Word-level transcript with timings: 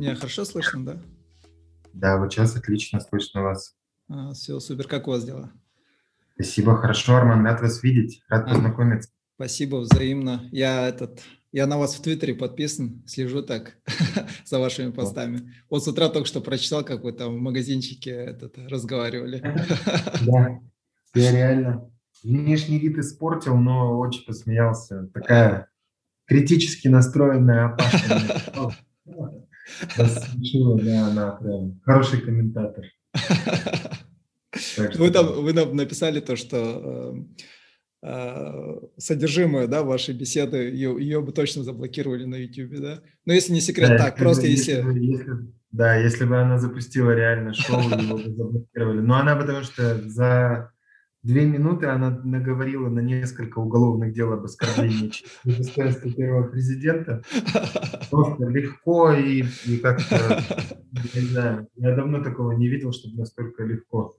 Меня 0.00 0.14
хорошо 0.14 0.46
слышно, 0.46 0.82
да? 0.82 1.02
Да, 1.92 2.16
вот 2.16 2.32
сейчас 2.32 2.56
отлично 2.56 3.00
слышно 3.00 3.42
вас. 3.42 3.76
А, 4.08 4.32
все, 4.32 4.58
супер. 4.58 4.88
Как 4.88 5.06
у 5.06 5.10
вас 5.10 5.26
дела? 5.26 5.52
Спасибо, 6.36 6.74
хорошо, 6.74 7.16
Арман, 7.16 7.44
рад 7.44 7.60
вас 7.60 7.82
видеть, 7.82 8.22
рад 8.30 8.46
а, 8.46 8.54
познакомиться. 8.54 9.10
Спасибо, 9.34 9.76
взаимно. 9.76 10.48
Я 10.52 10.88
этот, 10.88 11.20
я 11.52 11.66
на 11.66 11.76
вас 11.76 11.94
в 11.96 12.00
Твиттере 12.00 12.34
подписан, 12.34 13.02
слежу 13.06 13.42
так 13.42 13.76
за 14.46 14.58
вашими 14.58 14.90
постами. 14.90 15.52
Вот 15.68 15.84
с 15.84 15.88
утра 15.88 16.08
только 16.08 16.26
что 16.26 16.40
прочитал, 16.40 16.82
как 16.82 17.04
вы 17.04 17.12
там 17.12 17.36
в 17.36 17.40
магазинчике 17.40 18.12
этот, 18.12 18.56
разговаривали. 18.56 19.42
Да, 20.22 20.60
я 21.14 21.30
реально 21.30 21.90
внешний 22.22 22.78
вид 22.78 22.96
испортил, 22.96 23.54
но 23.58 23.98
очень 23.98 24.24
посмеялся. 24.24 25.10
Такая 25.12 25.68
критически 26.24 26.88
настроенная 26.88 27.66
опасная. 27.66 28.72
Смешила, 29.96 30.80
да, 30.80 31.06
она 31.08 31.30
прям 31.32 31.80
хороший 31.84 32.20
комментатор. 32.20 32.84
Вы 34.98 35.10
там 35.10 35.42
вы 35.42 35.52
нам 35.52 35.76
написали 35.76 36.20
то, 36.20 36.36
что 36.36 37.14
э, 38.02 38.08
э, 38.08 38.80
содержимое 38.98 39.66
да, 39.66 39.82
вашей 39.82 40.14
беседы, 40.14 40.56
ее, 40.58 40.96
ее 40.98 41.20
бы 41.20 41.32
точно 41.32 41.62
заблокировали 41.62 42.24
на 42.24 42.36
YouTube, 42.36 42.80
да? 42.80 43.00
Но 43.24 43.32
если 43.32 43.52
не 43.52 43.60
секрет, 43.60 43.90
да, 43.90 43.98
так, 43.98 44.16
просто 44.16 44.46
если... 44.46 44.72
если... 44.72 44.98
если... 45.00 45.32
Да, 45.72 45.94
если 45.96 46.24
бы 46.24 46.36
она 46.36 46.58
запустила 46.58 47.12
реально 47.12 47.54
шоу, 47.54 47.80
его 47.90 48.16
бы 48.16 48.34
заблокировали. 48.34 49.00
Но 49.00 49.14
она 49.16 49.36
потому 49.36 49.62
что 49.62 50.00
за 50.08 50.72
две 51.22 51.44
минуты 51.44 51.86
она 51.86 52.10
наговорила 52.24 52.88
на 52.88 53.00
несколько 53.00 53.58
уголовных 53.58 54.12
дел 54.12 54.32
об 54.32 54.44
оскорблении 54.44 55.12
достоинства 55.44 56.10
первого 56.10 56.48
президента. 56.48 57.22
Просто 58.10 58.44
легко 58.46 59.12
и, 59.12 59.44
и 59.66 59.76
как-то, 59.78 60.42
не 61.14 61.20
знаю, 61.20 61.68
я 61.76 61.94
давно 61.94 62.22
такого 62.22 62.52
не 62.52 62.68
видел, 62.68 62.92
чтобы 62.92 63.16
настолько 63.18 63.64
легко 63.64 64.14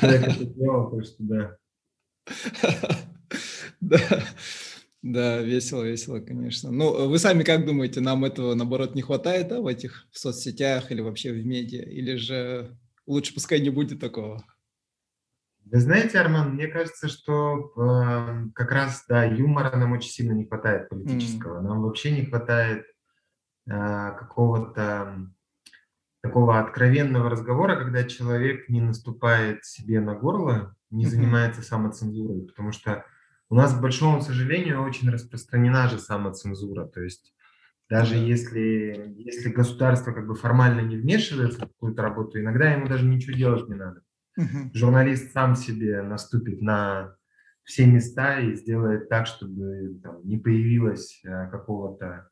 человек 0.00 0.28
это 0.28 0.44
делал, 0.44 0.90
так 0.90 1.04
что 1.04 1.16
да. 1.18 1.56
Да. 3.80 3.98
Да, 5.00 5.40
весело, 5.40 5.84
весело, 5.84 6.18
конечно. 6.18 6.72
Ну, 6.72 7.08
вы 7.08 7.18
сами 7.20 7.44
как 7.44 7.64
думаете, 7.64 8.00
нам 8.00 8.24
этого, 8.24 8.54
наоборот, 8.54 8.96
не 8.96 9.02
хватает, 9.02 9.48
да, 9.48 9.60
в 9.60 9.66
этих 9.68 10.08
в 10.10 10.18
соцсетях 10.18 10.90
или 10.90 11.00
вообще 11.00 11.32
в 11.32 11.46
медиа? 11.46 11.82
Или 11.82 12.16
же 12.16 12.76
лучше 13.06 13.32
пускай 13.32 13.60
не 13.60 13.70
будет 13.70 14.00
такого? 14.00 14.44
Вы 15.70 15.80
знаете, 15.80 16.18
Арман, 16.18 16.54
мне 16.54 16.66
кажется, 16.66 17.08
что 17.08 17.72
э, 17.76 18.48
как 18.54 18.72
раз, 18.72 19.04
да, 19.08 19.24
юмора 19.24 19.76
нам 19.76 19.92
очень 19.92 20.10
сильно 20.10 20.32
не 20.32 20.46
хватает 20.46 20.88
политического. 20.88 21.60
Mm. 21.60 21.62
Нам 21.62 21.82
вообще 21.82 22.10
не 22.10 22.24
хватает 22.24 22.86
э, 23.66 24.12
какого-то 24.18 25.28
такого 26.22 26.58
откровенного 26.58 27.28
разговора, 27.28 27.76
когда 27.76 28.04
человек 28.04 28.68
не 28.68 28.80
наступает 28.80 29.64
себе 29.64 30.00
на 30.00 30.14
горло, 30.14 30.74
не 30.90 31.04
mm-hmm. 31.04 31.08
занимается 31.08 31.62
самоцензурой, 31.62 32.46
потому 32.46 32.72
что 32.72 33.04
у 33.50 33.54
нас, 33.54 33.74
к 33.74 33.80
большому 33.80 34.20
сожалению, 34.20 34.82
очень 34.82 35.10
распространена 35.10 35.88
же 35.88 35.98
самоцензура. 35.98 36.86
То 36.86 37.02
есть 37.02 37.34
даже 37.88 38.16
mm-hmm. 38.16 38.26
если, 38.26 39.14
если 39.18 39.50
государство 39.50 40.12
как 40.12 40.26
бы 40.26 40.34
формально 40.34 40.80
не 40.80 40.96
вмешивается 40.96 41.58
в 41.58 41.68
какую-то 41.68 42.02
работу, 42.02 42.40
иногда 42.40 42.72
ему 42.72 42.86
даже 42.86 43.04
ничего 43.04 43.36
делать 43.36 43.68
не 43.68 43.74
надо. 43.74 44.02
Угу. 44.38 44.70
Журналист 44.72 45.32
сам 45.32 45.56
себе 45.56 46.00
наступит 46.02 46.62
на 46.62 47.16
все 47.64 47.86
места 47.86 48.40
и 48.40 48.54
сделает 48.54 49.08
так, 49.08 49.26
чтобы 49.26 49.98
там, 50.02 50.20
не 50.24 50.38
появилось 50.38 51.20
а, 51.26 51.48
какого-то 51.48 52.30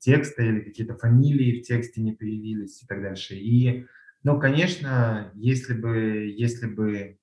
текста 0.00 0.42
или 0.42 0.60
какие-то 0.60 0.96
фамилии 0.96 1.60
в 1.60 1.62
тексте 1.62 2.02
не 2.02 2.12
появились 2.12 2.82
и 2.82 2.86
так 2.86 3.00
дальше. 3.00 3.36
И, 3.36 3.86
ну, 4.22 4.40
конечно, 4.40 5.30
если 5.34 5.74
бы, 5.74 6.34
если 6.36 6.66
бы 6.66 7.18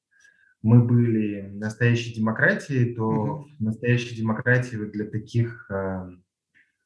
мы 0.61 0.83
были 0.83 1.49
настоящей 1.51 2.13
демократией, 2.13 2.95
то 2.95 3.03
mm-hmm. 3.03 3.57
в 3.59 3.61
настоящей 3.61 4.16
демократии 4.16 4.77
для 4.77 5.05
таких 5.05 5.69
э, 5.69 6.11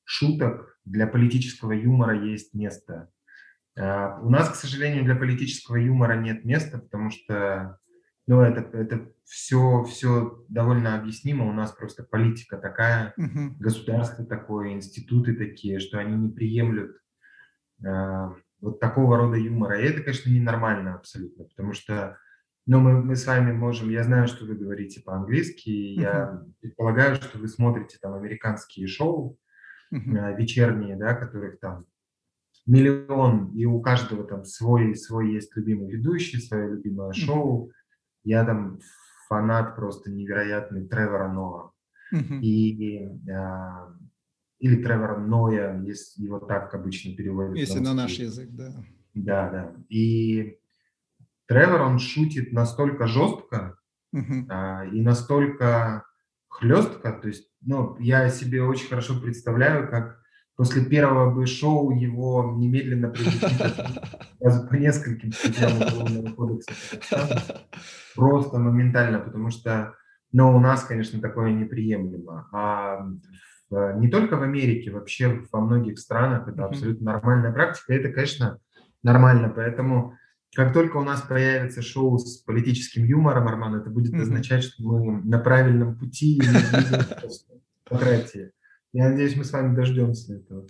шуток, 0.04 0.80
для 0.86 1.08
политического 1.08 1.74
юмора 1.74 2.26
есть 2.26 2.54
место. 2.54 3.12
А, 3.78 4.20
у 4.22 4.30
нас, 4.30 4.50
к 4.50 4.56
сожалению, 4.56 5.04
для 5.04 5.16
политического 5.16 5.76
юмора 5.76 6.16
нет 6.16 6.46
места, 6.46 6.80
потому 6.80 7.10
что 7.10 7.80
ну, 8.28 8.42
это, 8.42 8.62
это 8.76 9.12
все, 9.24 9.84
все 9.84 10.44
довольно 10.50 10.96
объяснимо. 10.96 11.46
У 11.46 11.54
нас 11.54 11.72
просто 11.72 12.04
политика 12.04 12.58
такая, 12.58 13.14
uh-huh. 13.20 13.52
государство 13.60 14.26
такое, 14.26 14.74
институты 14.74 15.36
такие, 15.36 15.80
что 15.80 16.00
они 16.00 16.16
не 16.16 16.30
приемлют 16.30 16.98
э, 17.86 18.30
вот 18.62 18.80
такого 18.80 19.18
рода 19.18 19.38
юмора. 19.38 19.80
И 19.80 19.86
это, 19.86 20.02
конечно, 20.02 20.32
ненормально 20.32 20.96
абсолютно, 20.96 21.46
потому 21.46 21.74
что 21.74 22.18
ну, 22.66 22.80
мы, 22.80 23.04
мы 23.04 23.16
с 23.16 23.28
вами 23.28 23.52
можем, 23.52 23.92
я 23.92 24.04
знаю, 24.04 24.28
что 24.28 24.46
вы 24.46 24.56
говорите 24.56 25.02
по-английски, 25.02 25.70
uh-huh. 25.70 26.02
я 26.02 26.44
предполагаю, 26.62 27.16
что 27.16 27.38
вы 27.38 27.48
смотрите 27.48 28.00
там 28.02 28.16
американские 28.16 28.88
шоу 28.88 29.38
uh-huh. 29.94 30.36
вечерние, 30.36 30.96
да, 30.96 31.14
которых 31.14 31.60
там 31.60 31.86
миллион, 32.66 33.52
и 33.56 33.66
у 33.66 33.80
каждого 33.82 34.24
там 34.24 34.46
свой, 34.46 34.96
свой 34.96 35.34
есть 35.34 35.56
любимый 35.56 35.92
ведущий, 35.92 36.40
свое 36.40 36.70
любимое 36.70 37.14
шоу. 37.14 37.72
Я 38.24 38.44
там 38.44 38.80
фанат 39.28 39.76
просто 39.76 40.12
невероятный 40.12 40.88
Тревора 40.88 41.32
Ноа. 41.32 41.72
И, 42.12 43.08
а, 43.30 43.94
или 44.60 44.82
Тревора 44.82 45.18
Ноя, 45.18 45.82
если 45.82 46.24
его 46.24 46.40
так 46.40 46.74
обычно 46.74 47.16
переводят. 47.16 47.56
Если 47.56 47.80
на 47.80 47.94
наш 47.94 48.14
язык, 48.14 48.50
да. 48.52 48.74
Да, 49.14 49.50
да. 49.50 49.76
И 49.90 50.60
Тревор, 51.48 51.82
он 51.82 52.00
шутит 52.00 52.52
настолько 52.52 53.08
жестко 53.08 53.78
uh-huh. 54.14 54.46
а, 54.50 54.86
и 54.86 55.02
настолько 55.02 56.06
хлестко, 56.48 57.12
то 57.12 57.28
есть, 57.28 57.50
ну, 57.62 57.98
я 58.00 58.30
себе 58.30 58.64
очень 58.64 58.88
хорошо 58.88 59.20
представляю, 59.20 59.90
как 59.90 60.20
после 60.56 60.86
первого 60.86 61.34
бы 61.34 61.46
шоу 61.46 61.92
его 61.92 62.56
немедленно 62.58 63.10
привезли 63.10 63.48
сразу 64.40 64.68
по 64.68 64.74
нескольким 64.76 65.32
статьям 65.32 65.78
Уголовного 65.78 66.34
кодекса 66.34 66.74
Просто 68.16 68.58
моментально, 68.58 69.20
потому 69.20 69.50
что, 69.50 69.94
но 70.32 70.56
у 70.56 70.60
нас, 70.60 70.84
конечно, 70.84 71.20
такое 71.20 71.52
неприемлемо. 71.52 72.48
А 72.54 73.06
не 73.72 74.10
только 74.10 74.38
в 74.38 74.44
Америке, 74.44 74.92
вообще 74.92 75.42
во 75.52 75.60
многих 75.60 76.00
странах 76.00 76.48
это 76.48 76.66
абсолютно 76.66 77.14
нормальная 77.14 77.52
практика. 77.52 77.94
Это, 77.94 78.10
конечно, 78.10 78.60
нормально. 79.04 79.52
Поэтому 79.54 80.16
как 80.56 80.72
только 80.72 80.98
у 80.98 81.04
нас 81.04 81.22
появится 81.22 81.82
шоу 81.82 82.18
с 82.18 82.38
политическим 82.38 83.04
юмором, 83.04 83.48
Арман, 83.48 83.76
это 83.76 83.90
будет 83.90 84.14
означать, 84.14 84.64
что 84.64 84.84
мы 84.84 85.22
на 85.24 85.40
правильном 85.40 85.98
пути 85.98 86.38
и 86.38 86.42
демократии. 87.90 88.52
Я 88.96 89.10
надеюсь, 89.10 89.36
мы 89.36 89.44
с 89.44 89.52
вами 89.52 89.76
дождемся 89.76 90.36
этого. 90.36 90.66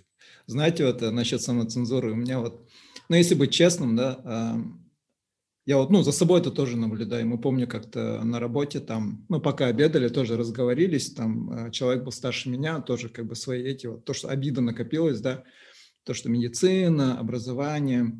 Знаете, 0.46 0.84
вот 0.84 1.00
э, 1.00 1.10
насчет 1.10 1.40
самоцензуры, 1.42 2.10
у 2.10 2.16
меня 2.16 2.40
вот, 2.40 2.68
ну, 3.08 3.14
если 3.14 3.36
быть 3.36 3.52
честным, 3.52 3.94
да, 3.94 4.60
я 5.64 5.78
вот, 5.78 5.90
ну, 5.90 6.02
за 6.02 6.10
собой 6.10 6.40
это 6.40 6.50
тоже 6.50 6.76
наблюдаю. 6.76 7.24
Мы 7.28 7.38
помню 7.38 7.68
как-то 7.68 8.24
на 8.24 8.40
работе 8.40 8.80
там, 8.80 9.24
ну, 9.28 9.40
пока 9.40 9.66
обедали, 9.66 10.08
тоже 10.08 10.36
разговорились, 10.36 11.12
там 11.12 11.52
э, 11.52 11.70
человек 11.70 12.02
был 12.02 12.10
старше 12.10 12.50
меня, 12.50 12.80
тоже 12.80 13.10
как 13.10 13.26
бы 13.26 13.36
свои 13.36 13.62
эти 13.62 13.86
вот, 13.86 14.04
то, 14.04 14.12
что 14.12 14.26
обида 14.26 14.60
накопилась, 14.60 15.20
да, 15.20 15.44
то, 16.02 16.12
что 16.12 16.28
медицина, 16.28 17.20
образование. 17.20 18.12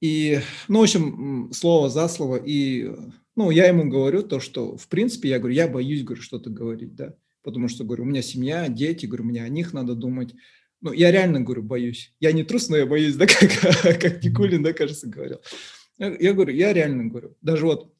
И, 0.00 0.40
ну, 0.68 0.78
в 0.78 0.82
общем, 0.84 1.50
слово 1.52 1.90
за 1.90 2.08
слово. 2.08 2.36
И, 2.36 2.90
ну, 3.36 3.50
я 3.50 3.66
ему 3.66 3.90
говорю 3.90 4.22
то, 4.22 4.40
что, 4.40 4.78
в 4.78 4.88
принципе, 4.88 5.28
я 5.28 5.38
говорю, 5.38 5.54
я 5.54 5.68
боюсь, 5.68 6.02
говорю, 6.02 6.22
что-то 6.22 6.48
говорить, 6.48 6.94
да 6.94 7.14
потому 7.42 7.68
что, 7.68 7.84
говорю, 7.84 8.04
у 8.04 8.06
меня 8.06 8.22
семья, 8.22 8.68
дети, 8.68 9.06
говорю, 9.06 9.24
мне 9.24 9.42
о 9.42 9.48
них 9.48 9.72
надо 9.72 9.94
думать. 9.94 10.34
Ну, 10.80 10.92
я 10.92 11.10
реально, 11.10 11.40
говорю, 11.40 11.62
боюсь. 11.62 12.12
Я 12.18 12.32
не 12.32 12.42
трус, 12.42 12.68
но 12.68 12.76
я 12.76 12.86
боюсь, 12.86 13.16
да, 13.16 13.26
как, 13.82 14.00
как 14.00 14.24
Никулин, 14.24 14.62
да, 14.62 14.72
кажется, 14.72 15.06
говорил. 15.06 15.40
Я, 15.98 16.16
я 16.18 16.32
говорю, 16.32 16.54
я 16.54 16.72
реально 16.72 17.06
говорю. 17.06 17.36
Даже 17.40 17.66
вот 17.66 17.92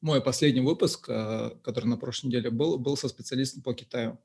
мой 0.00 0.22
последний 0.22 0.60
выпуск, 0.60 1.06
а, 1.08 1.58
который 1.62 1.86
на 1.86 1.96
прошлой 1.96 2.28
неделе 2.28 2.50
был, 2.50 2.78
был 2.78 2.96
со 2.96 3.08
специалистом 3.08 3.62
по 3.62 3.74
Китаю. 3.74 4.18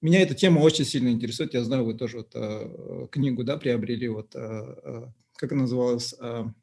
Меня 0.00 0.20
эта 0.20 0.34
тема 0.34 0.60
очень 0.60 0.84
сильно 0.84 1.08
интересует. 1.08 1.54
Я 1.54 1.64
знаю, 1.64 1.84
вы 1.84 1.94
тоже 1.94 2.18
вот, 2.18 2.32
а, 2.34 3.06
книгу 3.10 3.44
да, 3.44 3.56
приобрели, 3.56 4.08
вот, 4.08 4.34
а, 4.34 5.12
как 5.36 5.52
она 5.52 5.62
называлась, 5.62 6.14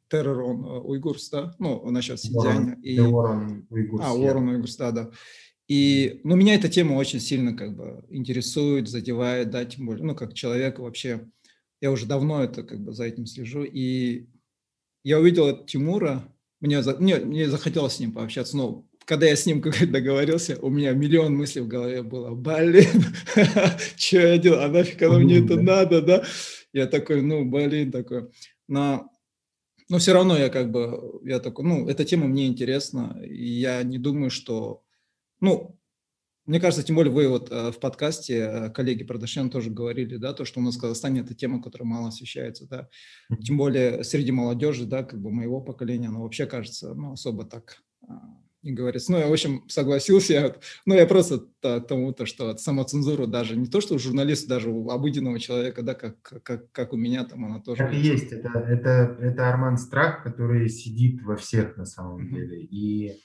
«Террор 0.08 0.38
он 0.38 0.64
уйгурс», 0.64 1.28
да? 1.28 1.54
Ну, 1.58 1.90
насчет 1.90 2.18
Синьцзяня. 2.18 2.78
И... 2.82 2.98
Уоррен 2.98 3.66
Уйгурс. 3.68 4.02
А, 4.02 4.14
Уоррен 4.14 4.48
Уйгурс, 4.48 4.76
да, 4.76 4.90
да. 4.92 5.10
И, 5.68 6.20
ну, 6.24 6.36
меня 6.36 6.54
эта 6.54 6.68
тема 6.68 6.94
очень 6.94 7.20
сильно 7.20 7.56
как 7.56 7.76
бы 7.76 8.04
интересует, 8.10 8.88
задевает, 8.88 9.50
да, 9.50 9.64
тем 9.64 9.86
более, 9.86 10.04
ну, 10.04 10.14
как 10.14 10.34
человек 10.34 10.78
вообще, 10.78 11.28
я 11.80 11.90
уже 11.90 12.06
давно 12.06 12.42
это 12.42 12.62
как 12.62 12.80
бы 12.80 12.92
за 12.92 13.04
этим 13.04 13.26
слежу, 13.26 13.64
и 13.64 14.26
я 15.04 15.18
увидел 15.18 15.64
Тимура, 15.64 16.28
мне, 16.60 16.80
мне, 16.98 17.16
мне 17.16 17.48
захотелось 17.48 17.94
с 17.94 18.00
ним 18.00 18.12
пообщаться, 18.12 18.56
но 18.56 18.86
когда 19.04 19.26
я 19.26 19.36
с 19.36 19.46
ним 19.46 19.60
как 19.62 19.90
договорился, 19.90 20.58
у 20.60 20.70
меня 20.70 20.92
миллион 20.92 21.36
мыслей 21.36 21.62
в 21.62 21.68
голове 21.68 22.02
было, 22.02 22.34
блин, 22.34 23.04
что 23.96 24.18
я 24.18 24.38
делал, 24.38 24.60
а 24.60 24.68
нафиг 24.68 25.02
оно 25.02 25.18
мне 25.18 25.44
это 25.44 25.60
надо, 25.60 26.02
да? 26.02 26.24
Я 26.72 26.86
такой, 26.86 27.20
ну, 27.20 27.44
блин, 27.44 27.92
такой. 27.92 28.30
Но, 28.66 29.10
но 29.88 29.98
все 29.98 30.14
равно 30.14 30.38
я 30.38 30.48
как 30.48 30.70
бы, 30.70 31.20
я 31.24 31.38
такой, 31.38 31.64
ну, 31.64 31.88
эта 31.88 32.04
тема 32.04 32.26
мне 32.26 32.46
интересна, 32.46 33.20
и 33.22 33.44
я 33.44 33.82
не 33.82 33.98
думаю, 33.98 34.30
что, 34.30 34.82
ну, 35.42 35.78
мне 36.46 36.58
кажется, 36.58 36.84
тем 36.84 36.96
более 36.96 37.12
вы 37.12 37.28
вот 37.28 37.52
э, 37.52 37.70
в 37.70 37.78
подкасте, 37.78 38.38
э, 38.38 38.70
коллеги 38.70 39.04
Продашьян 39.04 39.50
тоже 39.50 39.70
говорили, 39.70 40.16
да, 40.16 40.32
то, 40.32 40.44
что 40.44 40.60
у 40.60 40.62
нас 40.62 40.76
в 40.76 40.80
Казахстане 40.80 41.20
это 41.20 41.34
тема, 41.34 41.62
которая 41.62 41.88
мало 41.88 42.08
освещается, 42.08 42.66
да, 42.68 42.88
тем 43.44 43.56
более 43.58 44.02
среди 44.02 44.32
молодежи, 44.32 44.86
да, 44.86 45.02
как 45.02 45.20
бы 45.20 45.30
моего 45.30 45.60
поколения, 45.60 46.08
она 46.08 46.20
вообще 46.20 46.46
кажется, 46.46 46.94
ну, 46.94 47.12
особо 47.12 47.44
так 47.44 47.82
а, 48.08 48.14
не 48.62 48.72
говорится. 48.72 49.12
Ну, 49.12 49.18
я, 49.18 49.26
в 49.26 49.32
общем, 49.32 49.64
согласился, 49.68 50.32
я, 50.32 50.54
ну, 50.84 50.94
я 50.94 51.06
просто 51.06 51.46
к 51.60 51.80
тому, 51.80 52.12
то, 52.12 52.26
что 52.26 52.56
самоцензуру 52.56 53.26
даже, 53.28 53.56
не 53.56 53.66
то, 53.66 53.80
что 53.80 53.94
у 53.94 53.98
журналиста, 53.98 54.48
даже 54.48 54.70
у 54.70 54.90
обыденного 54.90 55.38
человека, 55.38 55.82
да, 55.82 55.94
как, 55.94 56.20
как, 56.42 56.72
как 56.72 56.92
у 56.92 56.96
меня, 56.96 57.24
там 57.24 57.44
она 57.44 57.60
тоже... 57.60 57.84
Так 57.84 57.94
и 57.94 57.98
есть, 57.98 58.32
это, 58.32 58.48
это, 58.48 59.16
это 59.20 59.48
Арман 59.48 59.76
страх, 59.76 60.24
который 60.24 60.68
сидит 60.68 61.22
во 61.22 61.36
всех 61.36 61.76
на 61.76 61.84
самом 61.84 62.26
mm-hmm. 62.26 62.34
деле, 62.34 62.62
и 62.62 63.22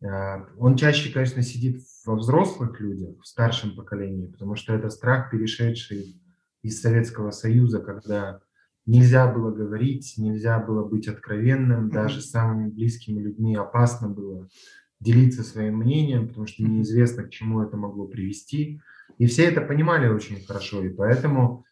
он 0.00 0.76
чаще, 0.76 1.12
конечно, 1.12 1.42
сидит 1.42 1.82
во 2.06 2.14
взрослых 2.14 2.80
людях, 2.80 3.20
в 3.20 3.26
старшем 3.26 3.74
поколении, 3.74 4.26
потому 4.28 4.54
что 4.54 4.72
это 4.72 4.90
страх, 4.90 5.30
перешедший 5.30 6.20
из 6.62 6.80
Советского 6.80 7.30
Союза, 7.30 7.80
когда 7.80 8.40
нельзя 8.86 9.30
было 9.30 9.50
говорить, 9.50 10.14
нельзя 10.16 10.58
было 10.58 10.84
быть 10.84 11.08
откровенным, 11.08 11.90
даже 11.90 12.20
с 12.20 12.30
самыми 12.30 12.70
близкими 12.70 13.20
людьми 13.20 13.54
опасно 13.56 14.08
было 14.08 14.48
делиться 15.00 15.42
своим 15.42 15.78
мнением, 15.78 16.28
потому 16.28 16.46
что 16.46 16.64
неизвестно, 16.64 17.24
к 17.24 17.30
чему 17.30 17.62
это 17.62 17.76
могло 17.76 18.06
привести. 18.06 18.80
И 19.18 19.26
все 19.26 19.44
это 19.44 19.60
понимали 19.60 20.08
очень 20.08 20.44
хорошо, 20.44 20.82
и 20.84 20.88
поэтому 20.88 21.64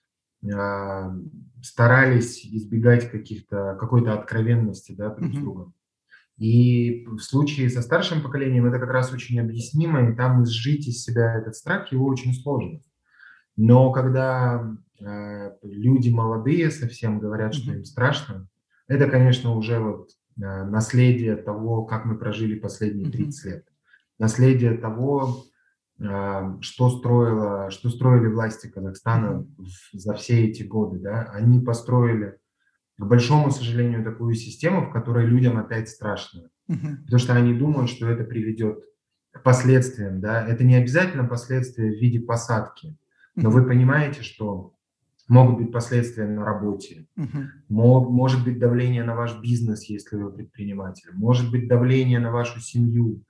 э, 0.43 1.11
старались 1.63 2.45
избегать 2.45 3.11
каких-то 3.11 3.77
какой-то 3.81 4.13
откровенности 4.13 4.93
да, 4.93 5.11
друг 5.11 5.33
с 5.33 5.37
другом. 5.37 5.75
И 6.39 7.07
в 7.07 7.19
случае 7.21 7.71
со 7.71 7.81
старшим 7.81 8.23
поколением 8.23 8.67
это 8.67 8.79
как 8.79 8.91
раз 8.91 9.13
очень 9.13 9.41
объяснимо, 9.41 10.11
и 10.11 10.15
там 10.15 10.45
изжить 10.45 10.87
из 10.87 11.03
себя 11.03 11.35
этот 11.35 11.57
страх, 11.57 11.91
его 11.93 12.07
очень 12.07 12.35
сложно. 12.35 12.81
Но 13.57 13.91
когда 13.91 14.77
э, 15.01 15.51
люди 15.63 16.11
молодые 16.11 16.71
совсем 16.71 17.21
говорят, 17.21 17.55
что 17.55 17.73
им 17.73 17.85
страшно, 17.85 18.49
это, 18.87 19.09
конечно, 19.09 19.55
уже 19.57 19.79
вот 19.79 20.11
э, 20.11 20.65
наследие 20.65 21.37
того, 21.37 21.85
как 21.85 22.05
мы 22.05 22.19
прожили 22.19 22.59
последние 22.59 23.11
30 23.11 23.45
лет. 23.47 23.69
Наследие 24.19 24.77
того, 24.77 25.45
э, 25.99 26.57
что, 26.61 26.91
строило, 26.91 27.71
что 27.71 27.89
строили 27.89 28.27
власти 28.27 28.67
Казахстана 28.67 29.47
за 29.95 30.13
все 30.15 30.45
эти 30.45 30.65
годы. 30.65 30.99
Да? 30.99 31.31
Они 31.33 31.61
построили 31.61 32.37
к 32.99 33.05
большому 33.05 33.51
сожалению, 33.51 34.05
такую 34.05 34.35
систему, 34.35 34.87
в 34.87 34.93
которой 34.93 35.27
людям 35.27 35.59
опять 35.59 35.89
страшно. 35.89 36.49
Uh-huh. 36.69 36.97
Потому 37.05 37.19
что 37.19 37.35
они 37.35 37.55
думают, 37.55 37.91
что 37.91 38.09
это 38.09 38.25
приведет 38.25 38.85
к 39.33 39.43
последствиям. 39.43 40.21
Да? 40.21 40.47
Это 40.47 40.65
не 40.65 40.77
обязательно 40.77 41.25
последствия 41.25 41.91
в 41.91 42.01
виде 42.01 42.21
посадки, 42.21 42.97
но 43.35 43.51
uh-huh. 43.51 43.53
вы 43.53 43.67
понимаете, 43.67 44.23
что 44.23 44.75
могут 45.29 45.59
быть 45.59 45.73
последствия 45.73 46.27
на 46.27 46.45
работе, 46.45 47.07
uh-huh. 47.19 47.47
Мог, 47.69 48.11
может 48.11 48.45
быть 48.45 48.59
давление 48.59 49.05
на 49.05 49.15
ваш 49.15 49.41
бизнес, 49.41 49.85
если 49.85 50.17
вы 50.17 50.33
предприниматель, 50.33 51.11
может 51.13 51.51
быть 51.51 51.69
давление 51.69 52.19
на 52.19 52.31
вашу 52.31 52.61
семью. 52.61 53.23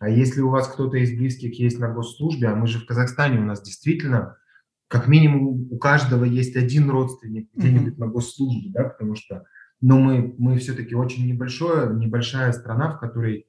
А 0.00 0.08
если 0.08 0.40
у 0.40 0.50
вас 0.50 0.66
кто-то 0.66 0.96
из 0.96 1.12
близких 1.12 1.58
есть 1.60 1.78
на 1.78 1.88
госслужбе, 1.88 2.48
а 2.48 2.56
мы 2.56 2.66
же 2.66 2.80
в 2.80 2.86
Казахстане, 2.86 3.38
у 3.38 3.44
нас 3.44 3.62
действительно 3.62 4.36
как 4.88 5.08
минимум 5.08 5.68
у 5.70 5.78
каждого 5.78 6.24
есть 6.24 6.56
один 6.56 6.90
родственник 6.90 7.48
где-нибудь 7.54 7.98
на 7.98 8.06
госслужбе, 8.06 8.70
да, 8.70 8.84
потому 8.84 9.14
что, 9.14 9.44
ну, 9.80 9.98
мы, 9.98 10.34
мы 10.38 10.58
все-таки 10.58 10.94
очень 10.94 11.26
небольшое, 11.26 11.94
небольшая 11.94 12.52
страна, 12.52 12.90
в 12.90 13.00
которой 13.00 13.46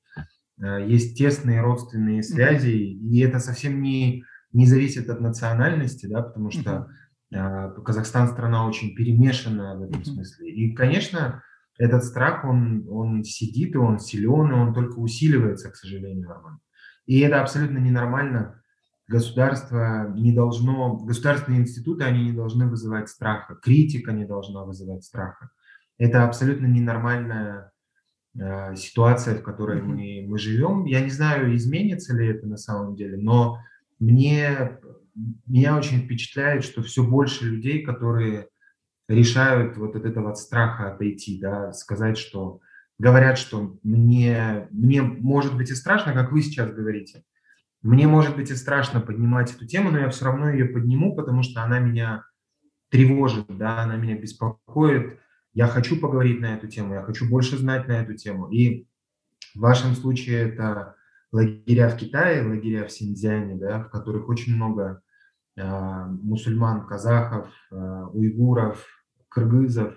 э, 0.61 0.85
есть 0.87 1.17
тесные 1.17 1.61
родственные 1.61 2.23
связи, 2.23 2.71
и 2.71 3.19
это 3.19 3.39
совсем 3.39 3.81
не, 3.81 4.23
не 4.53 4.65
зависит 4.65 5.09
от 5.09 5.21
национальности, 5.21 6.07
да, 6.07 6.21
потому 6.23 6.51
что 6.51 6.87
э, 7.31 7.71
Казахстан 7.83 8.29
страна 8.29 8.65
очень 8.67 8.95
перемешанная 8.95 9.75
в 9.75 9.83
этом 9.83 10.03
смысле. 10.03 10.49
И, 10.49 10.73
конечно, 10.73 11.43
этот 11.77 12.05
страх, 12.05 12.45
он, 12.45 12.87
он 12.89 13.23
сидит, 13.23 13.75
и 13.75 13.77
он 13.77 13.99
силен, 13.99 14.49
и 14.49 14.53
он 14.53 14.73
только 14.73 14.97
усиливается, 14.97 15.69
к 15.69 15.75
сожалению, 15.75 16.29
Роман. 16.29 16.59
И 17.05 17.19
это 17.19 17.41
абсолютно 17.41 17.77
ненормально, 17.77 18.61
государство 19.07 20.11
не 20.15 20.33
должно, 20.33 20.97
государственные 20.97 21.61
институты, 21.61 22.03
они 22.03 22.25
не 22.25 22.31
должны 22.31 22.67
вызывать 22.67 23.09
страха, 23.09 23.55
критика 23.55 24.11
не 24.11 24.25
должна 24.25 24.63
вызывать 24.63 25.03
страха. 25.03 25.49
Это 25.97 26.25
абсолютно 26.25 26.65
ненормальная 26.65 27.71
э, 28.37 28.75
ситуация, 28.75 29.37
в 29.37 29.43
которой 29.43 29.81
мы, 29.81 30.25
мы 30.27 30.37
живем. 30.37 30.85
Я 30.85 31.01
не 31.01 31.11
знаю, 31.11 31.55
изменится 31.55 32.15
ли 32.15 32.27
это 32.27 32.47
на 32.47 32.57
самом 32.57 32.95
деле, 32.95 33.17
но 33.17 33.59
мне, 33.99 34.79
меня 35.45 35.77
очень 35.77 36.03
впечатляет, 36.03 36.63
что 36.63 36.81
все 36.81 37.03
больше 37.03 37.45
людей, 37.45 37.83
которые 37.83 38.49
решают 39.07 39.77
вот 39.77 39.95
от 39.95 40.05
этого 40.05 40.33
страха 40.33 40.91
отойти, 40.91 41.39
да, 41.39 41.71
сказать, 41.73 42.17
что 42.17 42.59
говорят, 42.97 43.37
что 43.37 43.77
мне, 43.83 44.67
мне 44.71 45.01
может 45.01 45.55
быть 45.55 45.69
и 45.69 45.75
страшно, 45.75 46.13
как 46.13 46.31
вы 46.31 46.41
сейчас 46.41 46.71
говорите, 46.71 47.23
мне, 47.85 48.07
может 48.07 48.35
быть, 48.35 48.49
и 48.49 48.55
страшно 48.55 48.99
поднимать 48.99 49.53
эту 49.53 49.67
тему, 49.67 49.91
но 49.91 49.99
я 49.99 50.09
все 50.09 50.25
равно 50.25 50.49
ее 50.49 50.65
подниму, 50.65 51.15
потому 51.15 51.43
что 51.43 51.61
она 51.61 51.77
меня 51.77 52.25
тревожит, 52.89 53.45
да, 53.47 53.83
она 53.83 53.95
меня 53.95 54.17
беспокоит. 54.17 55.19
Я 55.53 55.67
хочу 55.67 55.99
поговорить 55.99 56.41
на 56.41 56.55
эту 56.55 56.67
тему, 56.67 56.95
я 56.95 57.03
хочу 57.03 57.29
больше 57.29 57.57
знать 57.57 57.87
на 57.87 57.91
эту 57.91 58.15
тему. 58.15 58.49
И 58.49 58.87
в 59.53 59.59
вашем 59.59 59.93
случае 59.93 60.49
это 60.49 60.95
лагеря 61.31 61.89
в 61.89 61.95
Китае, 61.95 62.41
лагеря 62.41 62.87
в 62.87 62.91
Синьцзяне, 62.91 63.55
да, 63.55 63.83
в 63.83 63.91
которых 63.91 64.29
очень 64.29 64.55
много 64.55 65.03
э, 65.55 66.05
мусульман, 66.23 66.87
казахов, 66.87 67.49
э, 67.71 67.75
уйгуров, 68.13 68.83
кыргызов. 69.29 69.93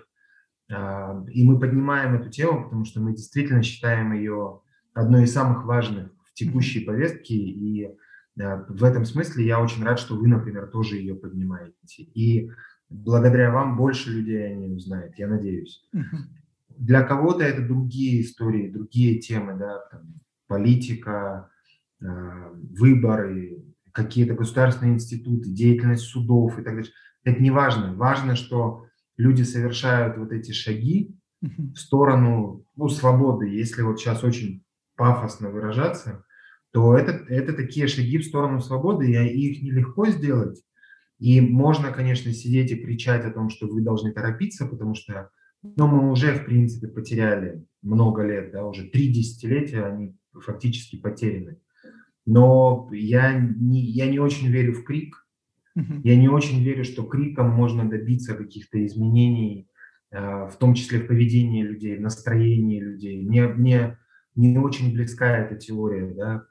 Э, 0.69 1.25
и 1.31 1.43
мы 1.43 1.59
поднимаем 1.59 2.13
эту 2.13 2.29
тему, 2.29 2.65
потому 2.65 2.85
что 2.85 3.01
мы 3.01 3.13
действительно 3.13 3.63
считаем 3.63 4.13
ее 4.13 4.61
одной 4.93 5.23
из 5.23 5.33
самых 5.33 5.65
важных 5.65 6.11
текущей 6.39 6.81
повестки, 6.81 7.33
и 7.33 7.85
э, 7.85 8.65
в 8.67 8.83
этом 8.83 9.05
смысле 9.05 9.45
я 9.45 9.61
очень 9.61 9.83
рад, 9.83 9.99
что 9.99 10.15
вы, 10.15 10.27
например, 10.27 10.67
тоже 10.67 10.95
ее 10.95 11.15
поднимаете. 11.15 12.03
И 12.03 12.49
благодаря 12.89 13.51
вам 13.51 13.77
больше 13.77 14.11
людей 14.11 14.47
о 14.47 14.55
ней 14.55 14.75
узнает, 14.75 15.17
я 15.17 15.27
надеюсь. 15.27 15.87
Для 16.69 17.03
кого-то 17.03 17.43
это 17.43 17.61
другие 17.61 18.21
истории, 18.21 18.71
другие 18.71 19.19
темы, 19.19 19.57
да, 19.59 19.79
там, 19.91 20.21
политика, 20.47 21.49
э, 22.01 22.05
выборы, 22.71 23.65
какие-то 23.91 24.33
государственные 24.33 24.95
институты, 24.95 25.49
деятельность 25.49 26.03
судов 26.03 26.57
и 26.57 26.63
так 26.63 26.75
далее. 26.75 26.91
Это 27.23 27.41
не 27.41 27.51
важно. 27.51 27.93
Важно, 27.95 28.35
что 28.35 28.85
люди 29.17 29.43
совершают 29.43 30.17
вот 30.17 30.31
эти 30.31 30.51
шаги 30.53 31.19
в 31.41 31.75
сторону 31.75 32.65
ну, 32.75 32.87
свободы. 32.87 33.49
Если 33.49 33.81
вот 33.81 33.99
сейчас 33.99 34.23
очень 34.23 34.63
пафосно 34.95 35.49
выражаться, 35.49 36.23
то 36.71 36.95
это, 36.95 37.11
это 37.27 37.53
такие 37.53 37.87
шаги 37.87 38.17
в 38.17 38.25
сторону 38.25 38.61
свободы, 38.61 39.11
и 39.11 39.51
их 39.51 39.61
нелегко 39.61 40.07
сделать. 40.07 40.61
И 41.17 41.41
можно, 41.41 41.91
конечно, 41.91 42.31
сидеть 42.31 42.71
и 42.71 42.77
кричать 42.77 43.25
о 43.25 43.31
том, 43.31 43.49
что 43.49 43.67
вы 43.67 43.81
должны 43.81 44.13
торопиться, 44.13 44.65
потому 44.65 44.95
что 44.95 45.29
ну, 45.61 45.87
мы 45.87 46.11
уже, 46.11 46.33
в 46.33 46.45
принципе, 46.45 46.87
потеряли 46.87 47.65
много 47.81 48.23
лет, 48.23 48.51
да, 48.51 48.65
уже 48.65 48.85
три 48.85 49.09
десятилетия 49.09 49.83
они 49.83 50.15
фактически 50.33 50.95
потеряны. 50.95 51.57
Но 52.25 52.89
я 52.93 53.33
не, 53.33 53.81
я 53.81 54.09
не 54.09 54.19
очень 54.19 54.47
верю 54.47 54.73
в 54.73 54.83
крик. 54.83 55.25
Я 56.03 56.17
не 56.17 56.27
очень 56.27 56.61
верю, 56.61 56.83
что 56.83 57.03
криком 57.03 57.51
можно 57.51 57.89
добиться 57.89 58.35
каких-то 58.35 58.85
изменений, 58.85 59.69
э, 60.11 60.19
в 60.19 60.57
том 60.59 60.73
числе 60.73 60.99
в 60.99 61.07
поведении 61.07 61.63
людей, 61.63 61.95
в 61.95 62.01
настроении 62.01 62.81
людей. 62.81 63.21
Мне, 63.25 63.47
мне 63.47 63.97
не 64.47 64.57
очень 64.57 64.93
близка 64.93 65.37
эта 65.37 65.55
теория. 65.55 66.13
Да? 66.13 66.45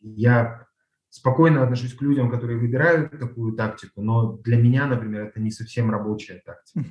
Я 0.00 0.66
спокойно 1.10 1.62
отношусь 1.62 1.94
к 1.94 2.02
людям, 2.02 2.30
которые 2.30 2.58
выбирают 2.58 3.18
такую 3.18 3.54
тактику, 3.54 4.02
но 4.02 4.38
для 4.38 4.56
меня, 4.56 4.86
например, 4.86 5.26
это 5.26 5.40
не 5.40 5.50
совсем 5.50 5.90
рабочая 5.90 6.42
тактика. 6.44 6.84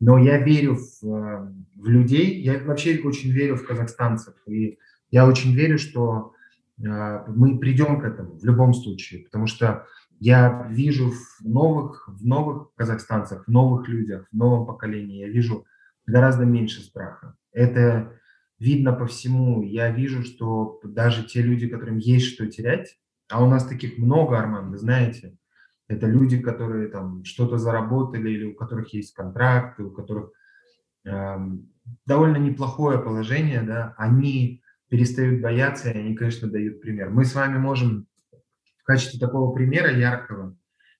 Но 0.00 0.16
я 0.16 0.38
верю 0.38 0.76
в, 0.76 1.02
в 1.02 1.86
людей, 1.86 2.40
я 2.40 2.58
вообще 2.64 2.98
очень 3.04 3.32
верю 3.32 3.56
в 3.56 3.66
казахстанцев, 3.66 4.34
и 4.46 4.78
я 5.10 5.26
очень 5.26 5.54
верю, 5.54 5.78
что 5.78 6.32
э, 6.82 7.24
мы 7.28 7.58
придем 7.58 8.00
к 8.00 8.04
этому 8.04 8.38
в 8.38 8.44
любом 8.46 8.72
случае, 8.72 9.24
потому 9.24 9.46
что 9.46 9.84
я 10.18 10.66
вижу 10.70 11.10
в 11.10 11.44
новых, 11.44 12.08
в 12.08 12.24
новых 12.26 12.74
казахстанцах, 12.76 13.44
в 13.46 13.50
новых 13.50 13.88
людях, 13.88 14.26
в 14.32 14.36
новом 14.36 14.64
поколении, 14.66 15.20
я 15.20 15.28
вижу 15.28 15.66
гораздо 16.06 16.46
меньше 16.46 16.80
страха. 16.80 17.34
Это 17.52 18.19
видно 18.60 18.92
по 18.92 19.06
всему. 19.06 19.62
Я 19.62 19.90
вижу, 19.90 20.22
что 20.22 20.78
даже 20.84 21.24
те 21.24 21.42
люди, 21.42 21.66
которым 21.66 21.98
есть 21.98 22.26
что 22.26 22.46
терять, 22.46 22.98
а 23.28 23.42
у 23.42 23.48
нас 23.48 23.66
таких 23.66 23.98
много, 23.98 24.38
Арман, 24.38 24.70
вы 24.70 24.78
знаете, 24.78 25.36
Это 25.88 26.06
люди, 26.06 26.38
которые 26.38 26.88
там 26.88 27.24
что-то 27.24 27.58
заработали 27.58 28.30
или 28.30 28.44
у 28.44 28.54
которых 28.54 28.94
есть 28.94 29.12
контракты, 29.12 29.82
у 29.82 29.90
которых 29.90 30.30
э, 31.04 31.36
довольно 32.06 32.36
неплохое 32.36 33.00
положение, 33.00 33.62
да, 33.62 33.94
они 33.98 34.62
перестают 34.88 35.40
бояться, 35.40 35.90
и 35.90 35.98
они, 35.98 36.14
конечно, 36.14 36.48
дают 36.48 36.80
пример. 36.80 37.10
Мы 37.10 37.24
с 37.24 37.34
вами 37.34 37.58
можем 37.58 38.06
в 38.78 38.84
качестве 38.84 39.18
такого 39.18 39.52
примера 39.52 39.90
яркого, 39.90 40.56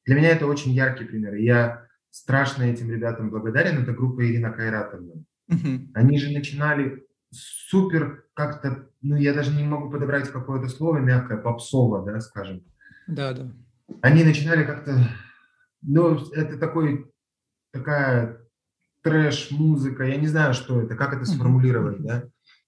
для 0.06 0.16
меня 0.16 0.30
это 0.30 0.46
очень 0.46 0.72
яркий 0.72 1.04
пример, 1.04 1.34
и 1.34 1.44
я 1.44 1.86
страшно 2.10 2.64
этим 2.64 2.90
ребятам 2.90 3.30
благодарен, 3.30 3.82
это 3.82 3.92
группа 3.92 4.26
Ирина 4.26 4.50
Кайратовна. 4.50 5.24
Угу. 5.48 5.90
Они 5.94 6.18
же 6.18 6.32
начинали 6.32 7.04
супер 7.30 8.24
как-то, 8.34 8.88
ну 9.02 9.16
я 9.16 9.32
даже 9.34 9.52
не 9.52 9.64
могу 9.64 9.90
подобрать 9.90 10.30
какое-то 10.30 10.68
слово 10.68 10.98
мягкое, 10.98 11.38
попсово, 11.38 12.04
да, 12.04 12.20
скажем. 12.20 12.64
Да, 13.06 13.32
да. 13.32 13.50
Они 14.02 14.24
начинали 14.24 14.64
как-то, 14.64 15.08
ну 15.82 16.16
это 16.32 16.58
такой, 16.58 17.10
такая 17.72 18.40
трэш-музыка, 19.02 20.04
я 20.04 20.16
не 20.16 20.26
знаю, 20.26 20.54
что 20.54 20.80
это, 20.80 20.94
как 20.94 21.14
это 21.14 21.24
сформулировать, 21.24 22.02
да, 22.02 22.24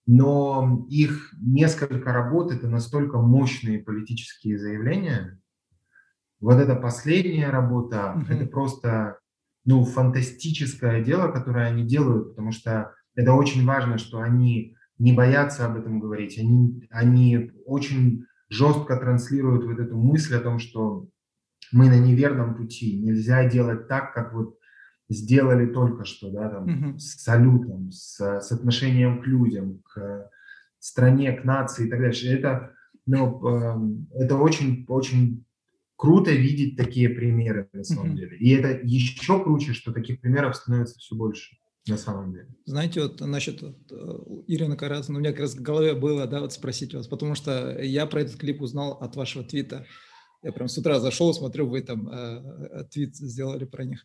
но 0.07 0.87
их 0.89 1.33
несколько 1.41 2.13
работ, 2.13 2.53
это 2.53 2.69
настолько 2.69 3.19
мощные 3.19 3.79
политические 3.79 4.59
заявления. 4.59 5.39
Вот 6.41 6.57
эта 6.57 6.75
последняя 6.75 7.51
работа, 7.51 8.17
mm-hmm. 8.17 8.35
это 8.35 8.47
просто, 8.47 9.19
ну, 9.65 9.85
фантастическое 9.85 11.05
дело, 11.05 11.31
которое 11.31 11.69
они 11.69 11.85
делают, 11.85 12.31
потому 12.31 12.51
что 12.51 12.93
это 13.15 13.33
очень 13.33 13.65
важно, 13.65 13.99
что 13.99 14.21
они 14.21 14.77
не 14.99 15.13
боятся 15.13 15.67
об 15.67 15.77
этом 15.77 16.01
говорить, 16.01 16.39
они, 16.39 16.87
они 16.91 17.51
очень 17.67 18.25
жестко 18.49 18.97
транслируют 18.97 19.65
вот 19.65 19.79
эту 19.79 19.97
мысль 19.97 20.37
о 20.37 20.41
том, 20.41 20.59
что 20.59 21.09
мы 21.73 21.89
на 21.89 21.99
неверном 21.99 22.55
пути, 22.55 23.01
нельзя 23.01 23.49
делать 23.49 23.89
так, 23.89 24.13
как 24.15 24.35
вот 24.35 24.59
сделали 25.09 25.67
только 25.67 26.05
что, 26.05 26.31
да, 26.31 26.49
там, 26.49 26.69
mm-hmm. 26.69 26.99
с 26.99 27.23
салютом, 27.23 27.91
с, 27.91 28.21
с 28.21 28.53
отношением 28.53 29.23
к 29.23 29.27
людям, 29.27 29.83
к 29.83 30.31
стране, 30.79 31.33
к 31.33 31.45
нации 31.45 31.87
и 31.87 31.91
так 31.91 32.01
далее. 32.01 32.39
Это, 32.39 32.73
ну, 33.07 33.47
эм, 33.47 34.09
это 34.15 34.37
очень, 34.37 34.85
очень 34.89 35.45
круто 35.97 36.31
видеть 36.31 36.77
такие 36.77 37.09
примеры 37.09 37.69
на 37.73 37.85
самом 37.85 38.13
mm-hmm. 38.13 38.17
деле. 38.17 38.39
И 38.39 38.51
это 38.51 38.69
еще 38.83 39.43
круче, 39.43 39.73
что 39.73 39.93
таких 39.93 40.21
примеров 40.21 40.57
становится 40.57 40.99
все 40.99 41.15
больше 41.15 41.57
на 41.87 41.97
самом 41.97 42.33
деле. 42.33 42.49
Знаете, 42.65 43.03
вот 43.03 43.21
насчет 43.21 43.63
вот, 43.63 43.77
э, 43.91 44.43
Ирины 44.47 44.77
Каразина, 44.77 45.19
у 45.19 45.21
меня 45.21 45.33
как 45.33 45.41
раз 45.41 45.55
в 45.55 45.63
голове 45.63 45.95
было, 45.95 46.27
да, 46.27 46.41
вот 46.41 46.53
спросить 46.53 46.95
вас, 46.95 47.07
потому 47.09 47.35
что 47.35 47.81
я 47.83 48.07
про 48.07 48.21
этот 48.21 48.37
клип 48.37 48.63
узнал 48.63 48.93
от 48.93 49.17
вашего 49.17 49.45
твита. 49.45 49.87
Я 50.43 50.53
прям 50.53 50.69
с 50.69 50.79
утра 50.79 51.01
зашел, 51.01 51.33
смотрю, 51.35 51.69
вы 51.69 51.83
там 51.83 52.09
э, 52.09 52.43
э 52.71 52.85
твит 52.85 53.17
сделали 53.17 53.65
про 53.65 53.85
них. 53.85 54.05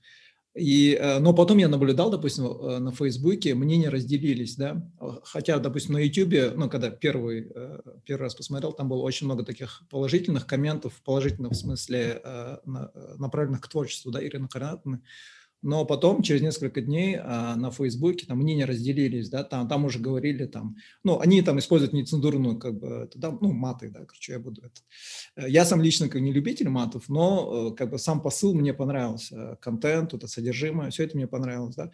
И, 0.58 0.98
э, 1.00 1.20
но 1.20 1.34
потом 1.34 1.60
я 1.60 1.68
наблюдал, 1.68 2.10
допустим, 2.10 2.46
э, 2.46 2.80
на 2.80 2.92
Фейсбуке 2.92 3.54
мнения 3.54 3.90
разделились, 3.90 4.56
да, 4.56 4.90
хотя, 5.24 5.60
допустим, 5.60 5.94
на 5.94 6.00
Ютубе, 6.00 6.52
ну, 6.56 6.68
когда 6.68 6.90
первый, 6.90 7.52
э, 7.54 7.80
первый 8.06 8.24
раз 8.24 8.34
посмотрел, 8.34 8.74
там 8.74 8.90
было 8.90 9.04
очень 9.04 9.28
много 9.28 9.46
таких 9.46 9.84
положительных 9.92 10.48
комментов, 10.48 11.00
положительных 11.06 11.52
в 11.52 11.56
смысле 11.56 12.22
направленных 13.18 13.62
к 13.62 13.68
творчеству, 13.68 14.12
да, 14.12 14.24
Ирины 14.24 14.48
Карнатовны, 14.48 15.02
но 15.62 15.86
потом, 15.86 16.22
через 16.22 16.42
несколько 16.42 16.82
дней 16.82 17.18
а, 17.20 17.56
на 17.56 17.72
Фейсбуке 17.72 18.26
там 18.26 18.38
мнения 18.38 18.66
разделились, 18.66 19.30
да, 19.30 19.44
там, 19.44 19.68
там 19.68 19.86
уже 19.86 20.00
говорили 20.00 20.46
там, 20.46 20.76
ну, 21.04 21.20
они 21.20 21.42
там 21.42 21.60
используют 21.60 21.94
нецензурную, 21.94 22.58
как 22.58 22.80
бы, 22.80 23.10
да, 23.16 23.32
ну, 23.42 23.52
маты, 23.54 23.90
да, 23.90 24.06
короче, 24.06 24.34
я 24.34 24.40
буду 24.40 24.62
это. 24.62 24.82
Э, 25.36 25.50
я 25.50 25.66
сам 25.66 25.82
лично 25.82 26.10
как 26.10 26.22
не 26.22 26.32
любитель 26.32 26.70
матов, 26.70 27.10
но 27.10 27.72
э, 27.72 27.76
как 27.76 27.90
бы 27.90 27.98
сам 27.98 28.22
посыл 28.22 28.54
мне 28.54 28.74
понравился, 28.74 29.58
контент, 29.62 30.14
это 30.14 30.28
содержимое, 30.28 30.92
все 30.92 31.06
это 31.06 31.18
мне 31.18 31.28
понравилось, 31.28 31.76
да. 31.76 31.92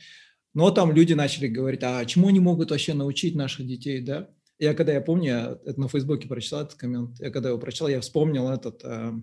Но 0.53 0.69
там 0.69 0.91
люди 0.91 1.13
начали 1.13 1.47
говорить, 1.47 1.81
а 1.83 2.05
чему 2.05 2.27
они 2.27 2.39
могут 2.39 2.71
вообще 2.71 2.93
научить 2.93 3.35
наших 3.35 3.65
детей, 3.65 4.01
да? 4.01 4.29
Я 4.59 4.73
когда, 4.73 4.93
я 4.93 5.01
помню, 5.01 5.25
я 5.25 5.59
это 5.65 5.79
на 5.79 5.87
Фейсбуке 5.87 6.27
прочитал 6.27 6.61
этот 6.61 6.75
коммент, 6.75 7.19
я 7.19 7.31
когда 7.31 7.49
его 7.49 7.57
прочитал, 7.57 7.87
я 7.87 8.01
вспомнил 8.01 8.49
этот, 8.49 8.81
э, 8.83 9.13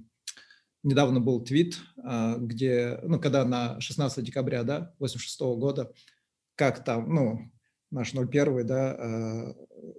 недавно 0.82 1.20
был 1.20 1.42
твит, 1.42 1.78
а, 2.02 2.36
где, 2.36 2.98
ну, 3.02 3.20
когда 3.20 3.44
на 3.44 3.80
16 3.80 4.24
декабря, 4.24 4.62
да, 4.62 4.94
86 4.98 5.40
года, 5.56 5.92
как 6.54 6.84
там, 6.84 7.12
ну, 7.12 7.50
наш 7.90 8.14
01, 8.14 8.66
да, 8.66 8.92
а, 8.92 9.54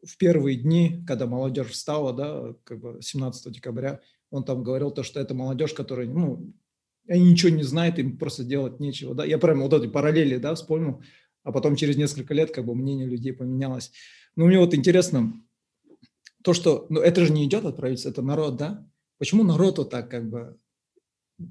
в 0.06 0.18
первые 0.18 0.58
дни, 0.58 1.04
когда 1.06 1.26
молодежь 1.26 1.72
встала, 1.72 2.14
да, 2.14 2.56
как 2.64 2.80
бы 2.80 3.02
17 3.02 3.52
декабря, 3.52 4.00
он 4.30 4.44
там 4.44 4.64
говорил 4.64 4.92
то, 4.92 5.04
что 5.04 5.20
это 5.20 5.34
молодежь, 5.34 5.74
которая, 5.74 6.08
ну, 6.08 6.54
они 7.08 7.32
ничего 7.32 7.52
не 7.52 7.64
знают, 7.64 8.00
им 8.00 8.18
просто 8.18 8.44
делать 8.44 8.80
нечего, 8.80 9.14
да. 9.14 9.26
Я 9.26 9.38
прямо 9.38 9.64
вот 9.64 9.74
эти 9.74 9.88
параллели, 9.90 10.38
да, 10.38 10.56
вспомнил, 10.56 11.02
а 11.44 11.52
потом 11.52 11.76
через 11.76 11.98
несколько 11.98 12.34
лет 12.34 12.52
как 12.52 12.66
бы 12.66 12.76
мнение 12.76 13.08
людей 13.08 13.34
поменялось. 13.34 13.92
Ну, 14.36 14.46
мне 14.46 14.60
вот 14.60 14.74
интересно, 14.74 15.34
то, 16.44 16.54
что, 16.54 16.86
ну, 16.90 17.02
это 17.02 17.26
же 17.26 17.34
не 17.34 17.46
идет 17.46 17.66
от 17.66 17.78
правительства, 17.78 18.10
это 18.10 18.22
народ, 18.22 18.56
да? 18.56 18.88
Почему 19.18 19.44
народ 19.44 19.78
вот 19.78 19.90
так 19.90 20.10
как 20.10 20.30
бы 20.30 20.58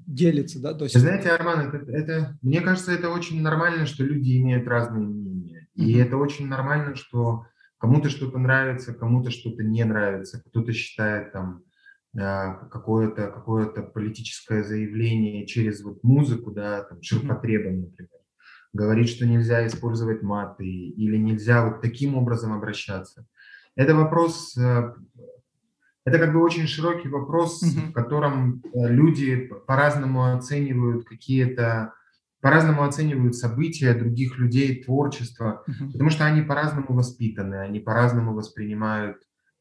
делится, 0.05 0.61
да, 0.61 0.73
то 0.73 0.85
есть... 0.85 0.97
Знаете, 0.97 1.29
Арман, 1.29 1.67
это, 1.67 1.91
это, 1.91 2.37
мне 2.41 2.61
кажется, 2.61 2.91
это 2.91 3.09
очень 3.09 3.41
нормально, 3.41 3.85
что 3.85 4.03
люди 4.03 4.37
имеют 4.37 4.67
разные 4.67 5.05
мнения. 5.05 5.67
Mm-hmm. 5.77 5.83
И 5.83 5.97
это 5.97 6.17
очень 6.17 6.47
нормально, 6.47 6.95
что 6.95 7.45
кому-то 7.77 8.09
что-то 8.09 8.37
нравится, 8.37 8.93
кому-то 8.93 9.31
что-то 9.31 9.63
не 9.63 9.83
нравится, 9.83 10.41
кто-то 10.45 10.71
считает 10.73 11.33
там 11.33 11.63
э, 12.15 12.19
какое-то 12.71 13.27
какое 13.27 13.67
политическое 13.67 14.63
заявление 14.63 15.47
через 15.47 15.81
вот 15.83 16.03
музыку, 16.03 16.51
да, 16.51 16.83
там, 16.83 17.01
ширпотребом, 17.01 17.81
например, 17.81 18.09
говорит, 18.73 19.09
что 19.09 19.25
нельзя 19.25 19.65
использовать 19.65 20.21
маты 20.21 20.65
или 20.65 21.17
нельзя 21.17 21.67
вот 21.67 21.81
таким 21.81 22.15
образом 22.15 22.53
обращаться. 22.53 23.25
Это 23.75 23.95
вопрос 23.95 24.57
э, 24.57 24.93
это 26.05 26.17
как 26.17 26.33
бы 26.33 26.41
очень 26.41 26.67
широкий 26.67 27.09
вопрос, 27.09 27.61
mm-hmm. 27.63 27.89
в 27.89 27.93
котором 27.93 28.61
э, 28.73 28.89
люди 28.89 29.49
по-разному 29.67 30.33
оценивают 30.33 31.05
какие-то, 31.05 31.93
по-разному 32.41 32.83
оценивают 32.83 33.35
события 33.35 33.93
других 33.93 34.37
людей, 34.37 34.83
творчество, 34.83 35.63
mm-hmm. 35.67 35.91
потому 35.91 36.09
что 36.09 36.25
они 36.25 36.41
по-разному 36.41 36.93
воспитаны, 36.93 37.55
они 37.55 37.79
по-разному 37.79 38.33
воспринимают 38.33 39.17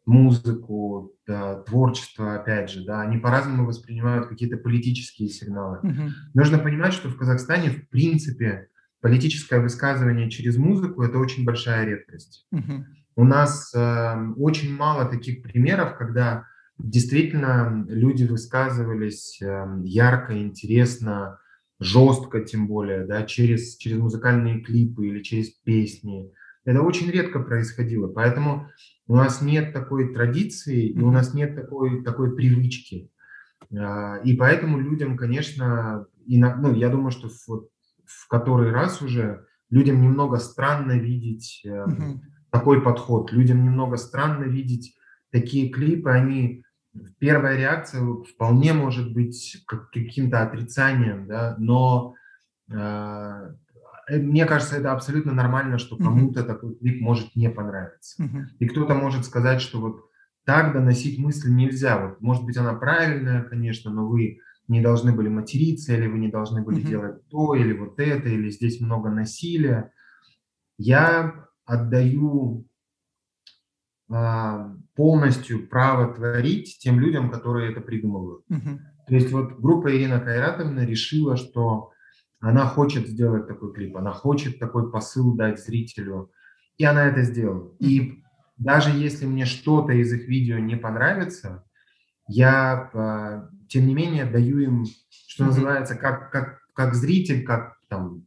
музыку, 0.07 1.13
да, 1.27 1.57
творчество, 1.63 2.35
опять 2.35 2.71
же, 2.71 2.85
да, 2.85 3.03
они 3.03 3.19
по-разному 3.19 3.67
воспринимают 3.67 4.29
какие-то 4.29 4.57
политические 4.57 5.29
сигналы. 5.29 5.79
Mm-hmm. 5.83 6.09
Нужно 6.33 6.59
понимать, 6.59 6.95
что 6.95 7.11
в 7.11 7.17
Казахстане, 7.17 7.71
в 7.71 7.89
принципе, 7.91 8.69
политическое 9.03 9.61
высказывание 9.61 10.31
через 10.31 10.57
музыку– 10.57 11.03
это 11.05 11.19
очень 11.19 11.45
большая 11.45 11.85
редкость. 11.85 12.47
Mm-hmm. 12.55 12.85
У 13.21 13.25
нас 13.25 13.75
э, 13.75 14.33
очень 14.39 14.75
мало 14.75 15.05
таких 15.05 15.43
примеров, 15.43 15.99
когда 15.99 16.47
действительно 16.79 17.85
люди 17.87 18.25
высказывались 18.25 19.43
э, 19.43 19.67
ярко, 19.85 20.41
интересно, 20.41 21.39
жестко 21.79 22.41
тем 22.41 22.67
более, 22.67 23.05
да, 23.05 23.25
через, 23.25 23.77
через 23.77 23.99
музыкальные 23.99 24.63
клипы 24.63 25.07
или 25.07 25.23
через 25.23 25.51
песни. 25.51 26.33
Это 26.65 26.81
очень 26.81 27.11
редко 27.11 27.41
происходило, 27.41 28.09
поэтому 28.09 28.71
у 29.07 29.17
нас 29.17 29.43
нет 29.43 29.75
такой 29.75 30.15
традиции, 30.15 30.87
и 30.87 30.99
у 30.99 31.11
нас 31.11 31.35
нет 31.35 31.55
такой, 31.55 32.03
такой 32.03 32.35
привычки. 32.35 33.11
Э, 33.71 34.23
и 34.25 34.35
поэтому 34.35 34.81
людям, 34.81 35.19
конечно, 35.19 36.07
и 36.25 36.39
на, 36.39 36.57
ну, 36.57 36.75
я 36.75 36.89
думаю, 36.89 37.11
что 37.11 37.29
в, 37.29 37.69
в 38.07 38.29
который 38.29 38.71
раз 38.71 39.03
уже 39.03 39.45
людям 39.69 40.01
немного 40.01 40.39
странно 40.39 40.93
видеть 40.93 41.61
э, 41.67 41.85
такой 42.51 42.83
подход. 42.83 43.33
Людям 43.33 43.65
немного 43.65 43.97
странно 43.97 44.45
видеть 44.45 44.97
такие 45.31 45.71
клипы, 45.71 46.11
они 46.11 46.65
первая 47.19 47.57
реакция 47.57 48.03
вполне 48.03 48.73
может 48.73 49.13
быть 49.13 49.63
как, 49.67 49.91
каким-то 49.91 50.43
отрицанием, 50.43 51.27
да, 51.27 51.55
но 51.59 52.15
э, 52.71 53.55
мне 54.09 54.45
кажется, 54.45 54.77
это 54.77 54.93
абсолютно 54.93 55.33
нормально, 55.33 55.79
что 55.79 55.97
кому-то 55.97 56.41
mm-hmm. 56.41 56.47
такой 56.47 56.75
клип 56.75 57.01
может 57.01 57.37
не 57.37 57.49
понравиться. 57.49 58.23
Mm-hmm. 58.23 58.45
И 58.59 58.67
кто-то 58.67 58.95
может 58.95 59.25
сказать, 59.25 59.61
что 59.61 59.81
вот 59.81 60.05
так 60.45 60.73
доносить 60.73 61.19
мысль 61.19 61.51
нельзя. 61.51 61.99
Вот, 61.99 62.21
может 62.21 62.45
быть, 62.45 62.57
она 62.57 62.75
правильная, 62.75 63.43
конечно, 63.43 63.91
но 63.91 64.09
вы 64.09 64.41
не 64.67 64.81
должны 64.81 65.13
были 65.13 65.29
материться, 65.29 65.95
или 65.95 66.07
вы 66.07 66.19
не 66.19 66.29
должны 66.29 66.63
были 66.63 66.83
mm-hmm. 66.83 66.89
делать 66.89 67.29
то, 67.29 67.55
или 67.55 67.73
вот 67.73 68.01
это, 68.01 68.29
или 68.29 68.51
здесь 68.51 68.81
много 68.81 69.11
насилия. 69.11 69.93
Я 70.77 71.47
отдаю 71.65 72.67
а, 74.11 74.75
полностью 74.97 75.69
право 75.69 76.13
творить 76.13 76.79
тем 76.81 76.99
людям, 76.99 77.31
которые 77.31 77.71
это 77.71 77.81
придумывают. 77.81 78.45
Uh-huh. 78.51 78.79
То 79.07 79.15
есть 79.15 79.31
вот 79.33 79.59
группа 79.61 79.97
Ирина 79.97 80.21
Кайратовна 80.21 80.85
решила, 80.85 81.37
что 81.37 81.91
она 82.41 82.67
хочет 82.67 83.07
сделать 83.07 83.47
такой 83.47 83.73
клип, 83.73 83.97
она 83.97 84.13
хочет 84.13 84.59
такой 84.59 84.91
посыл 84.91 85.35
дать 85.35 85.63
зрителю, 85.63 86.33
и 86.77 86.85
она 86.85 87.07
это 87.07 87.23
сделала. 87.23 87.75
И 87.79 88.23
даже 88.57 88.91
если 88.91 89.27
мне 89.27 89.45
что-то 89.45 89.93
из 89.93 90.13
их 90.13 90.27
видео 90.27 90.59
не 90.59 90.77
понравится, 90.77 91.65
я 92.29 93.49
тем 93.69 93.87
не 93.87 93.95
менее 93.95 94.25
даю 94.25 94.59
им, 94.59 94.87
что 95.09 95.45
называется, 95.45 95.95
как, 95.95 96.31
как, 96.31 96.61
как 96.75 96.95
зритель, 96.95 97.45
как 97.45 97.79
там 97.89 98.27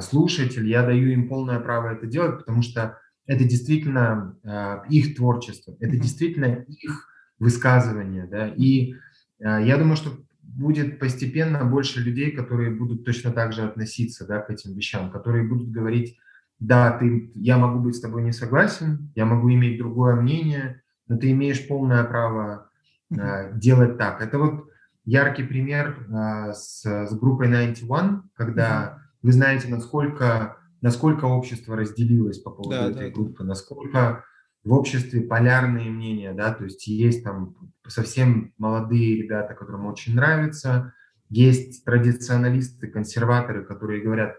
слушатель, 0.00 0.68
я 0.68 0.82
даю 0.82 1.08
им 1.08 1.28
полное 1.28 1.58
право 1.58 1.88
это 1.88 2.06
делать, 2.06 2.38
потому 2.38 2.62
что 2.62 2.98
это 3.26 3.44
действительно 3.44 4.36
э, 4.44 4.82
их 4.88 5.16
творчество, 5.16 5.74
это 5.80 5.96
действительно 5.96 6.64
их 6.68 7.08
высказывание, 7.38 8.26
да, 8.26 8.48
и 8.48 8.94
я 9.38 9.76
думаю, 9.76 9.96
что 9.96 10.18
будет 10.40 10.98
постепенно 10.98 11.64
больше 11.64 12.00
людей, 12.00 12.30
которые 12.30 12.70
будут 12.70 13.04
точно 13.04 13.30
так 13.30 13.52
же 13.52 13.62
относиться, 13.62 14.26
да, 14.26 14.40
к 14.40 14.50
этим 14.50 14.74
вещам, 14.74 15.10
которые 15.10 15.46
будут 15.46 15.70
говорить, 15.70 16.16
да, 16.58 16.92
ты, 16.92 17.30
я 17.34 17.58
могу 17.58 17.80
быть 17.80 17.96
с 17.96 18.00
тобой 18.00 18.22
не 18.22 18.32
согласен, 18.32 19.12
я 19.14 19.26
могу 19.26 19.52
иметь 19.52 19.78
другое 19.78 20.14
мнение, 20.14 20.82
но 21.08 21.18
ты 21.18 21.30
имеешь 21.32 21.66
полное 21.68 22.02
право 22.04 22.70
э, 23.10 23.52
делать 23.54 23.98
так. 23.98 24.22
Это 24.22 24.38
вот 24.38 24.68
яркий 25.04 25.42
пример 25.42 26.06
э, 26.08 26.52
с, 26.54 26.84
с 26.84 27.18
группой 27.18 27.48
91, 27.48 28.22
когда 28.34 29.02
вы 29.26 29.32
знаете, 29.32 29.66
насколько, 29.66 30.56
насколько 30.82 31.24
общество 31.24 31.74
разделилось 31.74 32.38
по 32.38 32.52
поводу 32.52 32.76
да, 32.76 32.90
этой 32.92 33.08
да, 33.08 33.12
группы, 33.12 33.42
насколько 33.42 34.24
в 34.62 34.72
обществе 34.72 35.20
полярные 35.20 35.90
мнения, 35.90 36.32
да, 36.32 36.54
то 36.54 36.62
есть 36.62 36.86
есть 36.86 37.24
там 37.24 37.56
совсем 37.88 38.54
молодые 38.56 39.20
ребята, 39.20 39.54
которым 39.54 39.86
очень 39.86 40.14
нравится, 40.14 40.92
есть 41.28 41.84
традиционалисты, 41.84 42.86
консерваторы, 42.86 43.64
которые 43.64 44.00
говорят, 44.00 44.36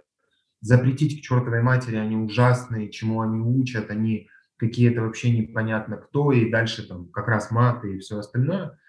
запретить 0.61 1.19
к 1.19 1.21
чертовой 1.21 1.61
матери, 1.61 1.97
они 1.97 2.15
ужасные, 2.15 2.89
чему 2.89 3.19
они 3.19 3.41
учат, 3.41 3.91
они 3.91 4.29
какие-то 4.55 5.01
вообще 5.01 5.37
непонятно 5.37 5.97
кто, 5.97 6.31
и 6.31 6.49
дальше 6.49 6.87
там 6.87 7.09
как 7.09 7.27
раз 7.27 7.51
маты 7.51 7.95
и 7.95 7.99
все 7.99 8.19
остальное. 8.19 8.79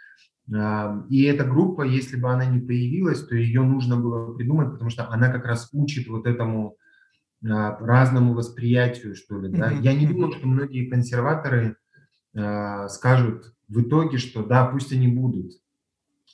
И 0.50 1.23
эта 1.25 1.45
группа, 1.45 1.83
если 1.83 2.17
бы 2.17 2.33
она 2.33 2.47
не 2.47 2.59
появилась, 2.59 3.23
то 3.26 3.37
ее 3.37 3.62
нужно 3.62 3.99
было 3.99 4.33
придумать, 4.33 4.73
потому 4.73 4.88
что 4.88 5.09
она 5.11 5.31
как 5.31 5.45
раз 5.45 5.69
учит 5.73 6.09
вот 6.09 6.26
этому 6.26 6.78
а, 7.47 7.78
разному 7.78 8.35
восприятию, 8.35 9.14
что 9.14 9.40
ли. 9.40 9.49
Да? 9.49 9.71
Я 9.71 9.95
не 9.95 10.07
думаю, 10.07 10.33
что 10.33 10.47
многие 10.47 10.90
консерваторы 10.90 11.76
а, 12.37 12.88
скажут 12.88 13.55
в 13.69 13.83
итоге, 13.83 14.19
что 14.19 14.45
да, 14.45 14.67
пусть 14.67 14.93
они 14.93 15.09
будут, 15.09 15.52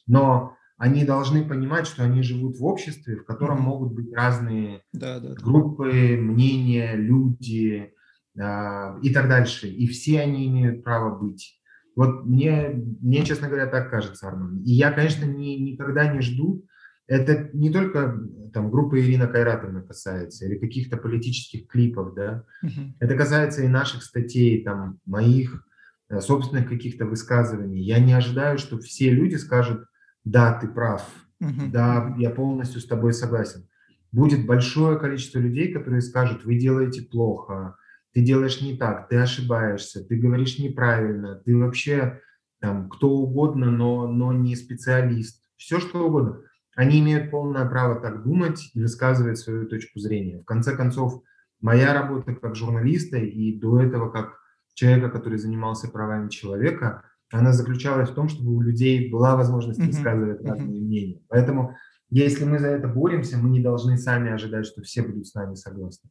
но 0.07 0.57
они 0.79 1.05
должны 1.05 1.47
понимать, 1.47 1.87
что 1.87 2.05
они 2.05 2.23
живут 2.23 2.57
в 2.59 2.65
обществе, 2.65 3.17
в 3.17 3.25
котором 3.25 3.61
могут 3.61 3.93
быть 3.93 4.13
разные 4.15 4.83
да, 4.93 5.21
да, 5.21 5.35
группы, 5.35 6.17
мнения, 6.17 6.95
люди, 6.97 7.93
а, 8.39 8.99
и 9.03 9.13
так 9.13 9.29
дальше. 9.29 9.69
И 9.69 9.87
все 9.87 10.21
они 10.21 10.47
имеют 10.47 10.83
право 10.83 11.19
быть. 11.19 11.61
Вот 11.97 12.25
мне, 12.25 12.71
мне, 13.01 13.25
честно 13.25 13.49
говоря, 13.49 13.67
так 13.67 13.91
кажется, 13.91 14.29
Арман. 14.29 14.63
И 14.63 14.73
я, 14.73 14.91
конечно, 14.91 15.25
не, 15.25 15.59
никогда 15.59 16.13
не 16.13 16.21
жду. 16.21 16.65
Это 17.07 17.51
не 17.53 17.71
только 17.71 18.19
там 18.53 18.71
группы 18.71 19.01
Ирина 19.01 19.27
Кайратовна 19.27 19.83
касается 19.83 20.47
или 20.47 20.59
каких-то 20.59 20.97
политических 20.97 21.67
клипов, 21.67 22.15
да. 22.15 22.45
Uh-huh. 22.65 22.93
Это 22.99 23.17
касается 23.17 23.63
и 23.63 23.69
наших 23.69 24.03
статей, 24.03 24.65
там, 24.65 24.99
моих 25.05 25.67
э, 26.09 26.21
собственных 26.21 26.69
каких-то 26.69 27.05
высказываний. 27.05 27.83
Я 27.83 27.99
не 27.99 28.15
ожидаю, 28.15 28.59
что 28.59 28.79
все 28.79 29.11
люди 29.11 29.35
скажут, 29.37 29.85
да, 30.25 30.59
ты 30.59 30.67
прав, 30.67 31.07
uh-huh. 31.43 31.71
да, 31.71 32.15
я 32.19 32.31
полностью 32.31 32.81
с 32.81 32.87
тобой 32.87 33.13
согласен. 33.13 33.69
Будет 34.11 34.47
большое 34.47 34.99
количество 34.99 35.41
людей, 35.41 35.73
которые 35.73 36.01
скажут, 36.01 36.45
вы 36.45 36.57
делаете 36.59 37.03
плохо, 37.03 37.77
ты 38.15 38.23
делаешь 38.23 38.63
не 38.63 38.77
так, 38.77 39.09
ты 39.09 39.17
ошибаешься, 39.17 40.05
ты 40.05 40.17
говоришь 40.17 40.59
неправильно, 40.59 41.35
ты 41.45 41.57
вообще 41.57 42.21
там 42.61 42.89
кто 42.89 43.11
угодно, 43.11 43.71
но, 43.71 44.07
но 44.07 44.33
не 44.33 44.55
специалист, 44.57 45.43
все 45.57 45.81
что 45.81 46.07
угодно. 46.07 46.41
Они 46.77 47.01
имеют 47.01 47.31
полное 47.31 47.69
право 47.69 48.01
так 48.01 48.23
думать 48.23 48.71
и 48.73 48.81
высказывать 48.81 49.39
свою 49.39 49.67
точку 49.67 49.99
зрения. 49.99 50.41
В 50.41 50.45
конце 50.45 50.77
концов, 50.77 51.23
моя 51.61 51.93
работа 51.93 52.35
как 52.35 52.57
журналиста 52.57 53.19
и 53.19 53.59
до 53.59 53.81
этого 53.81 54.11
как 54.11 54.39
человека, 54.75 55.11
который 55.11 55.39
занимался 55.39 55.89
правами 55.89 56.29
человека, 56.29 57.03
она 57.33 57.53
заключалась 57.53 58.11
в 58.11 58.15
том, 58.15 58.29
чтобы 58.29 58.55
у 58.55 58.61
людей 58.61 59.11
была 59.11 59.37
возможность 59.37 59.81
высказывать 59.81 60.41
разные 60.45 60.81
мнения. 60.81 61.21
Поэтому, 61.29 61.77
если 62.11 62.45
мы 62.45 62.59
за 62.59 62.69
это 62.69 62.87
боремся, 62.87 63.39
мы 63.39 63.51
не 63.51 63.61
должны 63.61 63.97
сами 63.99 64.31
ожидать, 64.31 64.67
что 64.67 64.83
все 64.83 65.03
будут 65.03 65.27
с 65.27 65.35
нами 65.35 65.55
согласны. 65.55 66.11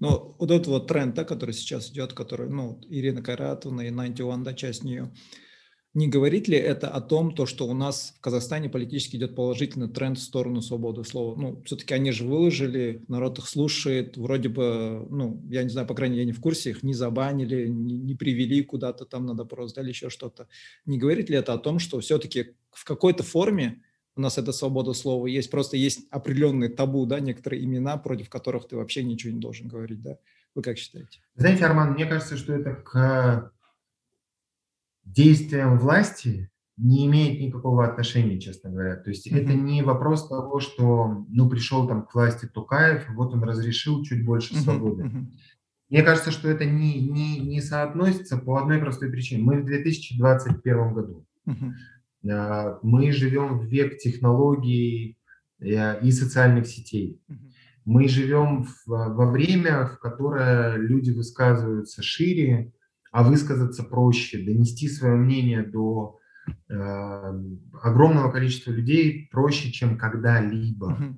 Ну, 0.00 0.36
вот 0.38 0.50
этот 0.50 0.66
вот 0.66 0.86
тренд, 0.86 1.14
да, 1.14 1.24
который 1.24 1.52
сейчас 1.52 1.90
идет, 1.90 2.12
который, 2.12 2.48
ну, 2.48 2.80
Ирина 2.88 3.22
Кайратовна 3.22 3.82
и 3.82 3.90
91, 3.90 4.42
да, 4.42 4.52
часть 4.52 4.84
нее, 4.84 5.12
не 5.96 6.08
говорит 6.08 6.46
ли 6.46 6.58
это 6.58 6.88
о 6.88 7.00
том, 7.00 7.34
то, 7.34 7.46
что 7.46 7.66
у 7.66 7.72
нас 7.72 8.12
в 8.18 8.20
Казахстане 8.20 8.68
политически 8.68 9.16
идет 9.16 9.34
положительный 9.34 9.88
тренд 9.88 10.18
в 10.18 10.22
сторону 10.22 10.60
свободы 10.60 11.04
слова? 11.04 11.40
Ну, 11.40 11.62
все-таки 11.64 11.94
они 11.94 12.12
же 12.12 12.26
выложили, 12.26 13.02
народ 13.08 13.38
их 13.38 13.48
слушает, 13.48 14.18
вроде 14.18 14.50
бы, 14.50 15.06
ну, 15.08 15.42
я 15.48 15.62
не 15.62 15.70
знаю, 15.70 15.86
по 15.86 15.94
крайней 15.94 16.16
мере, 16.16 16.26
я 16.26 16.32
не 16.32 16.36
в 16.36 16.40
курсе, 16.42 16.68
их 16.68 16.82
не 16.82 16.92
забанили, 16.92 17.66
не, 17.68 17.96
не 17.96 18.14
привели 18.14 18.62
куда-то 18.62 19.06
там 19.06 19.24
на 19.24 19.34
допрос, 19.34 19.72
да, 19.72 19.80
или 19.80 19.88
еще 19.88 20.10
что-то. 20.10 20.48
Не 20.84 20.98
говорит 20.98 21.30
ли 21.30 21.36
это 21.38 21.54
о 21.54 21.58
том, 21.58 21.78
что 21.78 21.98
все-таки 22.00 22.56
в 22.72 22.84
какой-то 22.84 23.22
форме 23.22 23.82
у 24.16 24.20
нас 24.20 24.38
это 24.38 24.52
свобода 24.52 24.94
слова 24.94 25.26
есть, 25.26 25.50
просто 25.50 25.76
есть 25.76 26.08
определенные 26.10 26.70
табу, 26.70 27.04
да, 27.06 27.20
некоторые 27.20 27.64
имена, 27.64 27.98
против 27.98 28.30
которых 28.30 28.66
ты 28.66 28.76
вообще 28.76 29.04
ничего 29.04 29.32
не 29.32 29.40
должен 29.40 29.68
говорить, 29.68 30.02
да? 30.02 30.18
Вы 30.54 30.62
как 30.62 30.78
считаете? 30.78 31.20
Знаете, 31.34 31.66
Арман, 31.66 31.92
мне 31.92 32.06
кажется, 32.06 32.38
что 32.38 32.54
это 32.54 32.74
к 32.74 33.52
действиям 35.04 35.78
власти 35.78 36.50
не 36.78 37.06
имеет 37.06 37.40
никакого 37.40 37.86
отношения, 37.86 38.40
честно 38.40 38.70
говоря. 38.70 38.96
То 38.96 39.10
есть 39.10 39.26
mm-hmm. 39.26 39.42
это 39.42 39.54
не 39.54 39.82
вопрос 39.82 40.28
того, 40.28 40.60
что, 40.60 41.26
ну, 41.28 41.48
пришел 41.48 41.86
там 41.86 42.06
к 42.06 42.14
власти 42.14 42.46
Тукаев, 42.46 43.08
вот 43.10 43.34
он 43.34 43.42
разрешил 43.44 44.02
чуть 44.02 44.24
больше 44.24 44.54
mm-hmm. 44.54 44.60
свободы. 44.60 45.04
Mm-hmm. 45.04 45.26
Мне 45.88 46.02
кажется, 46.02 46.30
что 46.30 46.48
это 46.48 46.64
не, 46.64 47.00
не, 47.00 47.38
не 47.38 47.60
соотносится 47.60 48.38
по 48.38 48.56
одной 48.56 48.78
простой 48.78 49.10
причине. 49.10 49.42
Мы 49.42 49.60
в 49.60 49.66
2021 49.66 50.94
году. 50.94 51.26
Mm-hmm. 51.46 51.72
А, 52.28 52.78
мы 52.82 53.12
живем 53.12 53.58
в 53.58 53.64
век 53.66 53.98
технологий 53.98 55.18
э, 55.60 56.00
и 56.00 56.10
социальных 56.10 56.66
сетей. 56.66 57.20
Мы 57.84 58.08
живем 58.08 58.66
во 58.86 59.30
время, 59.30 59.86
в 59.86 59.98
которое 60.00 60.76
люди 60.76 61.10
высказываются 61.12 62.02
шире, 62.02 62.72
а 63.12 63.22
высказаться 63.22 63.84
проще, 63.84 64.44
донести 64.44 64.88
свое 64.88 65.14
мнение 65.14 65.62
до 65.62 66.18
э, 66.68 66.74
огромного 67.82 68.32
количества 68.32 68.72
людей 68.72 69.28
проще, 69.30 69.70
чем 69.70 69.96
когда-либо. 69.96 71.16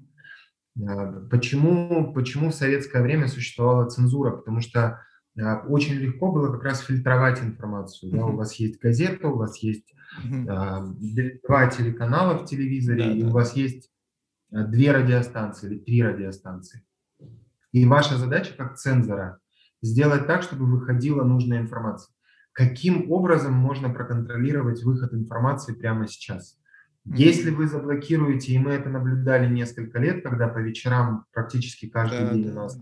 Почему, 1.30 2.12
почему 2.12 2.50
в 2.50 2.54
советское 2.54 3.02
время 3.02 3.26
существовала 3.26 3.88
цензура? 3.88 4.30
Потому 4.37 4.61
что 4.61 5.00
очень 5.68 5.94
легко 5.94 6.33
было 6.33 6.53
как 6.53 6.64
раз 6.64 6.81
фильтровать 6.81 7.40
информацию. 7.42 8.12
Да? 8.12 8.27
У 8.27 8.37
вас 8.37 8.55
есть 8.55 8.81
газета, 8.81 9.29
у 9.29 9.37
вас 9.37 9.59
есть 9.59 9.94
uh-huh. 10.24 11.38
два 11.46 11.68
телеканала 11.68 12.38
в 12.38 12.46
телевизоре, 12.46 13.18
и 13.18 13.24
у 13.24 13.31
вас 13.31 13.55
есть 13.55 13.90
а, 14.53 14.64
две 14.64 14.92
радиостанции 14.92 15.68
или 15.68 15.79
три 15.79 16.03
радиостанции. 16.03 16.83
И 17.72 17.85
ваша 17.85 18.16
задача 18.16 18.55
как 18.57 18.77
цензора 18.77 19.40
сделать 19.83 20.27
так, 20.27 20.42
чтобы 20.42 20.66
выходила 20.66 21.22
нужная 21.22 21.61
информация. 21.61 22.12
Каким 22.53 23.12
образом 23.12 23.53
можно 23.53 23.90
проконтролировать 23.90 24.83
выход 24.83 25.12
информации 25.12 25.74
прямо 25.74 26.09
сейчас? 26.09 26.59
Если 27.05 27.51
вы 27.51 27.68
заблокируете, 27.68 28.53
и 28.53 28.59
мы 28.59 28.72
это 28.72 28.90
наблюдали 28.90 29.48
несколько 29.48 29.98
лет, 29.98 30.22
когда 30.22 30.48
по 30.48 30.59
вечерам 30.59 31.24
практически 31.33 31.88
каждый 31.88 32.20
да, 32.20 32.35
день 32.35 32.44
да. 32.46 32.51
у 32.51 32.55
нас 32.55 32.77
а, 32.77 32.81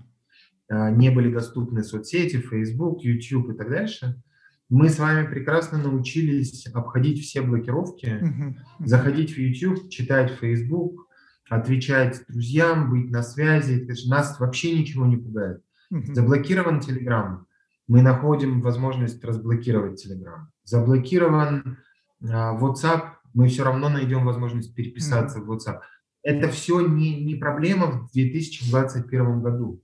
не 0.69 1.11
были 1.11 1.33
доступны 1.33 1.83
соцсети, 1.83 2.37
Facebook, 2.37 3.03
YouTube 3.03 3.51
и 3.51 3.55
так 3.55 3.71
дальше, 3.71 4.21
мы 4.69 4.89
с 4.89 4.99
вами 4.99 5.27
прекрасно 5.27 5.79
научились 5.79 6.67
обходить 6.75 7.23
все 7.23 7.41
блокировки, 7.41 8.55
заходить 8.81 9.33
в 9.33 9.39
YouTube, 9.39 9.89
читать 9.91 10.33
Facebook, 10.41 11.07
отвечать 11.49 12.23
друзьям, 12.29 12.91
быть 12.91 13.11
на 13.11 13.23
связи. 13.23 13.89
Нас 14.09 14.41
вообще 14.41 14.77
ничего 14.77 15.07
не 15.07 15.17
пугает. 15.17 15.63
Заблокирован 15.91 16.81
Telegram, 16.81 17.45
мы 17.87 18.03
находим 18.03 18.61
возможность 18.61 19.23
разблокировать 19.25 20.05
Telegram. 20.05 20.47
Заблокирован 20.65 21.79
uh, 22.21 22.59
WhatsApp, 22.59 23.11
мы 23.35 23.47
все 23.47 23.63
равно 23.63 23.89
найдем 23.89 24.25
возможность 24.25 24.75
переписаться 24.75 25.39
в 25.39 25.49
WhatsApp. 25.49 25.81
Это 26.25 26.49
все 26.49 26.81
не, 26.81 27.25
не 27.25 27.37
проблема 27.37 27.87
в 27.87 28.11
2021 28.13 29.43
году. 29.43 29.81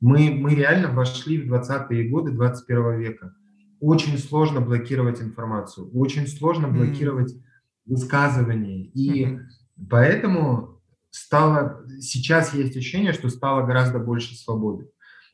Мы, 0.00 0.30
мы 0.30 0.54
реально 0.54 0.92
вошли 0.92 1.40
в 1.40 1.52
20-е 1.52 2.08
годы 2.08 2.32
21 2.32 2.98
века. 2.98 3.34
Очень 3.80 4.18
сложно 4.18 4.60
блокировать 4.60 5.20
информацию, 5.20 5.90
очень 5.92 6.26
сложно 6.26 6.68
блокировать 6.68 7.32
mm-hmm. 7.32 7.42
высказывания. 7.86 8.84
И 8.86 9.24
mm-hmm. 9.24 9.40
поэтому 9.88 10.80
стало, 11.10 11.84
сейчас 12.00 12.54
есть 12.54 12.76
ощущение, 12.76 13.12
что 13.12 13.28
стало 13.28 13.66
гораздо 13.66 13.98
больше 13.98 14.34
свободы. 14.34 14.88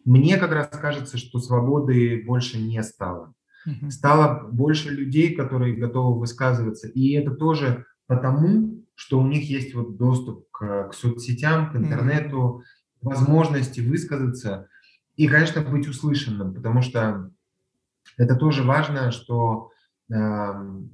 Мне 0.05 0.37
как 0.37 0.53
раз 0.53 0.69
кажется, 0.69 1.17
что 1.17 1.39
свободы 1.39 2.23
больше 2.27 2.59
не 2.59 2.83
стало. 2.83 3.35
Mm-hmm. 3.67 3.91
Стало 3.91 4.49
больше 4.51 4.91
людей, 4.91 5.35
которые 5.35 5.77
готовы 5.77 6.19
высказываться. 6.21 6.89
И 6.89 7.13
это 7.13 7.31
тоже 7.31 7.87
потому, 8.07 8.85
что 8.95 9.19
у 9.19 9.27
них 9.27 9.49
есть 9.49 9.75
вот 9.75 9.97
доступ 9.97 10.47
к, 10.51 10.89
к 10.89 10.95
соцсетям, 10.95 11.73
к 11.73 11.77
интернету. 11.77 12.63
Возможности 13.05 13.81
высказаться 13.81 14.69
и, 15.17 15.29
конечно, 15.29 15.63
быть 15.63 15.87
услышанным, 15.87 16.55
потому 16.55 16.83
что 16.83 17.31
это 18.17 18.37
тоже 18.37 18.63
важно, 18.63 19.11
что 19.11 19.71
э, 20.11 20.15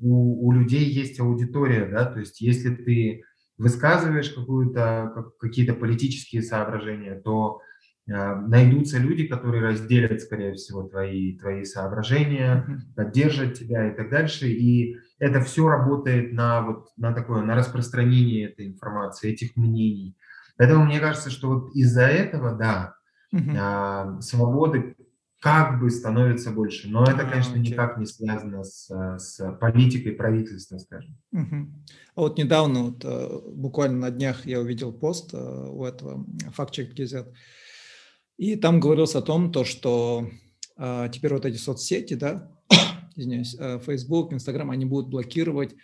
у, 0.00 0.46
у 0.46 0.52
людей 0.52 0.84
есть 0.84 1.18
аудитория, 1.20 1.86
да, 1.86 2.04
то 2.04 2.20
есть 2.20 2.40
если 2.40 2.74
ты 2.74 3.22
высказываешь 3.60 4.30
какую-то, 4.30 5.32
какие-то 5.38 5.74
политические 5.74 6.42
соображения, 6.42 7.14
то 7.14 7.60
э, 8.06 8.34
найдутся 8.34 8.98
люди, 8.98 9.26
которые 9.26 9.62
разделят, 9.62 10.20
скорее 10.22 10.54
всего, 10.54 10.84
твои, 10.84 11.36
твои 11.36 11.64
соображения, 11.64 12.82
поддержат 12.96 13.54
тебя 13.54 13.90
и 13.90 13.94
так 13.94 14.10
дальше. 14.10 14.48
И 14.48 14.96
это 15.18 15.42
все 15.42 15.68
работает 15.68 16.32
на, 16.32 16.62
вот, 16.62 16.88
на 16.96 17.12
такое, 17.12 17.42
на 17.42 17.54
распространение 17.54 18.48
этой 18.48 18.66
информации, 18.66 19.30
этих 19.30 19.56
мнений. 19.56 20.16
Поэтому 20.60 20.84
мне 20.84 21.00
кажется, 21.00 21.30
что 21.30 21.48
вот 21.48 21.74
из-за 21.74 22.02
этого, 22.02 22.52
да, 22.52 22.94
uh 23.34 24.20
свободы 24.20 24.94
как 25.40 25.80
бы 25.80 25.88
становится 25.88 26.50
больше. 26.50 26.90
Но 26.90 27.04
это, 27.04 27.26
а, 27.26 27.30
конечно, 27.30 27.56
никак 27.56 27.96
не 27.96 28.04
связано 28.04 28.62
с, 28.62 28.90
с 29.18 29.52
политикой 29.58 30.12
правительства, 30.12 30.76
скажем. 30.76 31.16
Угу. 31.32 31.56
А 32.14 32.20
вот 32.20 32.36
недавно, 32.36 32.82
вот, 32.82 33.02
э, 33.04 33.40
буквально 33.54 34.00
на 34.00 34.10
днях 34.10 34.44
я 34.44 34.60
увидел 34.60 34.92
пост 34.92 35.32
э, 35.32 35.38
у 35.38 35.82
этого 35.82 36.26
фактчек 36.52 36.92
GZ, 36.92 37.32
и 38.36 38.56
там 38.56 38.80
говорилось 38.80 39.14
о 39.14 39.22
том, 39.22 39.52
то, 39.52 39.64
что 39.64 40.28
а, 40.76 41.08
теперь 41.08 41.32
вот 41.32 41.46
эти 41.46 41.56
соцсети, 41.56 42.14
да, 42.14 42.52
извиняюсь, 43.16 43.56
Facebook, 43.86 44.34
Instagram, 44.34 44.72
они 44.72 44.84
будут 44.84 45.08
блокировать, 45.08 45.74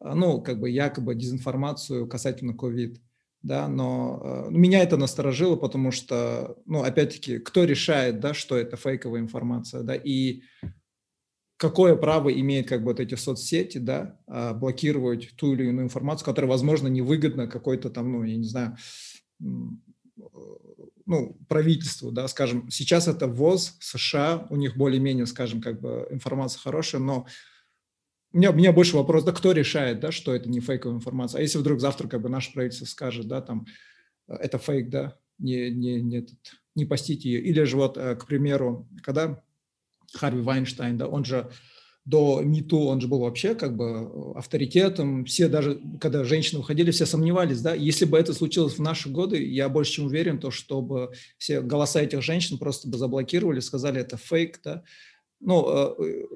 ну, 0.00 0.40
как 0.40 0.60
бы 0.60 0.70
якобы 0.70 1.14
дезинформацию 1.14 2.08
касательно 2.08 2.52
COVID 2.52 2.96
да, 3.44 3.68
но 3.68 4.46
э, 4.48 4.50
меня 4.50 4.82
это 4.82 4.96
насторожило, 4.96 5.56
потому 5.56 5.90
что, 5.90 6.56
ну, 6.64 6.82
опять-таки, 6.82 7.38
кто 7.38 7.64
решает, 7.64 8.18
да, 8.18 8.32
что 8.32 8.56
это 8.56 8.76
фейковая 8.76 9.20
информация, 9.20 9.82
да, 9.82 9.94
и 9.94 10.40
какое 11.58 11.94
право 11.94 12.32
имеет 12.32 12.68
как 12.68 12.80
бы 12.80 12.86
вот 12.86 13.00
эти 13.00 13.14
соцсети, 13.16 13.76
да, 13.78 14.18
а, 14.26 14.54
блокировать 14.54 15.36
ту 15.36 15.52
или 15.52 15.68
иную 15.68 15.84
информацию, 15.84 16.24
которая, 16.24 16.50
возможно, 16.50 16.88
невыгодна 16.88 17.46
какой-то 17.46 17.90
там, 17.90 18.12
ну, 18.12 18.24
я 18.24 18.36
не 18.36 18.46
знаю, 18.46 18.76
ну, 21.06 21.36
правительству, 21.46 22.10
да, 22.10 22.26
скажем, 22.28 22.70
сейчас 22.70 23.08
это 23.08 23.26
ВОЗ, 23.26 23.76
США, 23.78 24.46
у 24.48 24.56
них 24.56 24.76
более-менее, 24.76 25.26
скажем, 25.26 25.60
как 25.60 25.82
бы 25.82 26.08
информация 26.10 26.60
хорошая, 26.60 27.02
но 27.02 27.26
у 28.34 28.36
меня, 28.36 28.50
у 28.50 28.54
меня 28.54 28.72
больше 28.72 28.96
вопрос, 28.96 29.22
да, 29.22 29.32
кто 29.32 29.52
решает, 29.52 30.00
да, 30.00 30.10
что 30.10 30.34
это 30.34 30.50
не 30.50 30.58
фейковая 30.58 30.96
информация? 30.96 31.38
А 31.38 31.42
если 31.42 31.58
вдруг 31.58 31.80
завтра 31.80 32.08
как 32.08 32.20
бы 32.20 32.28
наше 32.28 32.52
правительство 32.52 32.84
скажет, 32.84 33.28
да, 33.28 33.40
там, 33.40 33.64
э, 34.26 34.34
это 34.34 34.58
фейк, 34.58 34.90
да, 34.90 35.16
не, 35.38 35.70
не, 35.70 36.02
не, 36.02 36.18
этот, 36.18 36.38
не 36.74 36.84
постите 36.84 37.30
ее. 37.30 37.40
Или 37.40 37.62
же 37.62 37.76
вот, 37.76 37.96
э, 37.96 38.16
к 38.16 38.26
примеру, 38.26 38.88
когда 39.04 39.40
Харви 40.14 40.40
Вайнштейн, 40.40 40.98
да, 40.98 41.06
он 41.06 41.24
же 41.24 41.48
до 42.04 42.42
МИТУ, 42.42 42.80
он 42.80 43.00
же 43.00 43.06
был 43.06 43.20
вообще 43.20 43.54
как 43.54 43.76
бы 43.76 44.34
авторитетом, 44.34 45.24
все 45.26 45.46
даже, 45.46 45.80
когда 46.00 46.24
женщины 46.24 46.58
выходили, 46.58 46.90
все 46.90 47.06
сомневались, 47.06 47.60
да, 47.60 47.72
если 47.72 48.04
бы 48.04 48.18
это 48.18 48.34
случилось 48.34 48.74
в 48.74 48.82
наши 48.82 49.08
годы, 49.08 49.42
я 49.46 49.68
больше 49.68 49.92
чем 49.92 50.06
уверен, 50.06 50.40
то 50.40 50.50
чтобы 50.50 51.12
все 51.38 51.60
голоса 51.60 52.02
этих 52.02 52.20
женщин 52.20 52.58
просто 52.58 52.88
бы 52.88 52.98
заблокировали, 52.98 53.60
сказали, 53.60 54.00
это 54.00 54.16
фейк, 54.16 54.60
да, 54.64 54.82
ну, 55.44 55.94
э, 55.98 56.26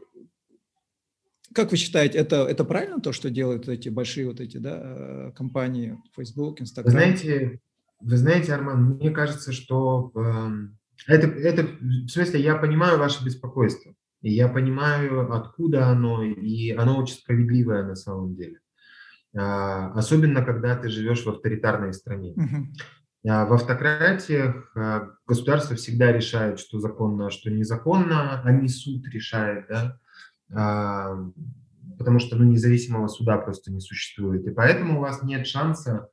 как 1.54 1.70
вы 1.70 1.76
считаете, 1.76 2.18
это, 2.18 2.46
это 2.46 2.64
правильно 2.64 3.00
то, 3.00 3.12
что 3.12 3.30
делают 3.30 3.68
эти 3.68 3.88
большие 3.88 4.26
вот 4.26 4.40
эти 4.40 4.58
да, 4.58 4.80
э, 4.82 5.32
компании, 5.34 5.98
Facebook, 6.16 6.61
Instagram? 6.61 6.84
Вы 6.84 6.90
знаете, 6.90 7.61
вы 8.00 8.16
знаете, 8.16 8.54
Арман, 8.54 8.96
мне 8.96 9.11
кажется, 9.11 9.52
что 9.52 10.12
э, 10.14 11.12
это, 11.12 11.26
это, 11.26 11.62
в 11.80 12.08
смысле, 12.08 12.40
я 12.40 12.56
понимаю 12.56 12.98
ваше 12.98 13.24
беспокойство, 13.24 13.94
и 14.22 14.32
я 14.32 14.48
понимаю, 14.48 15.32
откуда 15.32 15.87
оно, 15.87 16.22
и 16.22 16.72
оно 16.72 16.98
очень 16.98 17.16
справедливое 17.16 17.84
на 17.84 17.94
самом 17.94 18.34
деле. 18.34 18.58
А, 19.37 19.92
особенно, 19.92 20.44
когда 20.44 20.76
ты 20.76 20.88
живешь 20.88 21.24
в 21.24 21.28
авторитарной 21.28 21.92
стране. 21.92 22.34
Uh-huh. 22.34 23.46
В 23.46 23.52
автократиях 23.52 24.72
а, 24.74 25.11
государство 25.26 25.76
всегда 25.76 26.12
решает, 26.12 26.58
что 26.58 26.80
законно, 26.80 27.26
а 27.26 27.30
что 27.30 27.50
незаконно, 27.50 28.42
а 28.42 28.52
не 28.52 28.68
суд 28.68 29.06
решает, 29.08 29.66
да 29.68 29.98
потому 30.50 32.20
что 32.20 32.37
ну, 32.37 32.44
независимого 32.44 33.08
суда 33.08 33.37
просто 33.38 33.72
не 33.72 33.80
существует. 33.80 34.46
И 34.46 34.50
поэтому 34.50 34.98
у 34.98 35.00
вас 35.00 35.22
нет 35.22 35.46
шанса, 35.46 36.08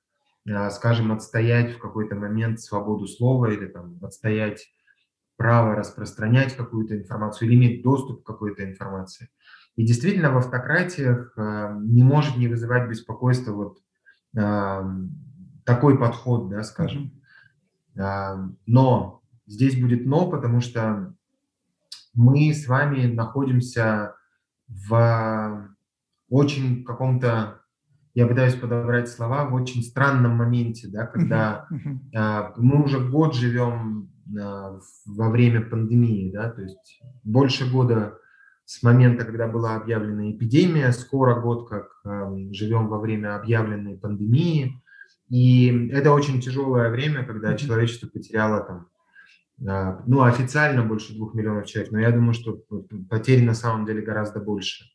а, 0.50 0.70
скажем, 0.72 1.12
отстоять 1.12 1.76
в 1.76 1.80
какой-то 1.80 2.16
момент 2.16 2.60
свободу 2.60 3.08
слова 3.08 3.52
или 3.52 3.68
там, 3.68 4.00
отстоять 4.02 4.68
право 5.38 5.76
распространять 5.76 6.56
какую-то 6.56 6.98
информацию 6.98 7.48
или 7.48 7.56
иметь 7.56 7.84
доступ 7.84 8.24
к 8.24 8.28
какой-то 8.28 8.64
информации. 8.64 9.30
И 9.76 9.86
действительно 9.86 10.32
в 10.32 10.38
автократиях 10.38 11.34
а, 11.38 11.78
не 11.80 12.04
может 12.04 12.38
не 12.38 12.48
вызывать 12.48 12.90
беспокойства 12.90 13.52
вот 13.54 13.80
такой 15.64 15.98
подход, 15.98 16.50
да, 16.50 16.62
скажем. 16.64 17.22
Но 17.96 19.22
здесь 19.48 19.80
будет 19.80 20.06
но, 20.06 20.30
потому 20.30 20.60
что 20.60 21.16
мы 22.14 22.54
с 22.54 22.68
вами 22.68 23.06
находимся 23.06 24.15
в 24.68 25.70
очень 26.30 26.84
каком-то, 26.84 27.62
я 28.14 28.28
пытаюсь 28.28 28.56
подобрать 28.56 29.10
слова, 29.10 29.46
в 29.46 29.54
очень 29.54 29.84
странном 29.84 30.38
моменте, 30.38 30.88
да, 30.88 31.06
когда 31.06 31.68
uh-huh, 31.72 32.54
мы 32.58 32.84
уже 32.84 33.00
год 33.00 33.36
живем 33.36 34.10
а, 34.40 34.80
во 35.06 35.30
время 35.30 35.62
пандемии, 35.62 36.32
да, 36.32 36.50
то 36.50 36.62
есть 36.62 37.02
больше 37.24 37.70
года 37.72 38.18
с 38.66 38.82
момента, 38.82 39.26
когда 39.26 39.48
была 39.48 39.76
объявлена 39.76 40.32
эпидемия, 40.32 40.92
скоро 40.92 41.40
год, 41.40 41.70
как 41.70 41.88
э, 42.04 42.48
живем 42.50 42.88
во 42.88 43.00
время 43.00 43.36
объявленной 43.36 43.96
пандемии, 43.96 44.82
и 45.30 45.90
это 45.92 46.12
очень 46.12 46.42
тяжелое 46.42 46.90
время, 46.90 47.24
когда 47.24 47.56
человечество 47.56 48.08
потеряло 48.08 48.62
там 48.62 48.88
ну, 49.58 50.24
официально 50.24 50.84
больше 50.84 51.14
двух 51.14 51.34
миллионов 51.34 51.66
человек, 51.66 51.92
но 51.92 52.00
я 52.00 52.12
думаю, 52.12 52.34
что 52.34 52.64
потери 53.10 53.42
на 53.42 53.54
самом 53.54 53.86
деле 53.86 54.02
гораздо 54.02 54.40
больше. 54.40 54.86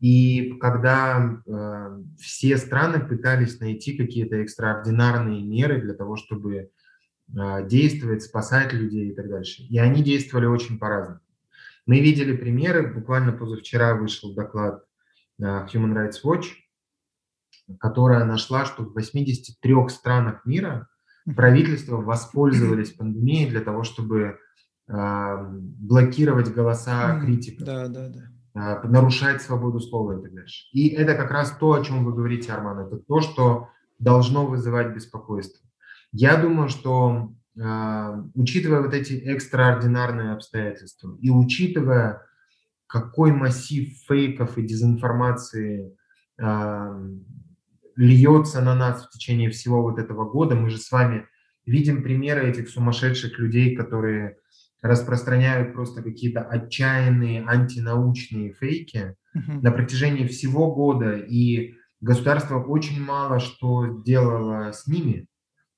И 0.00 0.54
когда 0.60 1.42
э, 1.46 2.02
все 2.18 2.56
страны 2.56 3.00
пытались 3.00 3.60
найти 3.60 3.96
какие-то 3.96 4.36
экстраординарные 4.36 5.42
меры 5.42 5.80
для 5.80 5.94
того, 5.94 6.16
чтобы 6.16 6.54
э, 6.56 7.68
действовать, 7.68 8.22
спасать 8.22 8.72
людей 8.72 9.10
и 9.10 9.14
так 9.14 9.28
дальше, 9.28 9.62
и 9.62 9.78
они 9.78 10.02
действовали 10.02 10.46
очень 10.46 10.78
по-разному. 10.78 11.20
Мы 11.84 12.00
видели 12.00 12.36
примеры, 12.36 12.94
буквально 12.94 13.32
позавчера 13.32 13.94
вышел 13.94 14.34
доклад 14.34 14.84
э, 15.38 15.42
Human 15.44 15.92
Rights 15.94 16.22
Watch, 16.24 16.46
которая 17.78 18.24
нашла, 18.24 18.64
что 18.64 18.84
в 18.84 18.94
83 18.94 19.88
странах 19.88 20.46
мира 20.46 20.88
правительства 21.36 21.96
воспользовались 21.96 22.92
пандемией 22.92 23.48
для 23.48 23.60
того, 23.60 23.82
чтобы 23.84 24.38
э, 24.88 25.36
блокировать 25.48 26.52
голоса 26.52 27.20
критиков, 27.20 27.66
да, 27.66 27.88
да, 27.88 28.08
да. 28.08 28.20
Э, 28.54 28.86
нарушать 28.86 29.42
свободу 29.42 29.80
слова 29.80 30.18
и 30.18 30.22
так 30.22 30.34
дальше. 30.34 30.68
И 30.72 30.88
это 30.88 31.14
как 31.14 31.30
раз 31.30 31.56
то, 31.58 31.72
о 31.72 31.84
чем 31.84 32.04
вы 32.04 32.12
говорите, 32.12 32.52
Арман, 32.52 32.86
это 32.86 32.96
то, 32.96 33.20
что 33.20 33.68
должно 33.98 34.46
вызывать 34.46 34.94
беспокойство. 34.94 35.66
Я 36.10 36.36
думаю, 36.36 36.68
что 36.68 37.32
э, 37.56 38.22
учитывая 38.34 38.82
вот 38.82 38.94
эти 38.94 39.14
экстраординарные 39.14 40.32
обстоятельства 40.32 41.16
и 41.20 41.30
учитывая, 41.30 42.22
какой 42.86 43.32
массив 43.32 43.88
фейков 44.06 44.58
и 44.58 44.66
дезинформации 44.66 45.96
льется 47.96 48.60
на 48.62 48.74
нас 48.74 49.06
в 49.06 49.10
течение 49.10 49.50
всего 49.50 49.82
вот 49.82 49.98
этого 49.98 50.28
года. 50.28 50.54
Мы 50.54 50.70
же 50.70 50.78
с 50.78 50.90
вами 50.90 51.26
видим 51.66 52.02
примеры 52.02 52.48
этих 52.48 52.68
сумасшедших 52.68 53.38
людей, 53.38 53.76
которые 53.76 54.36
распространяют 54.82 55.72
просто 55.74 56.02
какие-то 56.02 56.42
отчаянные 56.42 57.44
антинаучные 57.46 58.52
фейки 58.52 59.16
uh-huh. 59.36 59.60
на 59.62 59.70
протяжении 59.70 60.26
всего 60.26 60.74
года. 60.74 61.16
И 61.16 61.74
государство 62.00 62.58
очень 62.60 63.00
мало 63.00 63.38
что 63.38 64.02
делало 64.02 64.72
с 64.72 64.86
ними. 64.88 65.26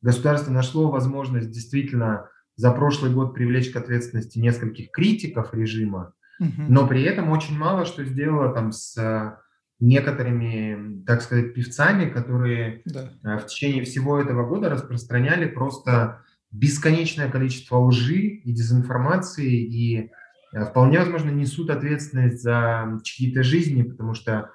Государство 0.01 0.51
нашло 0.51 0.91
возможность 0.91 1.51
действительно 1.51 2.29
за 2.57 2.71
прошлый 2.73 3.13
год 3.13 3.35
привлечь 3.35 3.71
к 3.71 3.77
ответственности 3.77 4.39
нескольких 4.39 4.91
критиков 4.91 5.53
режима, 5.53 6.15
uh-huh. 6.41 6.67
но 6.69 6.87
при 6.87 7.03
этом 7.03 7.31
очень 7.31 7.59
мало 7.59 7.85
что 7.85 8.05
сделало 8.05 8.55
там 8.55 8.73
с 8.73 9.39
некоторыми, 9.85 11.05
так 11.05 11.23
сказать, 11.23 11.55
певцами, 11.55 12.09
которые 12.09 12.83
да. 12.85 13.11
Э, 13.23 13.39
в 13.39 13.47
течение 13.47 13.85
всего 13.85 14.21
этого 14.21 14.47
года 14.47 14.69
распространяли 14.71 15.47
просто 15.47 16.23
бесконечное 16.51 17.31
количество 17.31 17.79
лжи 17.79 18.21
и 18.21 18.53
дезинформации, 18.53 19.53
и 19.53 20.11
э, 20.53 20.65
вполне 20.65 20.99
возможно 20.99 21.31
несут 21.31 21.71
ответственность 21.71 22.43
за 22.43 23.01
чьи-то 23.03 23.43
жизни, 23.43 23.83
потому 23.83 24.15
что 24.15 24.51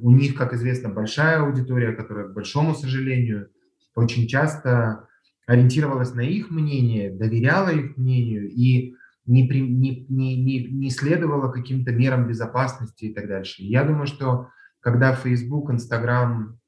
у 0.00 0.10
них, 0.10 0.34
как 0.34 0.54
известно, 0.54 0.88
большая 0.88 1.38
аудитория, 1.38 1.92
которая, 1.92 2.26
к 2.26 2.34
большому 2.34 2.74
сожалению, 2.74 3.48
очень 3.94 4.26
часто 4.26 5.06
ориентировалась 5.46 6.14
на 6.14 6.22
их 6.22 6.50
мнение, 6.50 7.12
доверяла 7.12 7.68
их 7.68 7.96
мнению 7.96 8.50
и 8.50 8.95
не, 9.26 9.44
при, 9.44 9.60
не, 9.60 10.06
не, 10.08 10.42
не, 10.42 10.68
не 10.68 10.90
следовала 10.90 11.50
каким-то 11.50 11.92
мерам 11.92 12.28
безопасности 12.28 13.06
и 13.06 13.14
так 13.14 13.28
дальше. 13.28 13.62
Я 13.62 13.84
думаю, 13.84 14.06
что 14.06 14.48
когда 14.80 15.14
Facebook, 15.14 15.70
Instagram, 15.70 16.58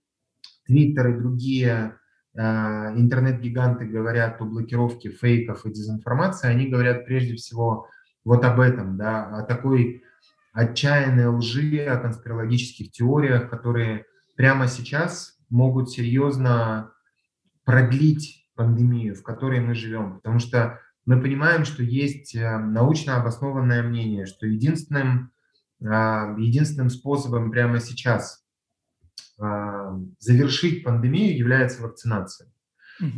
Twitter 0.69 1.11
и 1.11 1.19
другие 1.19 1.97
э, 2.35 2.41
интернет-гиганты 2.41 3.87
говорят 3.87 4.41
о 4.41 4.45
блокировке 4.45 5.11
фейков 5.11 5.65
и 5.65 5.71
дезинформации, 5.71 6.49
они 6.49 6.69
говорят 6.69 7.07
прежде 7.07 7.37
всего 7.37 7.89
вот 8.25 8.45
об 8.45 8.61
этом, 8.61 8.97
да, 8.97 9.25
о 9.25 9.43
такой 9.43 10.03
отчаянной 10.53 11.27
лжи, 11.27 11.85
о 11.85 11.97
конспирологических 11.99 12.91
теориях, 12.91 13.49
которые 13.49 14.05
прямо 14.37 14.67
сейчас 14.67 15.39
могут 15.49 15.91
серьезно 15.91 16.93
продлить 17.65 18.51
пандемию, 18.57 19.15
в 19.15 19.23
которой 19.23 19.61
мы 19.61 19.75
живем. 19.75 20.17
Потому 20.17 20.41
что 20.41 20.81
мы 21.09 21.23
понимаем, 21.23 21.65
что 21.65 21.83
есть 21.83 22.35
э, 22.35 22.59
научно 22.59 23.17
обоснованное 23.17 23.83
мнение, 23.83 24.27
что 24.27 24.47
единственным, 24.47 25.33
а, 25.83 26.35
единственным 26.37 26.91
способом 26.91 27.51
прямо 27.51 27.81
сейчас 27.81 28.45
а, 29.41 29.99
завершить 30.19 30.85
пандемию 30.85 31.35
является 31.35 31.83
вакцинация. 31.83 32.53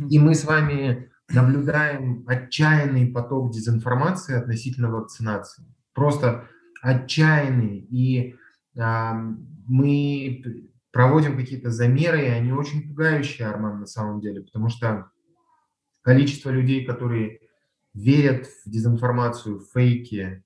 И 0.09 0.19
мы 0.19 0.35
с 0.35 0.45
вами 0.45 1.11
наблюдаем 1.27 2.23
отчаянный 2.27 3.07
поток 3.07 3.51
дезинформации 3.51 4.37
относительно 4.37 4.89
вакцинации. 4.89 5.65
Просто 5.93 6.47
отчаянный. 6.81 7.79
И 7.79 8.35
мы 8.75 10.43
проводим 10.91 11.35
какие-то 11.35 11.71
замеры, 11.71 12.21
и 12.21 12.29
они 12.29 12.53
очень 12.53 12.87
пугающие, 12.87 13.47
Арман, 13.47 13.79
на 13.79 13.87
самом 13.87 14.21
деле, 14.21 14.43
потому 14.43 14.69
что 14.69 15.09
количество 16.03 16.51
людей, 16.51 16.85
которые 16.85 17.39
верят 17.93 18.47
в 18.65 18.69
дезинформацию, 18.69 19.59
в 19.59 19.71
фейки, 19.73 20.43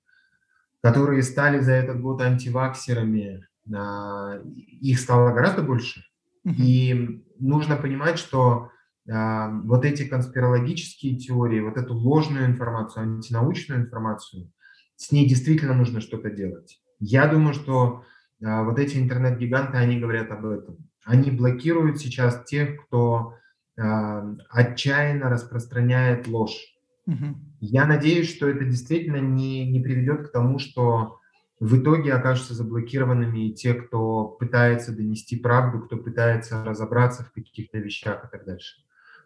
которые 0.82 1.22
стали 1.22 1.60
за 1.60 1.72
этот 1.72 2.00
год 2.00 2.20
антиваксерами, 2.20 3.46
а, 3.74 4.40
их 4.44 5.00
стало 5.00 5.32
гораздо 5.32 5.62
больше. 5.62 6.02
И 6.44 7.24
нужно 7.40 7.76
понимать, 7.76 8.18
что 8.18 8.70
а, 9.10 9.50
вот 9.64 9.84
эти 9.84 10.04
конспирологические 10.04 11.16
теории, 11.16 11.60
вот 11.60 11.76
эту 11.76 11.94
ложную 11.94 12.46
информацию, 12.46 13.02
антинаучную 13.02 13.82
информацию, 13.82 14.50
с 14.94 15.10
ней 15.10 15.28
действительно 15.28 15.74
нужно 15.74 16.00
что-то 16.00 16.30
делать. 16.30 16.80
Я 17.00 17.26
думаю, 17.26 17.52
что 17.54 18.04
а, 18.44 18.62
вот 18.62 18.78
эти 18.78 18.96
интернет-гиганты, 18.96 19.76
они 19.76 19.98
говорят 19.98 20.30
об 20.30 20.46
этом. 20.46 20.76
Они 21.04 21.30
блокируют 21.30 21.98
сейчас 21.98 22.44
тех, 22.44 22.84
кто 22.84 23.34
отчаянно 23.76 25.28
распространяет 25.28 26.26
ложь 26.26 26.75
Угу. 27.06 27.36
Я 27.60 27.86
надеюсь, 27.86 28.28
что 28.34 28.48
это 28.48 28.64
действительно 28.64 29.18
не, 29.18 29.70
не 29.70 29.80
приведет 29.80 30.28
к 30.28 30.32
тому, 30.32 30.58
что 30.58 31.20
в 31.60 31.78
итоге 31.78 32.12
окажутся 32.12 32.54
заблокированными 32.54 33.50
те, 33.50 33.74
кто 33.74 34.24
пытается 34.24 34.94
донести 34.94 35.36
правду, 35.36 35.80
кто 35.80 35.96
пытается 35.96 36.64
разобраться 36.64 37.24
в 37.24 37.32
каких-то 37.32 37.78
вещах 37.78 38.24
и 38.24 38.28
так 38.30 38.44
дальше. 38.44 38.82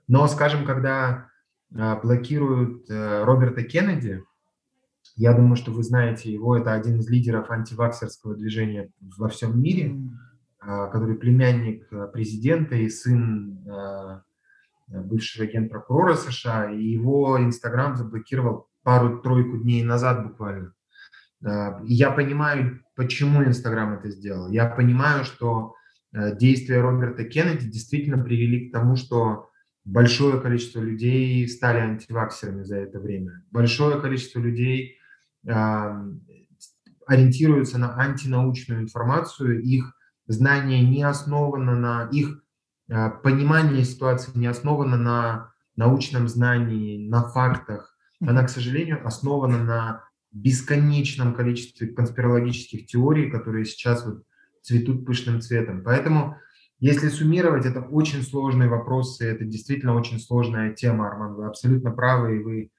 Но, 0.06 0.26
скажем, 0.28 0.64
когда 0.64 1.28
а, 1.74 1.96
блокируют 1.96 2.88
а, 2.90 3.24
Роберта 3.24 3.62
Кеннеди, 3.62 4.22
я 5.16 5.32
думаю, 5.32 5.56
что 5.56 5.72
вы 5.72 5.82
знаете 5.82 6.32
его, 6.32 6.56
это 6.56 6.72
один 6.72 7.00
из 7.00 7.08
лидеров 7.08 7.50
антиваксерского 7.50 8.36
движения 8.36 8.90
во 9.18 9.28
всем 9.28 9.60
мире, 9.60 9.96
а, 10.60 10.86
который 10.86 11.16
племянник 11.16 11.88
президента 12.12 12.76
и 12.76 12.88
сын 12.88 13.60
Э, 13.66 14.20
бывшего 14.90 15.46
генпрокурора 15.46 16.14
США, 16.14 16.70
и 16.70 16.82
его 16.82 17.38
Инстаграм 17.40 17.96
заблокировал 17.96 18.68
пару-тройку 18.82 19.58
дней 19.58 19.82
назад 19.84 20.26
буквально. 20.26 20.72
Я 21.84 22.10
понимаю, 22.10 22.82
почему 22.96 23.42
Инстаграм 23.44 23.94
это 23.94 24.10
сделал. 24.10 24.50
Я 24.50 24.66
понимаю, 24.66 25.24
что 25.24 25.74
э, 26.12 26.36
действия 26.36 26.82
Роберта 26.82 27.24
Кеннеди 27.24 27.66
действительно 27.66 28.22
привели 28.22 28.68
к 28.68 28.72
тому, 28.72 28.96
что 28.96 29.48
большое 29.86 30.38
количество 30.38 30.80
людей 30.80 31.48
стали 31.48 31.78
антиваксерами 31.78 32.62
за 32.64 32.76
это 32.76 33.00
время. 33.00 33.42
Большое 33.50 33.98
количество 34.00 34.38
людей 34.40 34.98
ориентируются 37.06 37.78
на 37.78 37.98
антинаучную 37.98 38.82
информацию, 38.82 39.62
их 39.62 39.94
знание 40.26 40.86
не 40.86 41.02
основано 41.02 41.74
на 41.74 42.10
их 42.12 42.42
Э, 42.42 42.49
понимание 43.22 43.84
ситуации 43.84 44.32
не 44.34 44.46
основано 44.46 44.96
на 44.96 45.52
научном 45.76 46.28
знании, 46.28 47.08
на 47.08 47.28
фактах. 47.28 47.96
Она, 48.20 48.44
к 48.44 48.50
сожалению, 48.50 49.06
основана 49.06 49.62
на 49.62 50.04
бесконечном 50.32 51.34
количестве 51.34 51.88
конспирологических 51.88 52.86
теорий, 52.86 53.30
которые 53.30 53.64
сейчас 53.64 54.04
вот 54.04 54.22
цветут 54.62 55.06
пышным 55.06 55.40
цветом. 55.40 55.82
Поэтому, 55.82 56.36
если 56.78 57.08
суммировать, 57.08 57.66
это 57.66 57.80
очень 57.80 58.22
сложные 58.22 58.68
вопросы, 58.68 59.24
это 59.24 59.44
действительно 59.44 59.94
очень 59.94 60.20
сложная 60.20 60.74
тема, 60.74 61.08
Арман, 61.08 61.34
вы 61.34 61.46
абсолютно 61.46 61.90
правы, 61.90 62.36
и 62.36 62.42
вы 62.42 62.70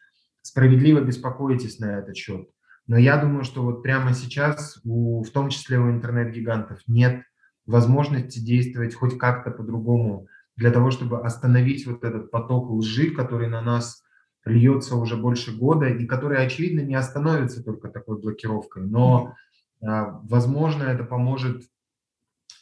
справедливо 0.41 1.01
беспокоитесь 1.01 1.79
на 1.79 1.99
этот 1.99 2.15
счет. 2.15 2.47
Но 2.87 2.97
я 2.97 3.17
думаю, 3.17 3.43
что 3.43 3.63
вот 3.63 3.83
прямо 3.83 4.13
сейчас, 4.13 4.79
у, 4.83 5.23
в 5.23 5.29
том 5.29 5.49
числе 5.49 5.79
у 5.79 5.89
интернет-гигантов, 5.89 6.79
нет 6.87 7.23
возможности 7.65 8.39
действовать 8.39 8.95
хоть 8.95 9.17
как-то 9.17 9.51
по-другому 9.51 10.27
для 10.55 10.71
того, 10.71 10.91
чтобы 10.91 11.21
остановить 11.21 11.85
вот 11.87 12.03
этот 12.03 12.31
поток 12.31 12.69
лжи, 12.69 13.11
который 13.11 13.47
на 13.47 13.61
нас 13.61 14.03
льется 14.45 14.95
уже 14.95 15.17
больше 15.17 15.55
года 15.55 15.87
и 15.87 16.05
который, 16.05 16.43
очевидно, 16.43 16.81
не 16.81 16.95
остановится 16.95 17.63
только 17.63 17.89
такой 17.89 18.19
блокировкой. 18.19 18.83
Но, 18.83 19.35
а, 19.81 20.19
возможно, 20.23 20.83
это 20.83 21.03
поможет 21.03 21.63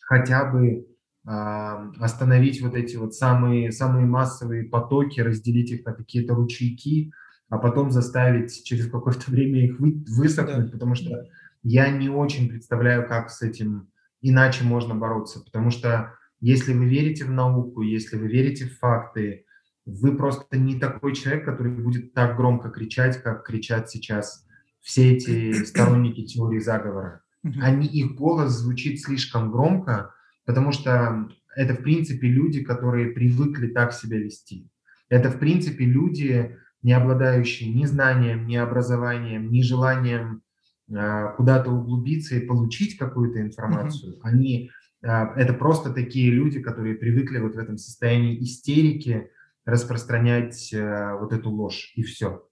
хотя 0.01 0.45
бы 0.45 0.87
а, 1.25 1.89
остановить 1.99 2.61
вот 2.61 2.75
эти 2.75 2.95
вот 2.97 3.13
самые, 3.13 3.71
самые 3.71 4.05
массовые 4.05 4.63
потоки, 4.63 5.19
разделить 5.21 5.71
их 5.71 5.85
на 5.85 5.93
какие-то 5.93 6.35
ручейки, 6.35 7.11
а 7.49 7.57
потом 7.57 7.91
заставить 7.91 8.63
через 8.63 8.89
какое-то 8.89 9.31
время 9.31 9.65
их 9.65 9.79
вы, 9.79 10.03
высохнуть, 10.07 10.67
да. 10.67 10.71
потому 10.71 10.95
что 10.95 11.25
я 11.63 11.89
не 11.89 12.09
очень 12.09 12.49
представляю, 12.49 13.07
как 13.07 13.29
с 13.29 13.41
этим 13.41 13.89
иначе 14.21 14.63
можно 14.63 14.95
бороться. 14.95 15.41
Потому 15.43 15.71
что 15.71 16.13
если 16.39 16.73
вы 16.73 16.87
верите 16.87 17.25
в 17.25 17.31
науку, 17.31 17.81
если 17.81 18.17
вы 18.17 18.27
верите 18.27 18.65
в 18.65 18.77
факты, 18.77 19.45
вы 19.85 20.15
просто 20.15 20.57
не 20.57 20.79
такой 20.79 21.15
человек, 21.15 21.45
который 21.45 21.71
будет 21.71 22.13
так 22.13 22.37
громко 22.37 22.69
кричать, 22.69 23.21
как 23.21 23.45
кричат 23.45 23.89
сейчас 23.89 24.45
все 24.79 25.13
эти 25.13 25.63
сторонники 25.63 26.25
теории 26.25 26.59
заговора. 26.59 27.21
Они, 27.61 27.87
их 27.87 28.15
голос 28.15 28.51
звучит 28.51 29.01
слишком 29.01 29.51
громко, 29.51 30.13
потому 30.45 30.71
что 30.71 31.29
это, 31.55 31.73
в 31.73 31.81
принципе, 31.83 32.27
люди, 32.27 32.63
которые 32.63 33.11
привыкли 33.11 33.67
так 33.67 33.93
себя 33.93 34.17
вести. 34.17 34.69
Это, 35.09 35.29
в 35.29 35.39
принципе, 35.39 35.85
люди, 35.85 36.57
не 36.81 36.93
обладающие 36.93 37.73
ни 37.73 37.85
знанием, 37.85 38.45
ни 38.47 38.55
образованием, 38.55 39.51
ни 39.51 39.61
желанием 39.61 40.41
куда-то 40.89 41.71
углубиться 41.71 42.35
и 42.35 42.45
получить 42.45 42.97
какую-то 42.97 43.41
информацию. 43.41 44.13
Mm-hmm. 44.13 44.21
Они 44.23 44.71
а, 45.03 45.33
это 45.35 45.53
просто 45.53 45.93
такие 45.93 46.31
люди, 46.31 46.61
которые 46.61 46.95
привыкли 46.95 47.39
вот 47.39 47.55
в 47.55 47.57
этом 47.57 47.77
состоянии 47.77 48.41
истерики 48.41 49.31
распространять 49.65 50.73
а, 50.73 51.15
вот 51.17 51.31
эту 51.31 51.49
ложь 51.49 51.93
и 51.95 52.03
все. 52.03 52.45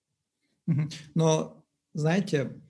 Но 1.15 1.63
знаете, 1.93 2.61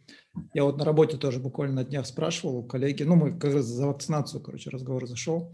я 0.54 0.64
вот 0.64 0.78
на 0.78 0.86
работе 0.86 1.18
тоже 1.18 1.40
буквально 1.40 1.76
на 1.76 1.84
днях 1.84 2.06
спрашивал 2.06 2.58
у 2.58 2.64
коллеги, 2.64 3.04
ну 3.04 3.16
мы 3.16 3.38
как 3.38 3.56
раз 3.56 3.66
за 3.66 3.88
вакцинацию, 3.88 4.42
короче, 4.42 4.70
разговор 4.70 5.08
зашел. 5.08 5.52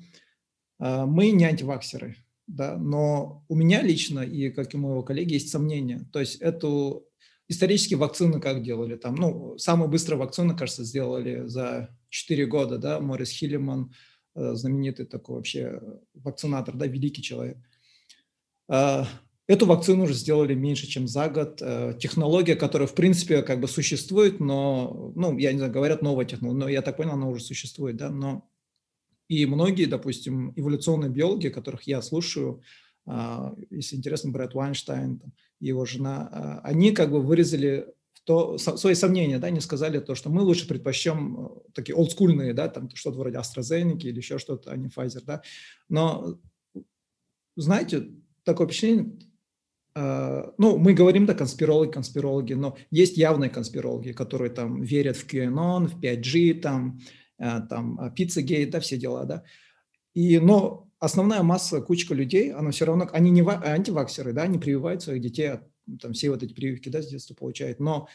Мы 0.79 1.31
не 1.31 1.45
антиваксеры, 1.45 2.17
да, 2.47 2.77
но 2.77 3.45
у 3.47 3.55
меня 3.55 3.81
лично 3.81 4.19
и 4.19 4.49
как 4.49 4.73
и 4.73 4.77
у 4.77 4.81
моего 4.81 5.03
коллеги 5.03 5.35
есть 5.35 5.49
сомнения. 5.49 6.05
То 6.11 6.19
есть 6.19 6.41
эту 6.41 7.07
Исторически 7.49 7.95
вакцины 7.95 8.39
как 8.39 8.63
делали? 8.63 8.95
Там, 8.95 9.15
ну, 9.15 9.57
самую 9.57 9.89
быструю 9.89 10.19
вакцину, 10.19 10.55
кажется, 10.55 10.83
сделали 10.83 11.47
за 11.47 11.89
4 12.09 12.45
года, 12.45 12.77
да, 12.77 12.99
Морис 12.99 13.31
Хиллиман, 13.31 13.93
э, 14.35 14.53
знаменитый 14.55 15.05
такой 15.05 15.35
вообще 15.37 15.81
вакцинатор, 16.13 16.75
да, 16.75 16.87
великий 16.87 17.21
человек. 17.21 17.57
А, 18.69 19.05
эту 19.47 19.65
вакцину 19.65 20.03
уже 20.03 20.13
сделали 20.13 20.53
меньше, 20.53 20.87
чем 20.87 21.07
за 21.07 21.29
год. 21.29 21.59
Э, 21.61 21.93
технология, 21.99 22.55
которая, 22.55 22.87
в 22.87 22.95
принципе, 22.95 23.41
как 23.41 23.59
бы 23.59 23.67
существует, 23.67 24.39
но, 24.39 25.11
ну, 25.15 25.37
я 25.37 25.51
не 25.51 25.57
знаю, 25.57 25.73
говорят 25.73 26.01
новая 26.01 26.25
технология, 26.25 26.59
но 26.59 26.69
я 26.69 26.81
так 26.81 26.97
понял, 26.97 27.11
она 27.11 27.27
уже 27.27 27.43
существует, 27.43 27.97
да, 27.97 28.09
но 28.09 28.49
и 29.27 29.45
многие, 29.45 29.85
допустим, 29.85 30.53
эволюционные 30.55 31.09
биологи, 31.09 31.49
которых 31.49 31.83
я 31.83 32.01
слушаю, 32.01 32.61
если 33.69 33.97
интересно, 33.97 34.31
Брэд 34.31 34.53
Вайнштайн, 34.53 35.21
его 35.59 35.85
жена, 35.85 36.29
а, 36.31 36.59
они 36.63 36.91
как 36.91 37.11
бы 37.11 37.21
вырезали 37.21 37.87
то 38.25 38.57
свои 38.57 38.93
сомнения, 38.95 39.37
да, 39.37 39.49
не 39.49 39.59
сказали 39.59 39.99
то, 39.99 40.15
что 40.15 40.29
мы 40.29 40.43
лучше 40.43 40.65
предпочтем 40.65 41.37
э, 41.37 41.49
такие 41.73 41.93
олдскульные, 41.93 42.53
да, 42.53 42.69
там 42.69 42.89
что-то 42.93 43.17
вроде 43.17 43.37
AstraZeneca 43.37 44.03
или 44.03 44.15
еще 44.15 44.37
что-то, 44.37 44.71
а 44.71 44.77
не 44.77 44.87
Pfizer, 44.87 45.23
да. 45.25 45.41
Но, 45.89 46.39
знаете, 47.57 48.11
такое 48.45 48.67
впечатление, 48.67 49.19
ну, 49.95 50.77
мы 50.77 50.93
говорим, 50.93 51.25
да, 51.25 51.33
конспирологи, 51.33 51.91
конспирологи, 51.91 52.53
но 52.53 52.77
есть 52.89 53.17
явные 53.17 53.49
конспирологи, 53.49 54.13
которые 54.13 54.51
там 54.51 54.81
верят 54.81 55.17
в 55.17 55.27
QAnon, 55.27 55.87
в 55.87 55.99
5G, 55.99 56.61
там, 56.61 56.99
там, 57.37 57.99
Pizzagate, 58.17 58.71
да, 58.71 58.79
все 58.79 58.97
дела, 58.97 59.25
да. 59.25 59.43
И, 60.13 60.39
но 60.39 60.82
основная 61.03 61.43
масса, 61.43 61.81
кучка 61.81 62.13
людей, 62.13 62.53
она 62.53 62.71
все 62.71 62.85
равно, 62.85 63.09
они 63.11 63.29
не 63.29 63.41
антиваксеры, 63.41 64.31
да, 64.31 64.43
они 64.43 64.57
прививают 64.57 65.03
своих 65.03 65.21
детей, 65.21 65.51
там 66.01 66.13
все 66.13 66.29
вот 66.29 66.43
эти 66.43 66.53
прививки, 66.53 66.87
да, 66.87 67.01
с 67.01 67.07
детства 67.07 67.33
получают. 67.33 67.79
Но 67.81 68.07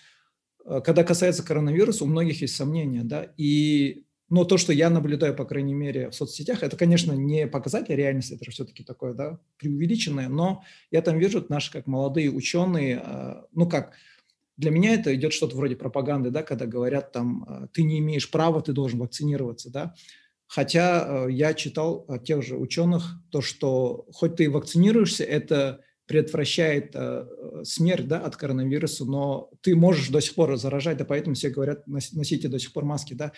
э, 0.65 0.81
когда 0.83 1.05
касается 1.05 1.45
коронавируса, 1.45 2.05
у 2.05 2.07
многих 2.07 2.41
есть 2.41 2.57
сомнения, 2.57 3.05
да, 3.05 3.33
и 3.37 4.05
но 4.31 4.45
то, 4.45 4.59
что 4.59 4.75
я 4.75 4.91
наблюдаю, 4.91 5.35
по 5.35 5.47
крайней 5.47 5.73
мере, 5.73 6.11
в 6.11 6.15
соцсетях, 6.15 6.63
это, 6.63 6.77
конечно, 6.77 7.13
не 7.13 7.47
показатель 7.47 7.95
реальности, 7.95 8.35
это 8.35 8.51
все-таки 8.51 8.85
такое, 8.85 9.15
да, 9.15 9.39
преувеличенное, 9.59 10.29
но 10.29 10.65
я 10.91 11.03
там 11.03 11.19
вижу 11.19 11.45
наши 11.49 11.71
как 11.73 11.87
молодые 11.87 12.31
ученые, 12.31 13.03
э, 13.05 13.43
ну 13.53 13.69
как, 13.69 13.93
для 14.57 14.71
меня 14.71 14.95
это 14.95 15.15
идет 15.15 15.35
что-то 15.35 15.57
вроде 15.57 15.77
пропаганды, 15.77 16.31
да, 16.31 16.43
когда 16.43 16.65
говорят 16.65 17.13
там, 17.13 17.45
э, 17.49 17.67
ты 17.73 17.83
не 17.83 17.99
имеешь 17.99 18.31
права, 18.31 18.63
ты 18.63 18.73
должен 18.73 18.99
вакцинироваться, 18.99 19.71
да, 19.71 19.95
Хотя 20.49 21.27
э, 21.27 21.33
я 21.33 21.53
читал 21.53 22.07
от 22.09 22.25
тех 22.25 22.43
же 22.43 22.57
ученых, 22.57 23.17
то, 23.31 23.43
что 23.43 24.07
хоть 24.13 24.37
ты 24.37 24.51
вакцинируешься, 24.51 25.23
это 25.23 25.81
предотвращает 26.07 26.93
э, 26.95 27.27
смерть 27.65 28.09
да, 28.09 28.21
от 28.21 28.35
коронавируса, 28.37 29.05
но 29.05 29.51
ты 29.61 29.77
можешь 29.77 30.09
до 30.09 30.21
сих 30.21 30.35
пор 30.35 30.57
заражать, 30.57 30.97
да, 30.97 31.05
поэтому 31.05 31.35
все 31.35 31.51
говорят, 31.51 31.87
носите 31.87 32.49
до 32.49 32.59
сих 32.59 32.73
пор 32.73 32.87
маски, 32.87 33.13
да. 33.13 33.33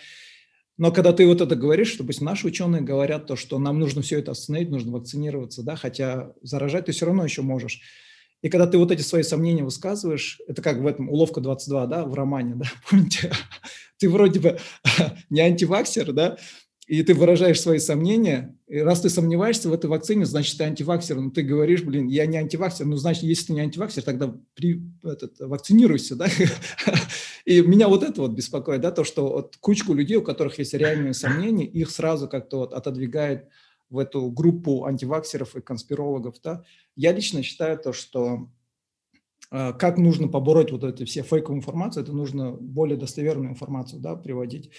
Но 0.77 0.93
когда 0.93 1.11
ты 1.11 1.27
вот 1.27 1.41
это 1.41 1.57
говоришь, 1.57 1.97
допустим, 1.97 2.25
наши 2.25 2.47
ученые 2.47 2.81
говорят 2.81 3.27
то, 3.27 3.35
что 3.35 3.59
нам 3.59 3.77
нужно 3.77 4.01
все 4.01 4.19
это 4.19 4.31
остановить, 4.31 4.69
нужно 4.69 4.93
вакцинироваться, 4.93 5.63
да, 5.63 5.75
хотя 5.75 6.31
заражать 6.41 6.85
ты 6.85 6.93
все 6.93 7.05
равно 7.05 7.25
еще 7.25 7.41
можешь. 7.41 7.81
И 8.41 8.49
когда 8.49 8.65
ты 8.65 8.77
вот 8.77 8.89
эти 8.89 9.01
свои 9.01 9.23
сомнения 9.23 9.63
высказываешь, 9.63 10.39
это 10.47 10.61
как 10.61 10.79
в 10.79 10.87
этом 10.87 11.09
«Уловка 11.09 11.41
22», 11.41 11.87
да, 11.87 12.05
в 12.05 12.13
романе, 12.13 12.55
да, 12.55 12.65
помните? 12.89 13.33
Ты 13.97 14.09
вроде 14.09 14.39
бы 14.39 14.59
не 15.29 15.41
антиваксер, 15.41 16.13
да, 16.13 16.37
и 16.91 17.03
ты 17.03 17.13
выражаешь 17.13 17.61
свои 17.61 17.79
сомнения, 17.79 18.59
и 18.67 18.79
раз 18.79 18.99
ты 18.99 19.09
сомневаешься 19.09 19.69
в 19.69 19.73
этой 19.73 19.89
вакцине, 19.89 20.25
значит, 20.25 20.57
ты 20.57 20.65
антиваксер. 20.65 21.15
Ну, 21.15 21.31
ты 21.31 21.41
говоришь, 21.41 21.83
блин, 21.83 22.07
я 22.07 22.25
не 22.25 22.35
антиваксер. 22.35 22.85
Ну, 22.85 22.97
значит, 22.97 23.23
если 23.23 23.45
ты 23.45 23.53
не 23.53 23.61
антиваксер, 23.61 24.03
тогда 24.03 24.35
при, 24.55 24.83
этот, 25.01 25.39
вакцинируйся, 25.39 26.17
да? 26.17 26.27
И 27.45 27.61
меня 27.61 27.87
вот 27.87 28.03
это 28.03 28.19
вот 28.19 28.31
беспокоит, 28.31 28.81
да, 28.81 28.91
то, 28.91 29.05
что 29.05 29.29
вот 29.29 29.55
кучку 29.61 29.93
людей, 29.93 30.17
у 30.17 30.21
которых 30.21 30.59
есть 30.59 30.73
реальные 30.73 31.13
сомнения, 31.13 31.65
их 31.65 31.91
сразу 31.91 32.27
как-то 32.27 32.57
вот 32.57 32.73
отодвигает 32.73 33.47
в 33.89 33.97
эту 33.97 34.29
группу 34.29 34.83
антиваксеров 34.83 35.55
и 35.55 35.61
конспирологов, 35.61 36.41
да. 36.43 36.65
Я 36.97 37.13
лично 37.13 37.41
считаю 37.41 37.77
то, 37.77 37.93
что 37.93 38.49
э, 39.49 39.71
как 39.79 39.97
нужно 39.97 40.27
побороть 40.27 40.73
вот 40.73 40.83
эти 40.83 41.05
все 41.05 41.23
фейковые 41.23 41.59
информации, 41.59 42.01
это 42.01 42.11
нужно 42.11 42.51
более 42.51 42.97
достоверную 42.97 43.51
информацию, 43.51 44.01
да, 44.01 44.17
приводить. 44.17 44.71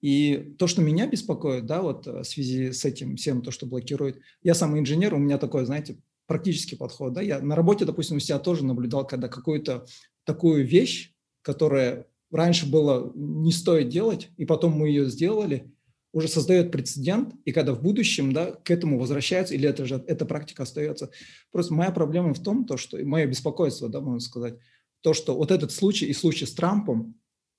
И 0.00 0.54
то, 0.58 0.66
что 0.66 0.80
меня 0.80 1.06
беспокоит, 1.06 1.66
да, 1.66 1.82
вот 1.82 2.06
э, 2.06 2.22
в 2.22 2.24
связи 2.24 2.72
с 2.72 2.84
этим 2.84 3.16
всем, 3.16 3.42
то, 3.42 3.50
что 3.50 3.66
блокирует, 3.66 4.20
я 4.42 4.54
сам 4.54 4.78
инженер, 4.78 5.14
у 5.14 5.18
меня 5.18 5.36
такой, 5.36 5.66
знаете, 5.66 5.98
практический 6.26 6.76
подход, 6.76 7.12
да, 7.12 7.20
я 7.20 7.40
на 7.40 7.54
работе, 7.54 7.84
допустим, 7.84 8.16
у 8.16 8.20
себя 8.20 8.38
тоже 8.38 8.64
наблюдал, 8.64 9.06
когда 9.06 9.28
какую-то 9.28 9.84
такую 10.24 10.66
вещь, 10.66 11.12
которая 11.42 12.06
раньше 12.30 12.70
было 12.70 13.12
не 13.14 13.52
стоит 13.52 13.88
делать, 13.88 14.28
и 14.36 14.44
потом 14.44 14.72
мы 14.72 14.88
ее 14.88 15.10
сделали, 15.10 15.70
уже 16.12 16.28
создает 16.28 16.72
прецедент, 16.72 17.34
и 17.44 17.52
когда 17.52 17.72
в 17.72 17.82
будущем 17.82 18.32
да, 18.32 18.52
к 18.52 18.70
этому 18.70 18.98
возвращается, 18.98 19.54
или 19.54 19.68
это 19.68 19.84
же, 19.86 20.02
эта 20.06 20.26
практика 20.26 20.64
остается. 20.64 21.10
Просто 21.52 21.74
моя 21.74 21.90
проблема 21.92 22.34
в 22.34 22.42
том, 22.42 22.64
то, 22.64 22.76
что, 22.76 22.98
мое 23.04 23.26
беспокойство, 23.26 23.88
да, 23.88 24.00
можно 24.00 24.20
сказать, 24.20 24.54
то, 25.02 25.14
что 25.14 25.36
вот 25.36 25.50
этот 25.50 25.72
случай 25.72 26.06
и 26.06 26.12
случай 26.12 26.46
с 26.46 26.54
Трампом, 26.54 27.14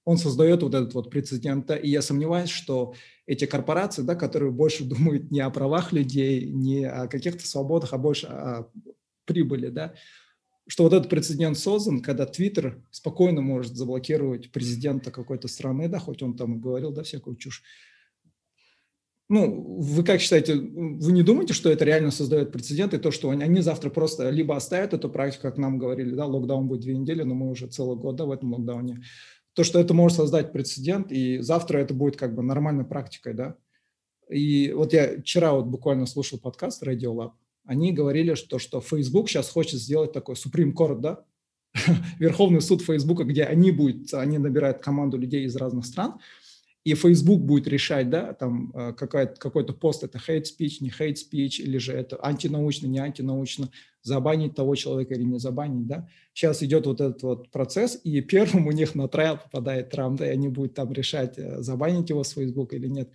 он 0.06 0.18
создает 0.18 0.64
вот 0.64 0.74
этот 0.74 0.94
вот 0.94 1.10
прецедент. 1.10 1.70
И 1.72 1.90
я 1.90 2.02
сомневаюсь, 2.02 2.50
что 2.50 2.94
эти 3.26 3.46
корпорации, 3.46 4.02
да, 4.02 4.16
которые 4.16 4.52
больше 4.52 4.84
думают 4.86 5.32
не 5.32 5.42
о 5.42 5.50
правах 5.50 5.94
людей, 5.94 6.46
не 6.50 6.86
о 6.86 7.08
каких-то 7.08 7.46
свободах, 7.48 7.94
а 7.94 7.98
больше 7.98 8.28
о 8.28 8.68
прибыли, 9.26 9.68
да, 9.68 9.94
что 10.68 10.84
вот 10.84 10.94
этот 10.94 11.10
прецедент 11.10 11.58
создан, 11.58 12.02
когда 12.02 12.26
Твиттер 12.26 12.82
спокойно 12.92 13.42
может 13.42 13.76
заблокировать 13.76 14.52
президента 14.52 15.12
какой-то 15.12 15.48
страны, 15.48 15.88
да, 15.88 16.00
хоть 16.00 16.22
он 16.22 16.36
там 16.36 16.56
и 16.56 16.60
говорил, 16.60 16.92
да, 16.92 17.04
всякую 17.04 17.36
чушь. 17.36 17.64
Ну, 19.28 19.80
вы 19.80 20.04
как 20.04 20.20
считаете, 20.20 20.56
вы 20.56 21.12
не 21.14 21.24
думаете, 21.24 21.54
что 21.54 21.70
это 21.72 21.86
реально 21.86 22.12
создает 22.12 22.52
прецедент, 22.52 22.94
и 22.94 22.98
то, 22.98 23.12
что 23.12 23.30
они, 23.30 23.44
они 23.44 23.62
завтра 23.62 23.90
просто 23.90 24.30
либо 24.30 24.56
оставят 24.56 24.94
эту 24.94 25.10
практику, 25.10 25.44
как 25.44 25.58
нам 25.58 25.78
говорили, 25.78 26.14
да, 26.16 26.26
локдаун 26.26 26.68
будет 26.68 26.82
две 26.82 26.98
недели, 26.98 27.24
но 27.24 27.34
мы 27.34 27.50
уже 27.50 27.68
целый 27.68 27.98
год, 27.98 28.18
да, 28.18 28.26
в 28.26 28.32
этом 28.32 28.54
локдауне, 28.54 29.02
то, 29.54 29.64
что 29.64 29.80
это 29.80 29.94
может 29.94 30.18
создать 30.18 30.54
прецедент, 30.54 31.12
и 31.12 31.40
завтра 31.40 31.80
это 31.80 31.94
будет 31.94 32.16
как 32.16 32.36
бы 32.36 32.42
нормальной 32.42 32.86
практикой, 32.86 33.34
да. 33.34 33.56
И 34.30 34.72
вот 34.72 34.94
я 34.94 35.20
вчера 35.20 35.54
вот 35.54 35.66
буквально 35.66 36.06
слушал 36.06 36.40
подкаст 36.40 36.84
Radio 36.84 37.14
Lab, 37.14 37.32
они 37.66 37.92
говорили, 37.92 38.34
что, 38.34 38.60
что 38.60 38.82
Facebook 38.82 39.30
сейчас 39.30 39.50
хочет 39.50 39.80
сделать 39.80 40.14
такой 40.14 40.36
Supreme 40.36 40.74
Court, 40.74 41.00
да, 41.00 41.24
Верховный 42.20 42.62
суд 42.62 42.82
Фейсбука, 42.82 43.24
где 43.24 43.44
они 43.44 43.72
будут, 43.72 44.14
они 44.14 44.38
набирают 44.38 44.80
команду 44.80 45.18
людей 45.18 45.46
из 45.46 45.56
разных 45.56 45.86
стран, 45.86 46.20
и 46.84 46.96
Facebook 46.96 47.42
будет 47.42 47.68
решать, 47.68 48.10
да, 48.10 48.34
там 48.34 48.72
э, 48.74 48.94
какой-то 48.94 49.74
пост, 49.74 50.04
это 50.04 50.18
hate 50.18 50.44
speech, 50.44 50.78
не 50.82 50.90
hate 50.90 51.16
speech, 51.16 51.62
или 51.62 51.78
же 51.78 51.94
это 51.94 52.18
антинаучно, 52.24 52.88
не 52.88 53.00
антинаучно, 53.00 53.70
забанить 54.02 54.56
того 54.56 54.76
человека 54.76 55.14
или 55.14 55.24
не 55.24 55.40
забанить, 55.40 55.86
да. 55.86 56.08
Сейчас 56.34 56.64
идет 56.64 56.88
вот 56.88 57.00
этот 57.00 57.22
вот 57.22 57.52
процесс, 57.52 58.00
и 58.04 58.20
первым 58.22 58.66
у 58.68 58.72
них 58.72 58.96
на 58.96 59.08
трайл 59.08 59.38
попадает 59.38 59.92
Трамп, 59.92 60.20
да, 60.20 60.28
и 60.28 60.32
они 60.32 60.48
будут 60.48 60.74
там 60.74 60.92
решать, 60.92 61.38
э, 61.38 61.62
забанить 61.62 62.10
его 62.10 62.24
с 62.24 62.32
Facebook 62.32 62.74
или 62.74 62.88
нет 62.88 63.12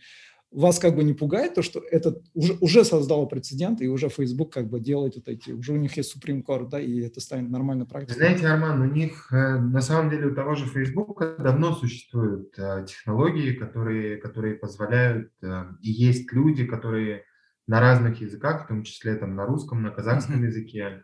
вас 0.61 0.79
как 0.79 0.97
бы 0.97 1.05
не 1.05 1.13
пугает 1.13 1.55
то, 1.55 1.63
что 1.63 1.81
это 1.91 2.21
уже, 2.33 2.57
уже 2.61 2.85
создало 2.85 3.27
прецедент, 3.27 3.83
и 3.83 3.89
уже 3.89 4.09
Facebook 4.09 4.53
как 4.53 4.69
бы 4.69 4.81
делает 4.81 5.17
вот 5.17 5.29
эти, 5.29 5.51
уже 5.51 5.73
у 5.75 5.77
них 5.77 5.97
есть 5.97 6.17
Supreme 6.17 6.43
Court, 6.43 6.71
да, 6.71 6.81
и 6.81 7.01
это 7.01 7.21
станет 7.21 7.51
нормальной 7.51 7.87
практикой. 7.87 8.17
Знаете, 8.17 8.47
Арман, 8.47 8.81
у 8.81 8.87
них 8.87 9.31
э, 9.33 9.59
на 9.59 9.83
самом 9.83 10.11
деле 10.11 10.29
у 10.29 10.35
того 10.35 10.55
же 10.55 10.65
Facebook 10.65 11.23
давно 11.39 11.75
существуют 11.75 12.59
э, 12.59 12.87
технологии, 12.89 13.53
которые, 13.53 14.17
которые 14.17 14.55
позволяют, 14.55 15.31
э, 15.43 15.65
и 15.83 15.91
есть 15.91 16.33
люди, 16.33 16.65
которые 16.65 17.25
на 17.67 17.81
разных 17.81 18.21
языках, 18.23 18.65
в 18.65 18.69
том 18.69 18.83
числе 18.83 19.17
там 19.17 19.35
на 19.35 19.45
русском, 19.45 19.83
на 19.83 19.91
казахском 19.91 20.43
mm-hmm. 20.43 20.47
языке, 20.47 21.03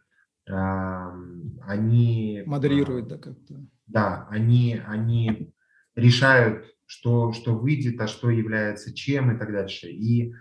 они... 1.67 2.43
Модерируют, 2.47 3.07
да, 3.07 3.17
как-то. 3.17 3.65
Да, 3.87 4.27
они, 4.29 4.81
они 4.87 5.55
решают 5.95 6.65
что, 6.93 7.33
что 7.33 7.59
выйдет, 7.59 7.99
а 8.01 8.07
что 8.07 8.29
является 8.29 8.95
чем 8.95 9.35
и 9.35 9.39
так 9.39 9.51
дальше. 9.51 9.89
И 9.89 10.35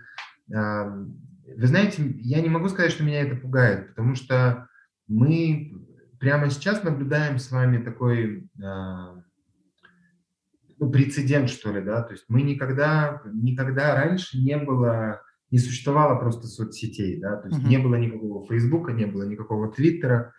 вы 0.48 1.66
знаете, 1.66 2.14
я 2.20 2.42
не 2.42 2.50
могу 2.50 2.68
сказать, 2.68 2.92
что 2.92 3.04
меня 3.04 3.22
это 3.22 3.36
пугает, 3.36 3.88
потому 3.88 4.14
что 4.14 4.68
мы 5.08 5.72
прямо 6.20 6.50
сейчас 6.50 6.82
наблюдаем 6.82 7.38
с 7.38 7.50
вами 7.50 7.82
такой 7.82 8.50
ну, 10.78 10.90
прецедент, 10.90 11.48
что 11.48 11.72
ли, 11.72 11.80
да, 11.80 12.02
то 12.02 12.12
есть 12.12 12.24
мы 12.28 12.42
никогда, 12.42 13.22
никогда 13.32 13.94
раньше 13.94 14.38
не 14.38 14.58
было, 14.58 15.22
не 15.50 15.58
существовало 15.58 16.18
просто 16.18 16.48
соцсетей, 16.48 17.18
да, 17.18 17.36
то 17.36 17.48
есть 17.48 17.60
uh-huh. 17.60 17.68
не 17.68 17.78
было 17.78 17.94
никакого 17.94 18.46
Фейсбука, 18.46 18.92
не 18.92 19.06
было 19.06 19.22
никакого 19.22 19.72
Твиттера, 19.72 20.34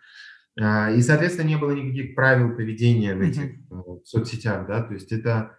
а, 0.60 0.90
и, 0.90 1.00
соответственно, 1.00 1.48
не 1.48 1.56
было 1.56 1.72
никаких 1.72 2.14
правил 2.14 2.54
поведения 2.54 3.16
в 3.16 3.22
этих 3.22 3.58
uh-huh. 3.70 4.04
соцсетях, 4.04 4.66
да, 4.68 4.82
то 4.82 4.94
есть 4.94 5.12
это 5.12 5.56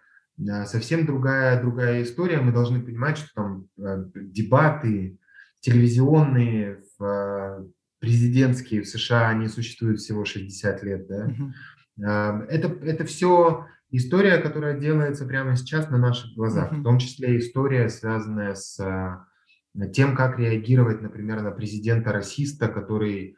совсем 0.66 1.06
другая, 1.06 1.60
другая 1.60 2.02
история. 2.02 2.40
Мы 2.40 2.52
должны 2.52 2.80
понимать, 2.80 3.18
что 3.18 3.28
там 3.34 3.68
э, 3.78 4.04
дебаты 4.14 5.18
телевизионные, 5.60 6.82
э, 7.00 7.64
президентские 7.98 8.82
в 8.82 8.88
США, 8.88 9.28
они 9.30 9.48
существуют 9.48 10.00
всего 10.00 10.24
60 10.24 10.82
лет. 10.82 11.08
Да? 11.08 11.28
Uh-huh. 11.28 12.46
Это, 12.48 12.68
это 12.84 13.04
все 13.06 13.66
история, 13.90 14.36
которая 14.38 14.78
делается 14.78 15.24
прямо 15.24 15.56
сейчас 15.56 15.88
на 15.88 15.96
наших 15.96 16.34
глазах, 16.34 16.72
uh-huh. 16.72 16.80
в 16.80 16.84
том 16.84 16.98
числе 16.98 17.38
история, 17.38 17.88
связанная 17.88 18.54
с 18.54 18.78
э, 18.78 19.90
тем, 19.92 20.14
как 20.14 20.38
реагировать, 20.38 21.00
например, 21.00 21.40
на 21.42 21.50
президента-расиста, 21.50 22.68
который 22.68 23.36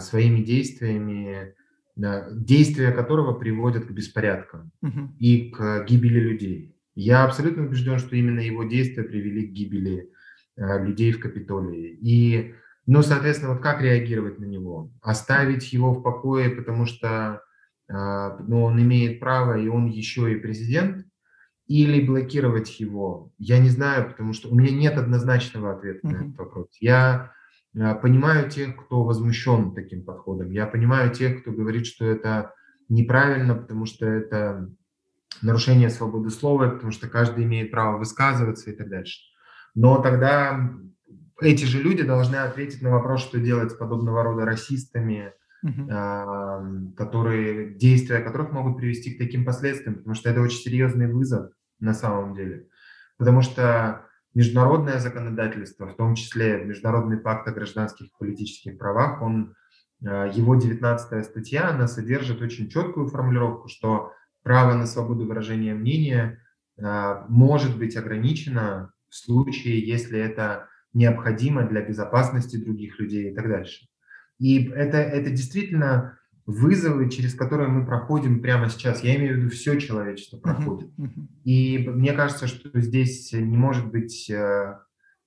своими 0.00 0.42
действиями 0.42 1.54
действия 1.96 2.90
которого 2.92 3.34
приводят 3.34 3.86
к 3.86 3.90
беспорядкам 3.90 4.72
угу. 4.82 5.12
и 5.18 5.50
к 5.50 5.84
гибели 5.88 6.18
людей. 6.18 6.76
Я 6.94 7.24
абсолютно 7.24 7.64
убежден, 7.64 7.98
что 7.98 8.16
именно 8.16 8.40
его 8.40 8.64
действия 8.64 9.04
привели 9.04 9.48
к 9.48 9.52
гибели 9.52 10.10
э, 10.56 10.84
людей 10.84 11.12
в 11.12 11.20
Капитолии. 11.20 11.98
И, 12.00 12.54
ну, 12.86 13.02
соответственно, 13.02 13.52
вот 13.52 13.62
как 13.62 13.80
реагировать 13.80 14.38
на 14.38 14.44
него? 14.44 14.92
Оставить 15.02 15.72
его 15.72 15.92
в 15.92 16.02
покое, 16.02 16.50
потому 16.50 16.86
что 16.86 17.42
но 17.86 18.64
он 18.64 18.80
имеет 18.80 19.20
право, 19.20 19.58
и 19.58 19.68
он 19.68 19.86
еще 19.86 20.32
и 20.32 20.40
президент, 20.40 21.06
или 21.66 22.04
блокировать 22.04 22.78
его? 22.80 23.32
Я 23.38 23.58
не 23.58 23.70
знаю, 23.70 24.08
потому 24.08 24.32
что 24.32 24.48
у 24.48 24.54
меня 24.54 24.70
нет 24.70 24.98
однозначного 24.98 25.76
ответа 25.76 26.06
на 26.06 26.16
этот 26.16 26.36
вопрос. 26.36 26.68
Я 26.80 27.32
понимаю 27.74 28.48
тех, 28.50 28.76
кто 28.76 29.04
возмущен 29.04 29.74
таким 29.74 30.04
подходом. 30.04 30.50
Я 30.50 30.66
понимаю 30.66 31.10
тех, 31.10 31.42
кто 31.42 31.52
говорит, 31.52 31.86
что 31.86 32.04
это 32.06 32.54
неправильно, 32.88 33.54
потому 33.54 33.86
что 33.86 34.06
это 34.06 34.70
нарушение 35.42 35.90
свободы 35.90 36.30
слова, 36.30 36.68
потому 36.68 36.92
что 36.92 37.08
каждый 37.08 37.44
имеет 37.44 37.70
право 37.70 37.98
высказываться 37.98 38.70
и 38.70 38.76
так 38.76 38.88
дальше. 38.88 39.20
Но 39.74 40.00
тогда 40.00 40.70
эти 41.40 41.64
же 41.64 41.82
люди 41.82 42.04
должны 42.04 42.36
ответить 42.36 42.82
на 42.82 42.90
вопрос, 42.90 43.22
что 43.22 43.40
делать 43.40 43.72
с 43.72 43.74
подобного 43.74 44.22
рода 44.22 44.44
расистами, 44.44 45.32
uh-huh. 45.64 46.94
которые, 46.94 47.74
действия 47.74 48.20
которых 48.20 48.52
могут 48.52 48.76
привести 48.76 49.14
к 49.14 49.18
таким 49.18 49.44
последствиям, 49.44 49.96
потому 49.96 50.14
что 50.14 50.30
это 50.30 50.40
очень 50.40 50.58
серьезный 50.58 51.12
вызов 51.12 51.50
на 51.80 51.92
самом 51.92 52.34
деле. 52.34 52.68
Потому 53.18 53.42
что 53.42 54.06
международное 54.34 54.98
законодательство, 54.98 55.86
в 55.86 55.96
том 55.96 56.14
числе 56.14 56.64
Международный 56.64 57.18
пакт 57.18 57.46
о 57.48 57.52
гражданских 57.52 58.06
и 58.06 58.18
политических 58.18 58.78
правах, 58.78 59.22
он, 59.22 59.54
а, 60.04 60.26
его 60.26 60.56
19 60.56 61.24
статья, 61.24 61.68
она 61.68 61.86
содержит 61.86 62.42
очень 62.42 62.68
четкую 62.68 63.06
формулировку, 63.06 63.68
что 63.68 64.12
право 64.42 64.74
на 64.74 64.86
свободу 64.86 65.26
выражения 65.26 65.74
мнения 65.74 66.42
а, 66.80 67.24
может 67.28 67.78
быть 67.78 67.96
ограничено 67.96 68.92
в 69.08 69.14
случае, 69.14 69.86
если 69.86 70.18
это 70.18 70.68
необходимо 70.92 71.64
для 71.64 71.82
безопасности 71.82 72.56
других 72.56 72.98
людей 72.98 73.30
и 73.30 73.34
так 73.34 73.48
дальше. 73.48 73.86
И 74.38 74.68
это, 74.68 74.98
это 74.98 75.30
действительно 75.30 76.18
вызовы, 76.46 77.10
через 77.10 77.34
которые 77.34 77.68
мы 77.68 77.86
проходим 77.86 78.40
прямо 78.40 78.68
сейчас. 78.68 79.02
Я 79.02 79.16
имею 79.16 79.34
в 79.34 79.38
виду 79.38 79.50
все 79.50 79.78
человечество 79.78 80.38
проходит. 80.38 80.90
И 81.44 81.78
мне 81.88 82.12
кажется, 82.12 82.46
что 82.46 82.78
здесь 82.80 83.32
не 83.32 83.56
может 83.56 83.90
быть 83.90 84.28
э, 84.30 84.78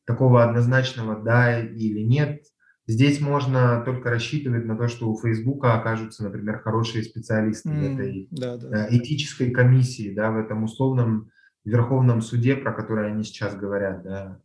такого 0.06 0.44
однозначного 0.44 1.22
да 1.22 1.60
или 1.60 2.02
нет. 2.02 2.44
Здесь 2.90 3.20
можно 3.20 3.82
только 3.84 4.10
рассчитывать 4.10 4.66
на 4.66 4.78
то, 4.78 4.88
что 4.88 5.10
у 5.10 5.20
Фейсбука 5.20 5.74
окажутся, 5.74 6.24
например, 6.24 6.60
хорошие 6.60 7.04
специалисты 7.04 7.70
mm, 7.70 7.74
в 7.74 7.94
этой 7.94 8.28
да, 8.32 8.58
да. 8.58 8.88
Э, 8.88 8.96
этической 8.96 9.52
комиссии, 9.52 10.14
да, 10.14 10.32
в 10.32 10.38
этом 10.38 10.64
условном 10.64 11.30
Верховном 11.66 12.22
суде, 12.22 12.56
про 12.56 12.72
который 12.72 13.12
они 13.12 13.24
сейчас 13.24 13.56
говорят. 13.58 14.04
Да. 14.04 14.40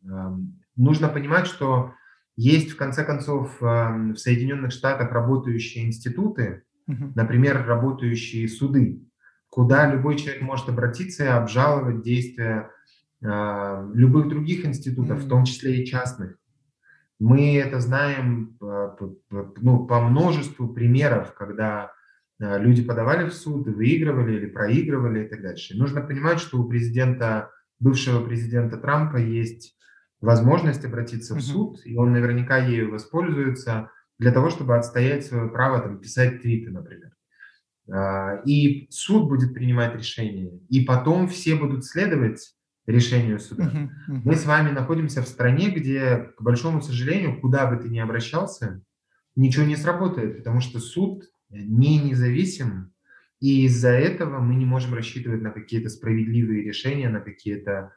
Нужно 0.74 1.08
понимать, 1.08 1.46
что 1.46 1.92
есть, 2.36 2.70
в 2.70 2.76
конце 2.76 3.04
концов, 3.04 3.60
в 3.60 4.14
Соединенных 4.16 4.72
Штатах 4.72 5.12
работающие 5.12 5.86
институты, 5.86 6.62
например, 6.86 7.64
работающие 7.66 8.48
суды, 8.48 9.02
куда 9.50 9.92
любой 9.92 10.16
человек 10.16 10.42
может 10.42 10.68
обратиться 10.68 11.24
и 11.24 11.28
обжаловать 11.28 12.02
действия 12.02 12.70
любых 13.20 14.28
других 14.28 14.64
институтов, 14.64 15.20
в 15.20 15.28
том 15.28 15.44
числе 15.44 15.82
и 15.82 15.86
частных. 15.86 16.36
Мы 17.20 17.56
это 17.56 17.78
знаем 17.78 18.56
ну, 18.60 19.86
по 19.86 20.00
множеству 20.00 20.68
примеров, 20.68 21.34
когда 21.34 21.92
люди 22.40 22.82
подавали 22.82 23.28
в 23.28 23.34
суд, 23.34 23.68
выигрывали 23.68 24.36
или 24.36 24.46
проигрывали 24.46 25.24
и 25.24 25.28
так 25.28 25.42
дальше. 25.42 25.76
нужно 25.76 26.00
понимать, 26.00 26.40
что 26.40 26.58
у 26.58 26.68
президента, 26.68 27.50
бывшего 27.78 28.24
президента 28.24 28.76
Трампа 28.76 29.18
есть 29.18 29.76
возможность 30.22 30.84
обратиться 30.84 31.34
в 31.34 31.42
суд, 31.42 31.80
и 31.84 31.96
он 31.96 32.12
наверняка 32.12 32.56
ею 32.58 32.90
воспользуется 32.90 33.90
для 34.18 34.32
того, 34.32 34.48
чтобы 34.48 34.76
отстоять 34.76 35.26
свое 35.26 35.50
право 35.50 35.80
там, 35.80 35.98
писать 35.98 36.40
твиты, 36.40 36.70
например. 36.70 37.10
А, 37.90 38.40
и 38.46 38.86
суд 38.90 39.28
будет 39.28 39.52
принимать 39.52 39.94
решение, 39.96 40.58
и 40.68 40.84
потом 40.84 41.28
все 41.28 41.56
будут 41.56 41.84
следовать 41.84 42.54
решению 42.86 43.38
суда. 43.38 43.64
Uh-huh, 43.64 43.88
uh-huh. 44.08 44.20
Мы 44.24 44.36
с 44.36 44.44
вами 44.44 44.70
находимся 44.70 45.22
в 45.22 45.28
стране, 45.28 45.70
где, 45.70 46.32
к 46.36 46.42
большому 46.42 46.80
сожалению, 46.80 47.40
куда 47.40 47.66
бы 47.66 47.76
ты 47.76 47.88
ни 47.88 47.98
обращался, 47.98 48.80
ничего 49.36 49.64
не 49.64 49.76
сработает, 49.76 50.38
потому 50.38 50.60
что 50.60 50.78
суд 50.78 51.24
не 51.50 51.98
независим, 51.98 52.92
и 53.40 53.64
из-за 53.66 53.90
этого 53.90 54.38
мы 54.38 54.54
не 54.54 54.64
можем 54.64 54.94
рассчитывать 54.94 55.42
на 55.42 55.50
какие-то 55.50 55.88
справедливые 55.88 56.62
решения, 56.62 57.08
на 57.08 57.20
какие-то 57.20 57.92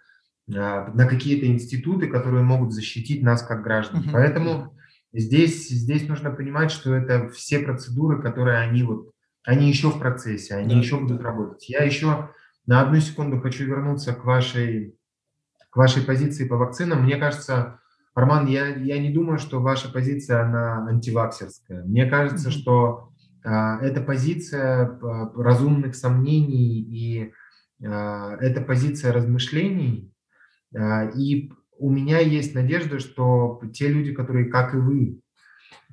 на 0.47 1.07
какие-то 1.07 1.47
институты, 1.47 2.07
которые 2.07 2.43
могут 2.43 2.71
защитить 2.71 3.23
нас 3.23 3.41
как 3.41 3.63
граждан. 3.63 4.03
Uh-huh. 4.03 4.11
Поэтому 4.11 4.77
здесь, 5.11 5.69
здесь 5.69 6.07
нужно 6.07 6.29
понимать, 6.31 6.71
что 6.71 6.93
это 6.93 7.29
все 7.29 7.59
процедуры, 7.59 8.21
которые 8.21 8.59
они 8.59 8.83
вот, 8.83 9.11
они 9.43 9.67
еще 9.67 9.89
в 9.89 9.99
процессе, 9.99 10.55
они 10.55 10.75
да, 10.75 10.79
еще 10.79 10.99
будут 10.99 11.21
работать. 11.21 11.67
Я 11.69 11.83
еще 11.83 12.29
на 12.67 12.81
одну 12.81 12.99
секунду 12.99 13.39
хочу 13.39 13.65
вернуться 13.65 14.13
к 14.13 14.23
вашей, 14.25 14.95
к 15.69 15.75
вашей 15.77 16.03
позиции 16.03 16.47
по 16.47 16.57
вакцинам. 16.57 17.03
Мне 17.03 17.17
кажется, 17.17 17.79
Арман, 18.15 18.47
я, 18.47 18.67
я 18.67 18.97
не 18.97 19.11
думаю, 19.11 19.37
что 19.37 19.61
ваша 19.61 19.91
позиция, 19.91 20.43
она 20.43 20.87
антиваксерская. 20.87 21.83
Мне 21.83 22.05
кажется, 22.05 22.49
mm-hmm. 22.49 22.51
что 22.51 23.09
а, 23.43 23.79
это 23.81 24.01
позиция 24.01 24.85
а, 24.85 25.31
разумных 25.35 25.95
сомнений 25.95 26.79
и 26.79 27.33
а, 27.85 28.35
это 28.37 28.61
позиция 28.61 29.11
размышлений, 29.11 30.11
а, 30.13 30.14
и 31.15 31.51
у 31.77 31.89
меня 31.89 32.19
есть 32.19 32.55
надежда, 32.55 32.99
что 32.99 33.61
те 33.73 33.87
люди, 33.87 34.13
которые, 34.13 34.45
как 34.45 34.73
и 34.73 34.77
вы, 34.77 35.21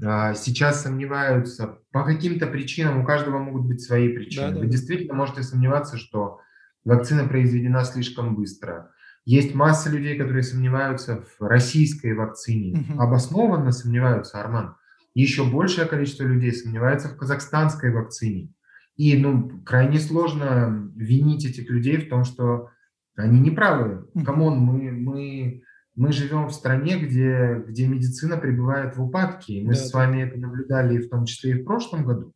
а, 0.05 0.35
сейчас 0.35 0.83
сомневаются 0.83 1.78
по 1.93 2.05
каким-то 2.05 2.47
причинам, 2.47 3.01
у 3.01 3.05
каждого 3.05 3.39
могут 3.39 3.66
быть 3.66 3.83
свои 3.83 4.14
причины. 4.14 4.49
Да, 4.49 4.55
да. 4.55 4.61
Вы 4.61 4.66
действительно 4.66 5.14
можете 5.14 5.43
сомневаться, 5.43 5.97
что 5.99 6.41
вакцина 6.85 7.26
произведена 7.28 7.85
слишком 7.85 8.35
быстро. 8.35 8.91
Есть 9.24 9.55
масса 9.55 9.91
людей, 9.91 10.16
которые 10.18 10.43
сомневаются 10.43 11.24
в 11.39 11.45
российской 11.45 12.14
вакцине. 12.14 12.80
Угу. 12.80 13.01
Обоснованно 13.01 13.70
сомневаются, 13.70 14.41
Арман. 14.41 14.76
Еще 15.14 15.45
большее 15.45 15.87
количество 15.87 16.24
людей 16.24 16.53
сомневается 16.53 17.09
в 17.09 17.16
казахстанской 17.16 17.93
вакцине. 17.93 18.53
И 18.97 19.16
ну, 19.16 19.62
крайне 19.64 20.01
сложно 20.01 20.91
винить 20.97 21.45
этих 21.45 21.70
людей 21.70 21.99
в 21.99 22.09
том, 22.09 22.24
что 22.24 22.70
они 23.16 23.40
не 23.40 23.50
правы. 23.50 24.06
Come 24.24 24.44
on, 24.44 24.59
мы, 24.58 24.90
мы, 24.92 25.62
мы 25.94 26.12
живем 26.12 26.46
в 26.46 26.52
стране, 26.52 26.98
где, 26.98 27.62
где 27.66 27.86
медицина 27.86 28.36
пребывает 28.36 28.96
в 28.96 29.02
упадке. 29.02 29.62
Мы 29.62 29.74
да, 29.74 29.80
с 29.80 29.92
вами 29.92 30.22
это 30.22 30.38
наблюдали 30.38 30.98
в 30.98 31.08
том 31.08 31.24
числе 31.26 31.52
и 31.52 31.62
в 31.62 31.64
прошлом 31.64 32.04
году. 32.04 32.34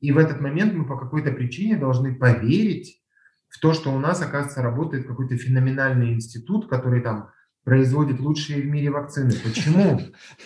И 0.00 0.12
в 0.12 0.18
этот 0.18 0.40
момент 0.40 0.74
мы 0.74 0.86
по 0.86 0.96
какой-то 0.96 1.32
причине 1.32 1.76
должны 1.76 2.14
поверить 2.14 3.02
в 3.48 3.58
то, 3.60 3.72
что 3.72 3.92
у 3.92 3.98
нас, 3.98 4.20
оказывается, 4.20 4.62
работает 4.62 5.06
какой-то 5.06 5.36
феноменальный 5.36 6.12
институт, 6.12 6.68
который 6.68 7.00
там 7.00 7.30
производит 7.64 8.20
лучшие 8.20 8.62
в 8.62 8.66
мире 8.66 8.90
вакцины. 8.90 9.32
Почему 9.42 10.00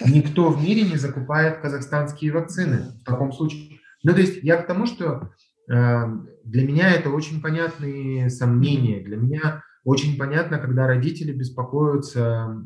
никто 0.07 0.51
в 0.51 0.63
мире 0.63 0.83
не 0.83 0.97
закупает 0.97 1.59
казахстанские 1.59 2.33
вакцины 2.33 2.93
в 3.01 3.05
таком 3.05 3.33
случае? 3.33 3.79
Ну, 4.03 4.13
то 4.13 4.21
есть 4.21 4.43
я 4.43 4.57
к 4.57 4.67
тому, 4.67 4.87
что 4.87 5.31
э, 5.71 6.05
для 6.45 6.67
меня 6.67 6.91
это 6.91 7.11
очень 7.11 7.41
понятные 7.41 8.31
сомнения. 8.31 9.05
Для 9.05 9.17
меня 9.17 9.63
очень 9.85 10.17
понятно, 10.17 10.59
когда 10.59 10.87
родители 10.87 11.33
беспокоятся, 11.33 12.63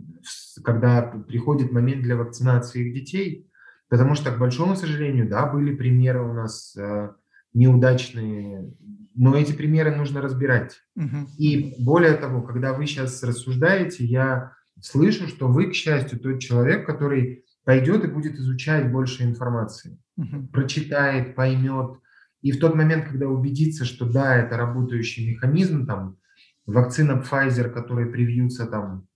когда 0.63 1.03
приходит 1.03 1.73
момент 1.73 2.03
для 2.03 2.17
вакцинации 2.17 2.87
их 2.87 2.95
детей, 2.95 3.51
потому 3.89 4.15
что, 4.15 4.31
к 4.31 4.39
большому 4.39 4.77
сожалению, 4.77 5.29
да, 5.29 5.47
были 5.47 5.75
примеры 5.75 6.23
у 6.23 6.35
нас 6.35 6.77
э, 6.77 7.11
неудачные, 7.55 8.71
но 9.15 9.35
эти 9.35 9.53
примеры 9.53 9.95
нужно 9.97 10.21
разбирать. 10.21 10.79
Угу. 10.97 11.29
И 11.39 11.75
более 11.79 12.15
того, 12.15 12.43
когда 12.43 12.75
вы 12.75 12.87
сейчас 12.87 13.23
рассуждаете, 13.23 14.05
я 14.05 14.53
слышу, 14.83 15.27
что 15.27 15.49
вы, 15.49 15.71
к 15.71 15.75
счастью, 15.75 16.19
тот 16.19 16.39
человек, 16.41 16.87
который 16.87 17.45
пойдет 17.65 18.05
и 18.05 18.09
будет 18.09 18.35
изучать 18.35 18.93
больше 18.93 19.25
информации, 19.25 19.99
угу. 20.17 20.49
прочитает, 20.53 21.35
поймет. 21.35 21.99
И 22.43 22.53
в 22.53 22.61
тот 22.61 22.75
момент, 22.75 23.07
когда 23.09 23.27
убедится, 23.27 23.87
что 23.87 24.05
да, 24.05 24.37
это 24.37 24.59
работающий 24.59 25.33
механизм, 25.33 25.87
там, 25.87 26.19
Вакцина 26.67 27.23
Pfizer, 27.23 27.71
которая 27.71 28.07
привьются 28.07 28.67
там 28.67 29.07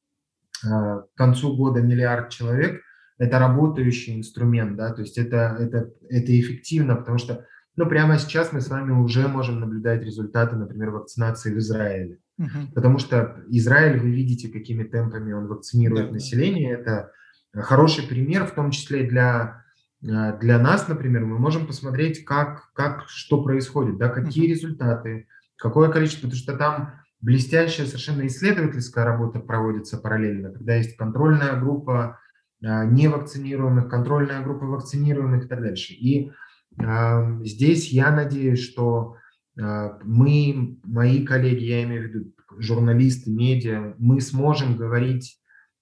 э, 0.64 0.68
к 0.68 1.08
концу 1.16 1.56
года 1.56 1.82
миллиард 1.82 2.30
человек, 2.30 2.82
это 3.18 3.38
работающий 3.38 4.16
инструмент, 4.16 4.76
да, 4.76 4.94
то 4.94 5.02
есть 5.02 5.18
это, 5.18 5.56
это, 5.60 5.90
это 6.08 6.40
эффективно, 6.40 6.96
потому 6.96 7.18
что, 7.18 7.44
ну, 7.76 7.86
прямо 7.86 8.18
сейчас 8.18 8.52
мы 8.52 8.62
с 8.62 8.68
вами 8.68 8.92
уже 8.92 9.28
можем 9.28 9.60
наблюдать 9.60 10.02
результаты, 10.02 10.56
например, 10.56 10.90
вакцинации 10.90 11.52
в 11.52 11.58
Израиле, 11.58 12.18
uh-huh. 12.40 12.72
потому 12.74 12.98
что 12.98 13.44
Израиль, 13.48 14.00
вы 14.00 14.10
видите, 14.10 14.48
какими 14.48 14.84
темпами 14.84 15.32
он 15.32 15.48
вакцинирует 15.48 16.06
да, 16.06 16.12
население, 16.14 16.72
это 16.72 17.12
хороший 17.52 18.08
пример, 18.08 18.46
в 18.46 18.52
том 18.52 18.70
числе 18.70 19.06
для 19.06 19.64
э, 20.02 20.38
для 20.38 20.58
нас, 20.58 20.88
например, 20.88 21.26
мы 21.26 21.38
можем 21.38 21.66
посмотреть, 21.66 22.24
как, 22.24 22.72
как 22.72 23.04
что 23.08 23.42
происходит, 23.42 23.98
да, 23.98 24.08
какие 24.08 24.46
uh-huh. 24.46 24.54
результаты, 24.54 25.26
какое 25.56 25.90
количество, 25.90 26.22
потому 26.22 26.42
что 26.42 26.56
там 26.56 26.99
блестящая 27.20 27.86
совершенно 27.86 28.26
исследовательская 28.26 29.04
работа 29.04 29.40
проводится 29.40 29.98
параллельно, 29.98 30.52
когда 30.52 30.74
есть 30.76 30.96
контрольная 30.96 31.58
группа 31.58 32.18
а, 32.64 32.84
невакцинируемых, 32.84 33.88
контрольная 33.88 34.42
группа 34.42 34.64
вакцинируемых 34.66 35.44
и 35.44 35.48
так 35.48 35.60
дальше. 35.60 35.92
И 35.94 36.32
Здесь 37.44 37.92
я 37.92 38.10
надеюсь, 38.10 38.62
что 38.62 39.16
мы, 39.56 40.78
мои 40.84 41.26
коллеги, 41.26 41.64
я 41.64 41.82
имею 41.84 42.02
в 42.02 42.06
виду 42.06 42.32
журналисты, 42.58 43.30
медиа, 43.30 43.94
мы 43.98 44.20
сможем 44.20 44.76
говорить 44.76 45.38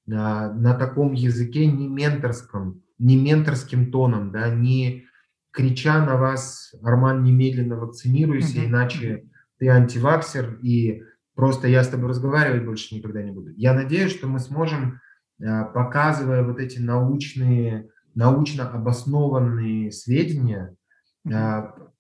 на 0.07 0.75
таком 0.75 1.13
языке 1.13 1.67
не 1.67 1.87
менторском, 1.89 2.83
не 2.99 3.17
менторским 3.17 3.93
тоном, 3.93 4.33
да, 4.33 4.49
не 4.49 5.05
крича 5.51 6.05
на 6.05 6.17
вас, 6.17 6.75
Арман, 6.83 7.23
немедленно 7.23 7.77
вакцинируйся, 7.77 8.65
иначе 8.65 9.25
ты 9.59 9.69
антиваксер, 9.69 10.59
и 10.63 11.03
просто 11.39 11.69
я 11.69 11.85
с 11.85 11.89
тобой 11.89 12.09
разговаривать 12.09 12.65
больше 12.65 12.97
никогда 12.97 13.23
не 13.23 13.31
буду. 13.31 13.53
Я 13.55 13.73
надеюсь, 13.73 14.11
что 14.11 14.27
мы 14.27 14.41
сможем, 14.41 15.01
показывая 15.39 16.43
вот 16.43 16.59
эти 16.59 16.81
научные, 16.81 17.91
научно 18.17 18.69
обоснованные 18.69 19.93
сведения, 19.93 20.75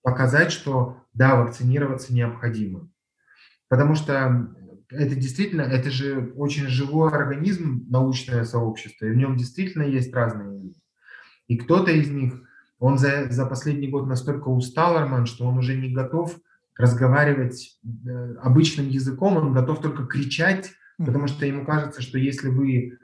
показать, 0.02 0.50
что 0.50 1.04
да, 1.14 1.36
вакцинироваться 1.36 2.12
необходимо. 2.12 2.90
Потому 3.68 3.94
что 3.94 4.48
это 4.90 5.14
действительно, 5.14 5.62
это 5.62 5.88
же 5.88 6.32
очень 6.34 6.66
живой 6.66 7.12
организм, 7.12 7.86
научное 7.88 8.42
сообщество, 8.42 9.06
и 9.06 9.12
в 9.12 9.16
нем 9.16 9.36
действительно 9.36 9.84
есть 9.84 10.12
разные 10.12 10.50
люди. 10.50 10.80
И 11.46 11.58
кто-то 11.58 11.92
из 11.92 12.10
них, 12.10 12.42
он 12.80 12.98
за, 12.98 13.30
за 13.30 13.46
последний 13.46 13.86
год 13.86 14.08
настолько 14.08 14.48
устал, 14.48 14.96
Арман, 14.96 15.26
что 15.26 15.46
он 15.46 15.58
уже 15.58 15.76
не 15.76 15.94
готов 15.94 16.36
разговаривать 16.78 17.78
э, 17.84 18.34
обычным 18.36 18.88
языком, 18.88 19.36
он 19.36 19.52
готов 19.52 19.82
только 19.82 20.06
кричать, 20.06 20.70
потому 20.96 21.26
что 21.26 21.44
ему 21.44 21.66
кажется, 21.66 22.00
что 22.00 22.18
если 22.18 22.48
вы 22.48 22.98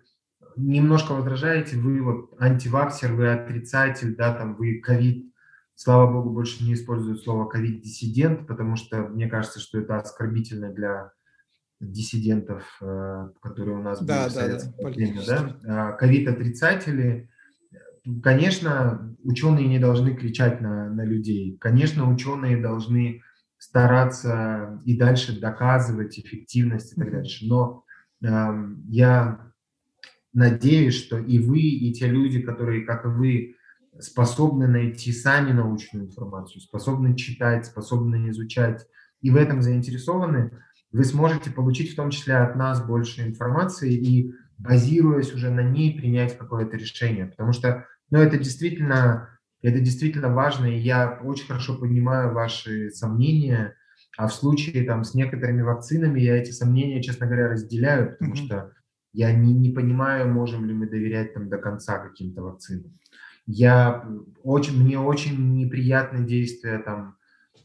немножко 0.57 1.13
возражаете, 1.13 1.77
вы 1.77 2.01
вот 2.01 2.33
антиваксер, 2.39 3.13
вы 3.13 3.33
отрицатель, 3.33 4.15
да, 4.15 4.33
там 4.33 4.55
вы 4.55 4.81
ковид, 4.81 5.33
слава 5.75 6.11
богу, 6.11 6.31
больше 6.31 6.63
не 6.63 6.75
используют 6.75 7.23
слово 7.23 7.49
ковид-диссидент, 7.49 8.47
потому 8.47 8.77
что 8.77 9.09
мне 9.09 9.29
кажется, 9.29 9.59
что 9.59 9.81
это 9.81 9.97
оскорбительно 9.97 10.73
для 10.73 11.11
диссидентов, 11.81 12.79
э, 12.81 13.29
которые 13.43 13.79
у 13.79 13.83
нас 13.83 13.99
были 13.99 14.09
да, 14.09 14.29
в 14.29 14.33
советское 14.33 14.73
да, 14.79 14.89
время, 14.89 15.23
да, 15.27 15.57
а, 15.67 15.93
ковид-отрицатели, 15.93 17.29
конечно, 18.23 19.17
ученые 19.25 19.67
не 19.67 19.81
должны 19.81 20.15
кричать 20.15 20.61
на, 20.61 20.89
на 20.91 21.05
людей, 21.05 21.59
конечно, 21.61 22.09
ученые 22.09 22.57
должны 22.57 23.23
стараться 23.65 24.81
и 24.85 24.97
дальше 24.97 25.41
доказывать 25.41 26.19
эффективность 26.19 26.93
и 26.93 27.01
так 27.01 27.11
дальше, 27.11 27.47
но 27.47 27.85
э, 28.23 28.29
я 28.89 29.53
надеюсь, 30.33 30.95
что 30.95 31.19
и 31.19 31.39
вы, 31.39 31.61
и 31.61 31.93
те 31.93 32.07
люди, 32.07 32.43
которые, 32.43 32.85
как 32.85 33.05
и 33.05 33.09
вы, 33.09 33.57
способны 34.01 34.67
найти 34.67 35.13
сами 35.13 35.53
научную 35.53 36.07
информацию, 36.07 36.61
способны 36.61 37.17
читать, 37.17 37.67
способны 37.67 38.31
изучать 38.31 38.87
и 39.23 39.31
в 39.31 39.37
этом 39.37 39.63
заинтересованы, 39.63 40.51
вы 40.93 41.05
сможете 41.05 41.51
получить 41.51 41.93
в 41.93 41.97
том 41.97 42.11
числе 42.11 42.37
от 42.37 42.57
нас 42.57 42.85
больше 42.85 43.27
информации 43.27 43.95
и, 43.95 44.35
базируясь 44.59 45.33
уже 45.33 45.51
на 45.51 45.63
ней, 45.63 45.99
принять 45.99 46.37
какое-то 46.37 46.77
решение. 46.77 47.27
Потому 47.27 47.53
что 47.53 47.87
ну, 48.11 48.19
это, 48.19 48.37
действительно, 48.37 49.34
это 49.65 49.81
действительно 49.81 50.29
важно, 50.29 50.67
и 50.67 50.79
я 50.79 51.21
очень 51.25 51.47
хорошо 51.47 51.79
понимаю 51.79 52.35
ваши 52.35 52.91
сомнения, 52.91 53.75
а 54.19 54.29
в 54.29 54.35
случае 54.35 54.85
там, 54.85 55.05
с 55.05 55.15
некоторыми 55.15 55.63
вакцинами 55.63 56.21
я 56.21 56.37
эти 56.37 56.51
сомнения, 56.51 57.03
честно 57.03 57.27
говоря, 57.27 57.49
разделяю, 57.49 58.11
потому 58.11 58.35
mm-hmm. 58.35 58.45
что 58.45 58.73
я 59.15 59.33
не, 59.33 59.55
не 59.55 59.71
понимаю, 59.71 60.31
можем 60.31 60.67
ли 60.67 60.75
мы 60.75 60.87
доверять 60.87 61.33
там 61.33 61.49
до 61.49 61.57
конца 61.57 61.99
каким-то 61.99 62.43
вакцинам. 62.43 62.93
Я 63.47 64.07
очень, 64.43 64.83
мне 64.83 64.99
очень 64.99 65.55
неприятны 65.55 66.27
действия 66.27 66.79
там 66.79 67.17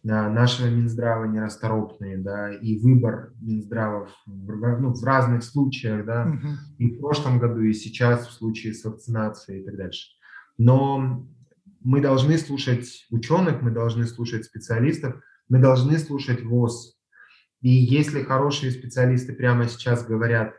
нашего 0.04 0.68
Минздрава 0.68 1.26
нерасторопные, 1.26 2.18
да, 2.18 2.54
и 2.54 2.80
выбор 2.80 3.34
Минздравов 3.42 4.10
в, 4.26 4.80
ну, 4.80 4.94
в 4.94 5.04
разных 5.04 5.44
случаях, 5.44 6.06
да, 6.06 6.28
угу. 6.28 6.48
и 6.78 6.92
в 6.92 7.00
прошлом 7.00 7.40
году, 7.40 7.60
и 7.60 7.74
сейчас 7.74 8.26
в 8.26 8.32
случае 8.32 8.74
с 8.74 8.86
вакцинацией 8.86 9.62
и 9.62 9.66
так 9.66 9.76
дальше. 9.76 10.12
Но 10.58 11.28
мы 11.82 12.02
должны 12.02 12.38
слушать 12.38 13.06
ученых, 13.10 13.62
мы 13.62 13.72
должны 13.72 14.06
слушать 14.06 14.46
специалистов, 14.46 15.16
мы 15.48 15.60
должны 15.60 15.98
слушать 15.98 16.44
ВОЗ. 16.44 16.98
И 17.62 17.70
если 17.70 18.24
хорошие 18.24 18.72
специалисты 18.72 19.34
прямо 19.34 19.68
сейчас 19.68 20.06
говорят, 20.06 20.54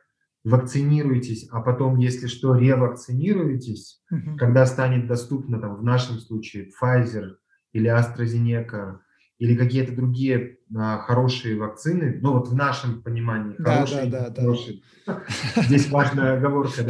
вакцинируйтесь, 0.44 1.48
а 1.50 1.60
потом, 1.60 1.98
если 1.98 2.26
что, 2.26 2.54
ревакцинируйтесь, 2.54 4.02
угу. 4.10 4.36
когда 4.36 4.66
станет 4.66 5.06
доступно, 5.06 5.60
там, 5.60 5.76
в 5.76 5.82
нашем 5.82 6.18
случае, 6.18 6.70
Pfizer 6.70 7.32
или 7.72 7.90
AstraZeneca, 7.90 8.98
или 9.38 9.56
какие-то 9.56 9.94
другие 9.94 10.58
а, 10.76 10.98
хорошие 10.98 11.58
вакцины, 11.58 12.18
ну 12.20 12.34
вот 12.34 12.48
в 12.48 12.54
нашем 12.54 13.02
понимании, 13.02 13.56
хорошие, 13.56 14.06
да, 14.06 14.28
да, 14.28 14.42
хорошие. 14.42 14.82
Да. 15.06 15.22
Здесь 15.62 15.88
важная 15.90 16.36
оговорка, 16.36 16.82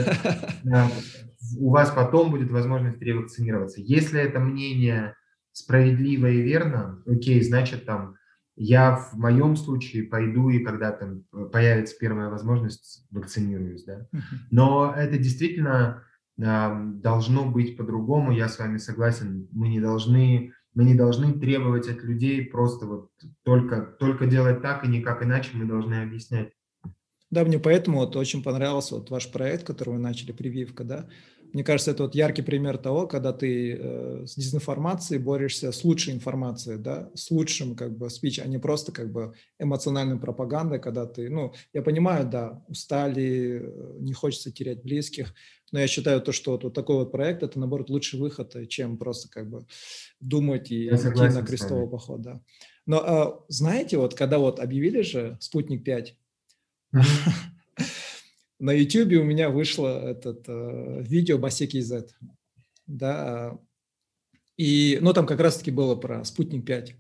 да. 0.65 0.89
У 1.59 1.71
вас 1.71 1.91
потом 1.91 2.31
будет 2.31 2.51
возможность 2.51 3.01
ревакцинироваться. 3.01 3.81
Если 3.81 4.21
это 4.21 4.41
мнение 4.41 5.15
справедливо 5.53 6.27
и 6.27 6.43
верно, 6.43 7.03
окей, 7.07 7.43
значит 7.43 7.87
там 7.87 8.17
я 8.57 8.97
в 8.97 9.15
моем 9.15 9.57
случае 9.57 10.05
пойду 10.05 10.51
и 10.51 10.63
когда 10.63 10.93
там 10.93 11.23
появится 11.51 11.97
первая 11.99 12.29
возможность 12.29 13.07
вакцинируюсь, 13.11 13.85
да. 13.85 14.07
Но 14.51 14.93
это 14.95 15.17
действительно 15.17 16.05
э, 16.39 16.43
должно 16.95 17.51
быть 17.51 17.77
по-другому. 17.77 18.33
Я 18.33 18.49
с 18.49 18.59
вами 18.59 18.77
согласен. 18.77 19.49
Мы 19.51 19.69
не 19.69 19.81
должны 19.81 20.53
мы 20.75 20.85
не 20.85 20.95
должны 20.95 21.33
требовать 21.33 21.89
от 21.89 22.03
людей 22.05 22.47
просто 22.47 22.87
вот 22.87 23.11
только, 23.43 23.81
только 23.81 24.27
делать 24.27 24.63
так 24.63 24.85
и 24.85 24.89
никак 24.89 25.23
иначе, 25.23 25.51
мы 25.55 25.65
должны 25.65 26.03
объяснять. 26.03 26.53
Да, 27.31 27.45
мне 27.45 27.59
поэтому 27.59 27.99
вот 27.99 28.17
очень 28.17 28.43
понравился 28.43 28.97
вот 28.97 29.11
ваш 29.11 29.31
проект, 29.31 29.65
который 29.65 29.91
вы 29.91 29.99
начали, 29.99 30.33
прививка, 30.33 30.85
да. 30.85 31.09
Мне 31.53 31.65
кажется, 31.65 31.91
это 31.91 32.05
вот 32.05 32.15
яркий 32.15 32.43
пример 32.43 32.79
того, 32.79 33.09
когда 33.09 33.33
ты 33.33 33.75
э, 33.75 34.27
с 34.27 34.37
дезинформацией 34.37 35.21
борешься 35.21 35.73
с 35.73 35.85
лучшей 35.85 36.15
информацией, 36.15 36.79
да, 36.79 37.11
с 37.15 37.31
лучшим 37.31 37.75
как 37.75 37.97
бы 37.97 38.09
спич, 38.09 38.39
а 38.39 38.47
не 38.47 38.59
просто 38.59 38.93
как 38.93 39.11
бы 39.11 39.35
эмоциональной 39.59 40.19
пропагандой, 40.19 40.79
когда 40.79 41.07
ты, 41.07 41.29
ну, 41.29 41.53
я 41.73 41.83
понимаю, 41.83 42.29
да, 42.29 42.65
устали, 42.69 43.63
э, 43.65 43.97
не 43.99 44.13
хочется 44.13 44.53
терять 44.53 44.83
близких, 44.83 45.35
но 45.73 45.81
я 45.81 45.89
считаю 45.89 46.21
то, 46.21 46.31
что 46.31 46.53
вот, 46.53 46.65
вот 46.65 46.75
такой 46.75 46.97
вот 46.97 47.11
проект, 47.11 47.43
это, 47.43 47.59
наоборот, 47.59 47.91
лучший 47.91 48.21
выход, 48.21 48.55
э, 48.55 48.67
чем 48.67 48.97
просто 48.97 49.29
как 49.29 49.51
бы 49.51 49.67
думать 50.21 50.71
и 50.71 50.87
идти 50.87 51.35
на 51.35 51.43
крестовый 51.43 51.89
поход, 51.89 52.23
да. 52.23 52.41
Но 52.87 52.99
а, 52.99 53.45
знаете, 53.49 53.99
вот 53.99 54.15
когда 54.15 54.39
вот 54.39 54.59
объявили 54.59 55.03
же 55.03 55.37
«Спутник 55.41 55.87
5», 55.87 56.15
на 58.59 58.73
YouTube 58.73 59.21
у 59.21 59.25
меня 59.25 59.51
вышло 59.51 60.11
этот 60.11 60.49
uh, 60.49 61.03
видео 61.03 61.39
Басеки 61.39 61.81
Z, 61.81 62.09
да, 62.87 63.59
и, 64.61 64.99
ну, 65.01 65.15
там 65.15 65.27
как 65.27 65.41
раз-таки 65.41 65.71
было 65.71 65.97
про 65.97 66.23
«Спутник 66.23 66.69
5». 66.69 66.91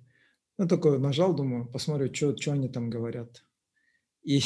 Ну, 0.56 0.66
такой 0.66 0.98
нажал, 0.98 1.34
думаю, 1.34 1.66
посмотрю, 1.66 2.10
что 2.14 2.52
они 2.52 2.70
там 2.70 2.88
говорят. 2.88 3.44
И 4.22 4.40